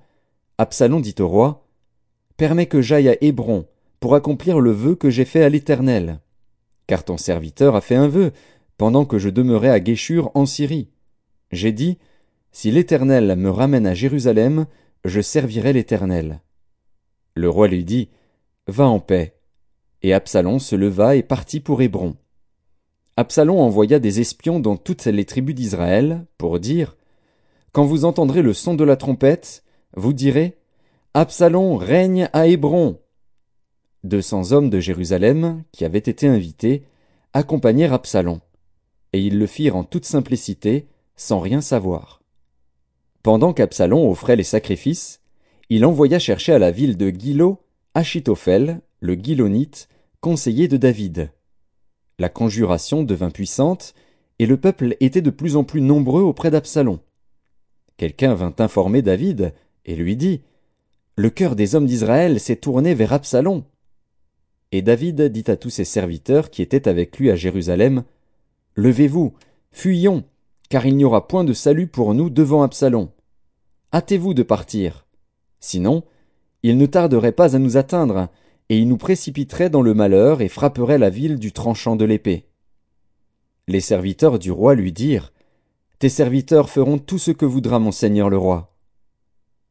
Absalom 0.58 1.00
dit 1.00 1.14
au 1.20 1.28
roi, 1.28 1.66
Permets 2.36 2.66
que 2.66 2.82
j'aille 2.82 3.08
à 3.08 3.16
Hébron 3.22 3.66
pour 3.98 4.14
accomplir 4.14 4.60
le 4.60 4.72
vœu 4.72 4.94
que 4.94 5.08
j'ai 5.08 5.24
fait 5.24 5.42
à 5.42 5.48
l'Éternel. 5.48 6.20
Car 6.86 7.02
ton 7.02 7.16
serviteur 7.16 7.76
a 7.76 7.80
fait 7.80 7.96
un 7.96 8.08
vœu, 8.08 8.30
pendant 8.76 9.06
que 9.06 9.16
je 9.16 9.30
demeurais 9.30 9.70
à 9.70 9.80
Guéchur 9.80 10.32
en 10.34 10.44
Syrie. 10.44 10.90
J'ai 11.50 11.72
dit, 11.72 11.96
Si 12.52 12.70
l'Éternel 12.70 13.36
me 13.36 13.48
ramène 13.48 13.86
à 13.86 13.94
Jérusalem, 13.94 14.66
je 15.06 15.22
servirai 15.22 15.72
l'Éternel. 15.72 16.42
Le 17.34 17.48
roi 17.48 17.68
lui 17.68 17.86
dit, 17.86 18.10
Va 18.66 18.86
en 18.86 18.98
paix. 18.98 19.36
Et 20.02 20.14
Absalom 20.14 20.58
se 20.58 20.74
leva 20.74 21.16
et 21.16 21.22
partit 21.22 21.60
pour 21.60 21.82
Hébron. 21.82 22.16
Absalom 23.16 23.58
envoya 23.58 23.98
des 23.98 24.20
espions 24.20 24.58
dans 24.58 24.76
toutes 24.76 25.04
les 25.04 25.24
tribus 25.24 25.54
d'Israël, 25.54 26.26
pour 26.38 26.58
dire, 26.58 26.96
Quand 27.72 27.84
vous 27.84 28.04
entendrez 28.04 28.42
le 28.42 28.54
son 28.54 28.74
de 28.74 28.84
la 28.84 28.96
trompette, 28.96 29.64
vous 29.96 30.12
direz, 30.12 30.56
Absalom 31.12 31.76
règne 31.76 32.28
à 32.32 32.46
Hébron. 32.46 33.00
Deux 34.02 34.22
cents 34.22 34.52
hommes 34.52 34.70
de 34.70 34.80
Jérusalem, 34.80 35.62
qui 35.70 35.84
avaient 35.84 35.98
été 35.98 36.26
invités, 36.26 36.86
accompagnèrent 37.34 37.92
Absalom. 37.92 38.40
et 39.12 39.20
ils 39.20 39.38
le 39.38 39.46
firent 39.46 39.76
en 39.76 39.84
toute 39.84 40.06
simplicité, 40.06 40.88
sans 41.16 41.38
rien 41.38 41.60
savoir. 41.60 42.22
Pendant 43.22 43.52
qu'Absalom 43.52 44.10
offrait 44.10 44.36
les 44.36 44.42
sacrifices, 44.42 45.20
il 45.68 45.84
envoya 45.84 46.18
chercher 46.18 46.52
à 46.52 46.58
la 46.58 46.70
ville 46.70 46.96
de 46.96 47.10
Gilo 47.10 47.63
Achitophel, 47.97 48.80
le 48.99 49.14
Gilonite, 49.14 49.88
conseiller 50.20 50.66
de 50.66 50.76
David. 50.76 51.30
La 52.18 52.28
conjuration 52.28 53.05
devint 53.05 53.30
puissante, 53.30 53.95
et 54.40 54.47
le 54.47 54.57
peuple 54.57 54.97
était 54.99 55.22
de 55.22 55.30
plus 55.30 55.55
en 55.55 55.62
plus 55.62 55.80
nombreux 55.80 56.22
auprès 56.22 56.51
d'Absalom. 56.51 56.99
Quelqu'un 57.97 58.34
vint 58.34 58.55
informer 58.59 59.01
David, 59.01 59.55
et 59.84 59.95
lui 59.95 60.16
dit, 60.16 60.42
Le 61.14 61.30
cœur 61.30 61.55
des 61.55 61.76
hommes 61.76 61.86
d'Israël 61.86 62.40
s'est 62.40 62.57
tourné 62.57 62.95
vers 62.95 63.12
Absalom. 63.12 63.62
Et 64.72 64.82
David 64.82 65.22
dit 65.22 65.45
à 65.47 65.57
tous 65.57 65.70
ses 65.70 65.84
serviteurs 65.84 66.51
qui 66.51 66.62
étaient 66.62 66.88
avec 66.88 67.16
lui 67.16 67.30
à 67.30 67.36
Jérusalem, 67.36 68.03
Levez-vous, 68.74 69.34
fuyons, 69.70 70.24
car 70.68 70.84
il 70.84 70.97
n'y 70.97 71.05
aura 71.05 71.28
point 71.28 71.45
de 71.45 71.53
salut 71.53 71.86
pour 71.86 72.12
nous 72.12 72.28
devant 72.28 72.64
Absalom. 72.64 73.11
Hâtez-vous 73.92 74.34
de 74.34 74.42
partir. 74.42 75.07
Sinon, 75.61 76.03
il 76.64 76.78
ne 76.78 76.86
tarderait 76.86 77.32
pas 77.32 77.54
à 77.54 77.58
nous 77.58 77.76
atteindre, 77.76 78.30
et 78.70 78.78
il 78.78 78.88
nous 78.88 78.96
précipiterait 78.96 79.68
dans 79.68 79.82
le 79.82 79.92
malheur 79.92 80.40
et 80.40 80.48
frapperait 80.48 80.96
la 80.96 81.10
ville 81.10 81.38
du 81.38 81.52
tranchant 81.52 81.94
de 81.94 82.06
l'épée. 82.06 82.46
Les 83.68 83.80
serviteurs 83.80 84.38
du 84.38 84.50
roi 84.50 84.74
lui 84.74 84.90
dirent, 84.90 85.34
Tes 85.98 86.08
serviteurs 86.08 86.70
feront 86.70 86.96
tout 86.96 87.18
ce 87.18 87.32
que 87.32 87.44
voudra 87.44 87.78
mon 87.80 87.92
seigneur 87.92 88.30
le 88.30 88.38
roi. 88.38 88.74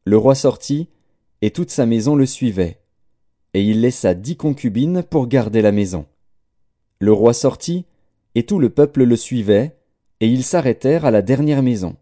Le 0.04 0.16
roi 0.16 0.36
sortit, 0.36 0.88
et 1.42 1.50
toute 1.50 1.72
sa 1.72 1.84
maison 1.84 2.14
le 2.14 2.26
suivait, 2.26 2.78
et 3.54 3.64
il 3.64 3.80
laissa 3.80 4.14
dix 4.14 4.36
concubines 4.36 5.02
pour 5.02 5.26
garder 5.26 5.62
la 5.62 5.72
maison. 5.72 6.06
Le 7.00 7.12
roi 7.12 7.34
sortit, 7.34 7.86
et 8.36 8.46
tout 8.46 8.60
le 8.60 8.70
peuple 8.70 9.02
le 9.02 9.16
suivait, 9.16 9.76
et 10.20 10.28
ils 10.28 10.44
s'arrêtèrent 10.44 11.04
à 11.04 11.10
la 11.10 11.22
dernière 11.22 11.64
maison. 11.64 11.96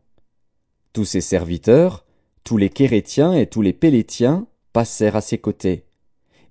Tous 0.93 1.07
ses 1.07 1.23
serviteurs, 1.23 2.05
tous 2.45 2.59
les 2.59 2.69
Kérétiens 2.69 3.33
et 3.33 3.47
tous 3.47 3.63
les 3.63 3.73
Pélétiens 3.73 4.47
passèrent 4.73 5.17
à 5.17 5.21
ses 5.21 5.39
côtés. 5.39 5.85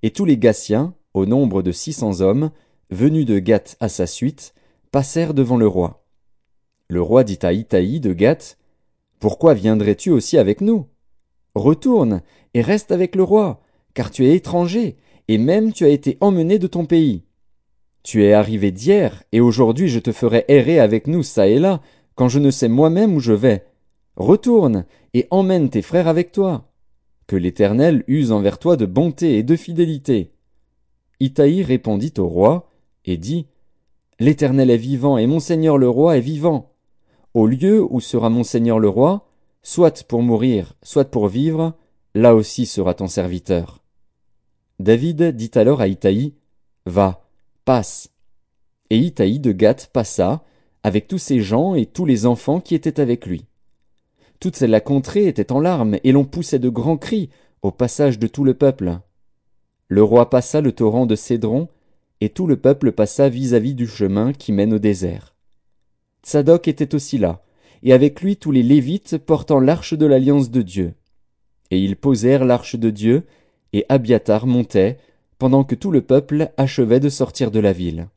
Et 0.04 0.12
tous 0.12 0.26
les 0.26 0.38
Gassiens, 0.38 0.94
au 1.14 1.26
nombre 1.26 1.62
de 1.62 1.72
six 1.72 1.94
cents 1.94 2.22
hommes, 2.22 2.52
venus 2.90 3.26
de 3.26 3.40
Gath 3.40 3.78
à 3.80 3.90
sa 3.90 4.08
suite, 4.08 4.54
passèrent 4.92 5.34
devant 5.34 5.58
le 5.58 5.68
roi. 5.68 6.06
Le 6.90 7.02
roi 7.02 7.24
dit 7.24 7.40
à 7.42 7.54
Itaï 7.54 8.00
de 8.00 8.14
Gath, 8.14 8.58
Pourquoi 9.20 9.54
viendrais-tu 9.54 10.12
aussi 10.12 10.38
avec 10.38 10.62
nous? 10.62 10.88
Retourne, 11.56 12.22
et 12.54 12.62
reste 12.62 12.92
avec 12.92 13.16
le 13.16 13.24
roi, 13.24 13.62
car 13.94 14.12
tu 14.12 14.26
es 14.26 14.36
étranger, 14.36 14.98
et 15.28 15.38
même 15.38 15.72
tu 15.72 15.86
as 15.86 15.90
été 15.90 16.18
emmené 16.20 16.60
de 16.60 16.68
ton 16.68 16.86
pays. 16.86 17.24
Tu 18.04 18.24
es 18.24 18.34
arrivé 18.34 18.72
d'hier, 18.72 19.24
et 19.32 19.40
aujourd'hui 19.40 19.88
je 19.88 20.00
te 20.00 20.12
ferai 20.12 20.46
errer 20.48 20.80
avec 20.80 21.08
nous 21.08 21.24
çà 21.24 21.48
et 21.48 21.60
là, 21.60 21.82
quand 22.16 22.30
je 22.30 22.40
ne 22.40 22.52
sais 22.52 22.68
moi-même 22.68 23.16
où 23.16 23.20
je 23.20 23.34
vais. 23.34 23.66
Retourne, 24.16 24.86
et 25.14 25.28
emmène 25.30 25.70
tes 25.70 25.82
frères 25.82 26.08
avec 26.08 26.32
toi. 26.32 26.71
Que 27.28 27.36
l'Éternel 27.36 28.04
use 28.08 28.32
envers 28.32 28.60
toi 28.60 28.78
de 28.78 28.86
bonté 28.86 29.38
et 29.38 29.44
de 29.44 29.56
fidélité. 29.56 30.32
Itaï 31.20 31.64
répondit 31.64 32.14
au 32.18 32.28
roi, 32.28 32.70
et 33.06 33.18
dit, 33.18 33.48
L'Éternel 34.20 34.70
est 34.70 34.78
vivant, 34.78 35.18
et 35.18 35.28
mon 35.28 35.40
Seigneur 35.40 35.78
le 35.78 35.90
roi 35.90 36.18
est 36.18 36.22
vivant. 36.22 36.74
Au 37.34 37.48
lieu 37.48 37.86
où 37.90 38.00
sera 38.00 38.30
mon 38.30 38.44
Seigneur 38.44 38.80
le 38.80 38.90
roi, 38.90 39.28
soit 39.64 40.04
pour 40.08 40.22
mourir, 40.22 40.76
soit 40.84 41.10
pour 41.10 41.28
vivre, 41.28 41.74
là 42.14 42.36
aussi 42.36 42.66
sera 42.66 42.94
ton 42.94 43.08
serviteur. 43.08 43.82
David 44.80 45.36
dit 45.36 45.52
alors 45.56 45.82
à 45.82 45.88
Itaï, 45.88 46.34
Va, 46.86 47.24
passe. 47.66 48.10
Et 48.90 48.98
Itaï 48.98 49.40
de 49.40 49.52
Gath 49.52 49.92
passa, 49.94 50.44
avec 50.84 51.08
tous 51.08 51.20
ses 51.20 51.42
gens 51.42 51.76
et 51.76 51.86
tous 51.86 52.06
les 52.06 52.26
enfants 52.26 52.60
qui 52.60 52.76
étaient 52.76 53.00
avec 53.00 53.26
lui. 53.26 53.46
Toute 54.42 54.60
la 54.62 54.82
contrée 54.82 55.28
était 55.28 55.52
en 55.52 55.60
larmes, 55.60 55.98
et 56.04 56.12
l'on 56.12 56.26
poussait 56.26 56.58
de 56.58 56.68
grands 56.68 56.98
cris 56.98 57.30
au 57.62 57.70
passage 57.70 58.18
de 58.18 58.26
tout 58.26 58.44
le 58.44 58.56
peuple. 58.56 58.98
Le 59.88 60.02
roi 60.02 60.32
passa 60.32 60.62
le 60.62 60.72
torrent 60.72 61.06
de 61.06 61.16
Cédron, 61.16 61.70
et 62.22 62.30
tout 62.30 62.48
le 62.48 62.58
peuple 62.58 62.92
passa 62.92 63.30
vis-à-vis 63.30 63.76
du 63.76 63.86
chemin 63.86 64.34
qui 64.34 64.52
mène 64.52 64.74
au 64.74 64.80
désert. 64.80 65.36
Tsadok 66.24 66.68
était 66.68 66.96
aussi 66.96 67.20
là, 67.20 67.44
et 67.84 67.94
avec 67.94 68.22
lui 68.22 68.36
tous 68.36 68.52
les 68.52 68.64
Lévites 68.64 69.20
portant 69.20 69.60
l'arche 69.60 69.94
de 69.94 70.08
l'alliance 70.08 70.50
de 70.50 70.64
Dieu. 70.64 70.96
Et 71.70 71.80
ils 71.80 71.96
posèrent 71.96 72.44
l'arche 72.44 72.76
de 72.76 72.90
Dieu, 72.90 73.28
et 73.74 73.86
Abiatar 73.90 74.48
montait, 74.48 74.98
pendant 75.38 75.64
que 75.64 75.76
tout 75.76 75.92
le 75.92 76.02
peuple 76.02 76.52
achevait 76.58 77.00
de 77.00 77.10
sortir 77.10 77.52
de 77.52 77.60
la 77.60 77.74
ville. 77.74 78.08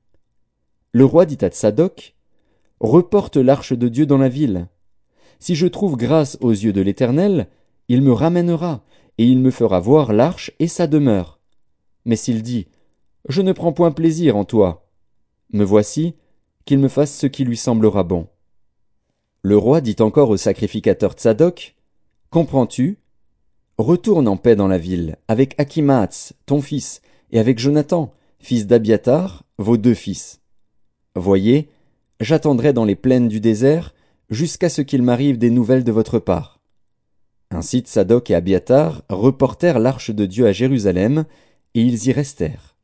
Le 0.93 1.05
roi 1.05 1.27
dit 1.27 1.45
à 1.45 1.49
Tsadok, 1.49 2.15
Reporte 2.81 3.37
l'arche 3.37 3.75
de 3.75 3.89
Dieu 3.89 4.07
dans 4.07 4.19
la 4.19 4.31
ville, 4.31 4.69
si 5.39 5.55
je 5.55 5.67
trouve 5.67 5.97
grâce 5.97 6.39
aux 6.41 6.51
yeux 6.51 6.73
de 6.73 6.81
l'Éternel, 6.81 7.49
il 7.89 8.03
me 8.03 8.13
ramènera, 8.13 8.85
et 9.19 9.25
il 9.25 9.39
me 9.39 9.51
fera 9.51 9.81
voir 9.81 10.13
l'arche 10.13 10.51
et 10.59 10.69
sa 10.69 10.87
demeure. 10.87 11.39
Mais 12.05 12.17
s'il 12.17 12.43
dit, 12.43 12.67
Je 13.29 13.43
ne 13.43 13.53
prends 13.53 13.73
point 13.73 13.93
plaisir 13.93 14.37
en 14.37 14.45
toi, 14.45 14.87
me 15.53 15.65
voici, 15.65 16.15
qu'il 16.65 16.79
me 16.79 16.89
fasse 16.89 17.17
ce 17.17 17.27
qui 17.27 17.45
lui 17.45 17.57
semblera 17.57 18.03
bon. 18.03 18.27
Le 19.43 19.57
roi 19.57 19.81
dit 19.81 19.97
encore 20.01 20.31
au 20.31 20.37
sacrificateur 20.37 21.13
Tsadok, 21.13 21.75
Comprends-tu? 22.31 22.99
Retourne 23.79 24.29
en 24.29 24.37
paix 24.37 24.57
dans 24.57 24.69
la 24.69 24.79
ville, 24.79 25.17
avec 25.29 25.55
Akimaatz, 25.59 26.35
ton 26.47 26.61
fils, 26.61 27.03
et 27.31 27.39
avec 27.39 27.59
Jonathan, 27.59 28.13
fils 28.39 28.67
d'Abiatar, 28.67 29.45
vos 29.59 29.77
deux 29.77 29.95
fils. 29.95 30.41
Voyez, 31.17 31.69
j'attendrai 32.21 32.73
dans 32.73 32.85
les 32.85 32.97
plaines 32.97 33.29
du 33.29 33.41
désert, 33.41 33.94
jusqu'à 34.31 34.69
ce 34.69 34.83
qu'il 34.83 35.03
m'arrive 35.03 35.39
des 35.39 35.51
nouvelles 35.51 35.85
de 35.85 35.93
votre 35.93 36.19
part. 36.19 36.61
Ainsi 37.51 37.81
Tsadok 37.81 38.31
et 38.31 38.35
Abiatar 38.35 39.03
reportèrent 39.09 39.79
l'arche 39.79 40.11
de 40.11 40.27
Dieu 40.27 40.47
à 40.47 40.53
Jérusalem, 40.53 41.25
et 41.75 41.83
ils 41.83 42.09
y 42.09 42.13
restèrent. 42.13 42.77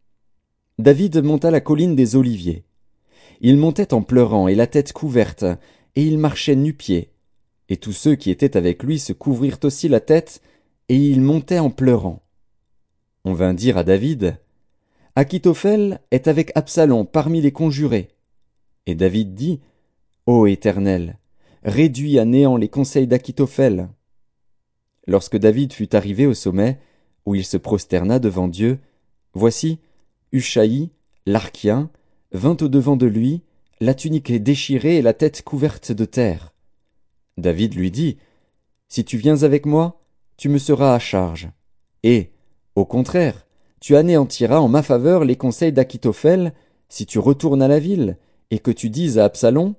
David 0.78 1.22
monta 1.22 1.50
la 1.50 1.60
colline 1.60 1.96
des 1.96 2.16
Oliviers. 2.16 2.64
Il 3.40 3.56
montait 3.56 3.94
en 3.94 4.02
pleurant 4.02 4.48
et 4.48 4.54
la 4.54 4.66
tête 4.66 4.92
couverte, 4.92 5.44
et 5.96 6.04
il 6.04 6.18
marchait 6.18 6.56
nu-pieds. 6.56 7.10
Et 7.68 7.76
tous 7.76 7.92
ceux 7.92 8.14
qui 8.14 8.30
étaient 8.30 8.56
avec 8.56 8.82
lui 8.82 8.98
se 8.98 9.12
couvrirent 9.12 9.58
aussi 9.62 9.88
la 9.88 10.00
tête, 10.00 10.40
et 10.88 10.96
il 10.96 11.20
montait 11.20 11.58
en 11.58 11.70
pleurant. 11.70 12.22
On 13.24 13.32
vint 13.32 13.54
dire 13.54 13.76
à 13.78 13.84
David, 13.84 14.38
Achitophel 15.14 16.00
est 16.10 16.28
avec 16.28 16.52
Absalom 16.54 17.06
parmi 17.06 17.40
les 17.40 17.52
conjurés. 17.52 18.08
Et 18.86 18.94
David 18.94 19.34
dit, 19.34 19.60
Ô 20.26 20.46
Éternel, 20.46 21.18
réduit 21.62 22.18
à 22.18 22.24
néant 22.24 22.56
les 22.56 22.68
conseils 22.68 23.06
d'Achitophel. 23.06 23.88
Lorsque 25.06 25.36
David 25.36 25.72
fut 25.72 25.94
arrivé 25.94 26.26
au 26.26 26.34
sommet, 26.34 26.78
où 27.26 27.34
il 27.34 27.44
se 27.44 27.56
prosterna 27.56 28.18
devant 28.18 28.48
Dieu, 28.48 28.78
voici, 29.34 29.78
Ushaï, 30.32 30.90
l'archien, 31.26 31.90
vint 32.32 32.56
au-devant 32.60 32.96
de 32.96 33.06
lui, 33.06 33.42
la 33.80 33.94
tunique 33.94 34.32
déchirée 34.32 34.98
et 34.98 35.02
la 35.02 35.14
tête 35.14 35.42
couverte 35.42 35.92
de 35.92 36.04
terre. 36.04 36.52
David 37.38 37.74
lui 37.74 37.90
dit, 37.90 38.18
Si 38.88 39.04
tu 39.04 39.16
viens 39.16 39.42
avec 39.42 39.66
moi, 39.66 40.00
tu 40.36 40.48
me 40.48 40.58
seras 40.58 40.94
à 40.94 40.98
charge. 40.98 41.50
Et, 42.02 42.30
au 42.74 42.84
contraire, 42.84 43.46
tu 43.80 43.96
anéantiras 43.96 44.58
en 44.58 44.68
ma 44.68 44.82
faveur 44.82 45.24
les 45.24 45.36
conseils 45.36 45.72
d'Achitophel, 45.72 46.52
si 46.88 47.06
tu 47.06 47.18
retournes 47.18 47.62
à 47.62 47.68
la 47.68 47.78
ville, 47.78 48.18
et 48.50 48.58
que 48.58 48.70
tu 48.70 48.90
dises 48.90 49.18
à 49.18 49.24
Absalom, 49.24 49.74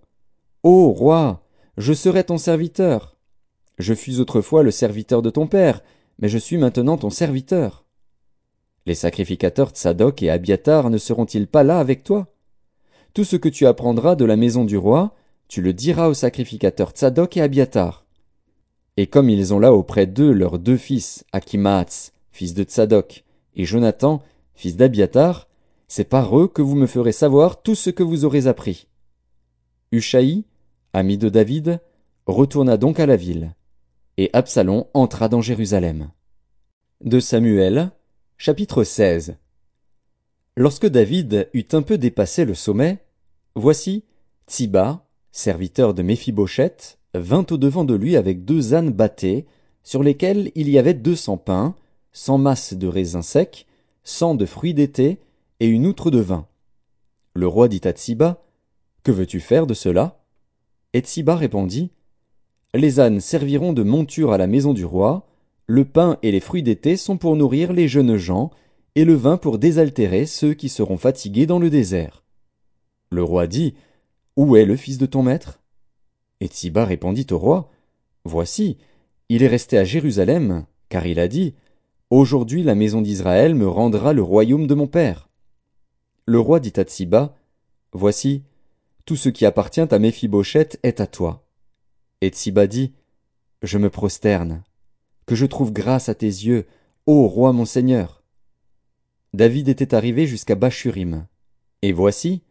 Ô 0.63 0.91
roi, 0.91 1.40
je 1.81 1.93
serai 1.93 2.23
ton 2.23 2.37
serviteur. 2.37 3.17
Je 3.79 3.95
fus 3.95 4.19
autrefois 4.19 4.61
le 4.61 4.69
serviteur 4.69 5.23
de 5.23 5.31
ton 5.31 5.47
père, 5.47 5.81
mais 6.19 6.29
je 6.29 6.37
suis 6.37 6.57
maintenant 6.57 6.95
ton 6.95 7.09
serviteur. 7.09 7.85
Les 8.85 8.93
sacrificateurs 8.93 9.71
Tsadok 9.71 10.21
et 10.21 10.29
Abiatar 10.29 10.91
ne 10.91 10.99
seront-ils 10.99 11.47
pas 11.47 11.63
là 11.63 11.79
avec 11.79 12.03
toi? 12.03 12.27
Tout 13.15 13.23
ce 13.23 13.35
que 13.35 13.49
tu 13.49 13.65
apprendras 13.65 14.15
de 14.15 14.25
la 14.25 14.35
maison 14.35 14.63
du 14.63 14.77
roi, 14.77 15.15
tu 15.47 15.63
le 15.63 15.73
diras 15.73 16.07
aux 16.07 16.13
sacrificateurs 16.13 16.91
Tsadok 16.91 17.37
et 17.37 17.41
Abiatar. 17.41 18.05
Et 18.95 19.07
comme 19.07 19.29
ils 19.29 19.51
ont 19.51 19.59
là 19.59 19.73
auprès 19.73 20.05
d'eux 20.05 20.33
leurs 20.33 20.59
deux 20.59 20.77
fils, 20.77 21.25
Akimaatz, 21.31 22.11
fils 22.31 22.53
de 22.53 22.63
Tsadok, 22.63 23.23
et 23.55 23.65
Jonathan, 23.65 24.21
fils 24.53 24.75
d'Abiatar, 24.75 25.47
c'est 25.87 26.07
par 26.07 26.37
eux 26.39 26.47
que 26.47 26.61
vous 26.61 26.75
me 26.75 26.85
ferez 26.85 27.11
savoir 27.11 27.63
tout 27.63 27.75
ce 27.75 27.89
que 27.89 28.03
vous 28.03 28.23
aurez 28.23 28.45
appris. 28.45 28.87
Ami 30.93 31.17
de 31.17 31.29
David, 31.29 31.79
retourna 32.25 32.77
donc 32.77 32.99
à 32.99 33.05
la 33.05 33.15
ville. 33.15 33.55
Et 34.17 34.29
Absalom 34.33 34.85
entra 34.93 35.29
dans 35.29 35.41
Jérusalem. 35.41 36.11
De 37.01 37.19
Samuel, 37.19 37.91
chapitre 38.37 38.83
16 38.83 39.37
Lorsque 40.57 40.87
David 40.87 41.49
eut 41.53 41.67
un 41.71 41.81
peu 41.81 41.97
dépassé 41.97 42.43
le 42.43 42.53
sommet, 42.53 42.99
voici, 43.55 44.03
Tsiba, 44.47 45.05
serviteur 45.31 45.93
de 45.93 46.03
Méphibosheth, 46.03 46.99
vint 47.13 47.45
au-devant 47.49 47.85
de 47.85 47.95
lui 47.95 48.17
avec 48.17 48.43
deux 48.43 48.73
ânes 48.73 48.91
battés, 48.91 49.45
sur 49.83 50.03
lesquels 50.03 50.51
il 50.55 50.69
y 50.69 50.77
avait 50.77 50.93
deux 50.93 51.15
cents 51.15 51.37
pains, 51.37 51.75
cent 52.11 52.37
masses 52.37 52.73
de 52.73 52.87
raisins 52.87 53.21
secs, 53.21 53.65
cent 54.03 54.35
de 54.35 54.45
fruits 54.45 54.73
d'été, 54.73 55.19
et 55.61 55.67
une 55.67 55.87
outre 55.87 56.11
de 56.11 56.19
vin. 56.19 56.47
Le 57.33 57.47
roi 57.47 57.67
dit 57.69 57.81
à 57.85 57.91
Tsiba, 57.91 58.43
Que 59.03 59.11
veux-tu 59.11 59.39
faire 59.39 59.65
de 59.65 59.73
cela? 59.73 60.20
Et 60.93 60.99
Tsiba 60.99 61.35
répondit, 61.35 61.91
Les 62.73 62.99
ânes 62.99 63.21
serviront 63.21 63.73
de 63.73 63.83
monture 63.83 64.33
à 64.33 64.37
la 64.37 64.47
maison 64.47 64.73
du 64.73 64.85
roi, 64.85 65.27
le 65.67 65.85
pain 65.85 66.17
et 66.21 66.31
les 66.31 66.39
fruits 66.39 66.63
d'été 66.63 66.97
sont 66.97 67.17
pour 67.17 67.35
nourrir 67.35 67.71
les 67.71 67.87
jeunes 67.87 68.17
gens, 68.17 68.51
et 68.95 69.05
le 69.05 69.13
vin 69.13 69.37
pour 69.37 69.57
désaltérer 69.57 70.25
ceux 70.25 70.53
qui 70.53 70.67
seront 70.67 70.97
fatigués 70.97 71.45
dans 71.45 71.59
le 71.59 71.69
désert. 71.69 72.23
Le 73.09 73.23
roi 73.23 73.47
dit, 73.47 73.73
Où 74.35 74.57
est 74.57 74.65
le 74.65 74.75
fils 74.75 74.97
de 74.97 75.05
ton 75.05 75.23
maître? 75.23 75.61
Et 76.41 76.47
Tsiba 76.47 76.85
répondit 76.85 77.27
au 77.31 77.37
roi, 77.37 77.69
Voici, 78.25 78.77
il 79.29 79.43
est 79.43 79.47
resté 79.47 79.77
à 79.77 79.85
Jérusalem, 79.85 80.65
car 80.89 81.07
il 81.07 81.19
a 81.19 81.29
dit, 81.29 81.55
Aujourd'hui 82.09 82.63
la 82.63 82.75
maison 82.75 83.01
d'Israël 83.01 83.55
me 83.55 83.67
rendra 83.67 84.11
le 84.11 84.21
royaume 84.21 84.67
de 84.67 84.75
mon 84.75 84.87
père. 84.87 85.29
Le 86.25 86.39
roi 86.39 86.59
dit 86.59 86.73
à 86.75 86.83
Tsiba, 86.83 87.33
Voici, 87.93 88.43
tout 89.11 89.17
ce 89.17 89.27
qui 89.27 89.45
appartient 89.45 89.81
à 89.81 89.99
Méphibosheth 89.99 90.79
est 90.83 91.01
à 91.01 91.05
toi. 91.05 91.45
Et 92.21 92.29
Tsiba 92.29 92.65
dit, 92.65 92.93
Je 93.61 93.77
me 93.77 93.89
prosterne, 93.89 94.63
que 95.25 95.35
je 95.35 95.45
trouve 95.45 95.73
grâce 95.73 96.07
à 96.07 96.15
tes 96.15 96.27
yeux, 96.27 96.65
ô 97.05 97.27
roi 97.27 97.51
mon 97.51 97.65
seigneur. 97.65 98.23
David 99.33 99.67
était 99.67 99.93
arrivé 99.93 100.27
jusqu'à 100.27 100.55
Bachurim. 100.55 101.27
Et 101.81 101.91
voici, 101.91 102.41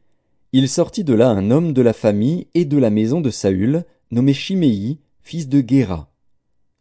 il 0.53 0.69
sortit 0.69 1.03
de 1.03 1.15
là 1.15 1.31
un 1.31 1.51
homme 1.51 1.73
de 1.73 1.81
la 1.81 1.95
famille 1.95 2.49
et 2.53 2.67
de 2.67 2.77
la 2.77 2.91
maison 2.91 3.23
de 3.23 3.31
Saül, 3.31 3.87
nommé 4.11 4.35
Chiméi, 4.35 4.99
fils 5.23 5.49
de 5.49 5.63
Guéra. 5.63 6.13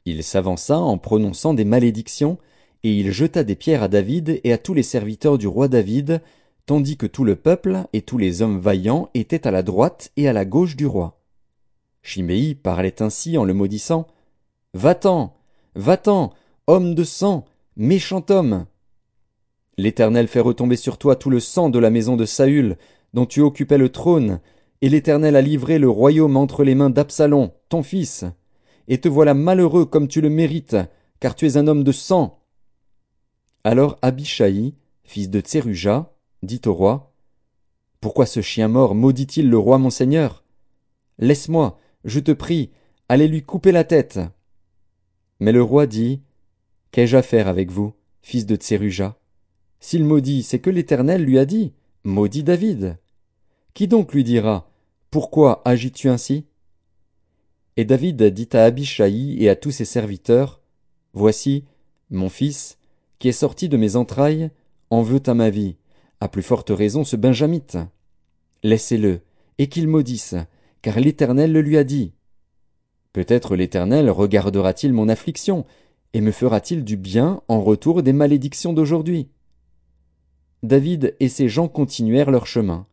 Il 0.04 0.26
s'avança 0.26 0.78
en 0.78 0.98
prononçant 0.98 1.54
des 1.54 1.64
malédictions, 1.64 2.38
et 2.84 3.00
il 3.00 3.14
jeta 3.14 3.46
des 3.46 3.56
pierres 3.56 3.84
à 3.84 3.88
David 3.88 4.42
et 4.44 4.52
à 4.52 4.58
tous 4.58 4.74
les 4.74 4.84
serviteurs 4.84 5.38
du 5.38 5.48
roi 5.48 5.70
David, 5.70 6.22
tandis 6.70 6.98
que 6.98 7.08
tout 7.08 7.24
le 7.24 7.36
peuple 7.36 7.80
et 7.94 8.04
tous 8.04 8.20
les 8.20 8.44
hommes 8.44 8.60
vaillants 8.60 9.10
étaient 9.16 9.48
à 9.48 9.50
la 9.50 9.64
droite 9.64 10.12
et 10.18 10.28
à 10.28 10.34
la 10.34 10.46
gauche 10.46 10.76
du 10.76 10.86
roi. 10.86 11.20
Chiméi 12.04 12.54
parlait 12.54 13.02
ainsi 13.02 13.40
en 13.40 13.44
le 13.44 13.56
maudissant. 13.56 14.06
Va-t'en, 14.76 15.34
va-t'en, 15.74 16.32
homme 16.68 16.94
de 16.94 17.04
sang, 17.04 17.46
méchant 17.76 18.24
homme. 18.30 18.68
L'Éternel 19.80 20.28
fait 20.28 20.42
retomber 20.42 20.76
sur 20.76 21.00
toi 21.00 21.16
tout 21.16 21.32
le 21.32 21.40
sang 21.40 21.72
de 21.72 21.80
la 21.80 21.90
maison 21.90 22.16
de 22.16 22.26
Saül, 22.26 22.78
dont 23.16 23.26
tu 23.26 23.42
occupais 23.42 23.80
le 23.80 23.90
trône, 23.90 24.40
et 24.82 24.90
l'Éternel 24.90 25.38
a 25.38 25.42
livré 25.42 25.80
le 25.80 25.90
royaume 25.90 26.38
entre 26.38 26.64
les 26.64 26.76
mains 26.76 26.92
d'Absalom, 26.92 27.50
ton 27.70 27.82
fils. 27.82 28.26
Et 28.88 29.02
te 29.02 29.10
voilà 29.10 29.34
malheureux 29.34 29.86
comme 29.86 30.08
tu 30.08 30.22
le 30.22 30.30
mérites, 30.30 30.78
car 31.20 31.34
tu 31.34 31.48
es 31.48 31.58
un 31.58 31.66
homme 31.66 31.84
de 31.84 31.92
sang. 31.92 32.44
Alors 33.64 33.98
Abishai, 34.04 34.76
fils 35.04 35.32
de 35.32 35.40
Tseruja, 35.40 36.14
dit 36.44 36.62
au 36.66 36.74
roi, 36.74 37.14
Pourquoi 38.02 38.26
ce 38.26 38.42
chien 38.42 38.68
mort 38.68 38.96
maudit-il 38.96 39.50
le 39.50 39.58
roi 39.58 39.78
mon 39.78 39.90
seigneur? 39.90 40.44
Laisse-moi, 41.18 41.78
je 42.06 42.20
te 42.20 42.32
prie, 42.32 42.72
aller 43.10 43.28
lui 43.28 43.44
couper 43.44 43.72
la 43.72 43.84
tête. 43.84 44.20
Mais 45.40 45.52
le 45.52 45.62
roi 45.62 45.86
dit, 45.86 46.22
Qu'ai-je 46.92 47.18
à 47.18 47.22
faire 47.22 47.48
avec 47.48 47.72
vous, 47.72 47.94
fils 48.22 48.46
de 48.46 48.56
Tseruja? 48.56 49.18
S'il 49.80 50.04
maudit, 50.04 50.44
c'est 50.44 50.60
que 50.60 50.70
l'Éternel 50.70 51.24
lui 51.24 51.40
a 51.40 51.46
dit, 51.46 51.74
Maudit 52.04 52.44
David. 52.44 52.98
Qui 53.74 53.88
donc 53.88 54.14
lui 54.14 54.24
dira, 54.24 54.70
Pourquoi 55.12 55.62
agis-tu 55.66 56.10
ainsi? 56.10 56.46
Et 57.78 57.86
David 57.86 58.22
dit 58.24 58.50
à 58.54 58.64
Abishai 58.64 59.42
et 59.42 59.50
à 59.50 59.56
tous 59.56 59.72
ses 59.72 59.86
serviteurs, 59.86 60.62
Voici, 61.14 61.66
mon 62.10 62.30
fils, 62.30 62.78
qui 63.20 63.28
est 63.30 63.34
sorti 63.34 63.70
de 63.70 63.78
mes 63.78 63.96
entrailles, 63.96 64.52
en 64.90 65.02
veut 65.02 65.22
à 65.26 65.34
ma 65.34 65.50
vie, 65.50 65.76
à 66.22 66.28
plus 66.28 66.42
forte 66.44 66.70
raison 66.70 67.04
ce 67.04 67.16
Benjamite. 67.16 67.78
Laissez-le, 68.64 69.22
et 69.58 69.68
qu'il 69.68 69.88
maudisse, 69.88 70.36
car 70.82 71.00
l'Éternel 71.00 71.52
le 71.52 71.62
lui 71.62 71.78
a 71.78 71.84
dit. 71.84 72.14
Peut-être 73.14 73.56
l'Éternel 73.56 74.10
regardera-t-il 74.10 74.94
mon 74.94 75.10
affliction, 75.10 75.66
et 76.14 76.22
me 76.22 76.32
fera-t-il 76.32 76.84
du 76.84 76.98
bien 76.98 77.42
en 77.48 77.62
retour 77.62 78.04
des 78.04 78.14
malédictions 78.14 78.74
d'aujourd'hui? 78.74 79.30
David 80.64 81.16
et 81.20 81.30
ses 81.30 81.48
gens 81.48 81.68
continuèrent 81.68 82.32
leur 82.32 82.48
chemin. 82.48 82.86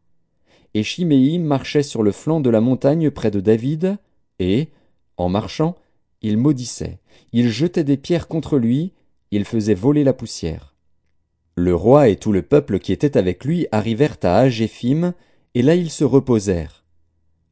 Et 0.75 0.83
Chiméi 0.83 1.39
marchait 1.39 1.83
sur 1.83 2.03
le 2.03 2.13
flanc 2.13 2.41
de 2.41 2.51
la 2.51 2.61
montagne 2.61 3.11
près 3.11 3.31
de 3.31 3.41
David, 3.41 3.99
et, 4.39 4.69
en 5.17 5.29
marchant, 5.29 5.77
il 6.23 6.37
maudissait, 6.37 7.01
il 7.33 7.49
jetait 7.49 7.85
des 7.85 7.97
pierres 7.97 8.29
contre 8.29 8.59
lui, 8.59 8.93
il 9.31 9.45
faisait 9.45 9.75
voler 9.75 10.05
la 10.05 10.13
poussière. 10.13 10.76
Le 11.57 11.75
roi 11.75 12.09
et 12.09 12.17
tout 12.17 12.33
le 12.33 12.43
peuple 12.43 12.79
qui 12.79 12.93
était 12.93 13.17
avec 13.17 13.45
lui 13.45 13.67
arrivèrent 13.73 14.19
à 14.23 14.39
Agéphim, 14.39 15.15
et 15.55 15.63
là 15.63 15.75
ils 15.75 15.91
se 15.91 16.05
reposèrent. 16.05 16.85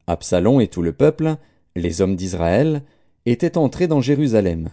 Absalom 0.07 0.61
et 0.61 0.67
tout 0.67 0.83
le 0.83 0.93
peuple, 0.93 1.37
les 1.75 2.01
hommes 2.01 2.15
d'Israël, 2.15 2.83
étaient 3.25 3.57
entrés 3.57 3.87
dans 3.87 4.01
Jérusalem, 4.01 4.69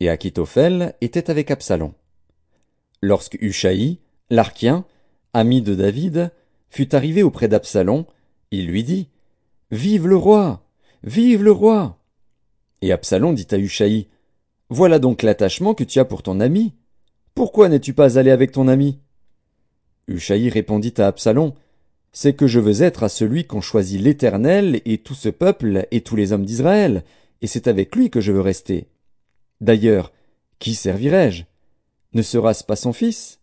et 0.00 0.08
Achitophel 0.08 0.94
était 1.02 1.30
avec 1.30 1.50
Absalom. 1.50 1.92
Lorsque 3.02 3.36
Ushaï, 3.42 3.98
l'archien, 4.30 4.86
ami 5.34 5.60
de 5.60 5.74
David, 5.74 6.32
fut 6.70 6.94
arrivé 6.94 7.22
auprès 7.22 7.48
d'Absalom, 7.48 8.06
il 8.50 8.66
lui 8.66 8.84
dit, 8.84 9.08
Vive 9.70 10.08
le 10.08 10.16
roi! 10.16 10.64
Vive 11.04 11.42
le 11.42 11.52
roi! 11.52 11.98
Et 12.80 12.90
Absalom 12.90 13.34
dit 13.34 13.48
à 13.50 13.58
Ushaï, 13.58 14.08
voilà 14.72 14.98
donc 14.98 15.22
l'attachement 15.22 15.74
que 15.74 15.84
tu 15.84 15.98
as 15.98 16.06
pour 16.06 16.22
ton 16.22 16.40
ami. 16.40 16.72
Pourquoi 17.34 17.68
n'es-tu 17.68 17.94
pas 17.94 18.18
allé 18.18 18.30
avec 18.30 18.52
ton 18.52 18.68
ami? 18.68 18.98
Ushaï 20.08 20.48
répondit 20.48 20.94
à 20.98 21.06
Absalom, 21.06 21.52
C'est 22.12 22.34
que 22.34 22.46
je 22.46 22.60
veux 22.60 22.82
être 22.82 23.04
à 23.04 23.08
celui 23.08 23.46
qu'ont 23.46 23.62
choisi 23.62 23.98
l'Éternel 23.98 24.82
et 24.84 24.98
tout 24.98 25.14
ce 25.14 25.30
peuple 25.30 25.86
et 25.90 26.02
tous 26.02 26.16
les 26.16 26.32
hommes 26.32 26.44
d'Israël, 26.44 27.04
et 27.40 27.46
c'est 27.46 27.68
avec 27.68 27.96
lui 27.96 28.10
que 28.10 28.20
je 28.20 28.32
veux 28.32 28.40
rester. 28.40 28.88
D'ailleurs, 29.60 30.12
qui 30.58 30.74
servirai-je? 30.74 31.44
Ne 32.12 32.22
sera-ce 32.22 32.64
pas 32.64 32.76
son 32.76 32.92
fils? 32.92 33.40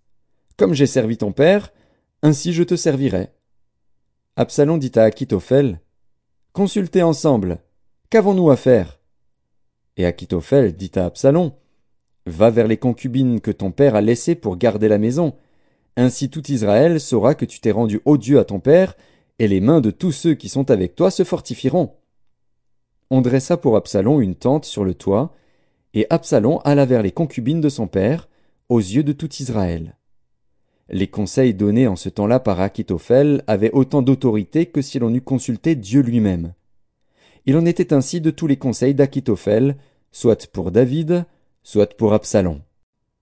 Comme 0.55 0.73
j'ai 0.73 0.85
servi 0.85 1.17
ton 1.17 1.31
père, 1.31 1.73
ainsi 2.21 2.53
je 2.53 2.63
te 2.63 2.75
servirai. 2.75 3.29
Absalom 4.35 4.77
dit 4.77 4.91
à 4.95 5.03
Achitophel, 5.03 5.81
Consultez 6.53 7.01
ensemble. 7.01 7.59
Qu'avons-nous 8.09 8.51
à 8.51 8.55
faire? 8.55 8.99
Et 9.97 10.05
Achitophel 10.05 10.75
dit 10.75 10.91
à 10.95 11.05
Absalom, 11.05 11.53
Va 12.29 12.51
vers 12.51 12.67
les 12.67 12.77
concubines 12.77 13.41
que 13.41 13.49
ton 13.49 13.71
père 13.71 13.95
a 13.95 14.01
laissées 14.01 14.35
pour 14.35 14.55
garder 14.55 14.87
la 14.87 14.99
maison. 14.99 15.33
Ainsi 15.97 16.29
tout 16.29 16.51
Israël 16.51 16.99
saura 16.99 17.33
que 17.33 17.43
tu 17.43 17.59
t'es 17.59 17.71
rendu 17.71 18.01
odieux 18.05 18.37
à 18.37 18.45
ton 18.45 18.59
père, 18.59 18.95
et 19.39 19.47
les 19.47 19.59
mains 19.59 19.81
de 19.81 19.89
tous 19.89 20.11
ceux 20.11 20.35
qui 20.35 20.47
sont 20.47 20.69
avec 20.69 20.95
toi 20.95 21.09
se 21.09 21.23
fortifieront. 21.23 21.95
On 23.09 23.21
dressa 23.21 23.57
pour 23.57 23.75
Absalom 23.75 24.21
une 24.21 24.35
tente 24.35 24.65
sur 24.65 24.85
le 24.85 24.93
toit, 24.93 25.33
et 25.95 26.05
Absalom 26.11 26.59
alla 26.65 26.85
vers 26.85 27.01
les 27.01 27.11
concubines 27.11 27.61
de 27.61 27.69
son 27.69 27.87
père, 27.87 28.29
aux 28.69 28.77
yeux 28.77 29.03
de 29.03 29.11
tout 29.11 29.33
Israël. 29.39 29.95
Les 30.87 31.07
conseils 31.07 31.55
donnés 31.55 31.87
en 31.87 31.95
ce 31.95 32.09
temps-là 32.09 32.39
par 32.39 32.61
Achitophel 32.61 33.43
avaient 33.47 33.71
autant 33.71 34.03
d'autorité 34.03 34.67
que 34.67 34.83
si 34.83 34.99
l'on 34.99 35.11
eût 35.15 35.21
consulté 35.21 35.73
Dieu 35.75 36.01
lui-même. 36.01 36.53
Il 37.47 37.57
en 37.57 37.65
était 37.65 37.91
ainsi 37.91 38.21
de 38.21 38.29
tous 38.29 38.45
les 38.45 38.57
conseils 38.57 38.93
d'Achitophel, 38.93 39.77
soit 40.11 40.47
pour 40.51 40.69
David, 40.69 41.25
soit 41.63 41.95
pour 41.97 42.13
Absalom. 42.13 42.61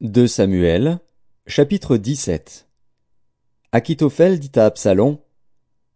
2 0.02 0.28
Samuel, 0.28 1.00
chapitre 1.48 1.98
17 1.98 2.68
Achitophel 3.72 4.40
dit 4.40 4.52
à 4.56 4.66
Absalom, 4.66 5.18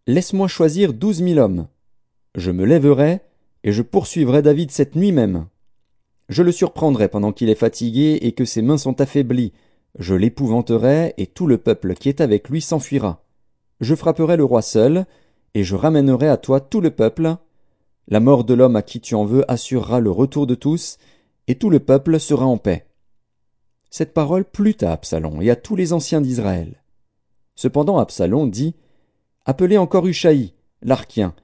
Laisse-moi 0.08 0.48
choisir 0.48 0.94
douze 0.94 1.22
mille 1.22 1.40
hommes. 1.40 1.68
Je 2.36 2.52
me 2.52 2.66
lèverai, 2.66 3.22
et 3.64 3.72
je 3.72 3.82
poursuivrai 3.82 4.42
David 4.42 4.72
cette 4.72 4.96
nuit 4.96 5.12
même. 5.12 5.48
Je 6.30 6.44
le 6.44 6.52
surprendrai 6.52 7.08
pendant 7.08 7.32
qu'il 7.32 7.50
est 7.50 7.56
fatigué 7.56 8.20
et 8.22 8.32
que 8.32 8.46
ses 8.46 8.62
mains 8.62 8.78
sont 8.78 9.00
affaiblies. 9.00 9.54
Je 10.00 10.16
l'épouvanterai, 10.16 11.14
et 11.18 11.28
tout 11.28 11.48
le 11.48 11.58
peuple 11.58 11.94
qui 11.94 12.10
est 12.10 12.22
avec 12.22 12.50
lui 12.50 12.62
s'enfuira. 12.62 13.24
Je 13.80 13.96
frapperai 13.96 14.36
le 14.38 14.44
roi 14.44 14.62
seul, 14.62 15.06
et 15.54 15.64
je 15.64 15.76
ramènerai 15.76 16.28
à 16.28 16.38
toi 16.38 16.60
tout 16.60 16.82
le 16.82 16.92
peuple, 16.92 17.36
la 18.08 18.20
mort 18.20 18.44
de 18.44 18.54
l'homme 18.54 18.76
à 18.76 18.82
qui 18.82 19.00
tu 19.00 19.16
en 19.16 19.26
veux 19.26 19.50
assurera 19.50 20.00
le 20.00 20.12
retour 20.12 20.48
de 20.48 20.56
tous, 20.56 20.98
et 21.52 21.56
tout 21.56 21.70
le 21.70 21.82
peuple 21.82 22.18
sera 22.18 22.46
en 22.46 22.58
paix. 22.58 22.88
Cette 23.90 24.14
parole 24.14 24.46
plut 24.46 24.84
à 24.84 24.94
Absalom 24.94 25.42
et 25.42 25.50
à 25.50 25.58
tous 25.58 25.76
les 25.76 25.92
anciens 25.92 26.22
d'Israël. 26.22 26.82
Cependant 27.56 27.98
Absalom 27.98 28.50
dit, 28.50 28.74
Appelez 29.44 29.78
encore 29.78 30.08
Ushaï, 30.08 30.54
l'archien, 30.82 31.36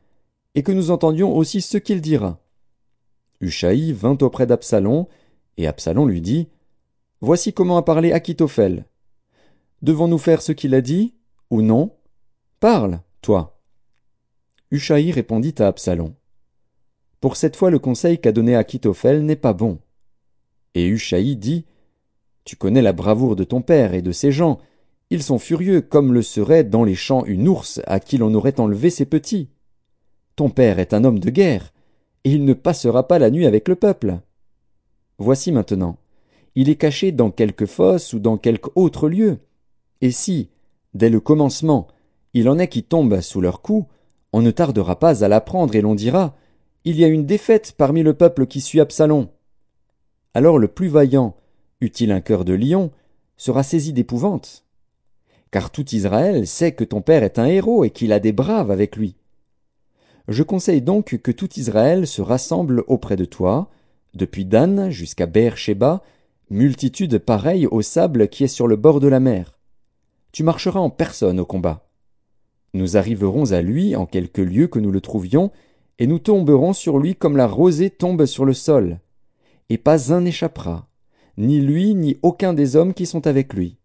et 0.55 0.63
que 0.63 0.71
nous 0.71 0.91
entendions 0.91 1.35
aussi 1.35 1.59
ce 1.59 1.77
qu'il 1.77 1.99
dira. 1.99 2.39
Ushaï 3.41 3.91
vint 3.91 4.17
auprès 4.21 4.47
d'Absalom, 4.47 5.07
et 5.57 5.67
Absalom 5.67 6.07
lui 6.07 6.21
dit, 6.21 6.47
Voici 7.19 7.51
comment 7.51 7.75
a 7.75 7.83
parlé 7.83 8.13
Achitophel. 8.13 8.85
Devons-nous 9.81 10.19
faire 10.19 10.41
ce 10.41 10.53
qu'il 10.53 10.73
a 10.73 10.79
dit, 10.79 11.15
ou 11.49 11.61
non? 11.61 11.91
Parle, 12.61 13.01
toi. 13.21 13.59
Ushaï 14.71 15.11
répondit 15.11 15.55
à 15.59 15.67
Absalom. 15.67 16.13
Pour 17.19 17.35
cette 17.35 17.57
fois 17.57 17.71
le 17.71 17.79
conseil 17.79 18.21
qu'a 18.21 18.31
donné 18.31 18.55
Achitophel 18.55 19.25
n'est 19.25 19.35
pas 19.35 19.51
bon. 19.51 19.79
Et 20.77 20.85
Ushaï 20.85 21.35
dit, 21.35 21.65
Tu 22.45 22.55
connais 22.55 22.83
la 22.83 22.93
bravoure 22.93 23.35
de 23.35 23.43
ton 23.43 23.63
père 23.63 23.95
et 23.95 24.03
de 24.03 24.11
ses 24.11 24.31
gens. 24.31 24.59
Ils 25.09 25.23
sont 25.23 25.39
furieux 25.39 25.81
comme 25.81 26.13
le 26.13 26.21
serait 26.21 26.63
dans 26.63 26.83
les 26.83 26.93
champs 26.93 27.25
une 27.25 27.47
ours 27.47 27.81
à 27.87 27.99
qui 27.99 28.19
l'on 28.19 28.31
aurait 28.35 28.59
enlevé 28.59 28.91
ses 28.91 29.07
petits. 29.07 29.49
Ton 30.35 30.51
père 30.51 30.77
est 30.77 30.93
un 30.93 31.03
homme 31.03 31.17
de 31.17 31.31
guerre, 31.31 31.73
et 32.25 32.31
il 32.31 32.45
ne 32.45 32.53
passera 32.53 33.07
pas 33.07 33.17
la 33.17 33.31
nuit 33.31 33.47
avec 33.47 33.67
le 33.67 33.75
peuple. 33.75 34.19
Voici 35.17 35.51
maintenant, 35.51 35.97
il 36.53 36.69
est 36.69 36.75
caché 36.75 37.11
dans 37.11 37.31
quelque 37.31 37.65
fosse 37.65 38.13
ou 38.13 38.19
dans 38.19 38.37
quelque 38.37 38.69
autre 38.75 39.09
lieu. 39.09 39.39
Et 40.01 40.11
si, 40.11 40.51
dès 40.93 41.09
le 41.09 41.19
commencement, 41.19 41.87
il 42.35 42.47
en 42.49 42.59
est 42.59 42.67
qui 42.67 42.83
tombent 42.83 43.21
sous 43.21 43.41
leur 43.41 43.63
coup, 43.63 43.87
on 44.31 44.43
ne 44.43 44.51
tardera 44.51 44.99
pas 44.99 45.23
à 45.23 45.27
l'apprendre 45.27 45.73
et 45.73 45.81
l'on 45.81 45.95
dira 45.95 46.35
Il 46.85 46.99
y 46.99 47.03
a 47.03 47.07
une 47.07 47.25
défaite 47.25 47.73
parmi 47.75 48.03
le 48.03 48.13
peuple 48.13 48.45
qui 48.45 48.61
suit 48.61 48.79
Absalom. 48.79 49.29
Alors 50.37 50.59
le 50.59 50.67
plus 50.67 50.87
vaillant, 50.87 51.35
eût-il 51.81 52.11
un 52.11 52.21
cœur 52.21 52.45
de 52.45 52.53
lion, 52.53 52.91
sera 53.37 53.63
saisi 53.63 53.91
d'épouvante. 53.91 54.65
Car 55.49 55.71
tout 55.71 55.95
Israël 55.95 56.45
sait 56.45 56.73
que 56.73 56.83
ton 56.83 57.01
père 57.01 57.23
est 57.23 57.39
un 57.39 57.47
héros 57.47 57.83
et 57.83 57.89
qu'il 57.89 58.13
a 58.13 58.19
des 58.19 58.33
braves 58.33 58.69
avec 58.69 58.97
lui. 58.97 59.15
Je 60.27 60.43
conseille 60.43 60.83
donc 60.83 61.17
que 61.17 61.31
tout 61.31 61.49
Israël 61.57 62.05
se 62.05 62.21
rassemble 62.21 62.83
auprès 62.85 63.15
de 63.15 63.25
toi, 63.25 63.71
depuis 64.13 64.45
Dan 64.45 64.91
jusqu'à 64.91 65.25
Beer-Sheba, 65.25 66.03
multitude 66.51 67.17
pareille 67.17 67.65
au 67.65 67.81
sable 67.81 68.27
qui 68.27 68.43
est 68.43 68.47
sur 68.47 68.67
le 68.67 68.75
bord 68.75 68.99
de 68.99 69.07
la 69.07 69.19
mer. 69.19 69.57
Tu 70.33 70.43
marcheras 70.43 70.79
en 70.79 70.91
personne 70.91 71.39
au 71.39 71.47
combat. 71.47 71.89
Nous 72.75 72.95
arriverons 72.95 73.53
à 73.53 73.63
lui 73.63 73.95
en 73.95 74.05
quelque 74.05 74.43
lieu 74.43 74.67
que 74.67 74.77
nous 74.77 74.91
le 74.91 75.01
trouvions, 75.01 75.49
et 75.97 76.05
nous 76.05 76.19
tomberons 76.19 76.73
sur 76.73 76.99
lui 76.99 77.15
comme 77.15 77.37
la 77.37 77.47
rosée 77.47 77.89
tombe 77.89 78.27
sur 78.27 78.45
le 78.45 78.53
sol. 78.53 78.99
Et 79.69 79.77
pas 79.77 80.13
un 80.13 80.21
n'échappera, 80.21 80.87
ni 81.37 81.59
lui 81.59 81.93
ni 81.93 82.17
aucun 82.21 82.53
des 82.53 82.75
hommes 82.75 82.93
qui 82.93 83.05
sont 83.05 83.27
avec 83.27 83.53
lui. 83.53 83.77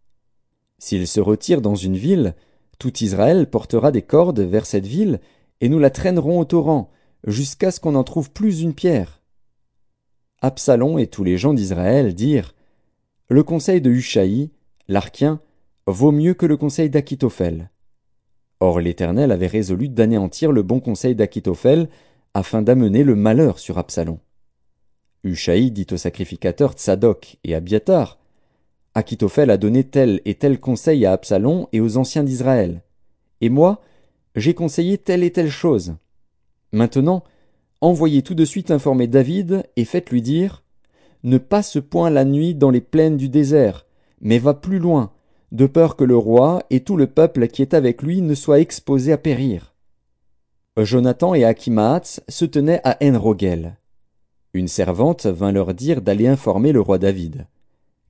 S'il 0.78 1.06
se 1.06 1.20
retire 1.20 1.60
dans 1.60 1.74
une 1.74 1.96
ville, 1.96 2.34
tout 2.78 3.04
Israël 3.04 3.48
portera 3.48 3.92
des 3.92 4.02
cordes 4.02 4.40
vers 4.40 4.66
cette 4.66 4.86
ville, 4.86 5.20
et 5.60 5.68
nous 5.68 5.78
la 5.78 5.90
traînerons 5.90 6.40
au 6.40 6.44
torrent, 6.44 6.90
jusqu'à 7.24 7.70
ce 7.70 7.80
qu'on 7.80 7.92
n'en 7.92 8.04
trouve 8.04 8.30
plus 8.30 8.62
une 8.62 8.74
pierre. 8.74 9.22
Absalom 10.40 10.98
et 10.98 11.06
tous 11.06 11.22
les 11.22 11.38
gens 11.38 11.54
d'Israël 11.54 12.14
dirent 12.14 12.54
Le 13.28 13.44
conseil 13.44 13.80
de 13.80 13.90
Hushaï, 13.90 14.50
l'Archien, 14.88 15.40
vaut 15.86 16.10
mieux 16.10 16.34
que 16.34 16.46
le 16.46 16.56
conseil 16.56 16.90
d'Achitophel. 16.90 17.70
Or 18.58 18.80
l'Éternel 18.80 19.30
avait 19.30 19.46
résolu 19.46 19.88
d'anéantir 19.88 20.52
le 20.52 20.62
bon 20.62 20.80
conseil 20.80 21.14
d'Achitophel 21.14 21.88
afin 22.34 22.62
d'amener 22.62 23.04
le 23.04 23.14
malheur 23.14 23.58
sur 23.58 23.78
Absalom. 23.78 24.18
Hushaï 25.24 25.70
dit 25.70 25.86
aux 25.92 25.96
sacrificateurs 25.96 26.72
Tsadok 26.72 27.36
et 27.44 27.54
Abiatar 27.54 28.18
Achitophel 28.94 29.50
a 29.50 29.56
donné 29.56 29.84
tel 29.84 30.20
et 30.24 30.34
tel 30.34 30.58
conseil 30.60 31.06
à 31.06 31.12
Absalom 31.12 31.66
et 31.72 31.80
aux 31.80 31.96
anciens 31.96 32.24
d'Israël. 32.24 32.82
Et 33.40 33.48
moi, 33.48 33.80
j'ai 34.36 34.54
conseillé 34.54 34.98
telle 34.98 35.22
et 35.22 35.30
telle 35.30 35.50
chose. 35.50 35.94
Maintenant, 36.72 37.22
envoyez 37.80 38.22
tout 38.22 38.34
de 38.34 38.44
suite 38.44 38.70
informer 38.70 39.06
David 39.06 39.64
et 39.76 39.84
faites-lui 39.84 40.22
dire 40.22 40.62
Ne 41.22 41.38
passe 41.38 41.78
point 41.78 42.10
la 42.10 42.24
nuit 42.24 42.54
dans 42.54 42.70
les 42.70 42.80
plaines 42.80 43.16
du 43.16 43.28
désert, 43.28 43.86
mais 44.20 44.38
va 44.38 44.54
plus 44.54 44.78
loin, 44.78 45.12
de 45.52 45.66
peur 45.66 45.96
que 45.96 46.04
le 46.04 46.16
roi 46.16 46.62
et 46.70 46.80
tout 46.80 46.96
le 46.96 47.06
peuple 47.06 47.48
qui 47.48 47.62
est 47.62 47.74
avec 47.74 48.02
lui 48.02 48.22
ne 48.22 48.34
soient 48.34 48.60
exposés 48.60 49.12
à 49.12 49.18
périr. 49.18 49.74
Jonathan 50.76 51.34
et 51.34 51.44
Achimaatz 51.44 52.22
se 52.28 52.44
tenaient 52.44 52.80
à 52.84 52.96
Enrogel. 53.02 53.76
Une 54.54 54.68
servante 54.68 55.24
vint 55.24 55.50
leur 55.50 55.72
dire 55.72 56.02
d'aller 56.02 56.26
informer 56.26 56.72
le 56.72 56.80
roi 56.80 56.98
David, 56.98 57.46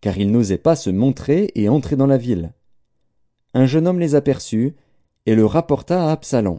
car 0.01 0.19
il 0.19 0.33
n'osait 0.33 0.59
pas 0.59 0.75
se 0.75 0.91
montrer 0.91 1.53
et 1.55 1.69
entrer 1.69 1.95
dans 1.95 2.09
la 2.09 2.19
ville. 2.19 2.53
Un 3.55 3.67
jeune 3.67 3.87
homme 3.87 4.01
les 4.01 4.17
aperçut 4.17 4.75
et 5.27 5.37
le 5.37 5.47
rapporta 5.47 6.09
à 6.09 6.11
Absalom. 6.11 6.59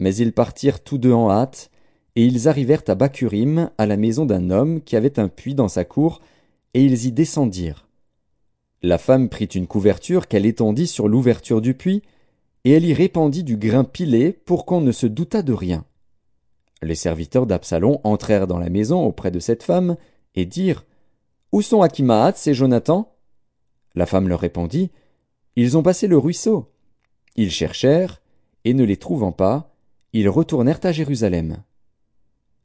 Mais 0.00 0.16
ils 0.16 0.32
partirent 0.32 0.82
tous 0.82 0.98
deux 0.98 1.12
en 1.12 1.30
hâte, 1.30 1.70
et 2.16 2.26
ils 2.26 2.48
arrivèrent 2.48 2.82
à 2.88 2.96
Bakurim, 2.96 3.70
à 3.78 3.86
la 3.86 3.96
maison 3.96 4.26
d'un 4.26 4.50
homme 4.50 4.80
qui 4.82 4.96
avait 4.96 5.20
un 5.20 5.28
puits 5.28 5.54
dans 5.54 5.68
sa 5.68 5.84
cour, 5.84 6.20
et 6.74 6.84
ils 6.84 7.06
y 7.06 7.12
descendirent. 7.12 7.86
La 8.82 8.98
femme 8.98 9.28
prit 9.28 9.44
une 9.44 9.68
couverture 9.68 10.26
qu'elle 10.26 10.44
étendit 10.44 10.88
sur 10.88 11.06
l'ouverture 11.06 11.60
du 11.60 11.74
puits, 11.74 12.02
et 12.64 12.72
elle 12.72 12.84
y 12.84 12.94
répandit 12.94 13.44
du 13.44 13.56
grain 13.56 13.84
pilé 13.84 14.32
pour 14.32 14.66
qu'on 14.66 14.80
ne 14.80 14.90
se 14.90 15.06
doutât 15.06 15.42
de 15.42 15.52
rien. 15.52 15.84
Les 16.82 16.96
serviteurs 16.96 17.46
d'Absalom 17.46 17.98
entrèrent 18.02 18.48
dans 18.48 18.58
la 18.58 18.68
maison 18.68 19.04
auprès 19.04 19.30
de 19.30 19.38
cette 19.38 19.62
femme, 19.62 19.96
et 20.34 20.46
dirent 20.46 20.84
Où 21.52 21.62
sont 21.62 21.80
Akimahatz 21.80 22.48
et 22.48 22.54
Jonathan? 22.54 23.14
La 23.94 24.04
femme 24.04 24.28
leur 24.28 24.40
répondit 24.40 24.90
Ils 25.54 25.78
ont 25.78 25.84
passé 25.84 26.08
le 26.08 26.18
ruisseau. 26.18 26.72
Ils 27.36 27.52
cherchèrent, 27.52 28.20
et 28.64 28.74
ne 28.74 28.84
les 28.84 28.96
trouvant 28.96 29.30
pas, 29.30 29.72
ils 30.12 30.28
retournèrent 30.28 30.80
à 30.82 30.90
Jérusalem. 30.90 31.62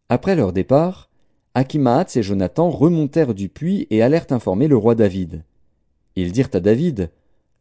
Après 0.09 0.35
leur 0.35 0.51
départ, 0.51 1.09
Akimahatz 1.53 2.17
et 2.17 2.23
Jonathan 2.23 2.69
remontèrent 2.69 3.35
du 3.35 3.49
puits 3.49 3.85
et 3.91 4.01
allèrent 4.01 4.31
informer 4.31 4.67
le 4.67 4.77
roi 4.77 4.95
David. 4.95 5.43
Ils 6.15 6.31
dirent 6.31 6.49
à 6.53 6.59
David, 6.59 7.11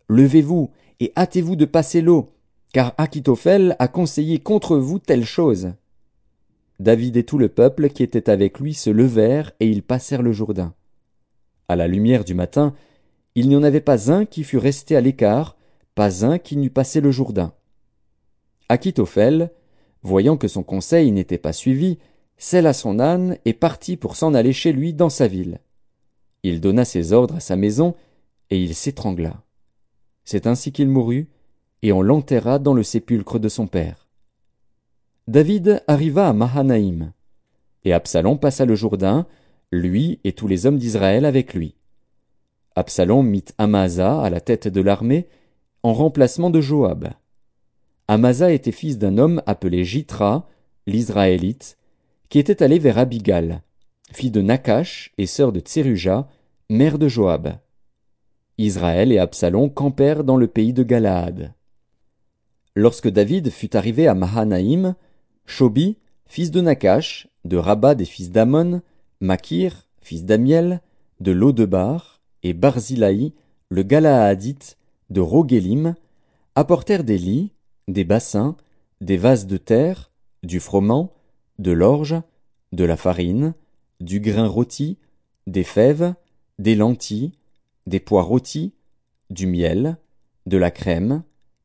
Levez-vous 0.08 0.70
et 1.00 1.12
hâtez-vous 1.16 1.56
de 1.56 1.66
passer 1.66 2.00
l'eau, 2.00 2.32
car 2.72 2.94
Achitophel 2.96 3.76
a 3.78 3.88
conseillé 3.88 4.38
contre 4.38 4.78
vous 4.78 4.98
telle 4.98 5.24
chose. 5.24 5.72
David 6.78 7.16
et 7.16 7.24
tout 7.24 7.38
le 7.38 7.48
peuple 7.48 7.88
qui 7.88 8.02
était 8.02 8.28
avec 8.28 8.60
lui 8.60 8.74
se 8.74 8.90
levèrent 8.90 9.52
et 9.60 9.68
ils 9.68 9.82
passèrent 9.82 10.22
le 10.22 10.32
Jourdain. 10.32 10.74
À 11.68 11.76
la 11.76 11.88
lumière 11.88 12.24
du 12.24 12.34
matin, 12.34 12.74
il 13.34 13.48
n'y 13.48 13.56
en 13.56 13.62
avait 13.62 13.80
pas 13.80 14.12
un 14.12 14.24
qui 14.24 14.44
fût 14.44 14.58
resté 14.58 14.96
à 14.96 15.00
l'écart, 15.00 15.56
pas 15.94 16.24
un 16.24 16.38
qui 16.38 16.56
n'eût 16.56 16.70
passé 16.70 17.00
le 17.00 17.10
Jourdain. 17.10 17.52
Achitophel, 18.68 19.50
voyant 20.02 20.36
que 20.36 20.48
son 20.48 20.62
conseil 20.62 21.12
n'était 21.12 21.38
pas 21.38 21.52
suivi, 21.52 21.98
sella 22.36 22.72
son 22.72 23.00
âne 23.00 23.38
et 23.44 23.52
partit 23.52 23.96
pour 23.96 24.16
s'en 24.16 24.34
aller 24.34 24.52
chez 24.52 24.72
lui 24.72 24.92
dans 24.92 25.10
sa 25.10 25.26
ville. 25.26 25.60
Il 26.42 26.60
donna 26.60 26.84
ses 26.84 27.12
ordres 27.12 27.36
à 27.36 27.40
sa 27.40 27.56
maison, 27.56 27.94
et 28.50 28.62
il 28.62 28.74
s'étrangla. 28.74 29.42
C'est 30.24 30.46
ainsi 30.46 30.72
qu'il 30.72 30.88
mourut, 30.88 31.28
et 31.82 31.92
on 31.92 32.02
l'enterra 32.02 32.58
dans 32.58 32.74
le 32.74 32.82
sépulcre 32.82 33.38
de 33.38 33.48
son 33.48 33.66
père. 33.66 34.05
David 35.28 35.82
arriva 35.88 36.28
à 36.28 36.32
Mahanaïm, 36.32 37.12
et 37.84 37.92
Absalom 37.92 38.38
passa 38.38 38.64
le 38.64 38.76
Jourdain, 38.76 39.26
lui 39.72 40.20
et 40.22 40.32
tous 40.32 40.46
les 40.46 40.66
hommes 40.66 40.78
d'Israël 40.78 41.24
avec 41.24 41.52
lui. 41.52 41.74
Absalom 42.76 43.26
mit 43.26 43.46
Amasa 43.58 44.20
à 44.20 44.30
la 44.30 44.40
tête 44.40 44.68
de 44.68 44.80
l'armée, 44.80 45.26
en 45.82 45.92
remplacement 45.94 46.48
de 46.48 46.60
Joab. 46.60 47.08
Amasa 48.06 48.52
était 48.52 48.70
fils 48.70 48.98
d'un 48.98 49.18
homme 49.18 49.42
appelé 49.46 49.84
Jitra, 49.84 50.48
l'Israélite, 50.86 51.76
qui 52.28 52.38
était 52.38 52.62
allé 52.62 52.78
vers 52.78 52.98
Abigal, 52.98 53.62
fille 54.12 54.30
de 54.30 54.42
Nakash 54.42 55.12
et 55.18 55.26
sœur 55.26 55.50
de 55.50 55.58
Tseruja, 55.58 56.28
mère 56.70 56.98
de 56.98 57.08
Joab. 57.08 57.58
Israël 58.58 59.10
et 59.10 59.18
Absalom 59.18 59.70
campèrent 59.70 60.22
dans 60.22 60.36
le 60.36 60.46
pays 60.46 60.72
de 60.72 60.84
Galaad. 60.84 61.52
Lorsque 62.76 63.08
David 63.08 63.50
fut 63.50 63.76
arrivé 63.76 64.06
à 64.06 64.14
Mahanaïm, 64.14 64.94
Shobi, 65.46 65.96
fils 66.26 66.50
de 66.50 66.60
Nakash, 66.60 67.28
de 67.44 67.56
Rabat 67.56 67.94
des 67.94 68.04
fils 68.04 68.30
d'Amon, 68.30 68.82
Makir, 69.20 69.86
fils 70.02 70.24
d'Amiel, 70.24 70.80
de 71.20 71.32
Lodebar, 71.32 72.20
et 72.42 72.52
Barzilaï, 72.52 73.32
le 73.70 73.82
Galaadite, 73.82 74.76
de 75.10 75.20
Rogelim, 75.20 75.94
apportèrent 76.54 77.04
des 77.04 77.18
lits, 77.18 77.52
des 77.88 78.04
bassins, 78.04 78.56
des 79.00 79.16
vases 79.16 79.46
de 79.46 79.56
terre, 79.56 80.10
du 80.42 80.60
froment, 80.60 81.12
de 81.58 81.72
l'orge, 81.72 82.16
de 82.72 82.84
la 82.84 82.96
farine, 82.96 83.54
du 84.00 84.20
grain 84.20 84.46
rôti, 84.46 84.98
des 85.46 85.64
fèves, 85.64 86.14
des 86.58 86.74
lentilles, 86.74 87.32
des 87.86 88.00
pois 88.00 88.22
rôtis, 88.22 88.72
du 89.30 89.46
miel, 89.46 89.96
de 90.46 90.56
la 90.56 90.70
crème, 90.70 91.22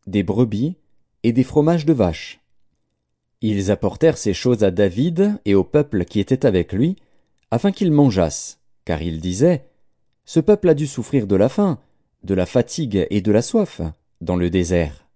des 0.07 0.23
brebis 0.23 0.75
et 1.23 1.33
des 1.33 1.43
fromages 1.43 1.85
de 1.85 1.93
vache. 1.93 2.40
Ils 3.41 3.71
apportèrent 3.71 4.17
ces 4.17 4.33
choses 4.33 4.63
à 4.63 4.71
David 4.71 5.39
et 5.45 5.55
au 5.55 5.63
peuple 5.63 6.05
qui 6.05 6.19
était 6.19 6.45
avec 6.45 6.73
lui, 6.73 6.95
afin 7.49 7.71
qu'ils 7.71 7.91
mangeassent, 7.91 8.59
car 8.85 9.01
ils 9.01 9.19
disaient 9.19 9.65
Ce 10.25 10.39
peuple 10.39 10.69
a 10.69 10.73
dû 10.75 10.85
souffrir 10.85 11.25
de 11.25 11.35
la 11.35 11.49
faim, 11.49 11.79
de 12.23 12.35
la 12.35 12.45
fatigue 12.45 13.07
et 13.09 13.21
de 13.21 13.31
la 13.31 13.41
soif 13.41 13.81
dans 14.21 14.35
le 14.35 14.49
désert. 14.51 15.07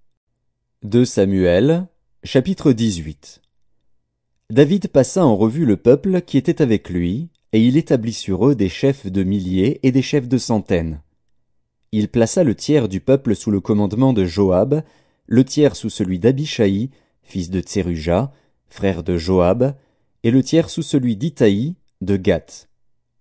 2 0.83 1.05
Samuel, 1.05 1.85
chapitre 2.23 2.71
18 2.71 3.41
David 4.49 4.87
passa 4.87 5.25
en 5.25 5.35
revue 5.35 5.65
le 5.65 5.77
peuple 5.77 6.21
qui 6.21 6.37
était 6.37 6.61
avec 6.61 6.89
lui, 6.89 7.29
et 7.53 7.61
il 7.61 7.77
établit 7.77 8.13
sur 8.13 8.47
eux 8.47 8.55
des 8.55 8.69
chefs 8.69 9.07
de 9.07 9.23
milliers 9.23 9.79
et 9.83 9.91
des 9.91 10.01
chefs 10.01 10.27
de 10.27 10.37
centaines. 10.37 11.01
Il 11.91 12.09
plaça 12.09 12.43
le 12.43 12.55
tiers 12.55 12.89
du 12.89 12.99
peuple 12.99 13.35
sous 13.35 13.51
le 13.51 13.59
commandement 13.59 14.13
de 14.13 14.25
Joab, 14.25 14.83
le 15.27 15.43
tiers 15.45 15.75
sous 15.75 15.89
celui 15.89 16.19
d'Abishaï, 16.19 16.89
fils 17.25 17.49
de 17.49 17.59
Tseruja, 17.59 18.31
frère 18.67 19.03
de 19.03 19.17
Joab, 19.17 19.75
et 20.23 20.31
le 20.31 20.41
tiers 20.41 20.69
sous 20.69 20.81
celui 20.81 21.17
d'Itaï, 21.17 21.75
de 22.01 22.15
Gath. 22.15 22.69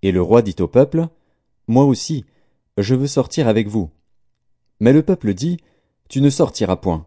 Et 0.02 0.12
le 0.12 0.22
roi 0.22 0.42
dit 0.42 0.56
au 0.60 0.68
peuple, 0.68 1.08
Moi 1.66 1.84
aussi, 1.84 2.24
je 2.78 2.94
veux 2.94 3.06
sortir 3.06 3.48
avec 3.48 3.66
vous. 3.68 3.90
Mais 4.78 4.92
le 4.92 5.02
peuple 5.02 5.34
dit, 5.34 5.58
Tu 6.08 6.20
ne 6.20 6.30
sortiras 6.30 6.76
point. 6.76 7.06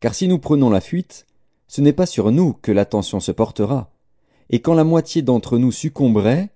Car 0.00 0.14
si 0.14 0.26
nous 0.26 0.38
prenons 0.38 0.70
la 0.70 0.80
fuite, 0.80 1.26
ce 1.68 1.80
n'est 1.80 1.92
pas 1.92 2.06
sur 2.06 2.32
nous 2.32 2.52
que 2.54 2.72
l'attention 2.72 3.20
se 3.20 3.32
portera, 3.32 3.92
et 4.50 4.60
quand 4.60 4.74
la 4.74 4.84
moitié 4.84 5.22
d'entre 5.22 5.58
nous 5.58 5.72
succomberait, 5.72 6.50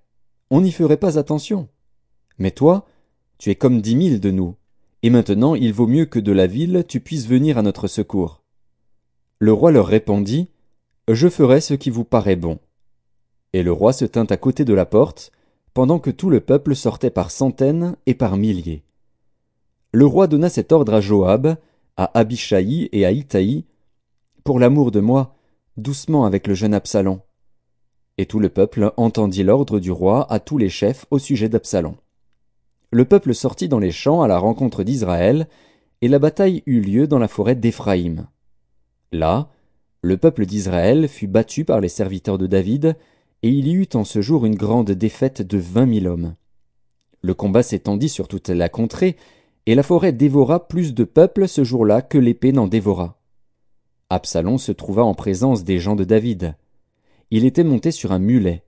on 0.50 0.60
n'y 0.60 0.72
ferait 0.72 0.96
pas 0.96 1.18
attention. 1.18 1.68
Mais 2.38 2.50
toi, 2.50 2.86
tu 3.38 3.50
es 3.50 3.54
comme 3.54 3.80
dix 3.80 3.96
mille 3.96 4.20
de 4.20 4.30
nous, 4.30 4.56
et 5.02 5.10
maintenant 5.10 5.54
il 5.54 5.72
vaut 5.72 5.86
mieux 5.86 6.06
que 6.06 6.18
de 6.18 6.32
la 6.32 6.46
ville 6.46 6.84
tu 6.86 7.00
puisses 7.00 7.26
venir 7.26 7.58
à 7.58 7.62
notre 7.62 7.88
secours. 7.88 8.37
Le 9.40 9.52
roi 9.52 9.70
leur 9.70 9.86
répondit, 9.86 10.48
Je 11.06 11.28
ferai 11.28 11.60
ce 11.60 11.74
qui 11.74 11.90
vous 11.90 12.04
paraît 12.04 12.34
bon. 12.34 12.58
Et 13.52 13.62
le 13.62 13.70
roi 13.70 13.92
se 13.92 14.04
tint 14.04 14.26
à 14.26 14.36
côté 14.36 14.64
de 14.64 14.74
la 14.74 14.84
porte, 14.84 15.30
pendant 15.74 16.00
que 16.00 16.10
tout 16.10 16.28
le 16.28 16.40
peuple 16.40 16.74
sortait 16.74 17.10
par 17.10 17.30
centaines 17.30 17.96
et 18.06 18.14
par 18.14 18.36
milliers. 18.36 18.82
Le 19.92 20.06
roi 20.06 20.26
donna 20.26 20.48
cet 20.48 20.72
ordre 20.72 20.92
à 20.92 21.00
Joab, 21.00 21.56
à 21.96 22.18
Abishai 22.18 22.88
et 22.90 23.06
à 23.06 23.12
Itaï, 23.12 23.64
Pour 24.42 24.58
l'amour 24.58 24.90
de 24.90 24.98
moi, 24.98 25.36
doucement 25.76 26.24
avec 26.24 26.48
le 26.48 26.54
jeune 26.54 26.74
Absalom. 26.74 27.20
Et 28.18 28.26
tout 28.26 28.40
le 28.40 28.48
peuple 28.48 28.92
entendit 28.96 29.44
l'ordre 29.44 29.78
du 29.78 29.92
roi 29.92 30.26
à 30.32 30.40
tous 30.40 30.58
les 30.58 30.68
chefs 30.68 31.06
au 31.12 31.20
sujet 31.20 31.48
d'Absalom. 31.48 31.94
Le 32.90 33.04
peuple 33.04 33.34
sortit 33.34 33.68
dans 33.68 33.78
les 33.78 33.92
champs 33.92 34.20
à 34.20 34.26
la 34.26 34.38
rencontre 34.38 34.82
d'Israël, 34.82 35.46
et 36.02 36.08
la 36.08 36.18
bataille 36.18 36.64
eut 36.66 36.80
lieu 36.80 37.06
dans 37.06 37.20
la 37.20 37.28
forêt 37.28 37.54
d'Éphraïm. 37.54 38.26
Là, 39.12 39.48
le 40.02 40.16
peuple 40.16 40.46
d'Israël 40.46 41.08
fut 41.08 41.26
battu 41.26 41.64
par 41.64 41.80
les 41.80 41.88
serviteurs 41.88 42.38
de 42.38 42.46
David, 42.46 42.96
et 43.42 43.48
il 43.48 43.68
y 43.68 43.72
eut 43.72 43.88
en 43.94 44.04
ce 44.04 44.20
jour 44.20 44.46
une 44.46 44.54
grande 44.54 44.90
défaite 44.90 45.42
de 45.42 45.58
vingt 45.58 45.86
mille 45.86 46.08
hommes. 46.08 46.34
Le 47.22 47.34
combat 47.34 47.62
s'étendit 47.62 48.08
sur 48.08 48.28
toute 48.28 48.48
la 48.48 48.68
contrée, 48.68 49.16
et 49.66 49.74
la 49.74 49.82
forêt 49.82 50.12
dévora 50.12 50.68
plus 50.68 50.94
de 50.94 51.04
peuple 51.04 51.48
ce 51.48 51.64
jour-là 51.64 52.00
que 52.02 52.18
l'épée 52.18 52.52
n'en 52.52 52.68
dévora. 52.68 53.20
Absalom 54.10 54.58
se 54.58 54.72
trouva 54.72 55.04
en 55.04 55.14
présence 55.14 55.64
des 55.64 55.78
gens 55.78 55.96
de 55.96 56.04
David. 56.04 56.54
Il 57.30 57.44
était 57.44 57.64
monté 57.64 57.90
sur 57.90 58.12
un 58.12 58.18
mulet. 58.18 58.64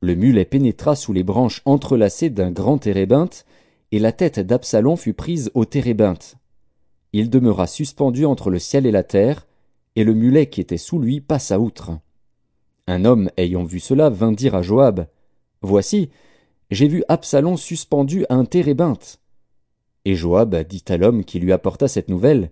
Le 0.00 0.14
mulet 0.14 0.44
pénétra 0.44 0.96
sous 0.96 1.12
les 1.12 1.22
branches 1.22 1.62
entrelacées 1.64 2.30
d'un 2.30 2.50
grand 2.50 2.78
térébinthe, 2.78 3.44
et 3.92 3.98
la 3.98 4.12
tête 4.12 4.40
d'Absalom 4.40 4.96
fut 4.96 5.14
prise 5.14 5.50
au 5.54 5.64
térébinthe. 5.64 6.36
Il 7.12 7.30
demeura 7.30 7.66
suspendu 7.66 8.24
entre 8.24 8.50
le 8.50 8.58
ciel 8.58 8.86
et 8.86 8.90
la 8.90 9.02
terre, 9.02 9.45
et 9.96 10.04
le 10.04 10.14
mulet 10.14 10.46
qui 10.46 10.60
était 10.60 10.76
sous 10.76 10.98
lui 10.98 11.20
passa 11.20 11.58
outre. 11.58 11.98
Un 12.86 13.04
homme 13.04 13.30
ayant 13.36 13.64
vu 13.64 13.80
cela 13.80 14.10
vint 14.10 14.30
dire 14.30 14.54
à 14.54 14.62
Joab. 14.62 15.06
Voici, 15.62 16.10
j'ai 16.70 16.86
vu 16.86 17.02
Absalom 17.08 17.56
suspendu 17.56 18.24
à 18.28 18.34
un 18.34 18.44
térébinthe. 18.44 19.20
Et 20.04 20.14
Joab 20.14 20.54
dit 20.68 20.84
à 20.88 20.96
l'homme 20.96 21.24
qui 21.24 21.40
lui 21.40 21.52
apporta 21.52 21.88
cette 21.88 22.08
nouvelle. 22.08 22.50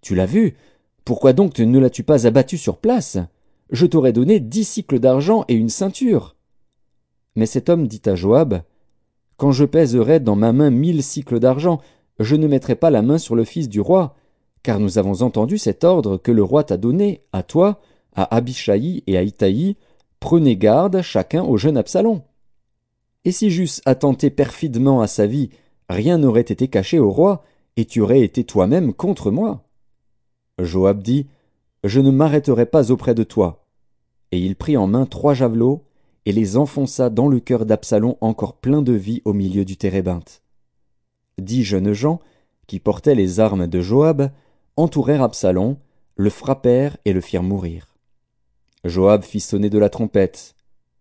Tu 0.00 0.14
l'as 0.14 0.26
vu? 0.26 0.56
Pourquoi 1.04 1.32
donc 1.32 1.58
ne 1.58 1.78
l'as-tu 1.78 2.02
pas 2.02 2.26
abattu 2.26 2.58
sur 2.58 2.78
place? 2.78 3.18
Je 3.70 3.86
t'aurais 3.86 4.12
donné 4.12 4.40
dix 4.40 4.64
cycles 4.64 4.98
d'argent 4.98 5.44
et 5.46 5.54
une 5.54 5.68
ceinture. 5.68 6.34
Mais 7.36 7.46
cet 7.46 7.68
homme 7.68 7.86
dit 7.86 8.02
à 8.06 8.14
Joab, 8.14 8.62
Quand 9.36 9.52
je 9.52 9.64
pèserai 9.64 10.18
dans 10.18 10.36
ma 10.36 10.52
main 10.52 10.70
mille 10.70 11.02
cycles 11.02 11.38
d'argent, 11.38 11.80
je 12.18 12.34
ne 12.34 12.48
mettrai 12.48 12.74
pas 12.74 12.90
la 12.90 13.02
main 13.02 13.18
sur 13.18 13.36
le 13.36 13.44
fils 13.44 13.68
du 13.68 13.80
roi, 13.80 14.16
car 14.66 14.80
nous 14.80 14.98
avons 14.98 15.22
entendu 15.22 15.58
cet 15.58 15.84
ordre 15.84 16.16
que 16.16 16.32
le 16.32 16.42
roi 16.42 16.64
t'a 16.64 16.76
donné, 16.76 17.22
à 17.32 17.44
toi, 17.44 17.80
à 18.16 18.34
Abishai 18.34 19.04
et 19.06 19.16
à 19.16 19.22
Itaï, 19.22 19.76
prenez 20.18 20.56
garde 20.56 21.02
chacun 21.02 21.44
au 21.44 21.56
jeune 21.56 21.76
Absalom. 21.76 22.22
Et 23.24 23.30
si 23.30 23.52
j'eusse 23.52 23.80
attenté 23.84 24.28
perfidement 24.28 25.00
à 25.02 25.06
sa 25.06 25.28
vie, 25.28 25.50
rien 25.88 26.18
n'aurait 26.18 26.40
été 26.40 26.66
caché 26.66 26.98
au 26.98 27.12
roi, 27.12 27.44
et 27.76 27.84
tu 27.84 28.00
aurais 28.00 28.22
été 28.22 28.42
toi-même 28.42 28.92
contre 28.92 29.30
moi. 29.30 29.62
Joab 30.60 31.00
dit, 31.00 31.28
Je 31.84 32.00
ne 32.00 32.10
m'arrêterai 32.10 32.66
pas 32.66 32.90
auprès 32.90 33.14
de 33.14 33.22
toi. 33.22 33.68
Et 34.32 34.40
il 34.40 34.56
prit 34.56 34.76
en 34.76 34.88
main 34.88 35.06
trois 35.06 35.34
javelots, 35.34 35.84
et 36.24 36.32
les 36.32 36.56
enfonça 36.56 37.08
dans 37.08 37.28
le 37.28 37.38
cœur 37.38 37.66
d'Absalom 37.66 38.16
encore 38.20 38.56
plein 38.56 38.82
de 38.82 38.94
vie 38.94 39.22
au 39.24 39.32
milieu 39.32 39.64
du 39.64 39.76
térébinthe. 39.76 40.42
Dix 41.38 41.62
jeunes 41.62 41.92
gens, 41.92 42.18
qui 42.66 42.80
portaient 42.80 43.14
les 43.14 43.38
armes 43.38 43.68
de 43.68 43.80
Joab, 43.80 44.32
entourèrent 44.76 45.22
Absalom, 45.22 45.76
le 46.16 46.30
frappèrent 46.30 46.96
et 47.04 47.12
le 47.12 47.20
firent 47.20 47.42
mourir. 47.42 47.96
Joab 48.84 49.22
fit 49.22 49.40
sonner 49.40 49.70
de 49.70 49.78
la 49.78 49.90
trompette, 49.90 50.54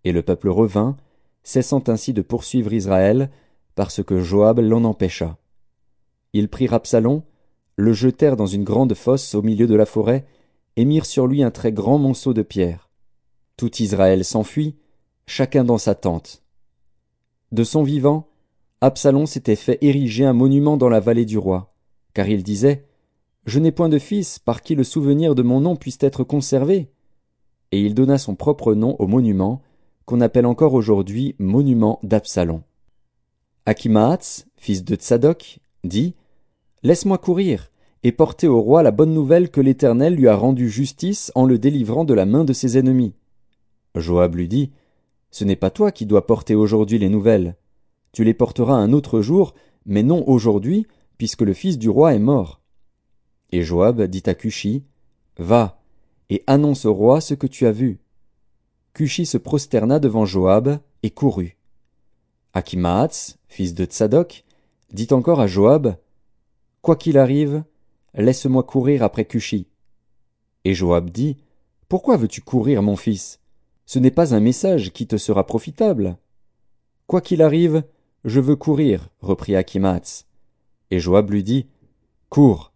et 0.04 0.12
le 0.12 0.22
peuple 0.22 0.50
revint, 0.50 0.98
cessant 1.44 1.84
ainsi 1.88 2.14
de 2.14 2.22
poursuivre 2.22 2.74
Israël, 2.74 3.30
parce 3.76 4.04
que 4.04 4.20
Joab 4.20 4.60
l'en 4.60 4.84
empêcha. 4.84 5.38
Ils 6.34 6.50
prirent 6.50 6.74
Absalom, 6.74 7.24
le 7.76 7.94
jetèrent 7.94 8.38
dans 8.38 8.48
une 8.48 8.64
grande 8.64 8.94
fosse 8.94 9.36
au 9.36 9.42
milieu 9.42 9.68
de 9.68 9.76
la 9.76 9.86
forêt, 9.86 10.26
et 10.78 10.86
mirent 10.86 11.06
sur 11.06 11.28
lui 11.28 11.44
un 11.44 11.52
très 11.52 11.72
grand 11.72 11.98
monceau 11.98 12.34
de 12.34 12.42
pierres. 12.42 12.90
Tout 13.58 13.82
Israël 13.82 14.26
s'enfuit, 14.26 14.76
chacun 15.28 15.64
dans 15.64 15.78
sa 15.78 15.96
tente. 15.96 16.44
De 17.52 17.64
son 17.64 17.84
vivant, 17.84 18.28
Absalom 18.82 19.26
s'était 19.26 19.56
fait 19.56 19.78
ériger 19.82 20.26
un 20.26 20.34
monument 20.34 20.78
dans 20.78 20.90
la 20.90 21.00
vallée 21.00 21.26
du 21.26 21.38
roi, 21.38 21.74
car 22.14 22.28
il 22.28 22.44
disait 22.44 22.86
Je 23.46 23.60
n'ai 23.60 23.72
point 23.72 23.90
de 23.90 24.00
fils 24.00 24.40
par 24.40 24.62
qui 24.62 24.76
le 24.76 24.84
souvenir 24.84 25.36
de 25.36 25.44
mon 25.44 25.62
nom 25.62 25.76
puisse 25.76 25.98
être 26.02 26.24
conservé. 26.24 26.90
Et 27.72 27.82
il 27.82 27.94
donna 27.94 28.18
son 28.18 28.36
propre 28.36 28.74
nom 28.74 28.96
au 29.00 29.08
monument, 29.08 29.62
qu'on 30.06 30.22
appelle 30.22 30.46
encore 30.46 30.74
aujourd'hui 30.74 31.36
monument 31.40 32.00
d'Absalom. 32.04 32.62
Akimaatz, 33.66 34.46
fils 34.56 34.84
de 34.84 34.96
Tsadok, 34.96 35.60
dit 35.84 36.16
Laisse-moi 36.84 37.18
courir 37.18 37.72
et 38.04 38.12
porter 38.12 38.48
au 38.48 38.62
roi 38.62 38.84
la 38.84 38.92
bonne 38.92 39.14
nouvelle 39.14 39.50
que 39.50 39.62
l'Éternel 39.62 40.16
lui 40.16 40.28
a 40.28 40.36
rendu 40.36 40.70
justice 40.70 41.32
en 41.34 41.46
le 41.46 41.58
délivrant 41.58 42.06
de 42.06 42.14
la 42.14 42.26
main 42.26 42.44
de 42.44 42.54
ses 42.54 42.78
ennemis. 42.78 43.14
Joab 43.96 44.36
lui 44.36 44.48
dit 44.48 44.72
ce 45.36 45.44
n'est 45.44 45.58
pas 45.58 45.70
toi 45.70 45.92
qui 45.92 46.06
dois 46.06 46.26
porter 46.26 46.56
aujourd'hui 46.56 46.98
les 46.98 47.10
nouvelles. 47.10 47.58
Tu 48.14 48.24
les 48.24 48.34
porteras 48.34 48.76
un 48.76 48.94
autre 48.94 49.20
jour, 49.20 49.54
mais 49.86 50.02
non 50.02 50.24
aujourd'hui, 50.30 50.88
puisque 51.18 51.42
le 51.42 51.52
fils 51.52 51.78
du 51.78 51.90
roi 51.90 52.14
est 52.14 52.20
mort. 52.20 52.62
Et 53.52 53.64
Joab 53.64 54.04
dit 54.04 54.24
à 54.26 54.34
Cushi, 54.34 54.84
Va, 55.38 55.82
et 56.30 56.44
annonce 56.48 56.86
au 56.86 56.94
roi 56.94 57.22
ce 57.22 57.34
que 57.34 57.48
tu 57.48 57.66
as 57.66 57.72
vu. 57.72 58.00
Cushi 58.94 59.26
se 59.26 59.38
prosterna 59.38 60.00
devant 60.00 60.26
Joab, 60.26 60.80
et 61.04 61.12
courut. 61.12 61.58
Akimaatz, 62.54 63.38
fils 63.48 63.74
de 63.74 63.86
Tsadok, 63.86 64.46
dit 64.92 65.08
encore 65.12 65.40
à 65.40 65.48
Joab, 65.48 65.98
Quoi 66.82 66.96
qu'il 66.96 67.18
arrive, 67.18 67.64
laisse-moi 68.14 68.64
courir 68.64 69.04
après 69.04 69.26
Cushi. 69.26 69.68
Et 70.64 70.74
Joab 70.74 71.10
dit, 71.10 71.38
Pourquoi 71.90 72.18
veux-tu 72.18 72.42
courir, 72.42 72.82
mon 72.82 72.96
fils? 72.96 73.40
Ce 73.86 74.00
n'est 74.00 74.12
pas 74.12 74.34
un 74.34 74.40
message 74.40 74.94
qui 74.94 75.06
te 75.06 75.18
sera 75.18 75.46
profitable. 75.46 76.18
Quoi 77.08 77.22
qu'il 77.22 77.42
arrive, 77.42 77.84
je 78.24 78.40
veux 78.40 78.56
courir, 78.56 79.10
reprit 79.22 79.56
Akimatz. 79.56 80.26
Et 80.92 81.00
Joab 81.00 81.30
lui 81.30 81.44
dit, 81.44 81.68
Cours. 82.30 82.72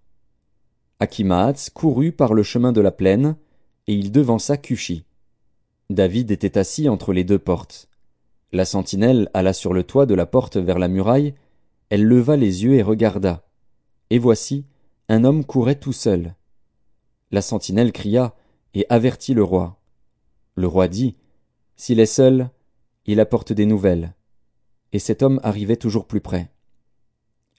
Akimatz 1.00 1.70
courut 1.70 2.12
par 2.12 2.34
le 2.34 2.44
chemin 2.44 2.74
de 2.74 2.82
la 2.82 2.92
plaine, 2.92 3.38
et 3.88 3.94
il 3.94 4.12
devança 4.12 4.58
Cushi. 4.58 5.06
David 5.90 6.30
était 6.30 6.58
assis 6.58 6.90
entre 6.90 7.14
les 7.14 7.24
deux 7.24 7.40
portes. 7.40 7.90
La 8.52 8.66
sentinelle 8.66 9.30
alla 9.34 9.54
sur 9.54 9.74
le 9.74 9.84
toit 9.84 10.06
de 10.06 10.14
la 10.14 10.26
porte 10.26 10.58
vers 10.58 10.78
la 10.78 10.88
muraille, 10.88 11.36
elle 11.90 12.04
leva 12.04 12.36
les 12.36 12.64
yeux 12.64 12.76
et 12.76 12.82
regarda. 12.82 13.48
Et 14.10 14.20
voici, 14.20 14.66
un 15.08 15.24
homme 15.24 15.46
courait 15.46 15.80
tout 15.80 15.94
seul. 15.94 16.36
La 17.32 17.42
sentinelle 17.42 17.92
cria 17.92 18.36
et 18.74 18.86
avertit 18.90 19.34
le 19.34 19.44
roi. 19.44 19.80
Le 20.56 20.68
roi 20.68 20.88
dit 20.88 21.16
S'il 21.76 22.00
est 22.00 22.06
seul, 22.06 22.50
il 23.06 23.20
apporte 23.20 23.54
des 23.54 23.66
nouvelles. 23.66 24.14
Et 24.92 25.00
cet 25.00 25.24
homme 25.24 25.40
arrivait 25.44 25.78
toujours 25.78 26.08
plus 26.08 26.22
près. 26.22 26.52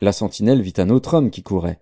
La 0.00 0.12
sentinelle 0.12 0.60
vit 0.60 0.74
un 0.76 0.90
autre 0.90 1.14
homme 1.14 1.30
qui 1.30 1.42
courait. 1.42 1.80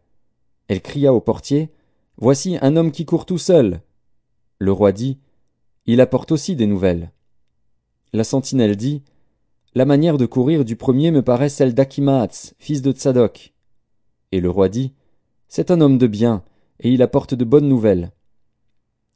Elle 0.68 0.82
cria 0.82 1.12
au 1.12 1.20
portier 1.20 1.70
Voici 2.18 2.58
un 2.60 2.76
homme 2.76 2.92
qui 2.92 3.04
court 3.04 3.26
tout 3.26 3.38
seul. 3.38 3.80
Le 4.58 4.72
roi 4.72 4.92
dit 4.92 5.18
Il 5.86 6.00
apporte 6.00 6.32
aussi 6.32 6.56
des 6.56 6.66
nouvelles. 6.66 7.12
La 8.12 8.24
sentinelle 8.24 8.76
dit 8.76 9.02
La 9.74 9.84
manière 9.84 10.18
de 10.18 10.26
courir 10.26 10.64
du 10.64 10.76
premier 10.76 11.10
me 11.10 11.22
paraît 11.22 11.48
celle 11.48 11.74
d'Akimaatz, 11.74 12.54
fils 12.58 12.82
de 12.82 12.92
Tsadok. 12.92 13.54
Et 14.32 14.40
le 14.40 14.50
roi 14.50 14.68
dit 14.68 14.92
C'est 15.48 15.70
un 15.70 15.80
homme 15.80 15.98
de 15.98 16.06
bien, 16.06 16.42
et 16.80 16.90
il 16.90 17.02
apporte 17.02 17.34
de 17.34 17.44
bonnes 17.44 17.68
nouvelles. 17.68 18.10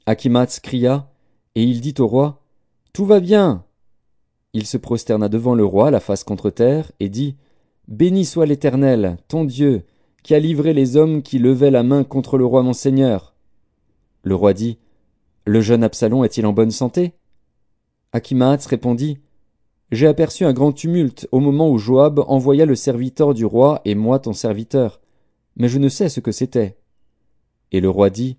Akimaatz 0.07 0.59
cria 0.61 1.09
et 1.55 1.63
il 1.63 1.81
dit 1.81 1.95
au 1.99 2.07
roi 2.07 2.43
Tout 2.93 3.05
va 3.05 3.21
bien. 3.21 3.65
Il 4.53 4.67
se 4.67 4.77
prosterna 4.77 5.29
devant 5.29 5.55
le 5.55 5.65
roi, 5.65 5.91
la 5.91 6.01
face 6.01 6.25
contre 6.25 6.51
terre, 6.51 6.93
et 7.01 7.09
dit 7.09 7.37
Béni 7.89 8.25
soit 8.25 8.47
l'Éternel, 8.47 9.17
ton 9.29 9.45
Dieu, 9.45 9.85
qui 10.23 10.35
a 10.35 10.39
livré 10.39 10.73
les 10.73 10.97
hommes 10.97 11.23
qui 11.23 11.39
levaient 11.39 11.71
la 11.71 11.83
main 11.83 12.05
contre 12.05 12.39
le 12.39 12.47
roi 12.47 12.63
mon 12.63 12.73
seigneur. 12.73 13.35
Le 14.23 14.35
roi 14.35 14.53
dit 14.53 14.79
Le 15.45 15.61
jeune 15.61 15.85
Absalom 15.85 16.25
est-il 16.25 16.47
en 16.47 16.53
bonne 16.53 16.71
santé? 16.71 17.13
Akimaatz 18.13 18.67
répondit 18.67 19.19
J'ai 19.91 20.07
aperçu 20.07 20.45
un 20.45 20.53
grand 20.53 20.73
tumulte 20.73 21.29
au 21.33 21.41
moment 21.41 21.71
où 21.71 21.79
Joab 21.79 22.21
envoya 22.27 22.67
le 22.67 22.77
serviteur 22.77 23.35
du 23.35 23.45
roi 23.45 23.81
et 23.85 23.95
moi 23.95 24.19
ton 24.19 24.33
serviteur, 24.33 25.01
mais 25.57 25.69
je 25.69 25.79
ne 25.79 25.89
sais 25.89 26.09
ce 26.09 26.21
que 26.21 26.33
c'était. 26.33 26.77
Et 27.73 27.81
le 27.81 27.91
roi 27.91 28.11
dit 28.11 28.37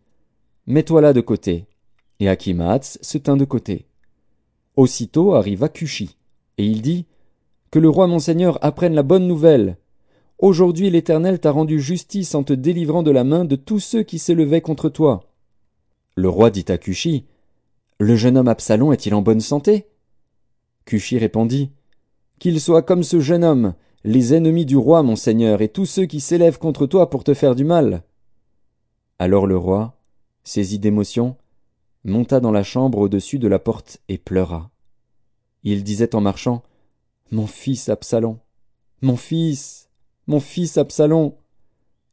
Mets-toi 0.67 1.01
là 1.01 1.11
de 1.11 1.21
côté. 1.21 1.65
Et 2.19 2.29
Akimaatz 2.29 2.99
se 3.01 3.17
tint 3.17 3.35
de 3.35 3.45
côté. 3.45 3.87
Aussitôt 4.75 5.33
arriva 5.33 5.67
Cushi, 5.69 6.17
et 6.57 6.65
il 6.65 6.81
dit, 6.81 7.05
Que 7.71 7.79
le 7.79 7.89
roi 7.89 8.07
mon 8.07 8.19
seigneur 8.19 8.57
apprenne 8.63 8.93
la 8.93 9.03
bonne 9.03 9.27
nouvelle. 9.27 9.77
Aujourd'hui 10.39 10.89
l'Éternel 10.89 11.39
t'a 11.39 11.51
rendu 11.51 11.79
justice 11.79 12.35
en 12.35 12.43
te 12.43 12.53
délivrant 12.53 13.03
de 13.03 13.11
la 13.11 13.23
main 13.23 13.45
de 13.45 13.55
tous 13.55 13.79
ceux 13.79 14.03
qui 14.03 14.19
s'élevaient 14.19 14.61
contre 14.61 14.89
toi. 14.89 15.29
Le 16.15 16.29
roi 16.29 16.49
dit 16.49 16.65
à 16.67 16.77
Cushi, 16.77 17.25
Le 17.99 18.15
jeune 18.15 18.37
homme 18.37 18.47
Absalom 18.47 18.91
est-il 18.93 19.13
en 19.15 19.21
bonne 19.21 19.41
santé? 19.41 19.87
Cushi 20.85 21.17
répondit, 21.17 21.71
Qu'il 22.39 22.59
soit 22.59 22.81
comme 22.81 23.03
ce 23.03 23.19
jeune 23.19 23.43
homme, 23.43 23.73
les 24.03 24.33
ennemis 24.33 24.65
du 24.65 24.75
roi, 24.75 25.01
mon 25.01 25.15
seigneur, 25.15 25.61
et 25.61 25.69
tous 25.69 25.85
ceux 25.85 26.05
qui 26.05 26.19
s'élèvent 26.19 26.59
contre 26.59 26.85
toi 26.87 27.09
pour 27.09 27.23
te 27.23 27.33
faire 27.33 27.55
du 27.55 27.63
mal. 27.63 28.03
Alors 29.19 29.47
le 29.47 29.57
roi, 29.57 29.97
saisi 30.43 30.77
d'émotion, 30.77 31.37
monta 32.03 32.41
dans 32.41 32.51
la 32.51 32.63
chambre 32.63 32.97
au-dessus 32.97 33.39
de 33.39 33.47
la 33.47 33.59
porte 33.59 34.01
et 34.09 34.17
pleura. 34.17 34.71
Il 35.63 35.83
disait 35.83 36.15
en 36.15 36.21
marchant, 36.21 36.63
Mon 37.31 37.47
fils 37.47 37.87
Absalom, 37.87 38.39
mon 39.01 39.15
fils, 39.15 39.89
mon 40.27 40.39
fils 40.39 40.77
Absalom, 40.77 41.33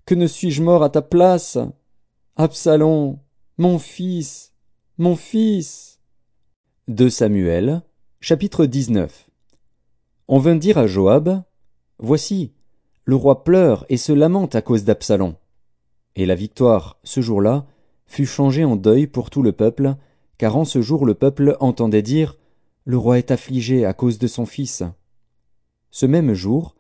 que 0.05 0.15
ne 0.15 0.27
suis-je 0.27 0.63
mort 0.63 0.83
à 0.83 0.91
ta 0.91 1.03
place? 1.03 1.59
Absalom, 2.37 3.19
mon 3.59 3.79
fils, 3.79 4.53
mon 4.99 5.15
fils. 5.15 6.01
De 6.89 7.09
Samuel, 7.09 7.83
chapitre 8.21 8.67
19. 8.67 9.29
On 10.27 10.39
vint 10.39 10.57
dire 10.57 10.79
à 10.79 10.87
Joab, 10.87 11.43
Voici, 11.99 12.53
le 13.05 13.15
roi 13.15 13.45
pleure 13.45 13.85
et 13.89 13.97
se 13.97 14.13
lamente 14.13 14.55
à 14.55 14.63
cause 14.63 14.85
d'Absalom. 14.85 15.35
Et 16.17 16.27
la 16.27 16.35
victoire, 16.35 16.99
ce 17.05 17.21
jour-là, 17.21 17.67
fut 18.07 18.27
changée 18.27 18.65
en 18.65 18.75
deuil 18.75 19.07
pour 19.07 19.31
tout 19.31 19.43
le 19.43 19.53
peuple, 19.53 19.95
car 20.39 20.57
en 20.57 20.65
ce 20.65 20.83
jour 20.83 21.07
le 21.07 21.15
peuple 21.15 21.57
entendait 21.61 22.03
dire 22.03 22.37
Le 22.85 22.97
roi 22.97 23.19
est 23.19 23.31
affligé 23.31 23.85
à 23.85 23.93
cause 23.93 24.19
de 24.19 24.27
son 24.27 24.47
fils. 24.47 24.83
Ce 25.91 26.07
même 26.07 26.35
jour, 26.35 26.75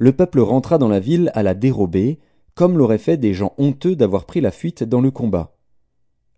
le 0.00 0.12
peuple 0.12 0.40
rentra 0.40 0.78
dans 0.78 0.88
la 0.88 0.98
ville 0.98 1.30
à 1.34 1.42
la 1.42 1.52
dérobée, 1.52 2.20
comme 2.54 2.78
l'auraient 2.78 2.96
fait 2.96 3.18
des 3.18 3.34
gens 3.34 3.52
honteux 3.58 3.94
d'avoir 3.94 4.24
pris 4.24 4.40
la 4.40 4.50
fuite 4.50 4.82
dans 4.82 5.02
le 5.02 5.10
combat. 5.10 5.54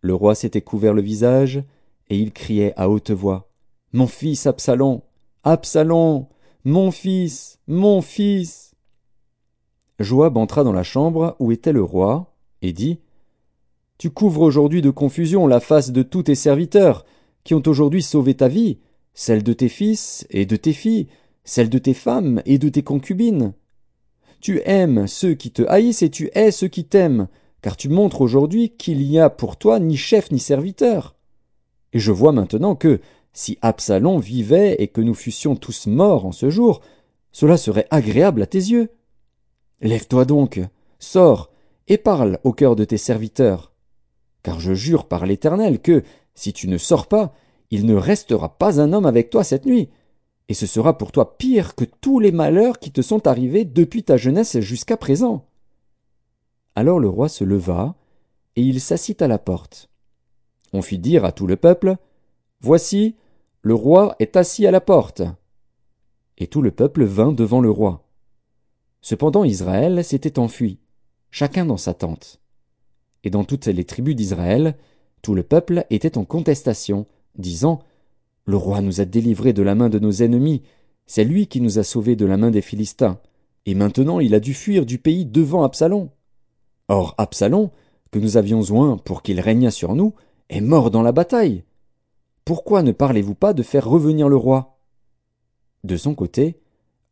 Le 0.01 0.17
roi 0.17 0.35
s'était 0.35 0.63
couvert 0.63 0.95
le 0.95 1.01
visage, 1.01 1.63
et 2.11 2.19
il 2.19 2.33
criait 2.33 2.75
à 2.77 2.91
haute 2.91 3.13
voix 3.13 3.49
Mon 3.93 4.09
fils 4.09 4.49
Absalom 4.49 5.03
Absalom 5.45 6.27
mon 6.65 6.91
fils, 6.91 7.61
mon 7.69 8.03
fils. 8.03 8.75
Joab 10.01 10.37
entra 10.37 10.65
dans 10.65 10.73
la 10.73 10.83
chambre 10.83 11.37
où 11.39 11.53
était 11.53 11.73
le 11.73 11.85
roi, 11.85 12.35
et 12.63 12.73
dit. 12.73 12.99
Tu 13.97 14.11
couvres 14.11 14.43
aujourd'hui 14.43 14.83
de 14.83 14.91
confusion 14.91 15.47
la 15.47 15.61
face 15.61 15.93
de 15.93 16.03
tous 16.03 16.25
tes 16.25 16.35
serviteurs, 16.35 17.07
qui 17.45 17.55
ont 17.55 17.63
aujourd'hui 17.67 18.03
sauvé 18.03 18.35
ta 18.35 18.49
vie, 18.49 18.79
celle 19.15 19.45
de 19.45 19.53
tes 19.53 19.69
fils 19.69 20.27
et 20.31 20.47
de 20.47 20.57
tes 20.57 20.73
filles, 20.73 21.07
celle 21.45 21.69
de 21.69 21.79
tes 21.79 21.95
femmes 21.95 22.43
et 22.47 22.59
de 22.59 22.69
tes 22.69 22.83
concubines. 22.83 23.53
Tu 24.41 24.61
aimes 24.65 25.07
ceux 25.07 25.35
qui 25.35 25.51
te 25.51 25.63
haïssent 25.63 26.03
et 26.03 26.11
tu 26.11 26.31
hais 26.35 26.51
ceux 26.51 26.69
qui 26.69 26.85
t'aiment, 26.85 27.29
car 27.63 27.77
tu 27.77 27.89
montres 27.89 28.21
aujourd'hui 28.21 28.71
qu'il 28.71 28.99
n'y 28.99 29.19
a 29.19 29.31
pour 29.31 29.57
toi 29.57 29.79
ni 29.79 29.97
chef 29.97 30.31
ni 30.31 30.39
serviteur. 30.39 31.15
Et 31.93 32.01
je 32.01 32.11
vois 32.11 32.33
maintenant 32.33 32.75
que, 32.75 33.01
si 33.33 33.59
Absalom 33.63 34.19
vivait 34.19 34.77
et 34.79 34.89
que 34.89 35.01
nous 35.01 35.15
fussions 35.15 35.57
tous 35.57 35.87
morts 35.87 36.27
en 36.27 36.33
ce 36.33 36.51
jour, 36.51 36.81
cela 37.31 37.57
serait 37.57 37.87
agréable 37.91 38.43
à 38.43 38.47
tes 38.47 38.59
yeux. 38.59 38.91
Lève-toi 39.81 40.25
donc, 40.25 40.61
sors, 40.99 41.51
et 41.89 41.99
parle 41.99 42.39
au 42.45 42.53
cœur 42.53 42.77
de 42.77 42.85
tes 42.85 42.99
serviteurs. 42.99 43.73
Car 44.43 44.61
je 44.61 44.75
jure 44.75 45.07
par 45.07 45.27
l'Éternel 45.27 45.81
que, 45.81 46.03
si 46.35 46.53
tu 46.53 46.69
ne 46.69 46.79
sors 46.79 47.07
pas, 47.07 47.35
il 47.71 47.87
ne 47.87 47.95
restera 47.95 48.59
pas 48.59 48.81
un 48.81 48.93
homme 48.93 49.07
avec 49.07 49.31
toi 49.31 49.45
cette 49.45 49.67
nuit, 49.67 49.89
et 50.49 50.55
ce 50.55 50.67
sera 50.67 50.99
pour 50.99 51.13
toi 51.13 51.37
pire 51.39 51.75
que 51.75 51.85
tous 51.85 52.21
les 52.21 52.33
malheurs 52.33 52.79
qui 52.79 52.93
te 52.93 53.03
sont 53.03 53.27
arrivés 53.27 53.65
depuis 53.65 54.03
ta 54.03 54.17
jeunesse 54.17 54.61
jusqu'à 54.61 54.97
présent. 54.97 55.47
Alors 56.75 56.99
le 56.99 57.09
roi 57.09 57.29
se 57.29 57.45
leva, 57.45 57.95
et 58.57 58.63
il 58.63 58.81
s'assit 58.81 59.23
à 59.23 59.29
la 59.29 59.39
porte. 59.39 59.89
On 60.73 60.83
fit 60.83 60.99
dire 60.99 61.25
à 61.25 61.33
tout 61.33 61.47
le 61.47 61.57
peuple, 61.57 61.97
Voici, 62.61 63.17
le 63.61 63.75
roi 63.75 64.15
est 64.19 64.37
assis 64.37 64.67
à 64.67 64.71
la 64.71 64.81
porte. 64.81 65.23
Et 66.39 66.47
tout 66.47 66.63
le 66.63 66.71
peuple 66.71 67.05
vint 67.05 67.33
devant 67.33 67.61
le 67.61 67.71
roi. 67.71 68.09
Cependant 69.01 69.45
Israël 69.45 70.05
s'était 70.05 70.39
enfui, 70.39 70.79
chacun 71.31 71.67
dans 71.67 71.77
sa 71.77 71.93
tente. 71.93 72.41
Et 73.25 73.31
dans 73.31 73.45
toutes 73.45 73.67
les 73.67 73.85
tribus 73.85 74.17
d'Israël, 74.17 74.77
tout 75.23 75.35
le 75.35 75.43
peuple 75.43 75.87
était 75.91 76.19
en 76.19 76.25
contestation, 76.25 77.07
disant 77.37 77.83
Le 78.45 78.57
roi 78.57 78.81
nous 78.81 79.01
a 79.01 79.05
délivrés 79.05 79.53
de 79.53 79.63
la 79.63 79.75
main 79.75 79.89
de 79.89 79.99
nos 79.99 80.23
ennemis, 80.23 80.63
c'est 81.07 81.25
lui 81.25 81.47
qui 81.47 81.61
nous 81.61 81.79
a 81.79 81.85
sauvés 81.85 82.17
de 82.17 82.27
la 82.27 82.37
main 82.37 82.51
des 82.51 82.63
Philistins, 82.63 83.19
et 83.67 83.75
maintenant 83.75 84.19
il 84.19 84.35
a 84.35 84.41
dû 84.41 84.55
fuir 84.55 84.85
du 84.85 84.99
pays 84.99 85.25
devant 85.25 85.63
Absalom. 85.63 86.09
Or 86.89 87.15
Absalom, 87.19 87.71
que 88.11 88.19
nous 88.19 88.37
avions 88.37 88.63
oint 88.73 88.97
pour 88.99 89.23
qu'il 89.23 89.41
régnât 89.41 89.71
sur 89.71 89.95
nous, 89.95 90.15
est 90.49 90.61
mort 90.61 90.91
dans 90.91 91.03
la 91.03 91.13
bataille. 91.13 91.65
Pourquoi 92.45 92.83
ne 92.83 92.93
parlez-vous 92.93 93.35
pas 93.35 93.53
de 93.53 93.63
faire 93.63 93.89
revenir 93.89 94.29
le 94.29 94.37
roi? 94.37 94.79
De 95.85 95.97
son 95.97 96.15
côté, 96.15 96.61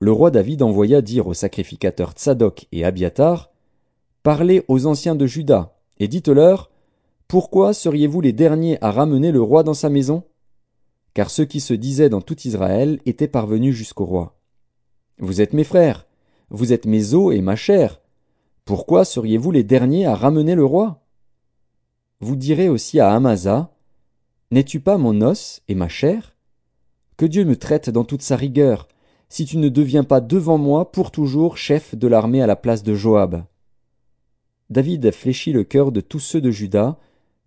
le 0.01 0.13
roi 0.13 0.31
David 0.31 0.63
envoya 0.63 1.03
dire 1.03 1.27
aux 1.27 1.35
sacrificateurs 1.35 2.13
Tsadok 2.13 2.67
et 2.73 2.85
Abiatar 2.85 3.51
Parlez 4.23 4.65
aux 4.69 4.87
anciens 4.87 5.15
de 5.15 5.27
Juda, 5.27 5.79
et 5.99 6.09
dites-leur 6.09 6.71
Pourquoi 7.29 7.73
seriez-vous 7.73 8.21
les 8.21 8.33
derniers 8.33 8.83
à 8.83 8.91
ramener 8.91 9.33
le 9.33 9.41
roi 9.41 9.63
dans 9.63 9.75
sa 9.75 9.89
maison? 9.89 10.25
Car 11.15 11.31
ceux 11.31 11.45
qui 11.45 11.61
se 11.61 11.75
disaient 11.75 12.09
dans 12.09 12.21
tout 12.21 12.41
Israël 12.45 13.01
étaient 13.07 13.29
parvenus 13.29 13.75
jusqu'au 13.75 14.05
roi. 14.05 14.39
Vous 15.19 15.41
êtes 15.41 15.53
mes 15.53 15.65
frères, 15.65 16.07
vous 16.51 16.73
êtes 16.73 16.87
mes 16.87 17.15
os 17.15 17.35
et 17.35 17.41
ma 17.41 17.57
chair. 17.57 18.01
Pourquoi 18.65 19.05
seriez-vous 19.05 19.51
les 19.51 19.65
derniers 19.65 20.07
à 20.07 20.15
ramener 20.15 20.55
le 20.55 20.65
roi? 20.65 21.03
Vous 22.21 22.37
direz 22.37 22.69
aussi 22.69 23.01
à 23.01 23.13
Amasa 23.13 23.75
N'es-tu 24.51 24.81
pas 24.81 24.99
mon 24.99 25.21
os 25.23 25.63
et 25.69 25.75
ma 25.75 25.89
chair? 25.89 26.37
Que 27.17 27.27
Dieu 27.27 27.45
me 27.45 27.57
traite 27.57 27.91
dans 27.91 28.05
toute 28.05 28.23
sa 28.23 28.37
rigueur, 28.37 28.89
si 29.29 29.45
tu 29.45 29.59
ne 29.59 29.69
deviens 29.69 30.05
pas 30.05 30.21
devant 30.21 30.59
moi 30.59 30.91
pour 30.91 31.11
toujours 31.11 31.57
chef 31.57 31.95
de 31.95 32.09
l'armée 32.09 32.43
à 32.43 32.47
la 32.47 32.57
place 32.57 32.83
de 32.83 32.95
Joab. 32.95 33.45
David 34.71 35.11
fléchit 35.13 35.53
le 35.53 35.65
cœur 35.65 35.93
de 35.93 36.01
tous 36.01 36.19
ceux 36.19 36.41
de 36.41 36.51
Juda, 36.51 36.99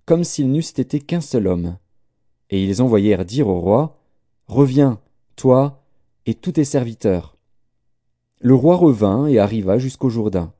comme 0.06 0.24
s'ils 0.24 0.52
n'eussent 0.52 0.80
été 0.80 1.00
qu'un 1.00 1.22
seul 1.22 1.48
homme. 1.48 1.78
Et 2.54 2.64
ils 2.64 2.84
envoyèrent 2.84 3.26
dire 3.26 3.48
au 3.48 3.60
roi, 3.60 3.98
Reviens, 4.46 5.00
toi 5.36 5.84
et 6.28 6.36
tous 6.36 6.52
tes 6.52 6.66
serviteurs. 6.66 7.36
Le 8.42 8.54
roi 8.54 8.76
revint 8.76 9.26
et 9.26 9.40
arriva 9.40 9.80
jusqu'au 9.80 10.12
Jourdain. 10.12 10.54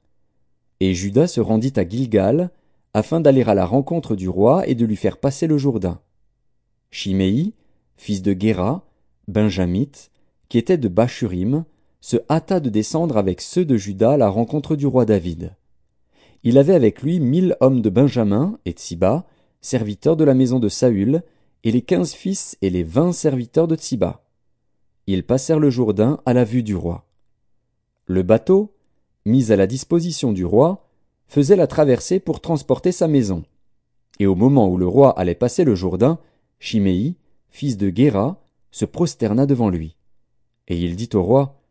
Et 0.80 0.96
Judas 0.96 1.28
se 1.28 1.40
rendit 1.40 1.74
à 1.76 1.88
Gilgal, 1.88 2.50
afin 2.96 3.20
d'aller 3.20 3.44
à 3.44 3.54
la 3.54 3.68
rencontre 3.68 4.16
du 4.16 4.28
roi 4.28 4.68
et 4.68 4.74
de 4.74 4.88
lui 4.88 4.96
faire 4.96 5.18
passer 5.18 5.46
le 5.46 5.60
Jourdain. 5.60 6.00
Chiméi, 6.90 7.54
fils 7.96 8.24
de 8.24 8.34
Guéra, 8.34 8.88
benjamite, 9.28 10.10
qui 10.50 10.58
était 10.58 10.80
de 10.80 10.88
Bachurim, 10.88 11.64
se 12.02 12.18
hâta 12.28 12.60
de 12.60 12.72
descendre 12.72 13.18
avec 13.18 13.40
ceux 13.40 13.66
de 13.66 13.78
Juda 13.78 14.14
à 14.14 14.18
la 14.18 14.30
rencontre 14.30 14.76
du 14.76 14.88
roi 14.88 15.06
David. 15.06 15.52
Il 16.44 16.58
avait 16.58 16.74
avec 16.74 17.04
lui 17.04 17.20
mille 17.20 17.56
hommes 17.60 17.82
de 17.84 17.92
Benjamin 17.92 18.58
et 18.66 18.72
Tsiba, 18.72 19.28
serviteurs 19.62 20.18
de 20.18 20.24
la 20.24 20.34
maison 20.34 20.60
de 20.60 20.70
Saül, 20.70 21.22
et 21.64 21.72
les 21.72 21.82
quinze 21.82 22.14
fils 22.14 22.58
et 22.62 22.70
les 22.70 22.84
vingt 22.84 23.14
serviteurs 23.14 23.68
de 23.68 23.76
Tsiba. 23.76 24.24
Ils 25.08 25.26
passèrent 25.26 25.60
le 25.60 25.70
Jourdain 25.70 26.20
à 26.26 26.34
la 26.34 26.44
vue 26.44 26.64
du 26.64 26.76
roi. 26.76 27.06
Le 28.06 28.24
bateau, 28.24 28.74
mis 29.26 29.52
à 29.52 29.56
la 29.56 29.68
disposition 29.68 30.34
du 30.34 30.46
roi, 30.46 30.88
faisait 31.28 31.56
la 31.56 31.68
traversée 31.68 32.20
pour 32.20 32.42
transporter 32.42 32.92
sa 32.92 33.08
maison. 33.08 33.44
Et 34.20 34.26
au 34.26 34.36
moment 34.36 34.68
où 34.70 34.78
le 34.78 34.88
roi 34.88 35.18
allait 35.18 35.36
passer 35.36 35.64
le 35.64 35.76
Jourdain, 35.76 36.20
Chiméi, 36.60 37.16
fils 37.50 37.78
de 37.78 37.90
Guéra, 37.90 38.42
se 38.72 38.86
prosterna 38.86 39.46
devant 39.46 39.70
lui. 39.70 39.96
Et 40.68 40.78
il 40.78 40.96
dit 40.96 41.10
au 41.14 41.24
roi, 41.24 41.62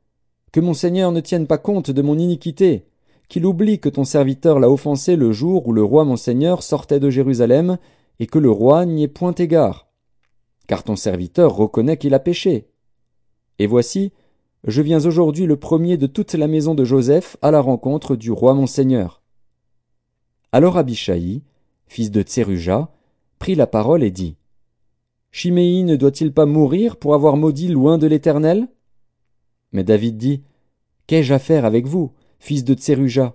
Que 0.52 0.60
mon 0.60 0.74
seigneur 0.74 1.12
ne 1.12 1.20
tienne 1.20 1.46
pas 1.46 1.58
compte 1.58 1.90
de 1.90 2.02
mon 2.02 2.18
iniquité, 2.18 2.86
qu'il 3.28 3.46
oublie 3.46 3.78
que 3.78 3.88
ton 3.88 4.04
serviteur 4.04 4.58
l'a 4.60 4.70
offensé 4.70 5.16
le 5.16 5.32
jour 5.32 5.66
où 5.66 5.72
le 5.72 5.82
roi 5.82 6.04
mon 6.04 6.16
seigneur 6.16 6.62
sortait 6.62 7.00
de 7.00 7.10
Jérusalem, 7.10 7.78
et 8.22 8.26
que 8.28 8.38
le 8.38 8.52
roi 8.52 8.86
n'y 8.86 9.02
ait 9.02 9.08
point 9.08 9.34
égard. 9.34 9.88
Car 10.68 10.84
ton 10.84 10.94
serviteur 10.94 11.56
reconnaît 11.56 11.96
qu'il 11.96 12.14
a 12.14 12.20
péché. 12.20 12.68
Et 13.58 13.66
voici, 13.66 14.12
je 14.64 14.80
viens 14.80 15.04
aujourd'hui 15.04 15.44
le 15.44 15.56
premier 15.56 15.96
de 15.96 16.06
toute 16.06 16.34
la 16.34 16.46
maison 16.46 16.76
de 16.76 16.84
Joseph 16.84 17.36
à 17.42 17.50
la 17.50 17.60
rencontre 17.60 18.14
du 18.14 18.30
roi 18.30 18.54
mon 18.54 18.68
seigneur. 18.68 19.22
Alors 20.52 20.76
Abishai, 20.76 21.42
fils 21.88 22.12
de 22.12 22.22
Tseruja, 22.22 22.92
prit 23.40 23.56
la 23.56 23.66
parole 23.66 24.04
et 24.04 24.12
dit, 24.12 24.36
Chiméi 25.32 25.82
ne 25.82 25.96
doit-il 25.96 26.32
pas 26.32 26.46
mourir 26.46 26.98
pour 26.98 27.14
avoir 27.14 27.36
maudit 27.36 27.66
loin 27.66 27.98
de 27.98 28.06
l'Éternel? 28.06 28.68
Mais 29.72 29.82
David 29.82 30.16
dit, 30.16 30.44
Qu'ai-je 31.08 31.34
à 31.34 31.40
faire 31.40 31.64
avec 31.64 31.88
vous, 31.88 32.12
fils 32.38 32.62
de 32.62 32.74
Tseruja? 32.74 33.34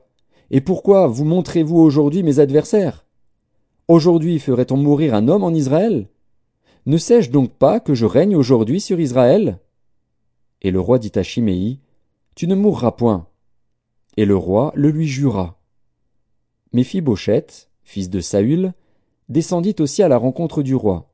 Et 0.49 0.61
pourquoi 0.61 1.07
vous 1.07 1.25
montrez-vous 1.25 1.75
aujourd'hui 1.77 2.23
mes 2.23 2.39
adversaires? 2.39 3.06
Aujourd'hui 3.89 4.37
ferait-on 4.39 4.75
mourir 4.75 5.15
un 5.15 5.29
homme 5.29 5.45
en 5.45 5.53
Israël? 5.53 6.09
Ne 6.85 6.97
sais-je 6.97 7.31
donc 7.31 7.53
pas 7.53 7.79
que 7.79 7.93
je 7.93 8.05
règne 8.05 8.35
aujourd'hui 8.35 8.81
sur 8.81 8.99
Israël? 8.99 9.59
Et 10.61 10.71
le 10.71 10.81
roi 10.81 10.99
dit 10.99 11.13
à 11.15 11.23
Chiméi, 11.23 11.79
Tu 12.35 12.47
ne 12.47 12.55
mourras 12.55 12.91
point. 12.91 13.27
Et 14.17 14.25
le 14.25 14.35
roi 14.35 14.73
le 14.75 14.89
lui 14.89 15.07
jura. 15.07 15.57
Méphibosheth, 16.73 17.69
fils 17.85 18.09
de 18.09 18.19
Saül, 18.19 18.73
descendit 19.29 19.75
aussi 19.79 20.03
à 20.03 20.09
la 20.09 20.17
rencontre 20.17 20.63
du 20.63 20.75
roi. 20.75 21.13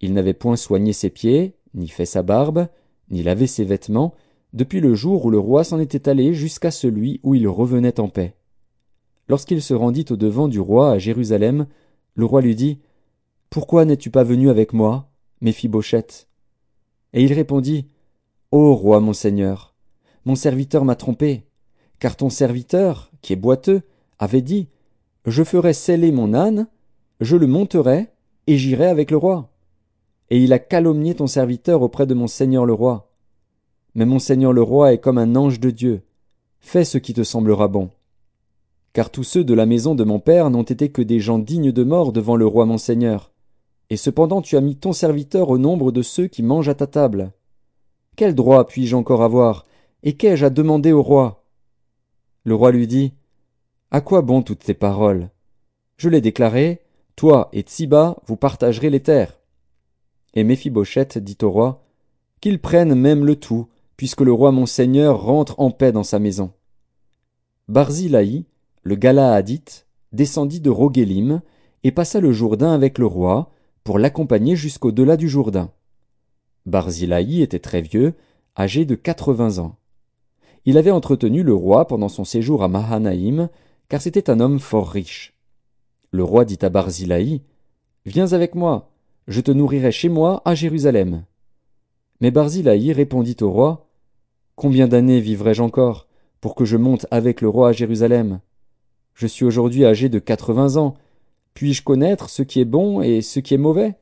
Il 0.00 0.12
n'avait 0.12 0.32
point 0.32 0.54
soigné 0.54 0.92
ses 0.92 1.10
pieds, 1.10 1.56
ni 1.74 1.88
fait 1.88 2.06
sa 2.06 2.22
barbe, 2.22 2.68
ni 3.10 3.24
lavé 3.24 3.48
ses 3.48 3.64
vêtements, 3.64 4.14
depuis 4.52 4.80
le 4.80 4.94
jour 4.94 5.24
où 5.24 5.30
le 5.30 5.40
roi 5.40 5.64
s'en 5.64 5.80
était 5.80 6.08
allé 6.08 6.34
jusqu'à 6.34 6.70
celui 6.70 7.18
où 7.24 7.34
il 7.34 7.48
revenait 7.48 7.98
en 7.98 8.08
paix. 8.08 8.36
Lorsqu'il 9.30 9.62
se 9.62 9.74
rendit 9.74 10.06
au 10.10 10.16
devant 10.16 10.48
du 10.48 10.58
roi 10.58 10.90
à 10.90 10.98
Jérusalem, 10.98 11.68
le 12.16 12.24
roi 12.24 12.40
lui 12.40 12.56
dit 12.56 12.80
Pourquoi 13.48 13.84
n'es-tu 13.84 14.10
pas 14.10 14.24
venu 14.24 14.50
avec 14.50 14.72
moi, 14.72 15.08
Méphibosheth 15.40 16.26
Et 17.12 17.22
il 17.22 17.32
répondit 17.32 17.86
Ô 18.50 18.74
roi 18.74 18.98
mon 18.98 19.12
seigneur, 19.12 19.76
mon 20.24 20.34
serviteur 20.34 20.84
m'a 20.84 20.96
trompé, 20.96 21.44
car 22.00 22.16
ton 22.16 22.28
serviteur, 22.28 23.12
qui 23.22 23.32
est 23.32 23.36
boiteux, 23.36 23.82
avait 24.18 24.42
dit 24.42 24.66
Je 25.26 25.44
ferai 25.44 25.74
sceller 25.74 26.10
mon 26.10 26.34
âne, 26.34 26.66
je 27.20 27.36
le 27.36 27.46
monterai, 27.46 28.08
et 28.48 28.58
j'irai 28.58 28.86
avec 28.86 29.12
le 29.12 29.16
roi. 29.16 29.52
Et 30.30 30.42
il 30.42 30.52
a 30.52 30.58
calomnié 30.58 31.14
ton 31.14 31.28
serviteur 31.28 31.82
auprès 31.82 32.06
de 32.08 32.14
mon 32.14 32.26
seigneur 32.26 32.66
le 32.66 32.72
roi. 32.72 33.12
Mais 33.94 34.06
mon 34.06 34.18
seigneur 34.18 34.52
le 34.52 34.62
roi 34.62 34.92
est 34.92 34.98
comme 34.98 35.18
un 35.18 35.36
ange 35.36 35.60
de 35.60 35.70
Dieu. 35.70 36.02
Fais 36.58 36.84
ce 36.84 36.98
qui 36.98 37.14
te 37.14 37.22
semblera 37.22 37.68
bon. 37.68 37.90
Car 38.92 39.10
tous 39.10 39.22
ceux 39.22 39.44
de 39.44 39.54
la 39.54 39.66
maison 39.66 39.94
de 39.94 40.04
mon 40.04 40.18
père 40.18 40.50
n'ont 40.50 40.62
été 40.62 40.90
que 40.90 41.02
des 41.02 41.20
gens 41.20 41.38
dignes 41.38 41.72
de 41.72 41.84
mort 41.84 42.12
devant 42.12 42.36
le 42.36 42.46
roi 42.46 42.66
mon 42.66 42.78
seigneur. 42.78 43.32
Et 43.88 43.96
cependant 43.96 44.42
tu 44.42 44.56
as 44.56 44.60
mis 44.60 44.76
ton 44.76 44.92
serviteur 44.92 45.48
au 45.48 45.58
nombre 45.58 45.92
de 45.92 46.02
ceux 46.02 46.26
qui 46.26 46.42
mangent 46.42 46.68
à 46.68 46.74
ta 46.74 46.86
table. 46.86 47.32
Quel 48.16 48.34
droit 48.34 48.66
puis-je 48.66 48.96
encore 48.96 49.22
avoir, 49.22 49.66
et 50.02 50.16
qu'ai-je 50.16 50.44
à 50.44 50.50
demander 50.50 50.92
au 50.92 51.02
roi? 51.02 51.44
Le 52.44 52.54
roi 52.54 52.72
lui 52.72 52.86
dit, 52.86 53.14
À 53.90 54.00
quoi 54.00 54.22
bon 54.22 54.42
toutes 54.42 54.64
ces 54.64 54.74
paroles? 54.74 55.30
Je 55.96 56.08
l'ai 56.08 56.20
déclaré, 56.20 56.80
toi 57.16 57.48
et 57.52 57.62
Tsiba, 57.62 58.16
vous 58.26 58.36
partagerez 58.36 58.90
les 58.90 59.00
terres. 59.00 59.38
Et 60.34 60.44
Méphibosheth 60.44 61.18
dit 61.18 61.38
au 61.42 61.50
roi, 61.50 61.84
Qu'il 62.40 62.60
prenne 62.60 62.94
même 62.94 63.24
le 63.24 63.36
tout, 63.36 63.68
puisque 63.96 64.22
le 64.22 64.32
roi 64.32 64.52
mon 64.52 64.66
seigneur 64.66 65.22
rentre 65.22 65.60
en 65.60 65.70
paix 65.70 65.92
dans 65.92 66.04
sa 66.04 66.18
maison. 66.18 66.52
Barzilaï, 67.68 68.46
le 68.82 68.94
Galaadite, 68.94 69.86
descendit 70.12 70.60
de 70.60 70.70
Rogélim, 70.70 71.42
et 71.84 71.92
passa 71.92 72.20
le 72.20 72.32
Jourdain 72.32 72.72
avec 72.72 72.98
le 72.98 73.06
roi, 73.06 73.50
pour 73.84 73.98
l'accompagner 73.98 74.56
jusqu'au 74.56 74.92
delà 74.92 75.16
du 75.16 75.28
Jourdain. 75.28 75.70
Barzilaï 76.66 77.42
était 77.42 77.58
très 77.58 77.80
vieux, 77.80 78.14
âgé 78.56 78.84
de 78.84 78.94
quatre-vingts 78.94 79.58
ans. 79.58 79.76
Il 80.66 80.76
avait 80.76 80.90
entretenu 80.90 81.42
le 81.42 81.54
roi 81.54 81.86
pendant 81.86 82.08
son 82.08 82.24
séjour 82.24 82.62
à 82.62 82.68
Mahanaïm, 82.68 83.48
car 83.88 84.02
c'était 84.02 84.28
un 84.28 84.40
homme 84.40 84.60
fort 84.60 84.90
riche. 84.90 85.34
Le 86.10 86.22
roi 86.22 86.44
dit 86.44 86.58
à 86.62 86.68
Barzilaï, 86.68 87.42
Viens 88.04 88.32
avec 88.32 88.54
moi, 88.54 88.90
je 89.26 89.40
te 89.40 89.50
nourrirai 89.50 89.92
chez 89.92 90.08
moi 90.08 90.42
à 90.44 90.54
Jérusalem. 90.54 91.24
Mais 92.20 92.30
Barzilaï 92.30 92.92
répondit 92.92 93.36
au 93.40 93.50
roi, 93.50 93.88
Combien 94.54 94.88
d'années 94.88 95.20
vivrai-je 95.20 95.62
encore, 95.62 96.06
pour 96.40 96.54
que 96.54 96.66
je 96.66 96.76
monte 96.76 97.06
avec 97.10 97.40
le 97.40 97.48
roi 97.48 97.70
à 97.70 97.72
Jérusalem? 97.72 98.40
Je 99.20 99.26
suis 99.26 99.44
aujourd'hui 99.44 99.84
âgé 99.84 100.08
de 100.08 100.18
quatre-vingts 100.18 100.78
ans. 100.78 100.94
Puis-je 101.52 101.82
connaître 101.82 102.30
ce 102.30 102.42
qui 102.42 102.58
est 102.58 102.64
bon 102.64 103.02
et 103.02 103.20
ce 103.20 103.38
qui 103.38 103.52
est 103.52 103.58
mauvais? 103.58 103.98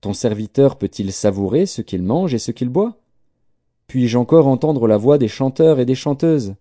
Ton 0.00 0.12
serviteur 0.12 0.78
peut-il 0.78 1.10
savourer 1.10 1.66
ce 1.66 1.82
qu'il 1.82 2.04
mange 2.04 2.32
et 2.32 2.38
ce 2.38 2.52
qu'il 2.52 2.68
boit? 2.68 3.00
Puis-je 3.88 4.16
encore 4.16 4.46
entendre 4.46 4.86
la 4.86 4.96
voix 4.96 5.18
des 5.18 5.26
chanteurs 5.26 5.80
et 5.80 5.84
des 5.86 5.96
chanteuses? 5.96 6.54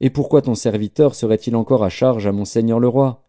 Et 0.00 0.10
pourquoi 0.10 0.42
ton 0.42 0.54
serviteur 0.54 1.16
serait-il 1.16 1.56
encore 1.56 1.82
à 1.82 1.88
charge 1.88 2.28
à 2.28 2.30
mon 2.30 2.44
seigneur 2.44 2.78
le 2.78 2.86
roi? 2.86 3.24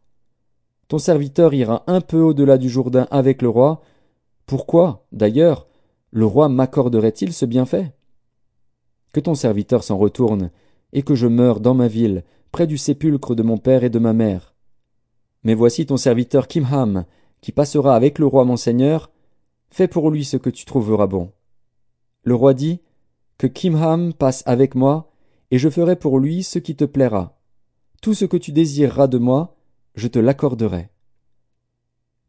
Ton 0.88 1.00
serviteur 1.00 1.56
ira 1.56 1.84
un 1.88 2.02
peu 2.02 2.22
au-delà 2.22 2.60
du 2.60 2.70
Jourdain 2.70 3.08
avec 3.10 3.42
le 3.42 3.50
roi. 3.50 3.82
Pourquoi, 4.46 5.08
d'ailleurs, 5.12 5.66
le 6.12 6.28
roi 6.28 6.48
m'accorderait-il 6.48 7.34
ce 7.34 7.48
bienfait? 7.48 7.92
Que 9.14 9.20
ton 9.20 9.34
serviteur 9.34 9.84
s'en 9.84 9.98
retourne, 9.98 10.52
et 10.94 11.02
que 11.02 11.16
je 11.16 11.26
meure 11.26 11.60
dans 11.60 11.74
ma 11.74 11.88
ville, 11.88 12.24
près 12.52 12.68
du 12.68 12.78
sépulcre 12.78 13.36
de 13.36 13.44
mon 13.44 13.57
père 13.57 13.84
et 13.84 13.90
de 13.90 13.99
ma 13.99 14.14
mère. 14.14 14.56
Mais 15.44 15.53
voici 15.53 15.86
ton 15.86 15.98
serviteur 15.98 16.48
Kimham, 16.48 17.06
qui 17.41 17.52
passera 17.52 17.95
avec 17.95 18.19
le 18.19 18.26
roi 18.26 18.45
mon 18.45 18.57
seigneur, 18.57 19.11
fais 19.69 19.88
pour 19.88 20.10
lui 20.11 20.26
ce 20.26 20.38
que 20.38 20.49
tu 20.49 20.65
trouveras 20.65 21.07
bon. 21.07 21.32
Le 22.24 22.36
roi 22.36 22.53
dit, 22.53 22.82
Que 23.38 23.48
Kimham 23.48 24.14
passe 24.14 24.44
avec 24.45 24.76
moi, 24.76 25.11
et 25.52 25.57
je 25.57 25.69
ferai 25.69 25.95
pour 25.95 26.19
lui 26.19 26.44
ce 26.44 26.60
qui 26.60 26.76
te 26.76 26.86
plaira. 26.86 27.40
Tout 28.02 28.14
ce 28.14 28.26
que 28.26 28.38
tu 28.38 28.52
désireras 28.52 29.07
de 29.07 29.18
moi, 29.18 29.56
je 29.95 30.07
te 30.07 30.19
l'accorderai. 30.19 30.90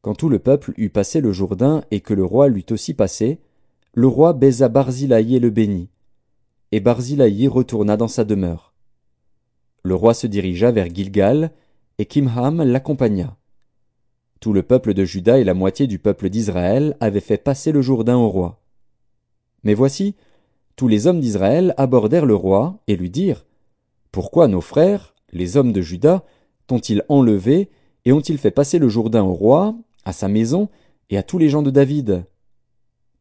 Quand 0.01 0.15
tout 0.15 0.28
le 0.28 0.39
peuple 0.39 0.73
eut 0.77 0.90
passé 0.90 1.20
le 1.20 1.32
Jourdain 1.32 1.82
et 1.90 2.01
que 2.01 2.15
le 2.15 2.24
roi 2.24 2.49
l'eut 2.49 2.65
aussi 2.70 2.95
passé, 2.95 3.40
le 3.93 4.07
roi 4.07 4.32
baisa 4.32 4.69
Barzilaï 4.69 5.35
et 5.35 5.40
le 5.40 5.51
bénit. 5.51 5.90
Et 6.70 6.81
Barzilaï 6.81 7.49
retourna 7.49 7.97
dans 7.97 8.09
sa 8.09 8.24
demeure. 8.24 8.68
Le 9.89 9.94
roi 9.94 10.12
se 10.12 10.27
dirigea 10.27 10.70
vers 10.70 10.94
Gilgal, 10.94 11.51
et 11.97 12.05
Kimham 12.05 12.62
l'accompagna. 12.62 13.39
Tout 14.39 14.52
le 14.52 14.62
peuple 14.62 14.93
de 14.93 15.06
Juda 15.06 15.39
et 15.39 15.44
la 15.44 15.55
moitié 15.55 15.86
du 15.86 15.98
peuple 15.98 16.28
d'Israël 16.28 16.94
avaient 17.01 17.20
fait 17.20 17.39
passer 17.39 17.73
le 17.73 17.81
Jourdain 17.81 18.19
au 18.19 18.28
roi. 18.28 18.60
Mais 19.65 19.73
voici, 19.73 20.15
tous 20.77 20.89
les 20.89 21.06
hommes 21.06 21.20
d'Israël 21.20 21.73
abordèrent 21.78 22.27
le 22.27 22.35
roi 22.35 22.82
et 22.86 22.97
lui 22.97 23.09
dirent 23.09 23.47
Pourquoi 24.12 24.47
nos 24.47 24.60
frères, 24.60 25.15
les 25.32 25.56
hommes 25.56 25.73
de 25.73 25.81
Juda, 25.81 26.23
t'ont-ils 26.66 27.02
enlevé 27.09 27.70
et 28.05 28.12
ont-ils 28.12 28.36
fait 28.36 28.51
passer 28.51 28.78
le 28.78 28.90
Jourdain 28.90 29.23
au 29.23 29.32
roi, 29.32 29.74
à 30.05 30.12
sa 30.12 30.28
maison 30.28 30.69
et 31.09 31.16
à 31.16 31.23
tous 31.23 31.39
les 31.39 31.48
gens 31.48 31.62
de 31.62 31.70
David? 31.70 32.27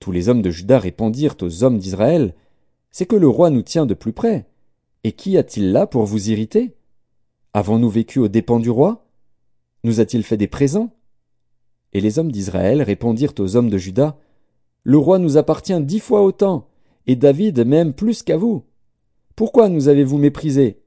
Tous 0.01 0.11
les 0.11 0.27
hommes 0.27 0.41
de 0.41 0.51
Juda 0.51 0.79
répondirent 0.79 1.37
aux 1.41 1.63
hommes 1.63 1.77
d'Israël 1.77 2.35
C'est 2.91 3.05
que 3.05 3.15
le 3.15 3.29
roi 3.29 3.51
nous 3.51 3.61
tient 3.61 3.85
de 3.85 3.93
plus 3.93 4.11
près. 4.11 4.47
Et 5.07 5.13
qui 5.13 5.37
a-t-il 5.37 5.71
là 5.71 5.87
pour 5.87 6.03
vous 6.03 6.31
irriter? 6.31 6.75
Avons-nous 7.53 7.89
vécu 7.89 8.19
aux 8.19 8.27
dépens 8.27 8.59
du 8.59 8.69
roi? 8.69 9.07
Nous 9.85 10.01
a-t-il 10.01 10.21
fait 10.21 10.35
des 10.35 10.49
présents? 10.49 10.93
Et 11.93 12.01
les 12.01 12.19
hommes 12.19 12.29
d'Israël 12.29 12.81
répondirent 12.81 13.31
aux 13.39 13.55
hommes 13.55 13.69
de 13.69 13.77
Juda 13.77 14.17
Le 14.83 14.97
roi 14.97 15.17
nous 15.17 15.37
appartient 15.37 15.79
dix 15.79 16.01
fois 16.01 16.23
autant, 16.23 16.67
et 17.05 17.15
David 17.15 17.65
même 17.65 17.93
plus 17.93 18.21
qu'à 18.21 18.35
vous. 18.35 18.65
Pourquoi 19.37 19.69
nous 19.69 19.87
avez-vous 19.87 20.17
méprisés? 20.17 20.81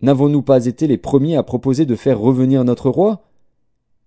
N'avons-nous 0.00 0.40
pas 0.40 0.64
été 0.64 0.86
les 0.86 0.96
premiers 0.96 1.36
à 1.36 1.42
proposer 1.42 1.84
de 1.84 1.94
faire 1.94 2.18
revenir 2.18 2.64
notre 2.64 2.88
roi? 2.88 3.28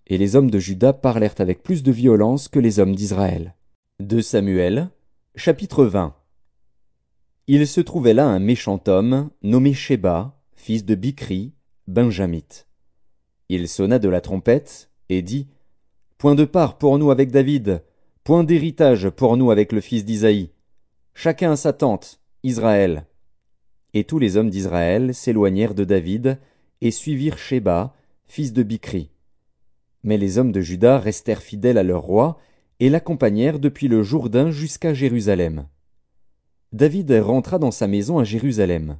Et 0.07 0.17
les 0.17 0.35
hommes 0.35 0.49
de 0.49 0.57
Juda 0.57 0.91
parlèrent 0.91 1.35
avec 1.37 1.61
plus 1.61 1.83
de 1.83 1.91
violence 1.91 2.47
que 2.47 2.57
les 2.57 2.79
hommes 2.79 2.95
d'Israël. 2.95 3.53
De 3.99 4.21
Samuel, 4.21 4.89
chapitre 5.35 5.85
20 5.85 6.15
il 7.51 7.65
se 7.65 7.81
trouvait 7.81 8.13
là 8.13 8.27
un 8.27 8.37
méchant 8.37 8.79
homme, 8.85 9.31
nommé 9.41 9.73
Sheba, 9.73 10.39
fils 10.53 10.85
de 10.85 10.93
Bikri, 10.93 11.51
benjamite. 11.87 12.67
Il 13.49 13.67
sonna 13.67 13.97
de 13.97 14.07
la 14.07 14.21
trompette, 14.21 14.91
et 15.09 15.23
dit, 15.23 15.47
Point 16.19 16.35
de 16.35 16.45
part 16.45 16.77
pour 16.77 16.99
nous 16.99 17.09
avec 17.09 17.31
David, 17.31 17.81
point 18.23 18.43
d'héritage 18.43 19.09
pour 19.09 19.35
nous 19.35 19.49
avec 19.49 19.71
le 19.71 19.81
fils 19.81 20.05
d'Isaïe. 20.05 20.51
Chacun 21.15 21.53
à 21.53 21.55
sa 21.55 21.73
tente, 21.73 22.21
Israël. 22.43 23.07
Et 23.95 24.03
tous 24.03 24.19
les 24.19 24.37
hommes 24.37 24.51
d'Israël 24.51 25.15
s'éloignèrent 25.15 25.73
de 25.73 25.85
David, 25.85 26.37
et 26.81 26.91
suivirent 26.91 27.39
Sheba, 27.39 27.95
fils 28.27 28.53
de 28.53 28.61
Bikri. 28.61 29.09
Mais 30.03 30.19
les 30.19 30.37
hommes 30.37 30.51
de 30.51 30.61
Juda 30.61 30.99
restèrent 30.99 31.41
fidèles 31.41 31.79
à 31.79 31.83
leur 31.83 32.03
roi, 32.03 32.37
et 32.79 32.91
l'accompagnèrent 32.91 33.57
depuis 33.57 33.87
le 33.87 34.03
Jourdain 34.03 34.51
jusqu'à 34.51 34.93
Jérusalem. 34.93 35.65
David 36.71 37.11
rentra 37.11 37.57
dans 37.57 37.71
sa 37.71 37.87
maison 37.87 38.19
à 38.19 38.23
Jérusalem. 38.23 38.99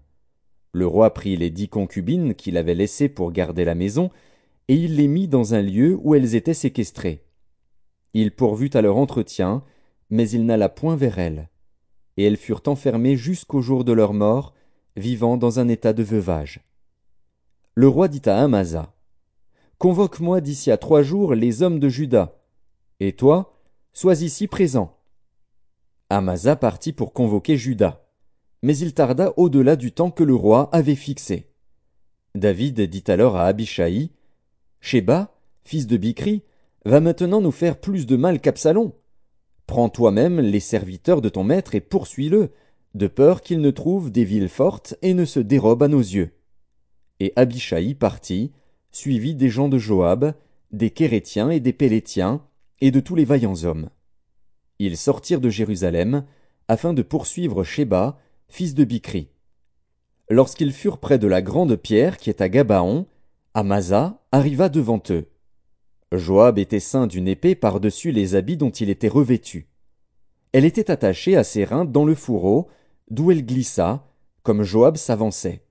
Le 0.71 0.87
roi 0.87 1.13
prit 1.13 1.37
les 1.37 1.51
dix 1.51 1.69
concubines 1.69 2.33
qu'il 2.33 2.57
avait 2.57 2.73
laissées 2.73 3.09
pour 3.09 3.31
garder 3.31 3.63
la 3.63 3.75
maison, 3.75 4.09
et 4.67 4.75
il 4.75 4.95
les 4.95 5.07
mit 5.07 5.27
dans 5.27 5.53
un 5.53 5.61
lieu 5.61 5.97
où 6.01 6.15
elles 6.15 6.33
étaient 6.33 6.55
séquestrées. 6.55 7.23
Il 8.15 8.31
pourvut 8.31 8.71
à 8.73 8.81
leur 8.81 8.97
entretien, 8.97 9.63
mais 10.09 10.27
il 10.29 10.47
n'alla 10.47 10.67
point 10.67 10.95
vers 10.95 11.19
elles. 11.19 11.49
Et 12.17 12.23
elles 12.23 12.37
furent 12.37 12.63
enfermées 12.65 13.15
jusqu'au 13.15 13.61
jour 13.61 13.83
de 13.83 13.93
leur 13.93 14.13
mort, 14.13 14.55
vivant 14.95 15.37
dans 15.37 15.59
un 15.59 15.67
état 15.67 15.93
de 15.93 16.03
veuvage. 16.03 16.61
Le 17.75 17.87
roi 17.87 18.07
dit 18.07 18.27
à 18.27 18.41
Amasa, 18.41 18.93
Convoque-moi 19.77 20.41
d'ici 20.41 20.71
à 20.71 20.77
trois 20.77 21.03
jours 21.03 21.35
les 21.35 21.61
hommes 21.61 21.79
de 21.79 21.87
Juda, 21.87 22.35
et 22.99 23.13
toi, 23.13 23.55
sois 23.93 24.23
ici 24.23 24.47
présent. 24.47 24.98
Amasa 26.09 26.55
partit 26.55 26.91
pour 26.91 27.13
convoquer 27.13 27.55
Juda. 27.55 28.03
Mais 28.63 28.75
il 28.77 28.93
tarda 28.93 29.31
au-delà 29.37 29.75
du 29.75 29.91
temps 29.91 30.09
que 30.09 30.23
le 30.23 30.33
roi 30.33 30.69
avait 30.71 30.95
fixé. 30.95 31.49
David 32.33 32.81
dit 32.81 33.03
alors 33.07 33.35
à 33.35 33.45
Abishai, 33.45 34.09
Sheba, 34.81 35.31
fils 35.63 35.85
de 35.85 35.97
Bikri, 35.97 36.43
va 36.83 36.99
maintenant 36.99 37.41
nous 37.41 37.51
faire 37.51 37.79
plus 37.79 38.07
de 38.07 38.15
mal 38.15 38.39
qu'Absalom. 38.39 38.91
Prends 39.67 39.89
toi-même 39.89 40.39
les 40.39 40.59
serviteurs 40.59 41.21
de 41.21 41.29
ton 41.29 41.43
maître 41.43 41.75
et 41.75 41.79
poursuis-le, 41.79 42.49
de 42.95 43.07
peur 43.07 43.41
qu'il 43.41 43.61
ne 43.61 43.69
trouve 43.69 44.11
des 44.11 44.23
villes 44.23 44.49
fortes 44.49 44.95
et 45.03 45.13
ne 45.13 45.25
se 45.25 45.39
dérobe 45.39 45.83
à 45.83 45.87
nos 45.87 45.99
yeux. 45.99 46.31
Et 47.19 47.33
Abishai 47.35 47.93
partit, 47.93 48.51
suivi 48.91 49.35
des 49.35 49.49
gens 49.49 49.69
de 49.69 49.77
Joab, 49.77 50.33
des 50.71 50.89
Kérétiens 50.89 51.51
et 51.51 51.59
des 51.59 51.73
Pélétiens, 51.73 52.43
et 52.81 52.89
de 52.89 52.99
tous 52.99 53.15
les 53.15 53.25
vaillants 53.25 53.63
hommes. 53.63 53.89
Ils 54.79 54.97
sortirent 54.97 55.41
de 55.41 55.49
Jérusalem, 55.49 56.23
afin 56.69 56.93
de 56.93 57.01
poursuivre 57.01 57.65
Sheba, 57.65 58.17
fils 58.47 58.73
de 58.73 58.85
Bikri. 58.85 59.29
Lorsqu'ils 60.29 60.71
furent 60.71 60.99
près 60.99 61.19
de 61.19 61.27
la 61.27 61.41
grande 61.41 61.75
pierre 61.75 62.17
qui 62.17 62.29
est 62.29 62.41
à 62.41 62.47
Gabaon, 62.47 63.05
Amasa 63.53 64.21
arriva 64.31 64.69
devant 64.69 65.01
eux. 65.09 65.27
Joab 66.13 66.57
était 66.57 66.79
ceint 66.79 67.07
d'une 67.07 67.27
épée 67.27 67.55
par-dessus 67.55 68.11
les 68.11 68.35
habits 68.35 68.57
dont 68.57 68.69
il 68.69 68.89
était 68.89 69.09
revêtu. 69.09 69.67
Elle 70.53 70.65
était 70.65 70.89
attachée 70.89 71.35
à 71.35 71.43
ses 71.43 71.65
reins 71.65 71.85
dans 71.85 72.05
le 72.05 72.15
fourreau, 72.15 72.69
d'où 73.11 73.31
elle 73.31 73.45
glissa, 73.45 74.07
comme 74.43 74.63
Joab 74.63 74.97
s'avançait. 74.97 75.61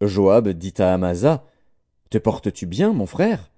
Joab 0.00 0.50
dit 0.50 0.74
à 0.78 0.94
Amasa, 0.94 1.44
Te 2.10 2.18
portes-tu 2.18 2.66
bien, 2.66 2.92
mon 2.92 3.06
frère? 3.06 3.50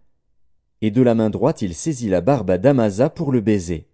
Et 0.80 0.90
de 0.90 1.02
la 1.02 1.14
main 1.14 1.30
droite 1.30 1.62
il 1.62 1.74
saisit 1.74 2.08
la 2.08 2.20
barbe 2.20 2.52
d'Amasa 2.52 3.10
pour 3.10 3.30
le 3.30 3.40
baiser. 3.40 3.86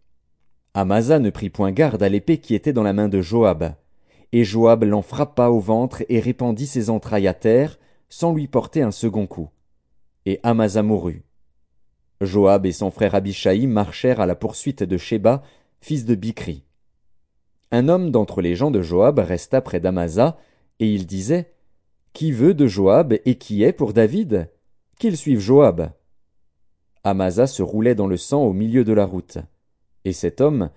Amasa 0.75 1.19
ne 1.19 1.31
prit 1.31 1.51
point 1.51 1.73
garde 1.73 2.03
à 2.03 2.09
l'épée 2.09 2.39
qui 2.39 2.55
était 2.55 2.73
dans 2.73 2.83
la 2.83 2.93
main 2.93 3.09
de 3.09 3.21
Joab. 3.21 3.75
Et 4.33 4.45
Joab 4.45 4.85
l'en 4.85 5.03
frappa 5.03 5.49
au 5.49 5.59
ventre 5.59 6.05
et 6.09 6.21
répandit 6.21 6.67
ses 6.67 6.91
entrailles 6.91 7.29
à 7.29 7.35
terre, 7.35 7.79
sans 8.09 8.35
lui 8.35 8.47
porter 8.47 8.83
un 8.83 8.91
second 8.91 9.27
coup. 9.27 9.49
Et 10.27 10.41
Amasa 10.43 10.83
mourut. 10.83 11.25
Joab 12.21 12.67
et 12.67 12.73
son 12.73 12.91
frère 12.91 13.15
Abishai 13.15 13.67
marchèrent 13.67 14.21
à 14.21 14.27
la 14.27 14.35
poursuite 14.35 14.83
de 14.83 14.97
Sheba, 14.97 15.43
fils 15.81 16.05
de 16.05 16.15
Bikri. 16.15 16.65
Un 17.71 17.89
homme 17.89 18.11
d'entre 18.11 18.41
les 18.41 18.55
gens 18.55 18.71
de 18.71 18.83
Joab 18.83 19.19
resta 19.19 19.61
près 19.61 19.81
d'Amasa, 19.81 20.39
et 20.81 20.93
il 20.93 21.07
disait, 21.07 21.53
Qui 22.13 22.33
veut 22.33 22.55
de 22.55 22.67
Joab 22.67 23.15
et 23.25 23.37
qui 23.37 23.63
est 23.63 23.73
pour 23.73 23.93
David? 23.93 24.51
Qu'il 24.99 25.17
suive 25.17 25.39
Joab. 25.39 25.91
Amasa 27.05 27.47
se 27.47 27.63
roulait 27.63 27.95
dans 27.95 28.07
le 28.07 28.17
sang 28.17 28.43
au 28.43 28.53
milieu 28.53 28.85
de 28.85 28.93
la 28.93 29.05
route. 29.05 29.39
Et 30.09 30.15
cet 30.15 30.41
homme, 30.41 30.71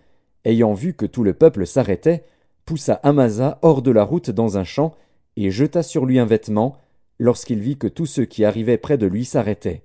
ayant 0.43 0.73
vu 0.73 0.93
que 0.93 1.05
tout 1.05 1.23
le 1.23 1.33
peuple 1.33 1.65
s'arrêtait, 1.65 2.25
poussa 2.65 2.95
Amasa 2.95 3.59
hors 3.61 3.81
de 3.81 3.89
la 3.89 4.03
route 4.03 4.29
dans 4.29 4.57
un 4.57 4.65
champ, 4.65 4.93
et 5.37 5.51
jeta 5.51 5.83
sur 5.83 6.05
lui 6.05 6.19
un 6.19 6.25
vêtement, 6.25 6.75
lorsqu'il 7.17 7.61
vit 7.61 7.77
que 7.77 7.87
tous 7.87 8.07
ceux 8.07 8.25
qui 8.25 8.43
arrivaient 8.43 8.77
près 8.77 8.97
de 8.97 9.05
lui 9.05 9.23
s'arrêtaient. 9.23 9.83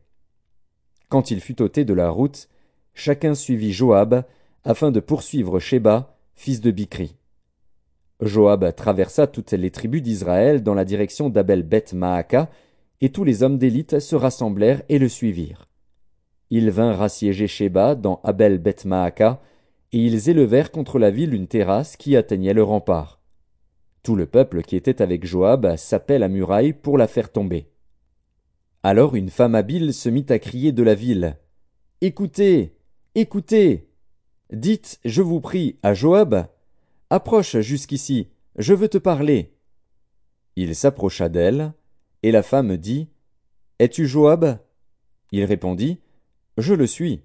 Quand 1.10 1.30
il 1.30 1.40
fut 1.40 1.62
ôté 1.62 1.84
de 1.84 1.94
la 1.94 2.10
route, 2.10 2.48
chacun 2.92 3.36
suivit 3.36 3.72
Joab, 3.72 4.24
afin 4.64 4.90
de 4.90 4.98
poursuivre 4.98 5.60
Sheba, 5.60 6.18
fils 6.34 6.60
de 6.60 6.72
Bikri. 6.72 7.14
Joab 8.20 8.74
traversa 8.74 9.28
toutes 9.28 9.52
les 9.52 9.70
tribus 9.70 10.02
d'Israël 10.02 10.64
dans 10.64 10.74
la 10.74 10.84
direction 10.84 11.30
d'Abel 11.30 11.62
Beth 11.62 11.92
Maaka, 11.92 12.50
et 13.00 13.10
tous 13.10 13.22
les 13.22 13.44
hommes 13.44 13.58
d'élite 13.58 14.00
se 14.00 14.16
rassemblèrent 14.16 14.82
et 14.88 14.98
le 14.98 15.08
suivirent. 15.08 15.68
Ils 16.50 16.70
vinrent 16.70 17.02
assiéger 17.02 17.46
Sheba 17.46 17.94
dans 17.94 18.20
Abel 18.22 18.58
Beth 18.58 18.84
Maaka, 18.84 19.40
et 19.92 19.98
ils 19.98 20.28
élevèrent 20.28 20.70
contre 20.70 20.98
la 20.98 21.10
ville 21.10 21.34
une 21.34 21.46
terrasse 21.46 21.96
qui 21.96 22.16
atteignait 22.16 22.54
le 22.54 22.62
rempart. 22.62 23.20
Tout 24.02 24.16
le 24.16 24.26
peuple 24.26 24.62
qui 24.62 24.76
était 24.76 25.02
avec 25.02 25.26
Joab 25.26 25.76
sapait 25.76 26.18
la 26.18 26.28
muraille 26.28 26.72
pour 26.72 26.98
la 26.98 27.08
faire 27.08 27.32
tomber. 27.32 27.68
Alors 28.82 29.16
une 29.16 29.30
femme 29.30 29.56
habile 29.56 29.92
se 29.92 30.08
mit 30.08 30.26
à 30.28 30.38
crier 30.38 30.70
de 30.70 30.82
la 30.84 30.94
ville. 30.94 31.36
Écoutez. 32.00 32.76
Écoutez. 33.16 33.88
Dites, 34.52 35.00
je 35.04 35.22
vous 35.22 35.40
prie, 35.40 35.78
à 35.82 35.92
Joab. 35.94 36.46
Approche 37.10 37.58
jusqu'ici, 37.58 38.28
je 38.56 38.74
veux 38.74 38.88
te 38.88 38.98
parler. 38.98 39.54
Il 40.54 40.74
s'approcha 40.74 41.28
d'elle, 41.28 41.72
et 42.22 42.30
la 42.30 42.42
femme 42.42 42.76
dit. 42.76 43.08
Es 43.78 43.88
tu 43.88 44.06
Joab? 44.06 44.58
Il 45.32 45.44
répondit. 45.44 45.98
Je 46.56 46.74
le 46.74 46.86
suis. 46.86 47.22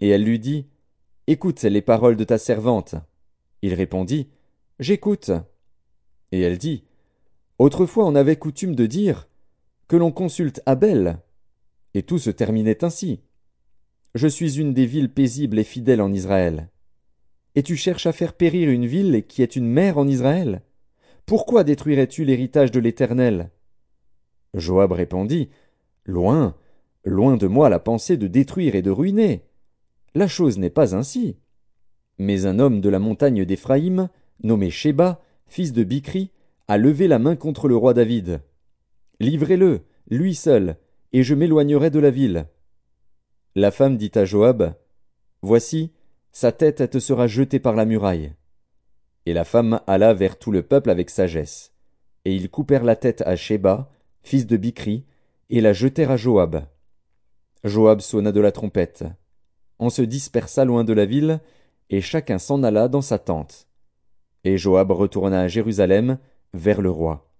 Et 0.00 0.08
elle 0.08 0.24
lui 0.24 0.38
dit. 0.38 0.66
Écoute 1.26 1.62
les 1.62 1.82
paroles 1.82 2.16
de 2.16 2.24
ta 2.24 2.38
servante. 2.38 2.94
Il 3.62 3.74
répondit. 3.74 4.28
J'écoute. 4.78 5.30
Et 6.32 6.40
elle 6.40 6.58
dit. 6.58 6.84
Autrefois 7.58 8.06
on 8.06 8.14
avait 8.14 8.36
coutume 8.36 8.74
de 8.74 8.86
dire 8.86 9.28
que 9.88 9.96
l'on 9.96 10.12
consulte 10.12 10.62
Abel. 10.66 11.18
Et 11.94 12.02
tout 12.02 12.18
se 12.18 12.30
terminait 12.30 12.84
ainsi. 12.84 13.20
Je 14.14 14.28
suis 14.28 14.58
une 14.58 14.74
des 14.74 14.86
villes 14.86 15.12
paisibles 15.12 15.58
et 15.58 15.64
fidèles 15.64 16.00
en 16.00 16.12
Israël. 16.12 16.70
Et 17.54 17.62
tu 17.62 17.76
cherches 17.76 18.06
à 18.06 18.12
faire 18.12 18.34
périr 18.34 18.70
une 18.70 18.86
ville 18.86 19.26
qui 19.26 19.42
est 19.42 19.56
une 19.56 19.66
mère 19.66 19.98
en 19.98 20.06
Israël. 20.06 20.62
Pourquoi 21.24 21.64
détruirais-tu 21.64 22.24
l'héritage 22.24 22.70
de 22.70 22.78
l'Éternel? 22.78 23.50
Joab 24.54 24.92
répondit 24.92 25.50
Loin, 26.04 26.54
loin 27.06 27.36
de 27.36 27.46
moi 27.46 27.68
la 27.68 27.78
pensée 27.78 28.16
de 28.16 28.26
détruire 28.26 28.74
et 28.74 28.82
de 28.82 28.90
ruiner. 28.90 29.44
La 30.14 30.28
chose 30.28 30.58
n'est 30.58 30.70
pas 30.70 30.94
ainsi. 30.94 31.36
Mais 32.18 32.46
un 32.46 32.58
homme 32.58 32.80
de 32.80 32.88
la 32.88 32.98
montagne 32.98 33.44
d'Éphraïm, 33.44 34.08
nommé 34.42 34.70
Sheba, 34.70 35.22
fils 35.46 35.72
de 35.72 35.84
Bikri, 35.84 36.32
a 36.68 36.78
levé 36.78 37.06
la 37.06 37.18
main 37.18 37.36
contre 37.36 37.68
le 37.68 37.76
roi 37.76 37.94
David. 37.94 38.40
Livrez-le, 39.20 39.82
lui 40.10 40.34
seul, 40.34 40.76
et 41.12 41.22
je 41.22 41.34
m'éloignerai 41.34 41.90
de 41.90 42.00
la 42.00 42.10
ville. 42.10 42.46
La 43.54 43.70
femme 43.70 43.96
dit 43.96 44.12
à 44.14 44.24
Joab, 44.24 44.74
Voici, 45.42 45.92
sa 46.32 46.52
tête 46.52 46.90
te 46.90 46.98
sera 46.98 47.26
jetée 47.26 47.60
par 47.60 47.74
la 47.74 47.84
muraille. 47.84 48.34
Et 49.26 49.32
la 49.32 49.44
femme 49.44 49.80
alla 49.86 50.12
vers 50.12 50.38
tout 50.38 50.50
le 50.50 50.62
peuple 50.62 50.90
avec 50.90 51.10
sagesse. 51.10 51.72
Et 52.24 52.34
ils 52.34 52.50
coupèrent 52.50 52.84
la 52.84 52.96
tête 52.96 53.22
à 53.22 53.36
Sheba, 53.36 53.90
fils 54.22 54.46
de 54.46 54.56
Bikri, 54.56 55.04
et 55.50 55.60
la 55.60 55.72
jetèrent 55.72 56.10
à 56.10 56.16
Joab. 56.16 56.66
Joab 57.64 58.00
sonna 58.00 58.32
de 58.32 58.40
la 58.40 58.52
trompette. 58.52 59.04
On 59.78 59.90
se 59.90 60.02
dispersa 60.02 60.64
loin 60.64 60.84
de 60.84 60.92
la 60.92 61.06
ville, 61.06 61.40
et 61.90 62.00
chacun 62.00 62.38
s'en 62.38 62.62
alla 62.62 62.88
dans 62.88 63.02
sa 63.02 63.18
tente. 63.18 63.68
Et 64.44 64.58
Joab 64.58 64.90
retourna 64.90 65.40
à 65.40 65.48
Jérusalem, 65.48 66.18
vers 66.54 66.80
le 66.80 66.90
roi. 66.90 67.30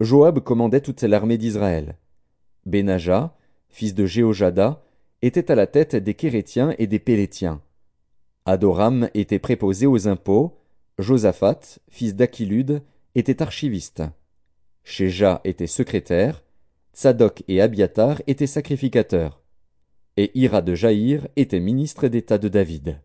Joab 0.00 0.40
commandait 0.40 0.80
toute 0.80 1.02
l'armée 1.02 1.38
d'Israël. 1.38 1.96
Benaja, 2.66 3.36
fils 3.68 3.94
de 3.94 4.06
Jéhojada, 4.06 4.82
était 5.22 5.50
à 5.50 5.54
la 5.54 5.66
tête 5.66 5.96
des 5.96 6.14
Kérétiens 6.14 6.74
et 6.78 6.86
des 6.86 6.98
Pélétiens. 6.98 7.62
Adoram 8.44 9.08
était 9.14 9.38
préposé 9.38 9.86
aux 9.86 10.08
impôts, 10.08 10.58
Josaphat, 10.98 11.78
fils 11.88 12.14
d'Achilude, 12.16 12.82
était 13.14 13.42
archiviste. 13.42 14.02
Shéja 14.84 15.40
était 15.44 15.68
secrétaire, 15.68 16.42
Tsadok 16.94 17.42
et 17.48 17.62
Abiatar 17.62 18.20
étaient 18.26 18.46
sacrificateurs, 18.46 19.40
et 20.18 20.30
Ira 20.38 20.60
de 20.60 20.74
Jaïr 20.74 21.26
était 21.36 21.58
ministre 21.58 22.06
d'État 22.06 22.36
de 22.36 22.48
David. 22.48 23.00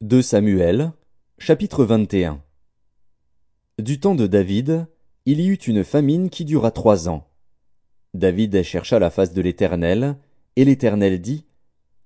De 0.00 0.22
Samuel, 0.22 0.92
chapitre 1.38 1.84
21 1.84 2.42
Du 3.78 4.00
temps 4.00 4.14
de 4.14 4.26
David, 4.26 4.86
il 5.26 5.40
y 5.40 5.48
eut 5.48 5.54
une 5.54 5.84
famine 5.84 6.30
qui 6.30 6.46
dura 6.46 6.70
trois 6.70 7.10
ans. 7.10 7.28
David 8.14 8.62
chercha 8.62 8.98
la 8.98 9.10
face 9.10 9.34
de 9.34 9.42
l'Éternel, 9.42 10.16
et 10.56 10.64
l'Éternel 10.64 11.20
dit, 11.20 11.44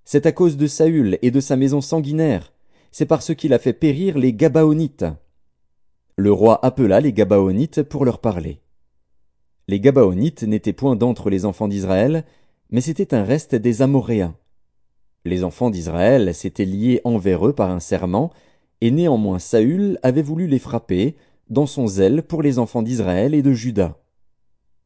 C'est 0.04 0.26
à 0.26 0.32
cause 0.32 0.56
de 0.56 0.66
Saül 0.66 1.20
et 1.22 1.30
de 1.30 1.40
sa 1.40 1.54
maison 1.54 1.80
sanguinaire, 1.80 2.52
c'est 2.90 3.06
parce 3.06 3.36
qu'il 3.36 3.54
a 3.54 3.60
fait 3.60 3.72
périr 3.72 4.18
les 4.18 4.32
Gabaonites. 4.32 5.06
Le 6.16 6.32
roi 6.32 6.58
appela 6.66 7.00
les 7.00 7.12
Gabaonites 7.12 7.84
pour 7.84 8.04
leur 8.04 8.20
parler. 8.20 8.63
Les 9.66 9.80
Gabaonites 9.80 10.42
n'étaient 10.42 10.74
point 10.74 10.94
d'entre 10.94 11.30
les 11.30 11.46
enfants 11.46 11.68
d'Israël, 11.68 12.24
mais 12.70 12.80
c'était 12.80 13.14
un 13.14 13.24
reste 13.24 13.54
des 13.54 13.80
Amoréens. 13.80 14.36
Les 15.24 15.42
enfants 15.42 15.70
d'Israël 15.70 16.34
s'étaient 16.34 16.66
liés 16.66 17.00
envers 17.04 17.46
eux 17.46 17.54
par 17.54 17.70
un 17.70 17.80
serment, 17.80 18.30
et 18.82 18.90
néanmoins 18.90 19.38
Saül 19.38 19.98
avait 20.02 20.22
voulu 20.22 20.46
les 20.46 20.58
frapper, 20.58 21.16
dans 21.48 21.66
son 21.66 21.86
zèle 21.86 22.22
pour 22.22 22.42
les 22.42 22.58
enfants 22.58 22.82
d'Israël 22.82 23.34
et 23.34 23.42
de 23.42 23.52
Juda. 23.52 23.98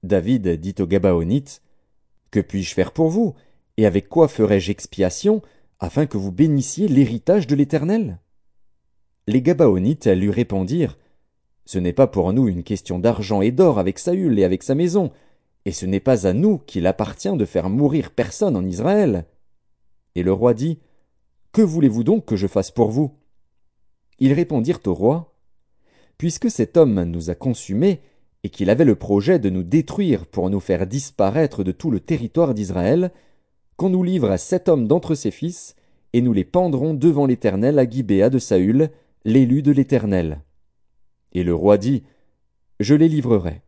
David 0.05 0.49
dit 0.61 0.75
aux 0.79 0.87
Gabaonites, 0.87 1.61
Que 2.31 2.41
puis-je 2.41 2.75
faire 2.75 2.93
pour 2.93 3.09
vous, 3.09 3.35
et 3.77 3.87
avec 3.87 4.09
quoi 4.09 4.29
ferai-je 4.29 4.71
expiation, 4.71 5.43
afin 5.81 6.07
que 6.07 6.19
vous 6.19 6.33
bénissiez 6.33 6.87
l'héritage 6.87 7.47
de 7.49 7.57
l'Éternel? 7.57 8.19
Les 9.27 9.43
Gabaonites 9.43 10.07
lui 10.07 10.31
répondirent, 10.31 10.99
Ce 11.69 11.79
n'est 11.79 11.93
pas 11.93 12.07
pour 12.07 12.33
nous 12.33 12.49
une 12.49 12.63
question 12.63 12.99
d'argent 12.99 13.43
et 13.43 13.51
d'or 13.51 13.79
avec 13.79 13.99
Saül 13.99 14.39
et 14.39 14.45
avec 14.45 14.63
sa 14.63 14.75
maison, 14.75 15.11
et 15.67 15.73
ce 15.73 15.85
n'est 15.85 16.01
pas 16.01 16.27
à 16.27 16.33
nous 16.33 16.57
qu'il 16.57 16.87
appartient 16.87 17.37
de 17.37 17.45
faire 17.45 17.69
mourir 17.69 18.11
personne 18.11 18.57
en 18.57 18.65
Israël. 18.65 19.27
Et 20.15 20.23
le 20.23 20.33
roi 20.33 20.55
dit, 20.55 20.79
Que 21.53 21.61
voulez-vous 21.61 22.05
donc 22.05 22.25
que 22.25 22.37
je 22.37 22.47
fasse 22.47 22.71
pour 22.71 22.91
vous? 22.91 23.13
Ils 24.19 24.33
répondirent 24.33 24.81
au 24.87 24.95
roi, 24.95 25.35
Puisque 26.17 26.51
cet 26.51 26.79
homme 26.79 27.03
nous 27.03 27.29
a 27.29 27.35
consumés, 27.35 28.01
et 28.45 28.49
qu'il 28.49 28.71
avait 28.71 28.87
le 28.87 28.97
projet 28.97 29.39
de 29.39 29.51
nous 29.51 29.63
détruire 29.63 30.25
pour 30.25 30.49
nous 30.49 30.61
faire 30.61 30.87
disparaître 30.87 31.65
de 31.65 31.73
tout 31.73 31.91
le 31.91 32.01
territoire 32.01 32.55
d'Israël, 32.55 33.11
qu'on 33.77 33.91
nous 33.91 34.03
livre 34.03 34.31
à 34.31 34.39
sept 34.39 34.71
hommes 34.71 34.89
d'entre 34.89 35.15
ses 35.15 35.31
fils, 35.31 35.77
et 36.15 36.23
nous 36.23 36.33
les 36.33 36.45
pendrons 36.45 36.95
devant 36.95 37.27
l'Éternel 37.27 37.79
à 37.79 37.87
Gibéa 37.87 38.31
de 38.31 38.39
Saül, 38.39 38.89
l'élu 39.27 39.61
de 39.61 39.73
l'Éternel. 39.73 40.41
Et 41.39 41.45
le 41.45 41.55
roi 41.55 41.79
dit, 41.79 42.03
Je 42.81 42.97
les 42.97 43.09
livrerai. 43.09 43.63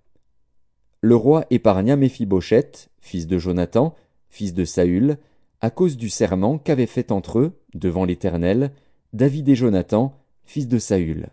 Le 1.03 1.15
roi 1.15 1.45
épargna 1.51 1.95
Méphibosheth, 1.95 2.91
fils 3.01 3.29
de 3.29 3.39
Jonathan, 3.39 3.95
fils 4.29 4.55
de 4.55 4.65
Saül, 4.65 5.19
à 5.61 5.71
cause 5.71 5.97
du 5.97 6.09
serment 6.09 6.59
qu'avaient 6.59 6.87
fait 6.87 7.13
entre 7.13 7.39
eux, 7.39 7.53
devant 7.75 8.05
l'Éternel, 8.05 8.73
David 9.13 9.49
et 9.51 9.55
Jonathan, 9.55 10.19
fils 10.43 10.67
de 10.67 10.81
Saül. 10.81 11.29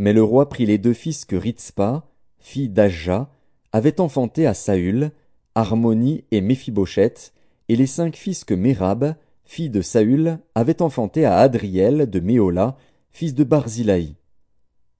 Mais 0.00 0.12
le 0.12 0.24
roi 0.24 0.48
prit 0.48 0.66
les 0.66 0.78
deux 0.78 0.94
fils 0.94 1.24
que 1.24 1.36
Ritzpa, 1.36 2.08
fille 2.40 2.68
d'Ajja, 2.68 3.30
avait 3.70 4.00
enfantés 4.00 4.48
à 4.48 4.54
Saül, 4.54 5.12
Harmonie 5.54 6.24
et 6.32 6.40
Méphibosheth, 6.40 7.32
et 7.68 7.76
les 7.76 7.86
cinq 7.86 8.16
fils 8.16 8.42
que 8.42 8.54
Mérab, 8.54 9.14
fille 9.44 9.70
de 9.70 9.80
Saül, 9.80 10.40
avait 10.56 10.82
enfantés 10.82 11.24
à 11.24 11.36
Adriel 11.36 12.10
de 12.10 12.18
Méola, 12.18 12.76
fils 13.12 13.36
de 13.36 13.44
Barzilaï. 13.44 14.16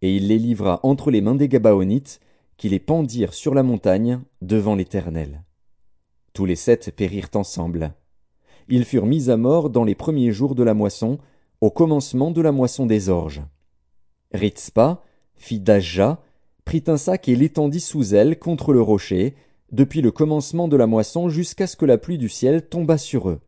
Et 0.03 0.17
il 0.17 0.29
les 0.29 0.39
livra 0.39 0.81
entre 0.83 1.11
les 1.11 1.21
mains 1.21 1.35
des 1.35 1.49
Gabaonites, 1.49 2.21
qui 2.57 2.69
les 2.69 2.81
pendirent 2.81 3.35
sur 3.35 3.55
la 3.55 3.63
montagne 3.63 4.21
devant 4.43 4.75
l'Éternel. 4.75 5.43
Tous 6.33 6.45
les 6.45 6.57
sept 6.57 6.95
périrent 6.95 7.31
ensemble. 7.35 7.95
Ils 8.69 8.85
furent 8.85 9.07
mis 9.07 9.31
à 9.31 9.37
mort 9.37 9.71
dans 9.71 9.85
les 9.85 9.95
premiers 9.95 10.33
jours 10.33 10.55
de 10.55 10.63
la 10.63 10.75
moisson, 10.75 11.19
au 11.61 11.71
commencement 11.71 12.31
de 12.31 12.41
la 12.41 12.53
moisson 12.53 12.87
des 12.87 13.09
orges. 13.09 13.43
Ritzpa, 14.33 15.03
fille 15.37 15.61
d'Ajja, 15.61 16.21
prit 16.65 16.85
un 16.87 16.97
sac 16.97 17.29
et 17.29 17.37
l'étendit 17.37 17.81
sous 17.81 18.15
elle 18.15 18.39
contre 18.39 18.73
le 18.73 18.83
rocher, 18.83 19.35
depuis 19.71 20.03
le 20.03 20.11
commencement 20.11 20.69
de 20.69 20.77
la 20.77 20.87
moisson 20.87 21.29
jusqu'à 21.29 21.67
ce 21.67 21.77
que 21.77 21.87
la 21.87 21.99
pluie 21.99 22.19
du 22.19 22.29
ciel 22.29 22.69
tombât 22.69 22.99
sur 22.99 23.29
eux. 23.29 23.41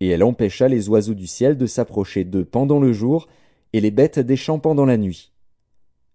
Et 0.00 0.08
elle 0.08 0.24
empêcha 0.24 0.68
les 0.68 0.88
oiseaux 0.88 1.14
du 1.14 1.26
ciel 1.26 1.56
de 1.56 1.66
s'approcher 1.66 2.24
d'eux 2.24 2.44
pendant 2.44 2.80
le 2.80 2.92
jour, 2.92 3.26
et 3.72 3.80
les 3.80 3.90
bêtes 3.90 4.18
des 4.18 4.36
champs 4.36 4.58
pendant 4.58 4.84
la 4.84 4.96
nuit. 4.96 5.33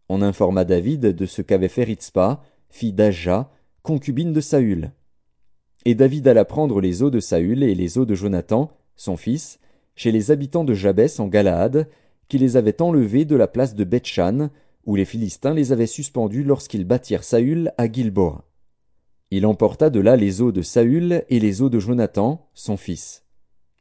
On 0.09 0.23
informa 0.23 0.65
David 0.65 1.01
de 1.01 1.25
ce 1.27 1.43
qu'avait 1.43 1.67
fait 1.67 1.83
Ritzpa, 1.83 2.43
fille 2.69 2.93
d'Ajja, 2.93 3.51
concubine 3.83 4.33
de 4.33 4.41
Saül. 4.41 4.91
Et 5.85 5.93
David 5.93 6.27
alla 6.27 6.45
prendre 6.45 6.81
les 6.81 7.03
eaux 7.03 7.11
de 7.11 7.19
Saül 7.19 7.63
et 7.63 7.75
les 7.75 7.99
eaux 7.99 8.05
de 8.05 8.15
Jonathan, 8.15 8.71
son 8.95 9.15
fils, 9.15 9.59
chez 9.95 10.11
les 10.11 10.31
habitants 10.31 10.63
de 10.63 10.73
Jabès 10.73 11.19
en 11.19 11.27
Galaad, 11.27 11.87
qui 12.27 12.39
les 12.39 12.57
avaient 12.57 12.81
enlevés 12.81 13.25
de 13.25 13.35
la 13.35 13.47
place 13.47 13.75
de 13.75 13.83
Bethshan, 13.83 14.49
où 14.85 14.95
les 14.95 15.05
Philistins 15.05 15.53
les 15.53 15.71
avaient 15.71 15.85
suspendus 15.85 16.43
lorsqu'ils 16.43 16.85
battirent 16.85 17.23
Saül 17.23 17.71
à 17.77 17.91
Gilboa. 17.91 18.45
Il 19.29 19.45
emporta 19.45 19.91
de 19.91 19.99
là 19.99 20.15
les 20.15 20.41
eaux 20.41 20.51
de 20.51 20.63
Saül 20.63 21.23
et 21.29 21.39
les 21.39 21.61
eaux 21.61 21.69
de 21.69 21.79
Jonathan, 21.79 22.49
son 22.55 22.77
fils. 22.77 23.25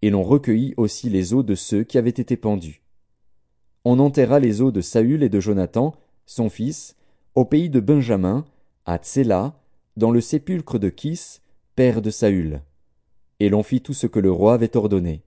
Et 0.02 0.10
l'on 0.10 0.22
recueillit 0.22 0.74
aussi 0.76 1.08
les 1.08 1.32
eaux 1.32 1.42
de 1.42 1.54
ceux 1.54 1.84
qui 1.84 1.96
avaient 1.96 2.10
été 2.10 2.36
pendus. 2.36 2.82
On 3.84 3.98
enterra 3.98 4.38
les 4.40 4.60
eaux 4.60 4.70
de 4.70 4.82
Saül 4.82 5.22
et 5.22 5.30
de 5.30 5.40
Jonathan, 5.40 5.94
son 6.28 6.50
fils, 6.50 6.94
au 7.34 7.46
pays 7.46 7.70
de 7.70 7.80
Benjamin, 7.80 8.44
à 8.84 8.98
Tséla, 8.98 9.58
dans 9.96 10.10
le 10.10 10.20
sépulcre 10.20 10.78
de 10.78 10.90
Kis, 10.90 11.40
père 11.74 12.02
de 12.02 12.10
Saül. 12.10 12.60
Et 13.40 13.48
l'on 13.48 13.62
fit 13.62 13.80
tout 13.80 13.94
ce 13.94 14.06
que 14.06 14.20
le 14.20 14.30
roi 14.30 14.52
avait 14.52 14.76
ordonné. 14.76 15.22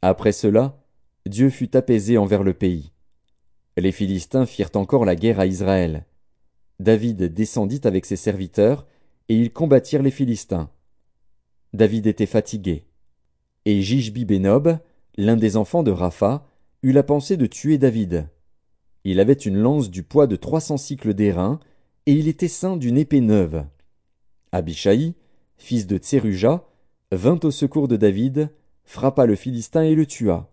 Après 0.00 0.32
cela, 0.32 0.82
Dieu 1.26 1.50
fut 1.50 1.76
apaisé 1.76 2.16
envers 2.16 2.42
le 2.42 2.54
pays. 2.54 2.92
Les 3.76 3.92
Philistins 3.92 4.46
firent 4.46 4.70
encore 4.74 5.04
la 5.04 5.16
guerre 5.16 5.38
à 5.38 5.44
Israël. 5.44 6.06
David 6.78 7.34
descendit 7.34 7.82
avec 7.84 8.06
ses 8.06 8.16
serviteurs, 8.16 8.86
et 9.28 9.36
ils 9.36 9.52
combattirent 9.52 10.02
les 10.02 10.10
Philistins. 10.10 10.70
David 11.74 12.06
était 12.06 12.24
fatigué. 12.24 12.86
Et 13.66 13.82
Jijbi 13.82 14.24
Benob, 14.24 14.78
l'un 15.18 15.36
des 15.36 15.58
enfants 15.58 15.82
de 15.82 15.90
Rapha, 15.90 16.46
eut 16.82 16.92
la 16.92 17.02
pensée 17.02 17.36
de 17.36 17.44
tuer 17.46 17.76
David. 17.76 18.30
Il 19.04 19.20
avait 19.20 19.32
une 19.32 19.56
lance 19.56 19.90
du 19.90 20.02
poids 20.02 20.26
de 20.26 20.36
trois 20.36 20.60
cents 20.60 20.76
cycles 20.76 21.14
d'airain, 21.14 21.60
et 22.06 22.12
il 22.12 22.28
était 22.28 22.48
ceint 22.48 22.76
d'une 22.76 22.98
épée 22.98 23.20
neuve. 23.20 23.64
Abishai, 24.52 25.14
fils 25.56 25.86
de 25.86 25.96
Tseruja, 25.96 26.64
vint 27.12 27.40
au 27.42 27.50
secours 27.50 27.88
de 27.88 27.96
David, 27.96 28.50
frappa 28.84 29.26
le 29.26 29.36
Philistin 29.36 29.82
et 29.82 29.94
le 29.94 30.06
tua. 30.06 30.50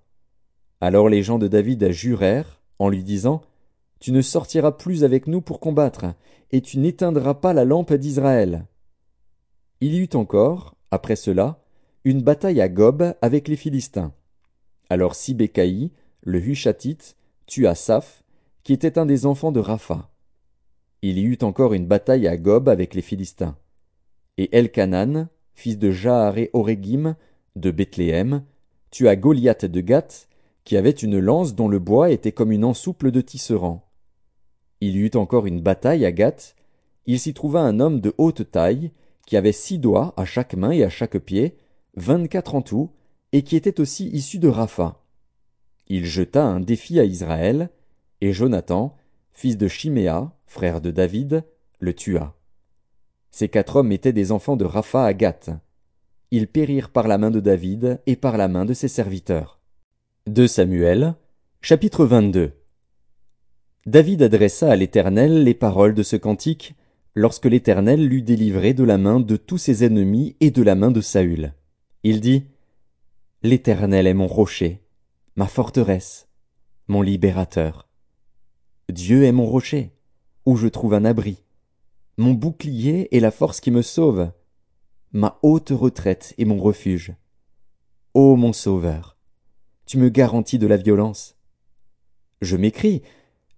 Alors 0.81 1.09
les 1.09 1.23
gens 1.23 1.39
de 1.39 1.47
David 1.47 1.91
jurèrent, 1.91 2.61
en 2.79 2.89
lui 2.89 3.03
disant, 3.03 3.41
Tu 3.99 4.11
ne 4.11 4.21
sortiras 4.21 4.71
plus 4.71 5.03
avec 5.03 5.27
nous 5.27 5.41
pour 5.41 5.59
combattre, 5.59 6.05
et 6.51 6.61
tu 6.61 6.77
n'éteindras 6.77 7.35
pas 7.35 7.53
la 7.53 7.65
lampe 7.65 7.93
d'Israël. 7.93 8.65
Il 9.81 9.93
y 9.93 9.99
eut 9.99 10.09
encore, 10.13 10.75
après 10.91 11.15
cela, 11.15 11.59
une 12.03 12.21
bataille 12.21 12.61
à 12.61 12.69
Gob 12.69 13.15
avec 13.21 13.47
les 13.47 13.57
Philistins. 13.57 14.13
Alors 14.89 15.15
Sibécaï, 15.15 15.91
le 16.21 16.39
Hushatite, 16.39 17.17
tua 17.45 17.75
Saph, 17.75 18.23
qui 18.67 18.73
était 18.73 18.99
un 18.99 19.05
des 19.05 19.25
enfants 19.25 19.53
de 19.53 19.61
Rapha. 19.61 20.09
Il 21.01 21.19
y 21.19 21.21
eut 21.21 21.37
encore 21.41 21.73
une 21.73 21.87
bataille 21.87 22.27
à 22.27 22.35
Gob 22.35 22.67
avec 22.67 22.95
les 22.95 23.01
Philistins. 23.01 23.55
Et 24.37 24.53
Elkanan, 24.53 25.29
fils 25.53 25.77
de 25.77 25.89
Jaharé 25.89 26.49
Orégim, 26.51 27.15
de 27.55 27.71
Bethléem, 27.71 28.43
tua 28.91 29.15
Goliath 29.15 29.63
de 29.63 29.79
Gath, 29.79 30.27
qui 30.65 30.75
avait 30.75 30.89
une 30.89 31.17
lance 31.17 31.55
dont 31.55 31.69
le 31.69 31.79
bois 31.79 32.11
était 32.11 32.33
comme 32.33 32.51
une 32.51 32.65
ensouple 32.65 33.11
de 33.11 33.21
tisserand. 33.21 33.87
Il 34.81 34.97
y 34.97 34.99
eut 34.99 35.15
encore 35.15 35.45
une 35.45 35.61
bataille 35.61 36.05
à 36.05 36.11
Gath, 36.11 36.53
il 37.05 37.21
s'y 37.21 37.33
trouva 37.33 37.61
un 37.61 37.79
homme 37.79 38.01
de 38.01 38.13
haute 38.17 38.51
taille, 38.51 38.91
qui 39.25 39.37
avait 39.37 39.53
six 39.53 39.79
doigts 39.79 40.13
à 40.17 40.25
chaque 40.25 40.55
main 40.55 40.71
et 40.71 40.83
à 40.83 40.89
chaque 40.89 41.19
pied, 41.19 41.55
vingt-quatre 41.95 42.53
en 42.53 42.61
tout, 42.61 42.89
et 43.31 43.43
qui 43.43 43.55
était 43.55 43.79
aussi 43.79 44.09
issu 44.09 44.39
de 44.39 44.49
Rapha. 44.49 45.01
Il 45.87 46.03
jeta 46.03 46.43
un 46.43 46.59
défi 46.59 46.99
à 46.99 47.05
Israël, 47.05 47.69
et 48.21 48.33
Jonathan, 48.33 48.95
fils 49.31 49.57
de 49.57 49.67
Chiméa, 49.67 50.31
frère 50.45 50.81
de 50.81 50.91
David, 50.91 51.43
le 51.79 51.93
tua. 51.93 52.35
Ces 53.31 53.49
quatre 53.49 53.77
hommes 53.77 53.91
étaient 53.91 54.13
des 54.13 54.31
enfants 54.31 54.57
de 54.57 54.65
Rapha 54.65 55.05
à 55.05 55.13
Gath. 55.13 55.49
Ils 56.31 56.47
périrent 56.47 56.89
par 56.89 57.07
la 57.07 57.17
main 57.17 57.31
de 57.31 57.39
David 57.39 58.01
et 58.05 58.15
par 58.15 58.37
la 58.37 58.47
main 58.47 58.65
de 58.65 58.73
ses 58.73 58.87
serviteurs. 58.87 59.59
2 60.27 60.47
Samuel, 60.47 61.15
chapitre 61.61 62.05
22 62.05 62.53
David 63.85 64.21
adressa 64.21 64.71
à 64.71 64.75
l'Éternel 64.75 65.43
les 65.43 65.53
paroles 65.53 65.93
de 65.93 66.03
ce 66.03 66.15
cantique, 66.15 66.75
lorsque 67.15 67.45
l'Éternel 67.45 68.05
l'eut 68.05 68.21
délivré 68.21 68.73
de 68.73 68.83
la 68.83 68.97
main 68.97 69.19
de 69.19 69.37
tous 69.37 69.57
ses 69.57 69.85
ennemis 69.85 70.35
et 70.39 70.51
de 70.51 70.61
la 70.61 70.75
main 70.75 70.91
de 70.91 70.99
Saül. 70.99 71.53
Il 72.03 72.19
dit, 72.19 72.45
L'Éternel 73.43 74.07
est 74.07 74.13
mon 74.13 74.27
rocher, 74.27 74.81
ma 75.35 75.47
forteresse, 75.47 76.27
mon 76.87 77.01
libérateur. 77.01 77.86
Dieu 78.89 79.23
est 79.23 79.31
mon 79.31 79.45
rocher, 79.45 79.91
où 80.45 80.55
je 80.55 80.67
trouve 80.67 80.93
un 80.93 81.05
abri 81.05 81.43
mon 82.19 82.33
bouclier 82.33 83.15
est 83.15 83.19
la 83.19 83.29
force 83.29 83.61
qui 83.61 83.69
me 83.69 83.83
sauve, 83.83 84.31
ma 85.11 85.37
haute 85.43 85.69
retraite 85.69 86.33
est 86.39 86.45
mon 86.45 86.59
refuge. 86.59 87.13
Ô 88.15 88.35
mon 88.35 88.53
Sauveur, 88.53 89.17
tu 89.85 89.99
me 89.99 90.09
garantis 90.09 90.57
de 90.57 90.65
la 90.65 90.77
violence. 90.77 91.35
Je 92.41 92.57
m'écris, 92.57 93.03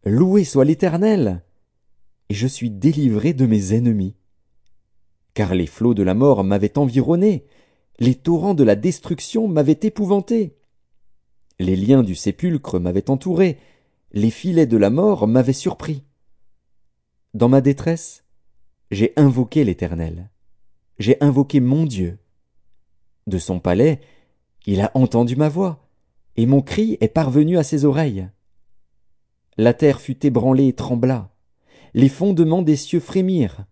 Loué 0.03 0.43
soit 0.43 0.65
l'Éternel, 0.65 1.41
et 2.27 2.33
je 2.33 2.47
suis 2.47 2.69
délivré 2.69 3.31
de 3.33 3.45
mes 3.45 3.73
ennemis. 3.73 4.15
Car 5.33 5.55
les 5.55 5.67
flots 5.67 5.93
de 5.93 6.03
la 6.03 6.13
mort 6.13 6.43
m'avaient 6.43 6.77
environné, 6.77 7.45
les 7.97 8.15
torrents 8.15 8.55
de 8.55 8.63
la 8.65 8.75
destruction 8.75 9.47
m'avaient 9.47 9.79
épouvanté. 9.83 10.57
Les 11.59 11.77
liens 11.77 12.03
du 12.03 12.15
sépulcre 12.15 12.77
m'avaient 12.77 13.09
entouré, 13.09 13.57
les 14.11 14.31
filets 14.31 14.65
de 14.65 14.77
la 14.77 14.89
mort 14.89 15.27
m'avaient 15.27 15.53
surpris. 15.53 16.03
Dans 17.33 17.49
ma 17.49 17.61
détresse, 17.61 18.23
j'ai 18.89 19.13
invoqué 19.17 19.63
l'Éternel. 19.63 20.31
J'ai 20.97 21.21
invoqué 21.21 21.59
mon 21.59 21.85
Dieu. 21.85 22.17
De 23.27 23.37
son 23.37 23.59
palais, 23.59 24.01
il 24.65 24.81
a 24.81 24.91
entendu 24.95 25.35
ma 25.35 25.49
voix, 25.49 25.87
et 26.35 26.45
mon 26.45 26.61
cri 26.61 26.97
est 27.01 27.09
parvenu 27.09 27.57
à 27.57 27.63
ses 27.63 27.85
oreilles. 27.85 28.27
La 29.57 29.73
terre 29.73 30.01
fut 30.01 30.25
ébranlée 30.25 30.67
et 30.67 30.73
trembla, 30.73 31.31
les 31.93 32.09
fondements 32.09 32.61
des 32.61 32.75
cieux 32.75 32.99
frémirent, 32.99 33.65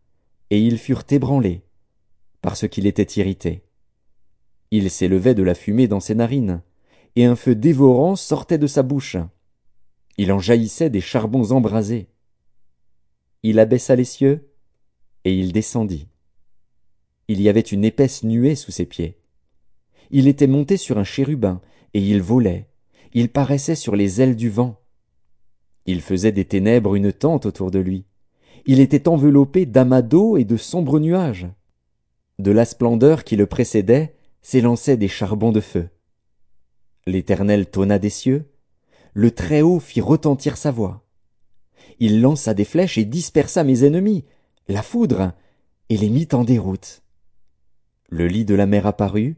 et 0.49 0.61
ils 0.61 0.77
furent 0.77 1.03
ébranlés, 1.09 1.63
parce 2.41 2.67
qu'il 2.67 2.85
était 2.85 3.19
irrité. 3.19 3.63
Il 4.69 4.91
s'élevait 4.91 5.35
de 5.35 5.43
la 5.43 5.55
fumée 5.55 5.87
dans 5.87 5.99
ses 5.99 6.15
narines, 6.15 6.61
et 7.15 7.25
un 7.25 7.35
feu 7.35 7.55
dévorant 7.55 8.15
sortait 8.15 8.57
de 8.57 8.67
sa 8.67 8.83
bouche. 8.83 9.17
Il 10.17 10.31
en 10.31 10.39
jaillissait 10.39 10.89
des 10.89 11.01
charbons 11.01 11.51
embrasés. 11.51 12.09
Il 13.43 13.59
abaissa 13.59 13.95
les 13.95 14.03
cieux, 14.03 14.51
et 15.23 15.33
il 15.33 15.51
descendit. 15.51 16.07
Il 17.27 17.41
y 17.41 17.49
avait 17.49 17.59
une 17.59 17.85
épaisse 17.85 18.23
nuée 18.23 18.55
sous 18.55 18.71
ses 18.71 18.85
pieds. 18.85 19.19
Il 20.09 20.27
était 20.27 20.47
monté 20.47 20.77
sur 20.77 20.97
un 20.97 21.03
chérubin, 21.03 21.61
et 21.93 22.01
il 22.01 22.21
volait, 22.21 22.67
il 23.13 23.29
paraissait 23.29 23.75
sur 23.75 23.95
les 23.95 24.21
ailes 24.21 24.35
du 24.35 24.49
vent. 24.49 24.81
Il 25.85 26.01
faisait 26.01 26.31
des 26.31 26.45
ténèbres 26.45 26.95
une 26.95 27.13
tente 27.13 27.45
autour 27.45 27.71
de 27.71 27.79
lui. 27.79 28.05
Il 28.65 28.79
était 28.79 29.07
enveloppé 29.07 29.65
d'amas 29.65 30.01
d'eau 30.01 30.37
et 30.37 30.43
de 30.43 30.57
sombres 30.57 30.99
nuages. 30.99 31.47
De 32.39 32.51
la 32.51 32.65
splendeur 32.65 33.23
qui 33.23 33.35
le 33.35 33.45
précédait, 33.45 34.15
s'élançaient 34.41 34.97
des 34.97 35.07
charbons 35.07 35.51
de 35.51 35.61
feu. 35.61 35.89
L'Éternel 37.05 37.69
tonna 37.69 37.99
des 37.99 38.09
cieux, 38.09 38.49
le 39.17 39.31
Très-Haut 39.31 39.79
fit 39.79 39.99
retentir 39.99 40.57
sa 40.57 40.69
voix. 40.69 41.03
Il 41.97 42.21
lança 42.21 42.53
des 42.53 42.65
flèches 42.65 42.99
et 42.99 43.03
dispersa 43.03 43.63
mes 43.63 43.83
ennemis, 43.83 44.25
la 44.67 44.83
foudre, 44.83 45.33
et 45.89 45.97
les 45.97 46.11
mit 46.11 46.27
en 46.33 46.43
déroute. 46.43 47.01
Le 48.09 48.27
lit 48.27 48.45
de 48.45 48.53
la 48.53 48.67
mer 48.67 48.85
apparut, 48.85 49.37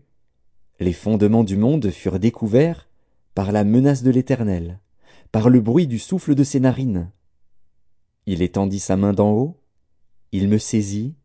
les 0.82 0.92
fondements 0.92 1.46
du 1.46 1.56
monde 1.56 1.92
furent 1.92 2.20
découverts 2.20 2.90
par 3.36 3.54
la 3.54 3.64
menace 3.64 4.04
de 4.04 4.12
l'Éternel, 4.12 4.82
par 5.32 5.50
le 5.50 5.62
bruit 5.62 5.88
du 5.88 5.98
souffle 5.98 6.36
de 6.36 6.44
ses 6.44 6.60
narines. 6.60 7.10
Il 8.26 8.42
étendit 8.42 8.80
sa 8.80 8.98
main 8.98 9.14
d'en 9.14 9.32
haut, 9.32 9.62
il 10.34 10.50
me 10.50 10.58
saisit, 10.58 11.16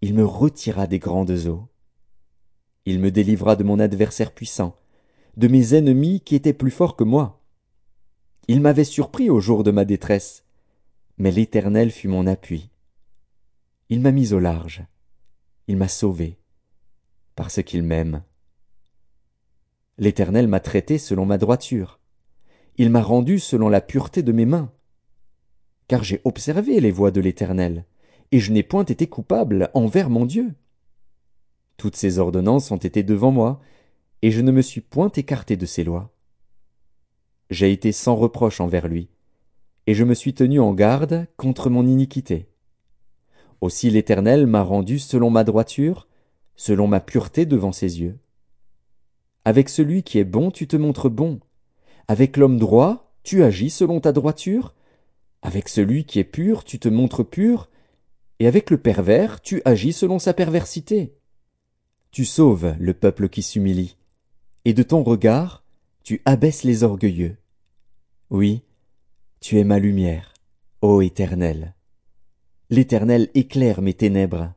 il 0.00 0.14
me 0.14 0.24
retira 0.24 0.86
des 0.86 1.00
grandes 1.00 1.48
eaux. 1.48 1.66
Il 2.86 3.00
me 3.00 3.10
délivra 3.10 3.56
de 3.56 3.64
mon 3.64 3.80
adversaire 3.80 4.30
puissant, 4.30 4.76
de 5.36 5.48
mes 5.48 5.74
ennemis 5.74 6.20
qui 6.20 6.36
étaient 6.36 6.52
plus 6.52 6.70
forts 6.70 6.94
que 6.94 7.02
moi. 7.02 7.40
Il 8.46 8.60
m'avait 8.60 8.84
surpris 8.84 9.30
au 9.30 9.40
jour 9.40 9.64
de 9.64 9.70
ma 9.70 9.86
détresse, 9.86 10.44
mais 11.16 11.30
l'Éternel 11.30 11.90
fut 11.90 12.08
mon 12.08 12.26
appui. 12.26 12.70
Il 13.88 14.00
m'a 14.00 14.12
mis 14.12 14.34
au 14.34 14.38
large, 14.38 14.84
il 15.66 15.78
m'a 15.78 15.88
sauvé, 15.88 16.38
parce 17.36 17.62
qu'il 17.62 17.82
m'aime. 17.82 18.22
L'Éternel 19.96 20.46
m'a 20.46 20.60
traité 20.60 20.98
selon 20.98 21.24
ma 21.24 21.38
droiture, 21.38 22.00
il 22.76 22.90
m'a 22.90 23.02
rendu 23.02 23.38
selon 23.38 23.68
la 23.70 23.80
pureté 23.80 24.22
de 24.22 24.32
mes 24.32 24.46
mains. 24.46 24.70
Car 25.88 26.04
j'ai 26.04 26.20
observé 26.24 26.80
les 26.80 26.90
voies 26.90 27.10
de 27.10 27.20
l'Éternel, 27.20 27.86
et 28.30 28.40
je 28.40 28.52
n'ai 28.52 28.62
point 28.62 28.84
été 28.84 29.06
coupable 29.06 29.70
envers 29.72 30.10
mon 30.10 30.26
Dieu. 30.26 30.54
Toutes 31.78 31.96
ses 31.96 32.18
ordonnances 32.18 32.70
ont 32.70 32.76
été 32.76 33.02
devant 33.02 33.30
moi, 33.30 33.60
et 34.20 34.30
je 34.30 34.40
ne 34.40 34.52
me 34.52 34.62
suis 34.62 34.80
point 34.80 35.10
écarté 35.12 35.56
de 35.56 35.66
ses 35.66 35.84
lois. 35.84 36.13
J'ai 37.50 37.72
été 37.72 37.92
sans 37.92 38.16
reproche 38.16 38.60
envers 38.60 38.88
lui, 38.88 39.08
et 39.86 39.94
je 39.94 40.04
me 40.04 40.14
suis 40.14 40.34
tenu 40.34 40.60
en 40.60 40.72
garde 40.72 41.26
contre 41.36 41.70
mon 41.70 41.86
iniquité. 41.86 42.48
Aussi 43.60 43.90
l'Éternel 43.90 44.46
m'a 44.46 44.62
rendu 44.62 44.98
selon 44.98 45.30
ma 45.30 45.44
droiture, 45.44 46.08
selon 46.56 46.86
ma 46.86 47.00
pureté 47.00 47.46
devant 47.46 47.72
ses 47.72 48.00
yeux. 48.00 48.18
Avec 49.44 49.68
celui 49.68 50.02
qui 50.02 50.18
est 50.18 50.24
bon, 50.24 50.50
tu 50.50 50.66
te 50.66 50.76
montres 50.76 51.10
bon. 51.10 51.40
Avec 52.08 52.36
l'homme 52.36 52.58
droit, 52.58 53.14
tu 53.22 53.42
agis 53.42 53.70
selon 53.70 54.00
ta 54.00 54.12
droiture. 54.12 54.74
Avec 55.42 55.68
celui 55.68 56.04
qui 56.04 56.18
est 56.18 56.24
pur, 56.24 56.64
tu 56.64 56.78
te 56.78 56.88
montres 56.88 57.28
pur. 57.28 57.68
Et 58.38 58.46
avec 58.46 58.70
le 58.70 58.78
pervers, 58.78 59.40
tu 59.42 59.60
agis 59.64 59.92
selon 59.92 60.18
sa 60.18 60.32
perversité. 60.32 61.14
Tu 62.10 62.24
sauves 62.24 62.74
le 62.78 62.94
peuple 62.94 63.28
qui 63.28 63.42
s'humilie. 63.42 63.96
Et 64.64 64.72
de 64.72 64.82
ton 64.82 65.02
regard, 65.02 65.63
tu 66.04 66.20
abaisses 66.26 66.64
les 66.64 66.82
orgueilleux. 66.82 67.38
Oui, 68.28 68.62
tu 69.40 69.58
es 69.58 69.64
ma 69.64 69.78
lumière, 69.78 70.34
ô 70.82 71.00
Éternel. 71.00 71.74
L'Éternel 72.68 73.30
éclaire 73.34 73.80
mes 73.80 73.94
ténèbres. 73.94 74.52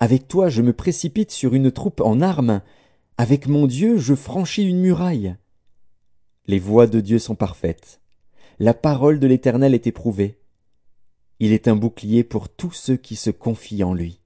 Avec 0.00 0.26
toi 0.26 0.48
je 0.48 0.60
me 0.62 0.72
précipite 0.72 1.30
sur 1.30 1.54
une 1.54 1.70
troupe 1.70 2.00
en 2.00 2.20
armes, 2.20 2.62
avec 3.16 3.46
mon 3.46 3.68
Dieu 3.68 3.96
je 3.98 4.14
franchis 4.14 4.64
une 4.64 4.80
muraille. 4.80 5.36
Les 6.48 6.58
voies 6.58 6.88
de 6.88 7.00
Dieu 7.00 7.20
sont 7.20 7.36
parfaites. 7.36 8.00
La 8.58 8.74
parole 8.74 9.20
de 9.20 9.28
l'Éternel 9.28 9.72
est 9.72 9.86
éprouvée. 9.86 10.40
Il 11.38 11.52
est 11.52 11.68
un 11.68 11.76
bouclier 11.76 12.24
pour 12.24 12.48
tous 12.48 12.72
ceux 12.72 12.96
qui 12.96 13.14
se 13.14 13.30
confient 13.30 13.84
en 13.84 13.94
lui. 13.94 14.20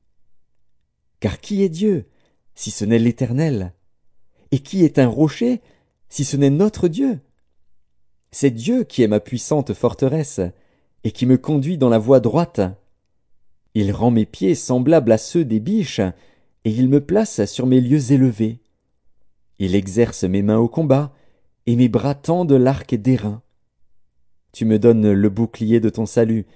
Car 1.20 1.38
qui 1.38 1.62
est 1.62 1.68
Dieu, 1.68 2.08
si 2.54 2.70
ce 2.70 2.86
n'est 2.86 2.98
l'Éternel? 2.98 3.74
Et 4.52 4.60
qui 4.60 4.84
est 4.84 4.98
un 4.98 5.08
rocher, 5.08 5.60
si 6.14 6.24
ce 6.24 6.36
n'est 6.36 6.48
notre 6.48 6.86
Dieu? 6.86 7.18
C'est 8.30 8.52
Dieu 8.52 8.84
qui 8.84 9.02
est 9.02 9.08
ma 9.08 9.18
puissante 9.18 9.74
forteresse, 9.74 10.40
et 11.02 11.10
qui 11.10 11.26
me 11.26 11.36
conduit 11.36 11.76
dans 11.76 11.88
la 11.88 11.98
voie 11.98 12.20
droite. 12.20 12.60
Il 13.74 13.90
rend 13.90 14.12
mes 14.12 14.24
pieds 14.24 14.54
semblables 14.54 15.10
à 15.10 15.18
ceux 15.18 15.44
des 15.44 15.58
biches, 15.58 15.98
et 15.98 16.70
il 16.70 16.88
me 16.88 17.00
place 17.00 17.44
sur 17.46 17.66
mes 17.66 17.80
lieux 17.80 18.12
élevés. 18.12 18.60
Il 19.58 19.74
exerce 19.74 20.22
mes 20.22 20.42
mains 20.42 20.58
au 20.58 20.68
combat, 20.68 21.12
et 21.66 21.74
mes 21.74 21.88
bras 21.88 22.14
tendent 22.14 22.52
l'arc 22.52 22.94
d'airain. 22.94 23.42
Tu 24.52 24.66
me 24.66 24.78
donnes 24.78 25.10
le 25.10 25.28
bouclier 25.30 25.80
de 25.80 25.90
ton 25.90 26.06
salut, 26.06 26.46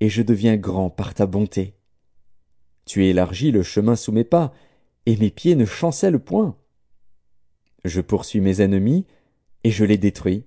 et 0.00 0.08
je 0.08 0.22
deviens 0.22 0.56
grand 0.56 0.90
par 0.90 1.14
ta 1.14 1.26
bonté. 1.26 1.74
Tu 2.86 3.06
élargis 3.06 3.52
le 3.52 3.62
chemin 3.62 3.94
sous 3.94 4.10
mes 4.10 4.24
pas, 4.24 4.52
et 5.06 5.16
mes 5.16 5.30
pieds 5.30 5.54
ne 5.54 5.64
chancellent 5.64 6.18
point. 6.18 6.56
Je 7.86 8.00
poursuis 8.00 8.40
mes 8.40 8.60
ennemis, 8.60 9.06
et 9.62 9.70
je 9.70 9.84
les 9.84 9.96
détruis. 9.96 10.44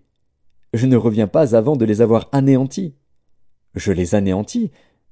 Je 0.73 0.85
ne 0.85 0.97
reviens 0.97 1.27
pas 1.27 1.55
avant 1.55 1.77
de 1.77 1.85
les 1.85 2.01
avoir 2.01 2.27
anéantis. 2.33 2.95
Je 3.75 3.93
les 3.93 4.13
anéantis, 4.13 4.71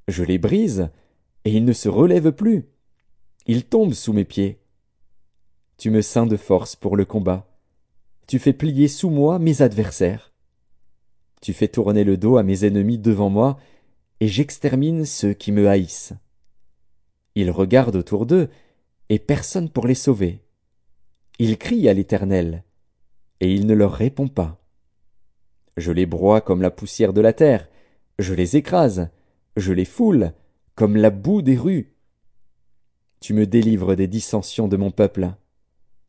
je 0.10 0.26
les 0.26 0.38
brise, 0.38 0.90
et 1.46 1.52
ils 1.54 1.64
ne 1.64 1.72
se 1.72 1.88
relèvent 1.88 2.34
plus. 2.34 2.66
Ils 3.46 3.64
tombent 3.64 3.94
sous 3.94 4.12
mes 4.12 4.26
pieds. 4.26 4.60
Tu 5.78 5.90
me 5.90 6.02
ceins 6.02 6.26
de 6.26 6.36
force 6.36 6.76
pour 6.76 6.98
le 6.98 7.06
combat. 7.06 7.48
Tu 8.28 8.40
fais 8.40 8.52
plier 8.52 8.90
sous 8.90 9.10
moi 9.10 9.40
mes 9.40 9.62
adversaires. 9.62 10.34
Tu 11.42 11.54
fais 11.54 11.70
tourner 11.70 12.04
le 12.04 12.18
dos 12.18 12.36
à 12.36 12.44
mes 12.44 12.66
ennemis 12.66 12.98
devant 12.98 13.30
moi, 13.30 13.58
et 14.20 14.28
j'extermine 14.28 15.06
ceux 15.06 15.32
qui 15.32 15.54
me 15.54 15.70
haïssent. 15.70 16.14
Ils 17.36 17.52
regardent 17.52 17.96
autour 17.96 18.26
d'eux, 18.26 18.50
et 19.08 19.18
personne 19.18 19.70
pour 19.70 19.88
les 19.88 19.96
sauver. 19.96 20.42
Ils 21.40 21.58
crient 21.58 21.88
à 21.88 21.94
l'Éternel, 21.94 22.64
et 23.40 23.54
il 23.54 23.68
ne 23.68 23.74
leur 23.74 23.94
répond 23.94 24.28
pas. 24.28 24.60
Je 25.78 25.92
les 25.92 26.08
broie 26.08 26.42
comme 26.42 26.62
la 26.62 26.72
poussière 26.72 27.14
de 27.14 27.22
la 27.22 27.34
terre, 27.34 27.70
je 28.18 28.34
les 28.34 28.58
écrase, 28.58 29.10
je 29.56 29.74
les 29.74 29.86
foule, 29.86 30.34
comme 30.74 30.96
la 30.96 31.12
boue 31.12 31.44
des 31.44 31.56
rues. 31.56 31.94
Tu 33.20 33.34
me 33.34 33.46
délivres 33.46 33.96
des 33.96 34.08
dissensions 34.08 34.68
de 34.68 34.78
mon 34.78 34.92
peuple. 34.92 35.32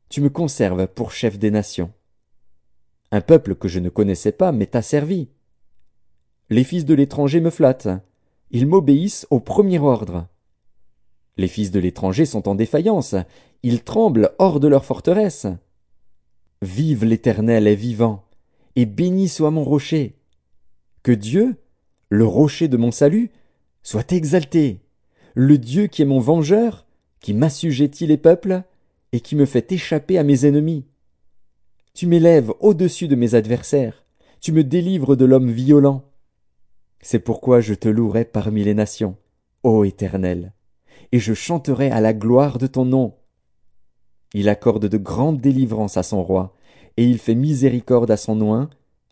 Tu 0.08 0.20
me 0.20 0.30
conserves 0.30 0.86
pour 0.88 1.12
chef 1.12 1.38
des 1.38 1.50
nations. 1.50 1.92
Un 3.10 3.20
peuple 3.20 3.54
que 3.54 3.68
je 3.68 3.80
ne 3.80 3.88
connaissais 3.88 4.32
pas 4.32 4.52
m'est 4.52 4.76
asservi. 4.76 5.28
Les 6.50 6.64
fils 6.64 6.84
de 6.84 6.94
l'étranger 6.94 7.40
me 7.40 7.50
flattent. 7.50 7.88
Ils 8.50 8.66
m'obéissent 8.66 9.26
au 9.30 9.40
premier 9.40 9.78
ordre. 9.78 10.26
Les 11.36 11.48
fils 11.48 11.70
de 11.70 11.78
l'étranger 11.78 12.26
sont 12.26 12.48
en 12.48 12.54
défaillance. 12.54 13.14
Ils 13.62 13.82
tremblent 13.82 14.30
hors 14.38 14.60
de 14.60 14.68
leur 14.68 14.84
forteresse. 14.84 15.46
Vive 16.62 17.04
l'Éternel 17.04 17.66
est 17.66 17.74
vivant, 17.74 18.24
et 18.76 18.86
béni 18.86 19.28
soit 19.28 19.50
mon 19.50 19.64
rocher. 19.64 20.16
Que 21.02 21.12
Dieu, 21.12 21.56
le 22.08 22.24
rocher 22.24 22.68
de 22.68 22.76
mon 22.76 22.90
salut, 22.90 23.30
soit 23.82 24.12
exalté, 24.12 24.80
le 25.34 25.58
Dieu 25.58 25.86
qui 25.86 26.02
est 26.02 26.06
mon 26.06 26.20
vengeur, 26.20 26.86
qui 27.20 27.34
m'assujettit 27.34 28.06
les 28.06 28.16
peuples, 28.16 28.62
et 29.12 29.20
qui 29.20 29.36
me 29.36 29.46
fait 29.46 29.72
échapper 29.72 30.18
à 30.18 30.22
mes 30.22 30.46
ennemis. 30.46 30.84
Tu 31.94 32.06
m'élèves 32.06 32.52
au-dessus 32.60 33.08
de 33.08 33.16
mes 33.16 33.34
adversaires, 33.34 34.04
tu 34.40 34.52
me 34.52 34.62
délivres 34.62 35.16
de 35.16 35.24
l'homme 35.24 35.50
violent. 35.50 36.04
C'est 37.00 37.18
pourquoi 37.18 37.60
je 37.60 37.74
te 37.74 37.88
louerai 37.88 38.24
parmi 38.24 38.64
les 38.64 38.74
nations, 38.74 39.16
ô 39.62 39.84
Éternel, 39.84 40.52
et 41.12 41.18
je 41.18 41.34
chanterai 41.34 41.90
à 41.90 42.00
la 42.00 42.12
gloire 42.12 42.58
de 42.58 42.66
ton 42.66 42.84
nom. 42.84 43.14
Il 44.34 44.48
accorde 44.48 44.86
de 44.86 44.98
grandes 44.98 45.40
délivrances 45.40 45.96
à 45.96 46.02
son 46.02 46.22
roi, 46.22 46.54
et 46.96 47.04
il 47.04 47.18
fait 47.18 47.34
miséricorde 47.34 48.10
à 48.10 48.16
son 48.16 48.40
oint, 48.42 48.70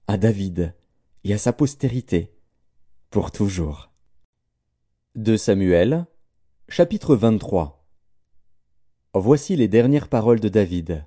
à 0.08 0.16
David, 0.18 0.74
et 1.24 1.32
à 1.32 1.38
sa 1.38 1.52
postérité, 1.52 2.32
pour 3.10 3.30
toujours. 3.30 3.90
De 5.14 5.36
Samuel, 5.36 6.06
chapitre 6.68 7.16
23 7.16 7.84
Voici 9.14 9.56
les 9.56 9.68
dernières 9.68 10.08
paroles 10.08 10.40
de 10.40 10.50
David. 10.50 11.06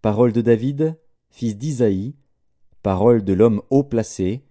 Paroles 0.00 0.32
de 0.32 0.40
David, 0.40 0.98
fils 1.30 1.56
d'Isaïe, 1.56 2.16
paroles 2.82 3.22
de 3.22 3.32
l'homme 3.32 3.62
haut 3.70 3.84
placé, 3.84 4.44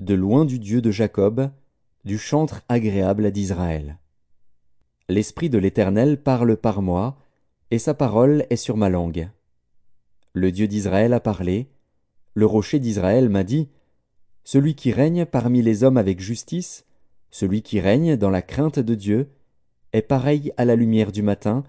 de 0.00 0.14
loin 0.14 0.44
du 0.44 0.58
Dieu 0.58 0.82
de 0.82 0.90
Jacob, 0.90 1.50
du 2.04 2.18
chantre 2.18 2.62
agréable 2.68 3.30
d'Israël. 3.30 3.98
L'Esprit 5.08 5.48
de 5.48 5.58
l'Éternel 5.58 6.20
parle 6.20 6.56
par 6.56 6.82
moi, 6.82 7.16
et 7.70 7.78
sa 7.78 7.94
parole 7.94 8.46
est 8.50 8.56
sur 8.56 8.76
ma 8.76 8.88
langue. 8.88 9.28
Le 10.32 10.52
Dieu 10.52 10.68
d'Israël 10.68 11.12
a 11.12 11.20
parlé, 11.20 11.68
le 12.34 12.46
rocher 12.46 12.78
d'Israël 12.78 13.28
m'a 13.28 13.44
dit, 13.44 13.68
Celui 14.44 14.74
qui 14.74 14.92
règne 14.92 15.24
parmi 15.24 15.62
les 15.62 15.82
hommes 15.82 15.96
avec 15.96 16.20
justice, 16.20 16.84
celui 17.30 17.62
qui 17.62 17.80
règne 17.80 18.16
dans 18.16 18.30
la 18.30 18.42
crainte 18.42 18.78
de 18.78 18.94
Dieu 18.94 19.30
est 19.92 20.02
pareil 20.02 20.52
à 20.56 20.64
la 20.64 20.76
lumière 20.76 21.12
du 21.12 21.22
matin, 21.22 21.64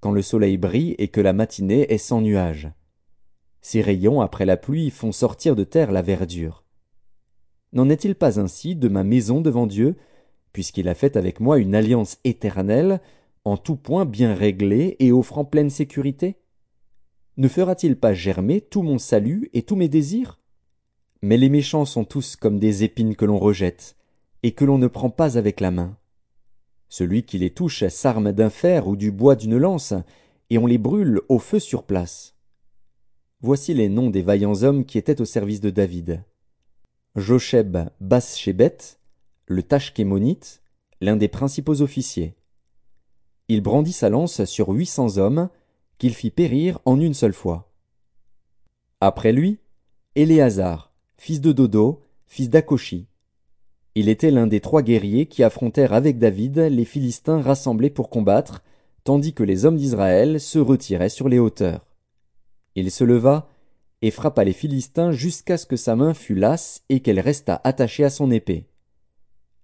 quand 0.00 0.12
le 0.12 0.22
soleil 0.22 0.56
brille 0.56 0.94
et 0.98 1.08
que 1.08 1.20
la 1.20 1.32
matinée 1.32 1.92
est 1.92 1.98
sans 1.98 2.20
nuages. 2.20 2.70
Ses 3.60 3.80
rayons 3.80 4.20
après 4.20 4.46
la 4.46 4.56
pluie 4.56 4.90
font 4.90 5.12
sortir 5.12 5.54
de 5.54 5.64
terre 5.64 5.92
la 5.92 6.02
verdure. 6.02 6.64
N'en 7.72 7.88
est-il 7.88 8.14
pas 8.14 8.40
ainsi 8.40 8.76
de 8.76 8.88
ma 8.88 9.04
maison 9.04 9.40
devant 9.40 9.66
Dieu, 9.66 9.96
puisqu'il 10.52 10.88
a 10.88 10.94
fait 10.94 11.16
avec 11.16 11.40
moi 11.40 11.58
une 11.58 11.74
alliance 11.74 12.18
éternelle, 12.24 13.00
en 13.44 13.56
tout 13.56 13.76
point 13.76 14.04
bien 14.04 14.34
réglé 14.34 14.96
et 14.98 15.12
offrant 15.12 15.44
pleine 15.44 15.70
sécurité? 15.70 16.36
Ne 17.36 17.48
fera-t-il 17.48 17.96
pas 17.96 18.14
germer 18.14 18.60
tout 18.60 18.82
mon 18.82 18.98
salut 18.98 19.50
et 19.52 19.62
tous 19.62 19.76
mes 19.76 19.88
désirs? 19.88 20.38
Mais 21.22 21.36
les 21.36 21.48
méchants 21.48 21.84
sont 21.84 22.04
tous 22.04 22.36
comme 22.36 22.58
des 22.58 22.84
épines 22.84 23.16
que 23.16 23.24
l'on 23.24 23.38
rejette, 23.38 23.96
et 24.42 24.52
que 24.52 24.64
l'on 24.64 24.78
ne 24.78 24.88
prend 24.88 25.10
pas 25.10 25.38
avec 25.38 25.60
la 25.60 25.70
main. 25.70 25.96
Celui 26.88 27.22
qui 27.22 27.38
les 27.38 27.50
touche 27.50 27.86
s'arme 27.88 28.32
d'un 28.32 28.50
fer 28.50 28.86
ou 28.86 28.96
du 28.96 29.10
bois 29.10 29.36
d'une 29.36 29.56
lance, 29.56 29.94
et 30.50 30.58
on 30.58 30.66
les 30.66 30.78
brûle 30.78 31.20
au 31.28 31.38
feu 31.38 31.58
sur 31.58 31.84
place. 31.84 32.36
Voici 33.40 33.72
les 33.72 33.88
noms 33.88 34.10
des 34.10 34.22
vaillants 34.22 34.62
hommes 34.62 34.84
qui 34.84 34.98
étaient 34.98 35.20
au 35.20 35.24
service 35.24 35.60
de 35.60 35.70
David. 35.70 36.22
Josheb 37.16 37.78
Bas-Shébet, 38.00 38.76
le 39.46 39.62
Tashkémonite, 39.62 40.62
l'un 41.00 41.16
des 41.16 41.28
principaux 41.28 41.80
officiers. 41.82 42.34
Il 43.48 43.60
brandit 43.60 43.92
sa 43.92 44.08
lance 44.08 44.44
sur 44.44 44.68
huit 44.68 44.86
cents 44.86 45.18
hommes, 45.18 45.48
qu'il 45.98 46.14
fit 46.14 46.30
périr 46.30 46.78
en 46.84 46.98
une 47.00 47.14
seule 47.14 47.32
fois. 47.32 47.70
Après 49.00 49.32
lui, 49.32 49.58
Éléazar, 50.14 50.92
fils 51.16 51.40
de 51.40 51.52
Dodo, 51.52 52.02
fils 52.26 52.50
d'Akoshi. 52.50 53.06
Il 53.94 54.08
était 54.08 54.30
l'un 54.30 54.46
des 54.46 54.60
trois 54.60 54.82
guerriers 54.82 55.26
qui 55.26 55.42
affrontèrent 55.42 55.92
avec 55.92 56.18
David 56.18 56.58
les 56.58 56.84
Philistins 56.84 57.40
rassemblés 57.40 57.90
pour 57.90 58.10
combattre, 58.10 58.62
tandis 59.04 59.34
que 59.34 59.42
les 59.42 59.64
hommes 59.64 59.76
d'Israël 59.76 60.40
se 60.40 60.58
retiraient 60.58 61.08
sur 61.08 61.28
les 61.28 61.38
hauteurs. 61.38 61.86
Il 62.74 62.90
se 62.90 63.04
leva 63.04 63.48
et 64.00 64.10
frappa 64.10 64.44
les 64.44 64.52
Philistins 64.52 65.12
jusqu'à 65.12 65.56
ce 65.56 65.66
que 65.66 65.76
sa 65.76 65.94
main 65.94 66.14
fût 66.14 66.34
lasse 66.34 66.82
et 66.88 67.00
qu'elle 67.00 67.20
restât 67.20 67.60
attachée 67.64 68.04
à 68.04 68.10
son 68.10 68.30
épée. 68.30 68.66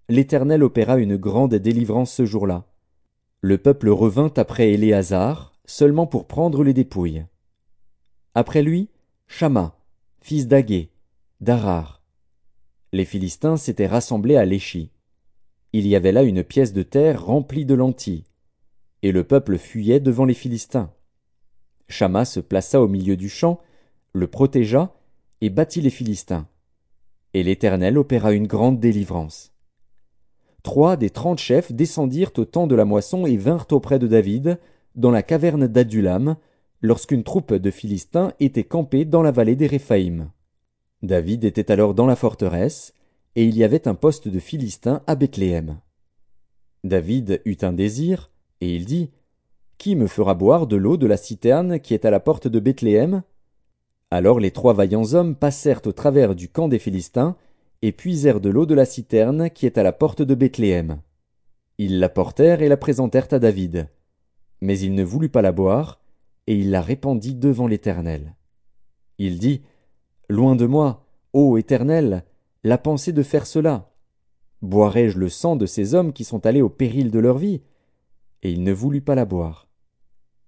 L'Éternel 0.09 0.63
opéra 0.63 0.97
une 0.97 1.17
grande 1.17 1.55
délivrance 1.55 2.13
ce 2.13 2.25
jour-là. 2.25 2.65
Le 3.41 3.57
peuple 3.57 3.87
revint 3.89 4.33
après 4.35 4.71
Éléazar, 4.71 5.53
seulement 5.65 6.07
pour 6.07 6.27
prendre 6.27 6.61
les 6.61 6.73
dépouilles. 6.73 7.25
Après 8.35 8.61
lui, 8.61 8.89
Shama, 9.27 9.77
fils 10.19 10.45
d'Agué, 10.45 10.89
d'Arar. 11.39 12.01
Les 12.91 13.05
Philistins 13.05 13.55
s'étaient 13.55 13.87
rassemblés 13.87 14.35
à 14.35 14.43
Léchi. 14.43 14.91
Il 15.71 15.87
y 15.87 15.95
avait 15.95 16.11
là 16.11 16.23
une 16.23 16.43
pièce 16.43 16.73
de 16.73 16.83
terre 16.83 17.23
remplie 17.23 17.65
de 17.65 17.75
lentilles. 17.75 18.25
Et 19.03 19.13
le 19.13 19.23
peuple 19.23 19.57
fuyait 19.57 20.01
devant 20.01 20.25
les 20.25 20.33
Philistins. 20.33 20.91
Shama 21.87 22.25
se 22.25 22.41
plaça 22.41 22.81
au 22.81 22.89
milieu 22.89 23.15
du 23.15 23.29
champ, 23.29 23.61
le 24.11 24.27
protégea 24.27 24.93
et 25.39 25.49
battit 25.49 25.79
les 25.79 25.89
Philistins. 25.89 26.45
Et 27.33 27.43
l'Éternel 27.43 27.97
opéra 27.97 28.33
une 28.33 28.47
grande 28.47 28.81
délivrance. 28.81 29.53
Trois 30.63 30.97
des 30.97 31.09
trente 31.09 31.39
chefs 31.39 31.71
descendirent 31.71 32.31
au 32.37 32.45
temps 32.45 32.67
de 32.67 32.75
la 32.75 32.85
moisson 32.85 33.25
et 33.25 33.37
vinrent 33.37 33.67
auprès 33.71 33.99
de 33.99 34.07
David, 34.07 34.59
dans 34.95 35.11
la 35.11 35.23
caverne 35.23 35.67
d'Adulam, 35.67 36.35
lorsqu'une 36.81 37.23
troupe 37.23 37.53
de 37.53 37.71
Philistins 37.71 38.33
était 38.39 38.63
campée 38.63 39.05
dans 39.05 39.21
la 39.21 39.31
vallée 39.31 39.55
des 39.55 39.67
Réphaïm. 39.67 40.31
David 41.01 41.45
était 41.45 41.71
alors 41.71 41.93
dans 41.93 42.05
la 42.05 42.15
forteresse, 42.15 42.93
et 43.35 43.45
il 43.45 43.57
y 43.57 43.63
avait 43.63 43.87
un 43.87 43.95
poste 43.95 44.27
de 44.27 44.39
Philistins 44.39 45.01
à 45.07 45.15
Bethléem. 45.15 45.79
David 46.83 47.41
eut 47.45 47.57
un 47.61 47.73
désir, 47.73 48.31
et 48.61 48.75
il 48.75 48.85
dit 48.85 49.11
qui 49.77 49.95
me 49.95 50.07
fera 50.07 50.33
boire 50.33 50.67
de 50.67 50.75
l'eau 50.75 50.97
de 50.97 51.07
la 51.07 51.15
citerne 51.15 51.79
qui 51.79 51.93
est 51.93 52.03
à 52.03 52.11
la 52.11 52.19
porte 52.19 52.49
de 52.49 52.59
Bethléem? 52.59 53.23
Alors 54.11 54.39
les 54.39 54.51
trois 54.51 54.73
vaillants 54.73 55.13
hommes 55.13 55.35
passèrent 55.35 55.81
au 55.85 55.93
travers 55.93 56.35
du 56.35 56.49
camp 56.49 56.67
des 56.67 56.79
Philistins, 56.79 57.37
et 57.81 57.91
puisèrent 57.91 58.41
de 58.41 58.49
l'eau 58.49 58.65
de 58.65 58.75
la 58.75 58.85
citerne 58.85 59.49
qui 59.49 59.65
est 59.65 59.77
à 59.77 59.83
la 59.83 59.91
porte 59.91 60.21
de 60.21 60.35
Bethléem. 60.35 61.01
Ils 61.77 61.99
la 61.99 62.09
portèrent 62.09 62.61
et 62.61 62.67
la 62.67 62.77
présentèrent 62.77 63.31
à 63.31 63.39
David. 63.39 63.89
Mais 64.61 64.77
il 64.79 64.93
ne 64.93 65.03
voulut 65.03 65.29
pas 65.29 65.41
la 65.41 65.53
boire, 65.53 66.01
et 66.47 66.55
il 66.55 66.71
la 66.71 66.81
répandit 66.81 67.35
devant 67.35 67.67
l'Éternel. 67.67 68.35
Il 69.17 69.39
dit, 69.39 69.61
Loin 70.27 70.55
de 70.55 70.65
moi, 70.65 71.05
ô 71.33 71.57
Éternel, 71.57 72.25
la 72.63 72.77
pensée 72.77 73.13
de 73.13 73.23
faire 73.23 73.47
cela. 73.47 73.91
Boirai-je 74.61 75.17
le 75.17 75.29
sang 75.29 75.55
de 75.55 75.65
ces 75.65 75.95
hommes 75.95 76.11
qui 76.11 76.25
sont 76.25 76.45
allés 76.45 76.61
au 76.61 76.69
péril 76.69 77.11
de 77.11 77.19
leur 77.19 77.37
vie? 77.37 77.61
Et 78.43 78.51
il 78.51 78.63
ne 78.63 78.73
voulut 78.73 79.01
pas 79.01 79.15
la 79.15 79.25
boire. 79.25 79.67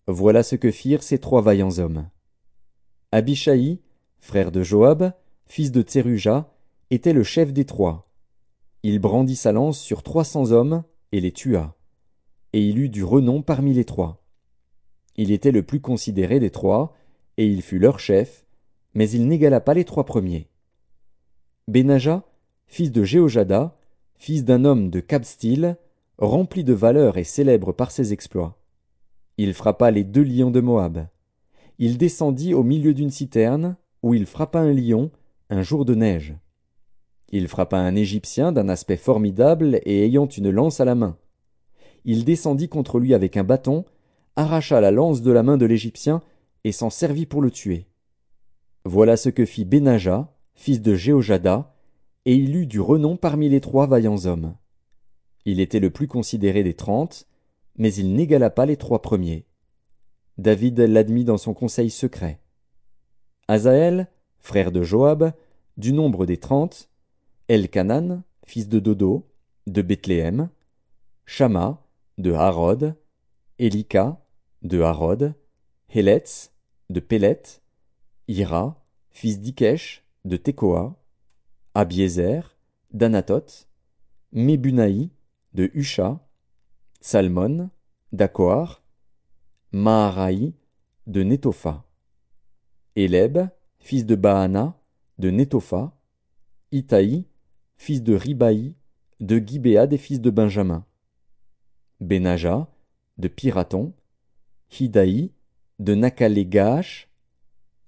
Voilà 0.08 0.44
ce 0.44 0.56
que 0.56 0.72
firent 0.72 1.04
ces 1.04 1.20
trois 1.20 1.42
vaillants 1.42 1.80
hommes. 1.80 2.10
Abishai, 3.12 3.80
frère 4.20 4.52
de 4.52 4.64
Joab, 4.64 5.14
fils 5.46 5.72
de 5.72 5.82
Tseruja, 5.82 6.54
était 6.92 7.14
le 7.14 7.24
chef 7.24 7.54
des 7.54 7.64
trois. 7.64 8.12
Il 8.84 9.00
brandit 9.00 9.38
sa 9.38 9.54
lance 9.54 9.80
sur 9.80 10.04
trois 10.04 10.26
cents 10.26 10.52
hommes 10.52 10.84
et 11.14 11.22
les 11.22 11.32
tua. 11.32 11.78
Et 12.52 12.62
il 12.62 12.80
eut 12.80 12.90
du 12.90 13.06
renom 13.06 13.42
parmi 13.42 13.74
les 13.74 13.86
trois. 13.86 14.22
Il 15.16 15.32
était 15.32 15.54
le 15.54 15.64
plus 15.64 15.80
considéré 15.80 16.42
des 16.42 16.50
trois, 16.50 16.94
et 17.38 17.48
il 17.48 17.62
fut 17.62 17.80
leur 17.80 18.00
chef, 18.00 18.46
mais 18.94 19.10
il 19.10 19.28
n'égala 19.30 19.62
pas 19.62 19.74
les 19.74 19.86
trois 19.86 20.04
premiers. 20.04 20.50
Benaja, 21.70 22.26
fils 22.68 22.92
de 22.92 23.04
Jéhojada, 23.04 23.78
fils 24.16 24.44
d'un 24.44 24.66
homme 24.66 24.90
de 24.90 25.00
Kabstil, 25.00 25.78
rempli 26.18 26.66
de 26.66 26.74
valeur 26.74 27.18
et 27.18 27.24
célèbre 27.24 27.72
par 27.72 27.92
ses 27.92 28.12
exploits. 28.12 28.60
Il 29.38 29.54
frappa 29.54 29.92
les 29.92 30.04
deux 30.04 30.24
lions 30.24 30.52
de 30.52 30.60
Moab. 30.60 31.08
Il 31.80 31.98
descendit 31.98 32.54
au 32.54 32.64
milieu 32.64 32.94
d'une 32.94 33.12
citerne, 33.12 33.78
où 34.04 34.14
il 34.14 34.26
frappa 34.26 34.60
un 34.60 34.74
lion, 34.74 35.10
un 35.50 35.62
jour 35.62 35.86
de 35.86 35.96
neige. 35.96 36.36
Il 37.32 37.48
frappa 37.48 37.78
un 37.78 37.96
Égyptien 37.96 38.52
d'un 38.52 38.70
aspect 38.70 38.98
formidable 38.98 39.80
et 39.86 40.06
ayant 40.06 40.28
une 40.28 40.50
lance 40.50 40.82
à 40.82 40.86
la 40.86 40.96
main. 40.96 41.18
Il 42.04 42.26
descendit 42.26 42.68
contre 42.68 43.00
lui 43.00 43.14
avec 43.14 43.38
un 43.38 43.44
bâton, 43.44 43.86
arracha 44.36 44.82
la 44.82 44.92
lance 44.92 45.22
de 45.22 45.32
la 45.32 45.42
main 45.42 45.58
de 45.58 45.66
l'Égyptien 45.66 46.22
et 46.66 46.74
s'en 46.74 46.90
servit 46.90 47.26
pour 47.26 47.42
le 47.42 47.50
tuer. 47.50 47.88
Voilà 48.84 49.16
ce 49.16 49.30
que 49.30 49.46
fit 49.46 49.66
Benaja, 49.66 50.34
fils 50.56 50.82
de 50.82 50.94
Jéhojada, 50.94 51.74
et 52.26 52.36
il 52.36 52.56
eut 52.56 52.68
du 52.68 52.80
renom 52.80 53.16
parmi 53.16 53.50
les 53.50 53.62
trois 53.62 53.88
vaillants 53.88 54.26
hommes. 54.26 54.56
Il 55.46 55.60
était 55.60 55.80
le 55.80 55.90
plus 55.90 56.08
considéré 56.08 56.64
des 56.64 56.74
trente, 56.74 57.28
mais 57.78 57.94
il 57.94 58.14
n'égala 58.14 58.50
pas 58.50 58.66
les 58.66 58.78
trois 58.78 59.02
premiers. 59.02 59.46
David 60.38 60.80
l'admit 60.80 61.24
dans 61.24 61.38
son 61.38 61.54
conseil 61.54 61.90
secret. 61.90 62.40
Azaël, 63.48 64.08
frère 64.40 64.72
de 64.72 64.84
Joab, 64.84 65.32
du 65.78 65.94
nombre 65.94 66.26
des 66.26 66.38
trente, 66.38 66.91
Elkanan, 67.52 68.24
fils 68.46 68.70
de 68.70 68.80
Dodo, 68.80 69.28
de 69.68 69.82
Bethléem, 69.82 70.50
Shama, 71.26 71.86
de 72.18 72.32
Harod, 72.32 72.96
Elika, 73.60 74.26
de 74.62 74.80
Harod, 74.80 75.34
Héletz, 75.90 76.54
de 76.90 77.02
Pélet, 77.02 77.62
Ira, 78.30 78.82
fils 79.10 79.42
d'Ikesh, 79.42 80.02
de 80.24 80.38
Tekoa, 80.38 80.96
Abiezer, 81.76 82.56
d'Anatot, 82.94 83.68
Mebunaï, 84.32 85.12
de 85.54 85.70
Husha, 85.74 86.26
Salmon, 87.02 87.70
d'Akoar, 88.14 88.82
Maharaï, 89.74 90.54
de 91.06 91.24
Netopha, 91.24 91.84
Éleb, 92.96 93.40
fils 93.80 94.06
de 94.06 94.16
Baana, 94.16 94.80
de 95.18 95.30
Netopha, 95.32 95.94
Itaï, 96.72 97.26
fils 97.82 98.04
de 98.04 98.14
Ribaï, 98.14 98.76
de 99.22 99.40
Gibéa 99.40 99.88
des 99.88 99.98
fils 99.98 100.22
de 100.22 100.30
Benjamin, 100.30 100.86
Benaja, 102.00 102.68
de 103.18 103.28
Piraton, 103.28 103.92
Hidaï, 104.80 105.32
de 105.80 105.96
Nakalégash, 105.96 107.10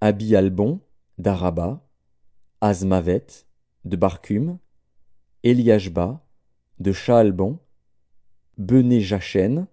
Abi-Albon, 0.02 0.82
d'Araba, 1.20 1.88
Azmavet, 2.60 3.46
de 3.86 3.96
Barcum, 3.96 4.58
Eliashba, 5.44 6.26
de 6.80 6.92
Shaalbon, 6.92 7.60
Bené 8.58 9.00
Jachen, 9.00 9.68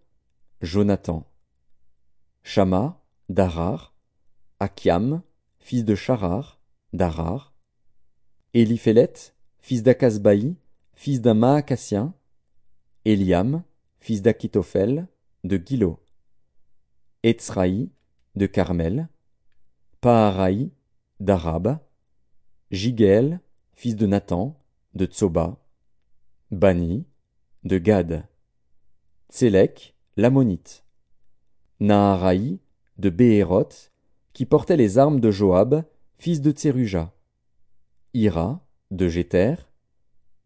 Jonathan, 0.60 1.26
Shama, 2.42 3.02
d'Arar, 3.30 3.94
Akiam, 4.58 5.22
fils 5.60 5.82
de 5.82 5.94
Charar, 5.94 6.60
d'Arar, 6.92 7.54
Eliphélet, 8.52 9.32
fils 9.60 9.82
d'Akasbaï, 9.82 10.56
fils 10.94 11.20
d'un 11.20 11.34
Maacassien, 11.34 12.14
Eliam, 13.04 13.62
fils 14.00 14.22
d'Akitophel, 14.22 15.06
de 15.44 15.60
Gilo, 15.64 16.00
Etzraï, 17.22 17.90
de 18.36 18.46
Carmel, 18.46 19.08
Paharaï, 20.00 20.70
d'Arab, 21.18 21.78
Jigel, 22.70 23.40
fils 23.74 23.96
de 23.96 24.06
Nathan, 24.06 24.58
de 24.94 25.06
Tsoba, 25.06 25.58
Bani, 26.50 27.06
de 27.64 27.78
Gad, 27.78 28.26
Tsélek, 29.30 29.94
l'ammonite, 30.16 30.84
Naharaï, 31.78 32.60
de 32.98 33.10
Béhéroth, 33.10 33.92
qui 34.32 34.46
portait 34.46 34.76
les 34.76 34.98
armes 34.98 35.20
de 35.20 35.30
Joab, 35.30 35.84
fils 36.18 36.40
de 36.40 36.50
Tseruja, 36.50 37.12
Ira, 38.12 38.66
de 38.90 39.08
Jéter, 39.08 39.54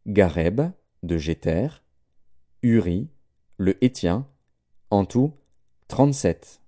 Gareb, 0.07 0.61
de 1.03 1.16
Jéter, 1.16 1.69
Uri, 2.62 3.09
le 3.57 3.83
Hétien, 3.83 4.27
En 4.91 5.07
tout, 5.07 5.33
trente-sept. 5.89 6.61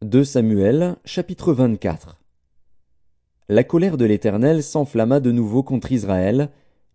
2 0.00 0.24
Samuel, 0.24 0.96
chapitre 1.04 1.52
24. 1.52 2.18
La 3.50 3.62
colère 3.62 3.98
de 3.98 4.06
l'Éternel 4.06 4.62
s'enflamma 4.62 5.20
de 5.20 5.30
nouveau 5.30 5.62
contre 5.62 5.92
Israël, 5.92 6.50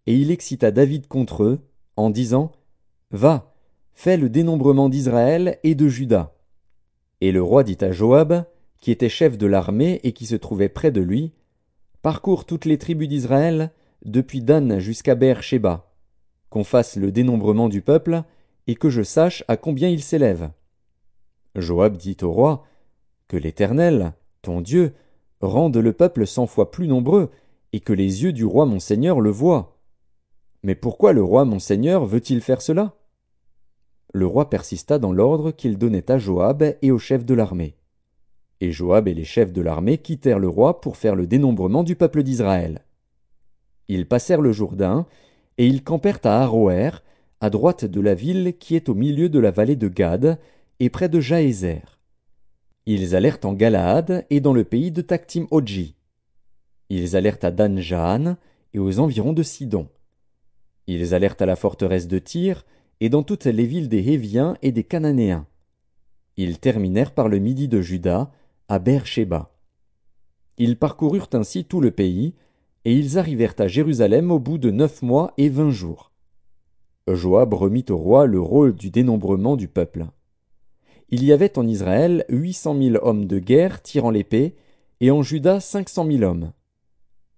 et 0.08 0.16
il 0.16 0.32
excita 0.32 0.72
David 0.72 1.08
contre 1.08 1.44
eux, 1.44 1.60
en 1.96 2.10
disant, 2.10 2.52
Va, 3.12 3.54
fais 3.94 4.18
le 4.18 4.30
dénombrement 4.30 4.90
d'Israël 4.90 5.60
et 5.64 5.76
de 5.76 5.88
Juda. 5.88 6.36
Et 7.22 7.32
le 7.32 7.44
roi 7.44 7.64
dit 7.64 7.78
à 7.82 7.92
Joab, 7.92 8.46
qui 8.80 8.90
était 8.90 9.10
chef 9.10 9.38
de 9.38 9.46
l'armée 9.46 10.00
et 10.04 10.12
qui 10.12 10.26
se 10.26 10.36
trouvait 10.36 10.70
près 10.70 10.92
de 10.92 11.02
lui, 11.02 11.34
Parcours 12.02 12.46
toutes 12.46 12.66
les 12.66 12.80
tribus 12.80 13.08
d'Israël, 13.08 13.72
depuis 14.06 14.42
Dan 14.42 14.80
jusqu'à 14.80 15.16
Beer-Sheba, 15.16 15.90
qu'on 16.50 16.64
fasse 16.64 16.98
le 16.98 17.12
dénombrement 17.12 17.70
du 17.70 17.82
peuple, 17.82 18.24
et 18.68 18.76
que 18.76 18.90
je 18.90 19.04
sache 19.04 19.44
à 19.48 19.58
combien 19.58 19.90
il 19.90 20.02
s'élève. 20.02 20.52
Joab 21.56 21.98
dit 21.98 22.18
au 22.22 22.32
roi, 22.32 22.66
Que 23.28 23.38
l'Éternel, 23.38 24.14
ton 24.42 24.62
Dieu, 24.62 24.94
rende 25.42 25.78
le 25.78 25.94
peuple 25.94 26.26
cent 26.26 26.48
fois 26.48 26.72
plus 26.72 26.88
nombreux, 26.88 27.30
et 27.74 27.80
que 27.80 27.94
les 27.94 28.24
yeux 28.24 28.34
du 28.34 28.46
roi 28.46 28.66
mon 28.66 28.80
seigneur 28.80 29.20
le 29.20 29.32
voient. 29.32 29.78
Mais 30.62 30.76
pourquoi 30.76 31.12
le 31.12 31.24
roi 31.24 31.44
mon 31.44 31.60
seigneur 31.60 32.06
veut-il 32.06 32.42
faire 32.42 32.62
cela? 32.62 32.96
Le 34.14 34.28
roi 34.28 34.50
persista 34.50 35.00
dans 35.00 35.12
l'ordre 35.12 35.52
qu'il 35.52 35.78
donnait 35.78 36.12
à 36.12 36.18
Joab 36.18 36.64
et 36.82 36.92
aux 36.92 37.00
chefs 37.00 37.26
de 37.26 37.34
l'armée. 37.34 37.76
Et 38.62 38.72
Joab 38.72 39.08
et 39.08 39.14
les 39.14 39.26
chefs 39.26 39.52
de 39.52 39.62
l'armée 39.62 39.98
quittèrent 39.98 40.40
le 40.40 40.48
roi 40.48 40.80
pour 40.80 40.98
faire 40.98 41.16
le 41.16 41.28
dénombrement 41.28 41.84
du 41.84 41.96
peuple 41.96 42.24
d'Israël. 42.24 42.83
Ils 43.88 44.08
passèrent 44.08 44.42
le 44.42 44.52
Jourdain, 44.52 45.06
et 45.58 45.68
ils 45.68 45.84
campèrent 45.84 46.20
à 46.24 46.42
Aroer, 46.42 46.92
à 47.42 47.50
droite 47.50 47.86
de 47.86 48.02
la 48.02 48.16
ville 48.16 48.56
qui 48.58 48.76
est 48.76 48.90
au 48.90 48.96
milieu 48.96 49.30
de 49.30 49.40
la 49.40 49.52
vallée 49.52 49.76
de 49.76 49.88
Gad, 49.88 50.40
et 50.80 50.90
près 50.90 51.10
de 51.10 51.20
Jaézer. 51.20 52.00
Ils 52.86 53.16
allèrent 53.16 53.40
en 53.44 53.54
Galaad 53.54 54.26
et 54.30 54.42
dans 54.42 54.54
le 54.54 54.64
pays 54.64 54.92
de 54.92 55.02
Taktim 55.02 55.48
Odji. 55.52 55.96
Ils 56.90 57.16
allèrent 57.16 57.38
à 57.44 57.52
Dan 57.52 57.80
et 58.74 58.80
aux 58.80 59.00
environs 59.00 59.34
de 59.34 59.44
Sidon. 59.44 59.88
Ils 60.88 61.14
allèrent 61.14 61.38
à 61.40 61.46
la 61.46 61.56
forteresse 61.56 62.08
de 62.08 62.20
Tyr 62.20 62.66
et 63.00 63.10
dans 63.10 63.24
toutes 63.24 63.46
les 63.46 63.66
villes 63.66 63.90
des 63.90 64.12
Héviens 64.12 64.58
et 64.62 64.72
des 64.72 64.84
Cananéens. 64.84 65.48
Ils 66.36 66.60
terminèrent 66.60 67.14
par 67.14 67.30
le 67.30 67.40
midi 67.40 67.68
de 67.68 67.82
Juda, 67.82 68.32
à 68.68 68.80
Beersheba. 68.80 69.52
Ils 70.58 70.78
parcoururent 70.78 71.30
ainsi 71.34 71.66
tout 71.66 71.80
le 71.80 71.92
pays, 71.92 72.34
et 72.86 72.94
ils 72.94 73.18
arrivèrent 73.18 73.56
à 73.58 73.68
Jérusalem 73.68 74.32
au 74.32 74.40
bout 74.40 74.58
de 74.58 74.72
neuf 74.72 75.02
mois 75.02 75.34
et 75.38 75.50
vingt 75.50 75.72
jours. 75.72 76.12
Joab 77.08 77.54
remit 77.54 77.86
au 77.90 77.98
roi 77.98 78.26
le 78.26 78.40
rôle 78.40 78.74
du 78.76 78.90
dénombrement 78.90 79.56
du 79.56 79.68
peuple. 79.68 80.06
Il 81.10 81.24
y 81.24 81.32
avait 81.32 81.58
en 81.60 81.68
Israël 81.68 82.26
huit 82.30 82.54
cent 82.54 82.74
mille 82.74 83.00
hommes 83.02 83.26
de 83.26 83.40
guerre 83.40 83.82
tirant 83.82 84.10
l'épée, 84.10 84.56
et 85.00 85.12
en 85.12 85.22
Juda 85.22 85.60
cinq 85.60 85.90
cent 85.90 86.06
mille 86.06 86.24
hommes. 86.24 86.54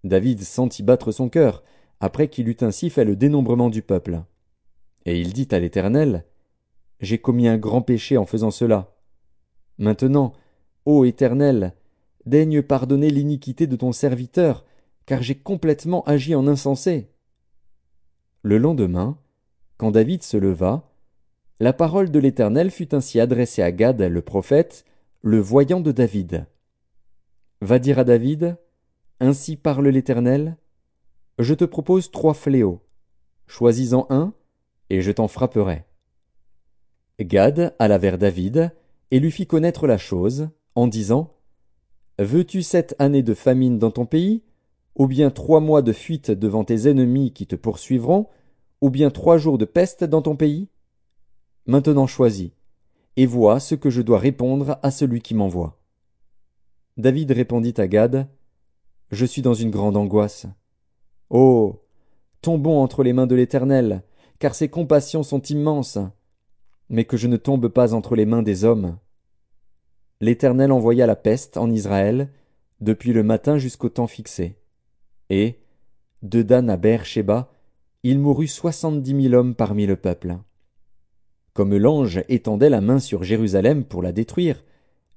David 0.04 0.42
sentit 0.42 0.84
battre 0.84 1.12
son 1.12 1.30
cœur, 1.30 1.64
après 2.00 2.28
qu'il 2.28 2.48
eut 2.48 2.58
ainsi 2.62 2.90
fait 2.90 3.06
le 3.06 3.16
dénombrement 3.16 3.70
du 3.70 3.82
peuple. 3.82 4.22
Et 5.06 5.20
il 5.20 5.34
dit 5.34 5.48
à 5.52 5.60
l'Éternel, 5.60 6.26
J'ai 7.00 7.18
commis 7.18 7.48
un 7.48 7.58
grand 7.58 7.82
péché 7.82 8.18
en 8.18 8.26
faisant 8.26 8.52
cela. 8.52 8.96
Maintenant, 9.78 10.34
ô 10.86 11.06
Éternel, 11.06 11.74
daigne 12.26 12.62
pardonner 12.62 13.10
l'iniquité 13.10 13.68
de 13.68 13.76
ton 13.76 13.92
serviteur, 13.92 14.64
car 15.06 15.22
j'ai 15.22 15.36
complètement 15.36 16.04
agi 16.04 16.36
en 16.36 16.48
insensé. 16.48 17.10
Le 18.42 18.58
lendemain, 18.58 19.18
quand 19.78 19.92
David 19.92 20.24
se 20.24 20.38
leva, 20.38 20.92
la 21.60 21.74
parole 21.74 22.12
de 22.12 22.20
l'Éternel 22.20 22.72
fut 22.72 22.94
ainsi 22.94 23.20
adressée 23.20 23.62
à 23.62 23.72
Gad 23.72 24.02
le 24.02 24.22
prophète, 24.22 24.86
le 25.22 25.40
voyant 25.40 25.80
de 25.80 25.92
David. 25.92 26.46
Va 27.62 27.80
dire 27.80 28.00
à 28.00 28.04
David, 28.04 28.58
Ainsi 29.20 29.56
parle 29.56 29.88
l'Éternel, 29.88 30.58
Je 31.40 31.54
te 31.54 31.66
propose 31.66 32.12
trois 32.12 32.34
fléaux. 32.34 32.82
Choisis-en 33.48 34.08
un, 34.10 34.34
et 34.90 35.02
je 35.02 35.12
t'en 35.12 35.28
frapperai. 35.28 35.86
Gad 37.20 37.76
alla 37.80 37.98
vers 37.98 38.18
David, 38.18 38.72
et 39.12 39.20
lui 39.20 39.32
fit 39.32 39.48
connaître 39.48 39.88
la 39.88 39.98
chose, 39.98 40.50
en 40.76 40.88
disant, 40.88 41.34
Veux-tu 42.20 42.62
sept 42.62 42.96
années 43.00 43.24
de 43.24 43.34
famine 43.34 43.80
dans 43.80 43.92
ton 43.92 44.06
pays, 44.06 44.44
ou 44.96 45.08
bien 45.08 45.30
trois 45.30 45.60
mois 45.60 45.82
de 45.82 45.92
fuite 45.92 46.32
devant 46.32 46.64
tes 46.64 46.88
ennemis 46.88 47.34
qui 47.34 47.48
te 47.48 47.56
poursuivront, 47.56 48.28
ou 48.82 48.90
bien 48.90 49.10
trois 49.10 49.38
jours 49.38 49.58
de 49.58 49.66
peste 49.66 50.04
dans 50.04 50.22
ton 50.22 50.36
pays? 50.36 50.70
Maintenant 51.66 52.08
choisis, 52.08 52.52
et 53.18 53.26
vois 53.26 53.60
ce 53.60 53.76
que 53.76 53.90
je 53.90 54.02
dois 54.02 54.20
répondre 54.20 54.80
à 54.84 54.92
celui 54.92 55.22
qui 55.22 55.34
m'envoie. 55.34 55.80
David 56.98 57.32
répondit 57.32 57.74
à 57.78 57.88
Gad, 57.88 58.28
Je 59.12 59.26
suis 59.26 59.42
dans 59.42 59.54
une 59.54 59.72
grande 59.72 59.98
angoisse. 59.98 60.48
Oh. 61.30 61.82
Tombons 62.42 62.80
entre 62.80 63.04
les 63.04 63.14
mains 63.14 63.28
de 63.28 63.36
l'Éternel, 63.36 64.04
car 64.40 64.56
ses 64.56 64.70
compassions 64.70 65.24
sont 65.24 65.42
immenses. 65.42 65.98
Mais 66.90 67.06
que 67.06 67.18
je 67.18 67.28
ne 67.28 67.38
tombe 67.38 67.68
pas 67.68 67.94
entre 67.94 68.16
les 68.16 68.26
mains 68.26 68.44
des 68.44 68.64
hommes. 68.64 68.98
L'Éternel 70.22 70.72
envoya 70.72 71.06
la 71.06 71.16
peste 71.16 71.58
en 71.58 71.70
Israël, 71.70 72.30
depuis 72.80 73.12
le 73.12 73.24
matin 73.24 73.58
jusqu'au 73.58 73.90
temps 73.90 74.08
fixé. 74.08 74.58
Et, 75.30 75.60
de 76.22 76.42
Dan 76.42 76.70
à 76.70 76.78
Beersheba, 76.78 77.52
il 78.04 78.20
mourut 78.20 78.48
soixante-dix 78.48 79.14
mille 79.14 79.36
hommes 79.36 79.56
parmi 79.56 79.86
le 79.86 79.96
peuple. 79.96 80.38
Comme 81.54 81.76
l'ange 81.76 82.22
étendait 82.30 82.70
la 82.70 82.82
main 82.82 83.00
sur 83.00 83.24
Jérusalem 83.24 83.84
pour 83.84 84.04
la 84.04 84.12
détruire, 84.12 84.64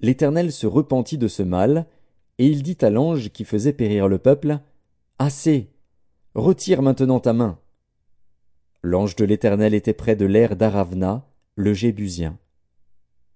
l'Éternel 0.00 0.52
se 0.52 0.66
repentit 0.66 1.18
de 1.18 1.28
ce 1.28 1.42
mal, 1.42 1.86
et 2.38 2.46
il 2.46 2.62
dit 2.62 2.78
à 2.80 2.90
l'ange 2.90 3.30
qui 3.30 3.44
faisait 3.44 3.72
périr 3.72 4.08
le 4.08 4.18
peuple, 4.18 4.60
Assez! 5.18 5.70
Retire 6.34 6.82
maintenant 6.82 7.18
ta 7.18 7.32
main. 7.32 7.58
L'ange 8.82 9.16
de 9.16 9.24
l'Éternel 9.24 9.74
était 9.74 9.92
près 9.92 10.14
de 10.14 10.24
l'air 10.24 10.54
d'Aravna, 10.54 11.26
le 11.56 11.74
Jébusien. 11.74 12.38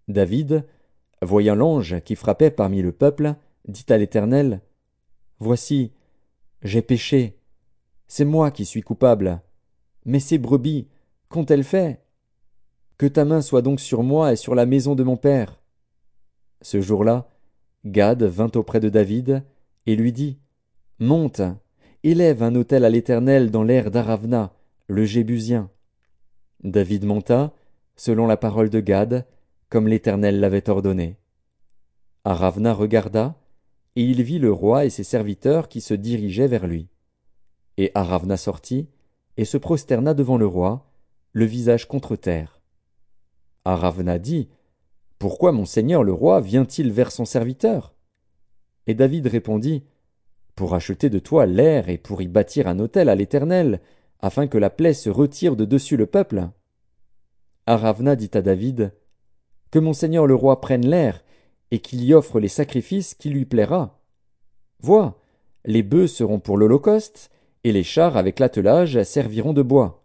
David, 0.06 0.64
voyant 1.20 1.56
l'ange 1.56 2.00
qui 2.04 2.14
frappait 2.14 2.52
parmi 2.52 2.80
le 2.80 2.92
peuple, 2.92 3.34
dit 3.66 3.86
à 3.88 3.98
l'Éternel, 3.98 4.60
Voici, 5.40 5.90
j'ai 6.62 6.82
péché. 6.82 7.38
C'est 8.06 8.24
moi 8.24 8.50
qui 8.50 8.64
suis 8.64 8.82
coupable. 8.82 9.40
Mais 10.04 10.20
ces 10.20 10.38
brebis, 10.38 10.88
qu'ont-elles 11.28 11.64
fait? 11.64 12.04
Que 12.98 13.06
ta 13.06 13.24
main 13.24 13.42
soit 13.42 13.62
donc 13.62 13.80
sur 13.80 14.02
moi 14.02 14.32
et 14.32 14.36
sur 14.36 14.54
la 14.54 14.66
maison 14.66 14.94
de 14.94 15.02
mon 15.02 15.16
père. 15.16 15.60
Ce 16.60 16.80
jour-là, 16.80 17.28
Gad 17.84 18.22
vint 18.22 18.50
auprès 18.54 18.80
de 18.80 18.88
David, 18.88 19.42
et 19.86 19.96
lui 19.96 20.12
dit, 20.12 20.38
Monte, 21.00 21.42
élève 22.04 22.42
un 22.42 22.54
autel 22.54 22.84
à 22.84 22.90
l'Éternel 22.90 23.50
dans 23.50 23.64
l'air 23.64 23.90
d'Aravna, 23.90 24.52
le 24.86 25.04
Jébusien. 25.04 25.70
David 26.62 27.04
monta, 27.04 27.52
selon 27.96 28.26
la 28.26 28.36
parole 28.36 28.70
de 28.70 28.78
Gad, 28.78 29.26
comme 29.68 29.88
l'Éternel 29.88 30.38
l'avait 30.38 30.68
ordonné. 30.70 31.16
Aravna 32.24 32.72
regarda, 32.72 33.34
et 33.96 34.04
il 34.04 34.22
vit 34.22 34.38
le 34.38 34.52
roi 34.52 34.84
et 34.84 34.90
ses 34.90 35.04
serviteurs 35.04 35.68
qui 35.68 35.80
se 35.80 35.94
dirigeaient 35.94 36.46
vers 36.46 36.66
lui. 36.66 36.88
Et 37.76 37.90
Aravna 37.94 38.36
sortit, 38.36 38.88
et 39.36 39.44
se 39.44 39.56
prosterna 39.56 40.14
devant 40.14 40.36
le 40.36 40.46
roi, 40.46 40.90
le 41.32 41.44
visage 41.44 41.88
contre 41.88 42.16
terre. 42.16 42.60
Aravna 43.64 44.18
dit, 44.18 44.48
Pourquoi 45.18 45.52
mon 45.52 45.64
seigneur 45.64 46.04
le 46.04 46.12
roi 46.12 46.40
vient-il 46.40 46.90
vers 46.90 47.12
son 47.12 47.24
serviteur? 47.24 47.94
Et 48.86 48.94
David 48.94 49.26
répondit, 49.26 49.84
Pour 50.54 50.74
acheter 50.74 51.10
de 51.10 51.18
toi 51.18 51.46
l'air 51.46 51.88
et 51.88 51.98
pour 51.98 52.22
y 52.22 52.28
bâtir 52.28 52.66
un 52.66 52.78
autel 52.78 53.08
à 53.08 53.14
l'Éternel, 53.14 53.80
afin 54.20 54.46
que 54.46 54.58
la 54.58 54.70
plaie 54.70 54.94
se 54.94 55.10
retire 55.10 55.56
de 55.56 55.64
dessus 55.64 55.96
le 55.96 56.06
peuple. 56.06 56.48
Aravna 57.66 58.16
dit 58.16 58.30
à 58.34 58.42
David, 58.42 58.92
Que 59.70 59.78
mon 59.78 59.92
seigneur 59.92 60.26
le 60.26 60.34
roi 60.34 60.60
prenne 60.60 60.86
l'air, 60.86 61.22
et 61.72 61.78
qu'il 61.78 62.04
y 62.04 62.12
offre 62.12 62.38
les 62.38 62.48
sacrifices 62.48 63.14
qui 63.14 63.30
lui 63.30 63.46
plaira. 63.46 63.98
Vois, 64.80 65.18
les 65.64 65.82
bœufs 65.82 66.06
seront 66.06 66.38
pour 66.38 66.58
l'Holocauste, 66.58 67.30
et 67.64 67.72
les 67.72 67.82
chars 67.82 68.18
avec 68.18 68.38
l'attelage 68.38 69.02
serviront 69.04 69.54
de 69.54 69.62
bois. 69.62 70.04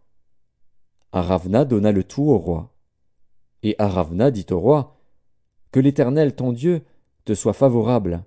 Aravna 1.11 1.65
donna 1.65 1.91
le 1.91 2.05
tout 2.05 2.23
au 2.23 2.37
roi. 2.37 2.73
Et 3.63 3.75
Aravna 3.79 4.31
dit 4.31 4.45
au 4.49 4.59
roi, 4.59 5.01
Que 5.73 5.81
l'Éternel 5.81 6.35
ton 6.35 6.53
Dieu 6.53 6.83
te 7.25 7.33
soit 7.33 7.51
favorable. 7.51 8.23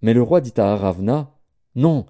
Mais 0.00 0.14
le 0.14 0.22
roi 0.22 0.40
dit 0.40 0.54
à 0.58 0.72
Aravna, 0.72 1.34
Non, 1.74 2.06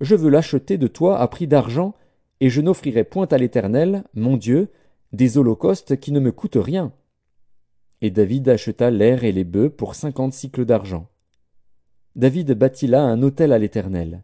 je 0.00 0.14
veux 0.14 0.30
l'acheter 0.30 0.78
de 0.78 0.86
toi 0.86 1.18
à 1.18 1.26
prix 1.26 1.48
d'argent, 1.48 1.96
et 2.38 2.50
je 2.50 2.60
n'offrirai 2.60 3.02
point 3.02 3.26
à 3.26 3.38
l'Éternel, 3.38 4.04
mon 4.14 4.36
Dieu, 4.36 4.70
des 5.12 5.38
holocaustes 5.38 5.98
qui 5.98 6.12
ne 6.12 6.20
me 6.20 6.30
coûtent 6.30 6.54
rien. 6.54 6.92
Et 8.02 8.10
David 8.10 8.48
acheta 8.48 8.90
l'air 8.90 9.24
et 9.24 9.32
les 9.32 9.44
bœufs 9.44 9.70
pour 9.70 9.94
cinquante 9.94 10.32
cycles 10.32 10.64
d'argent. 10.64 11.08
David 12.14 12.52
bâtit 12.52 12.86
là 12.86 13.02
un 13.02 13.22
autel 13.22 13.52
à 13.52 13.58
l'Éternel, 13.58 14.22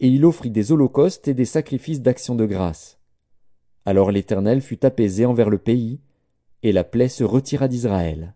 et 0.00 0.08
il 0.08 0.24
offrit 0.24 0.50
des 0.50 0.72
holocaustes 0.72 1.28
et 1.28 1.34
des 1.34 1.44
sacrifices 1.44 2.00
d'action 2.00 2.34
de 2.34 2.46
grâce. 2.46 2.98
Alors 3.84 4.10
l'Éternel 4.10 4.60
fut 4.60 4.84
apaisé 4.84 5.24
envers 5.26 5.50
le 5.50 5.58
pays, 5.58 6.00
et 6.62 6.72
la 6.72 6.84
plaie 6.84 7.08
se 7.08 7.24
retira 7.24 7.68
d'Israël. 7.68 8.34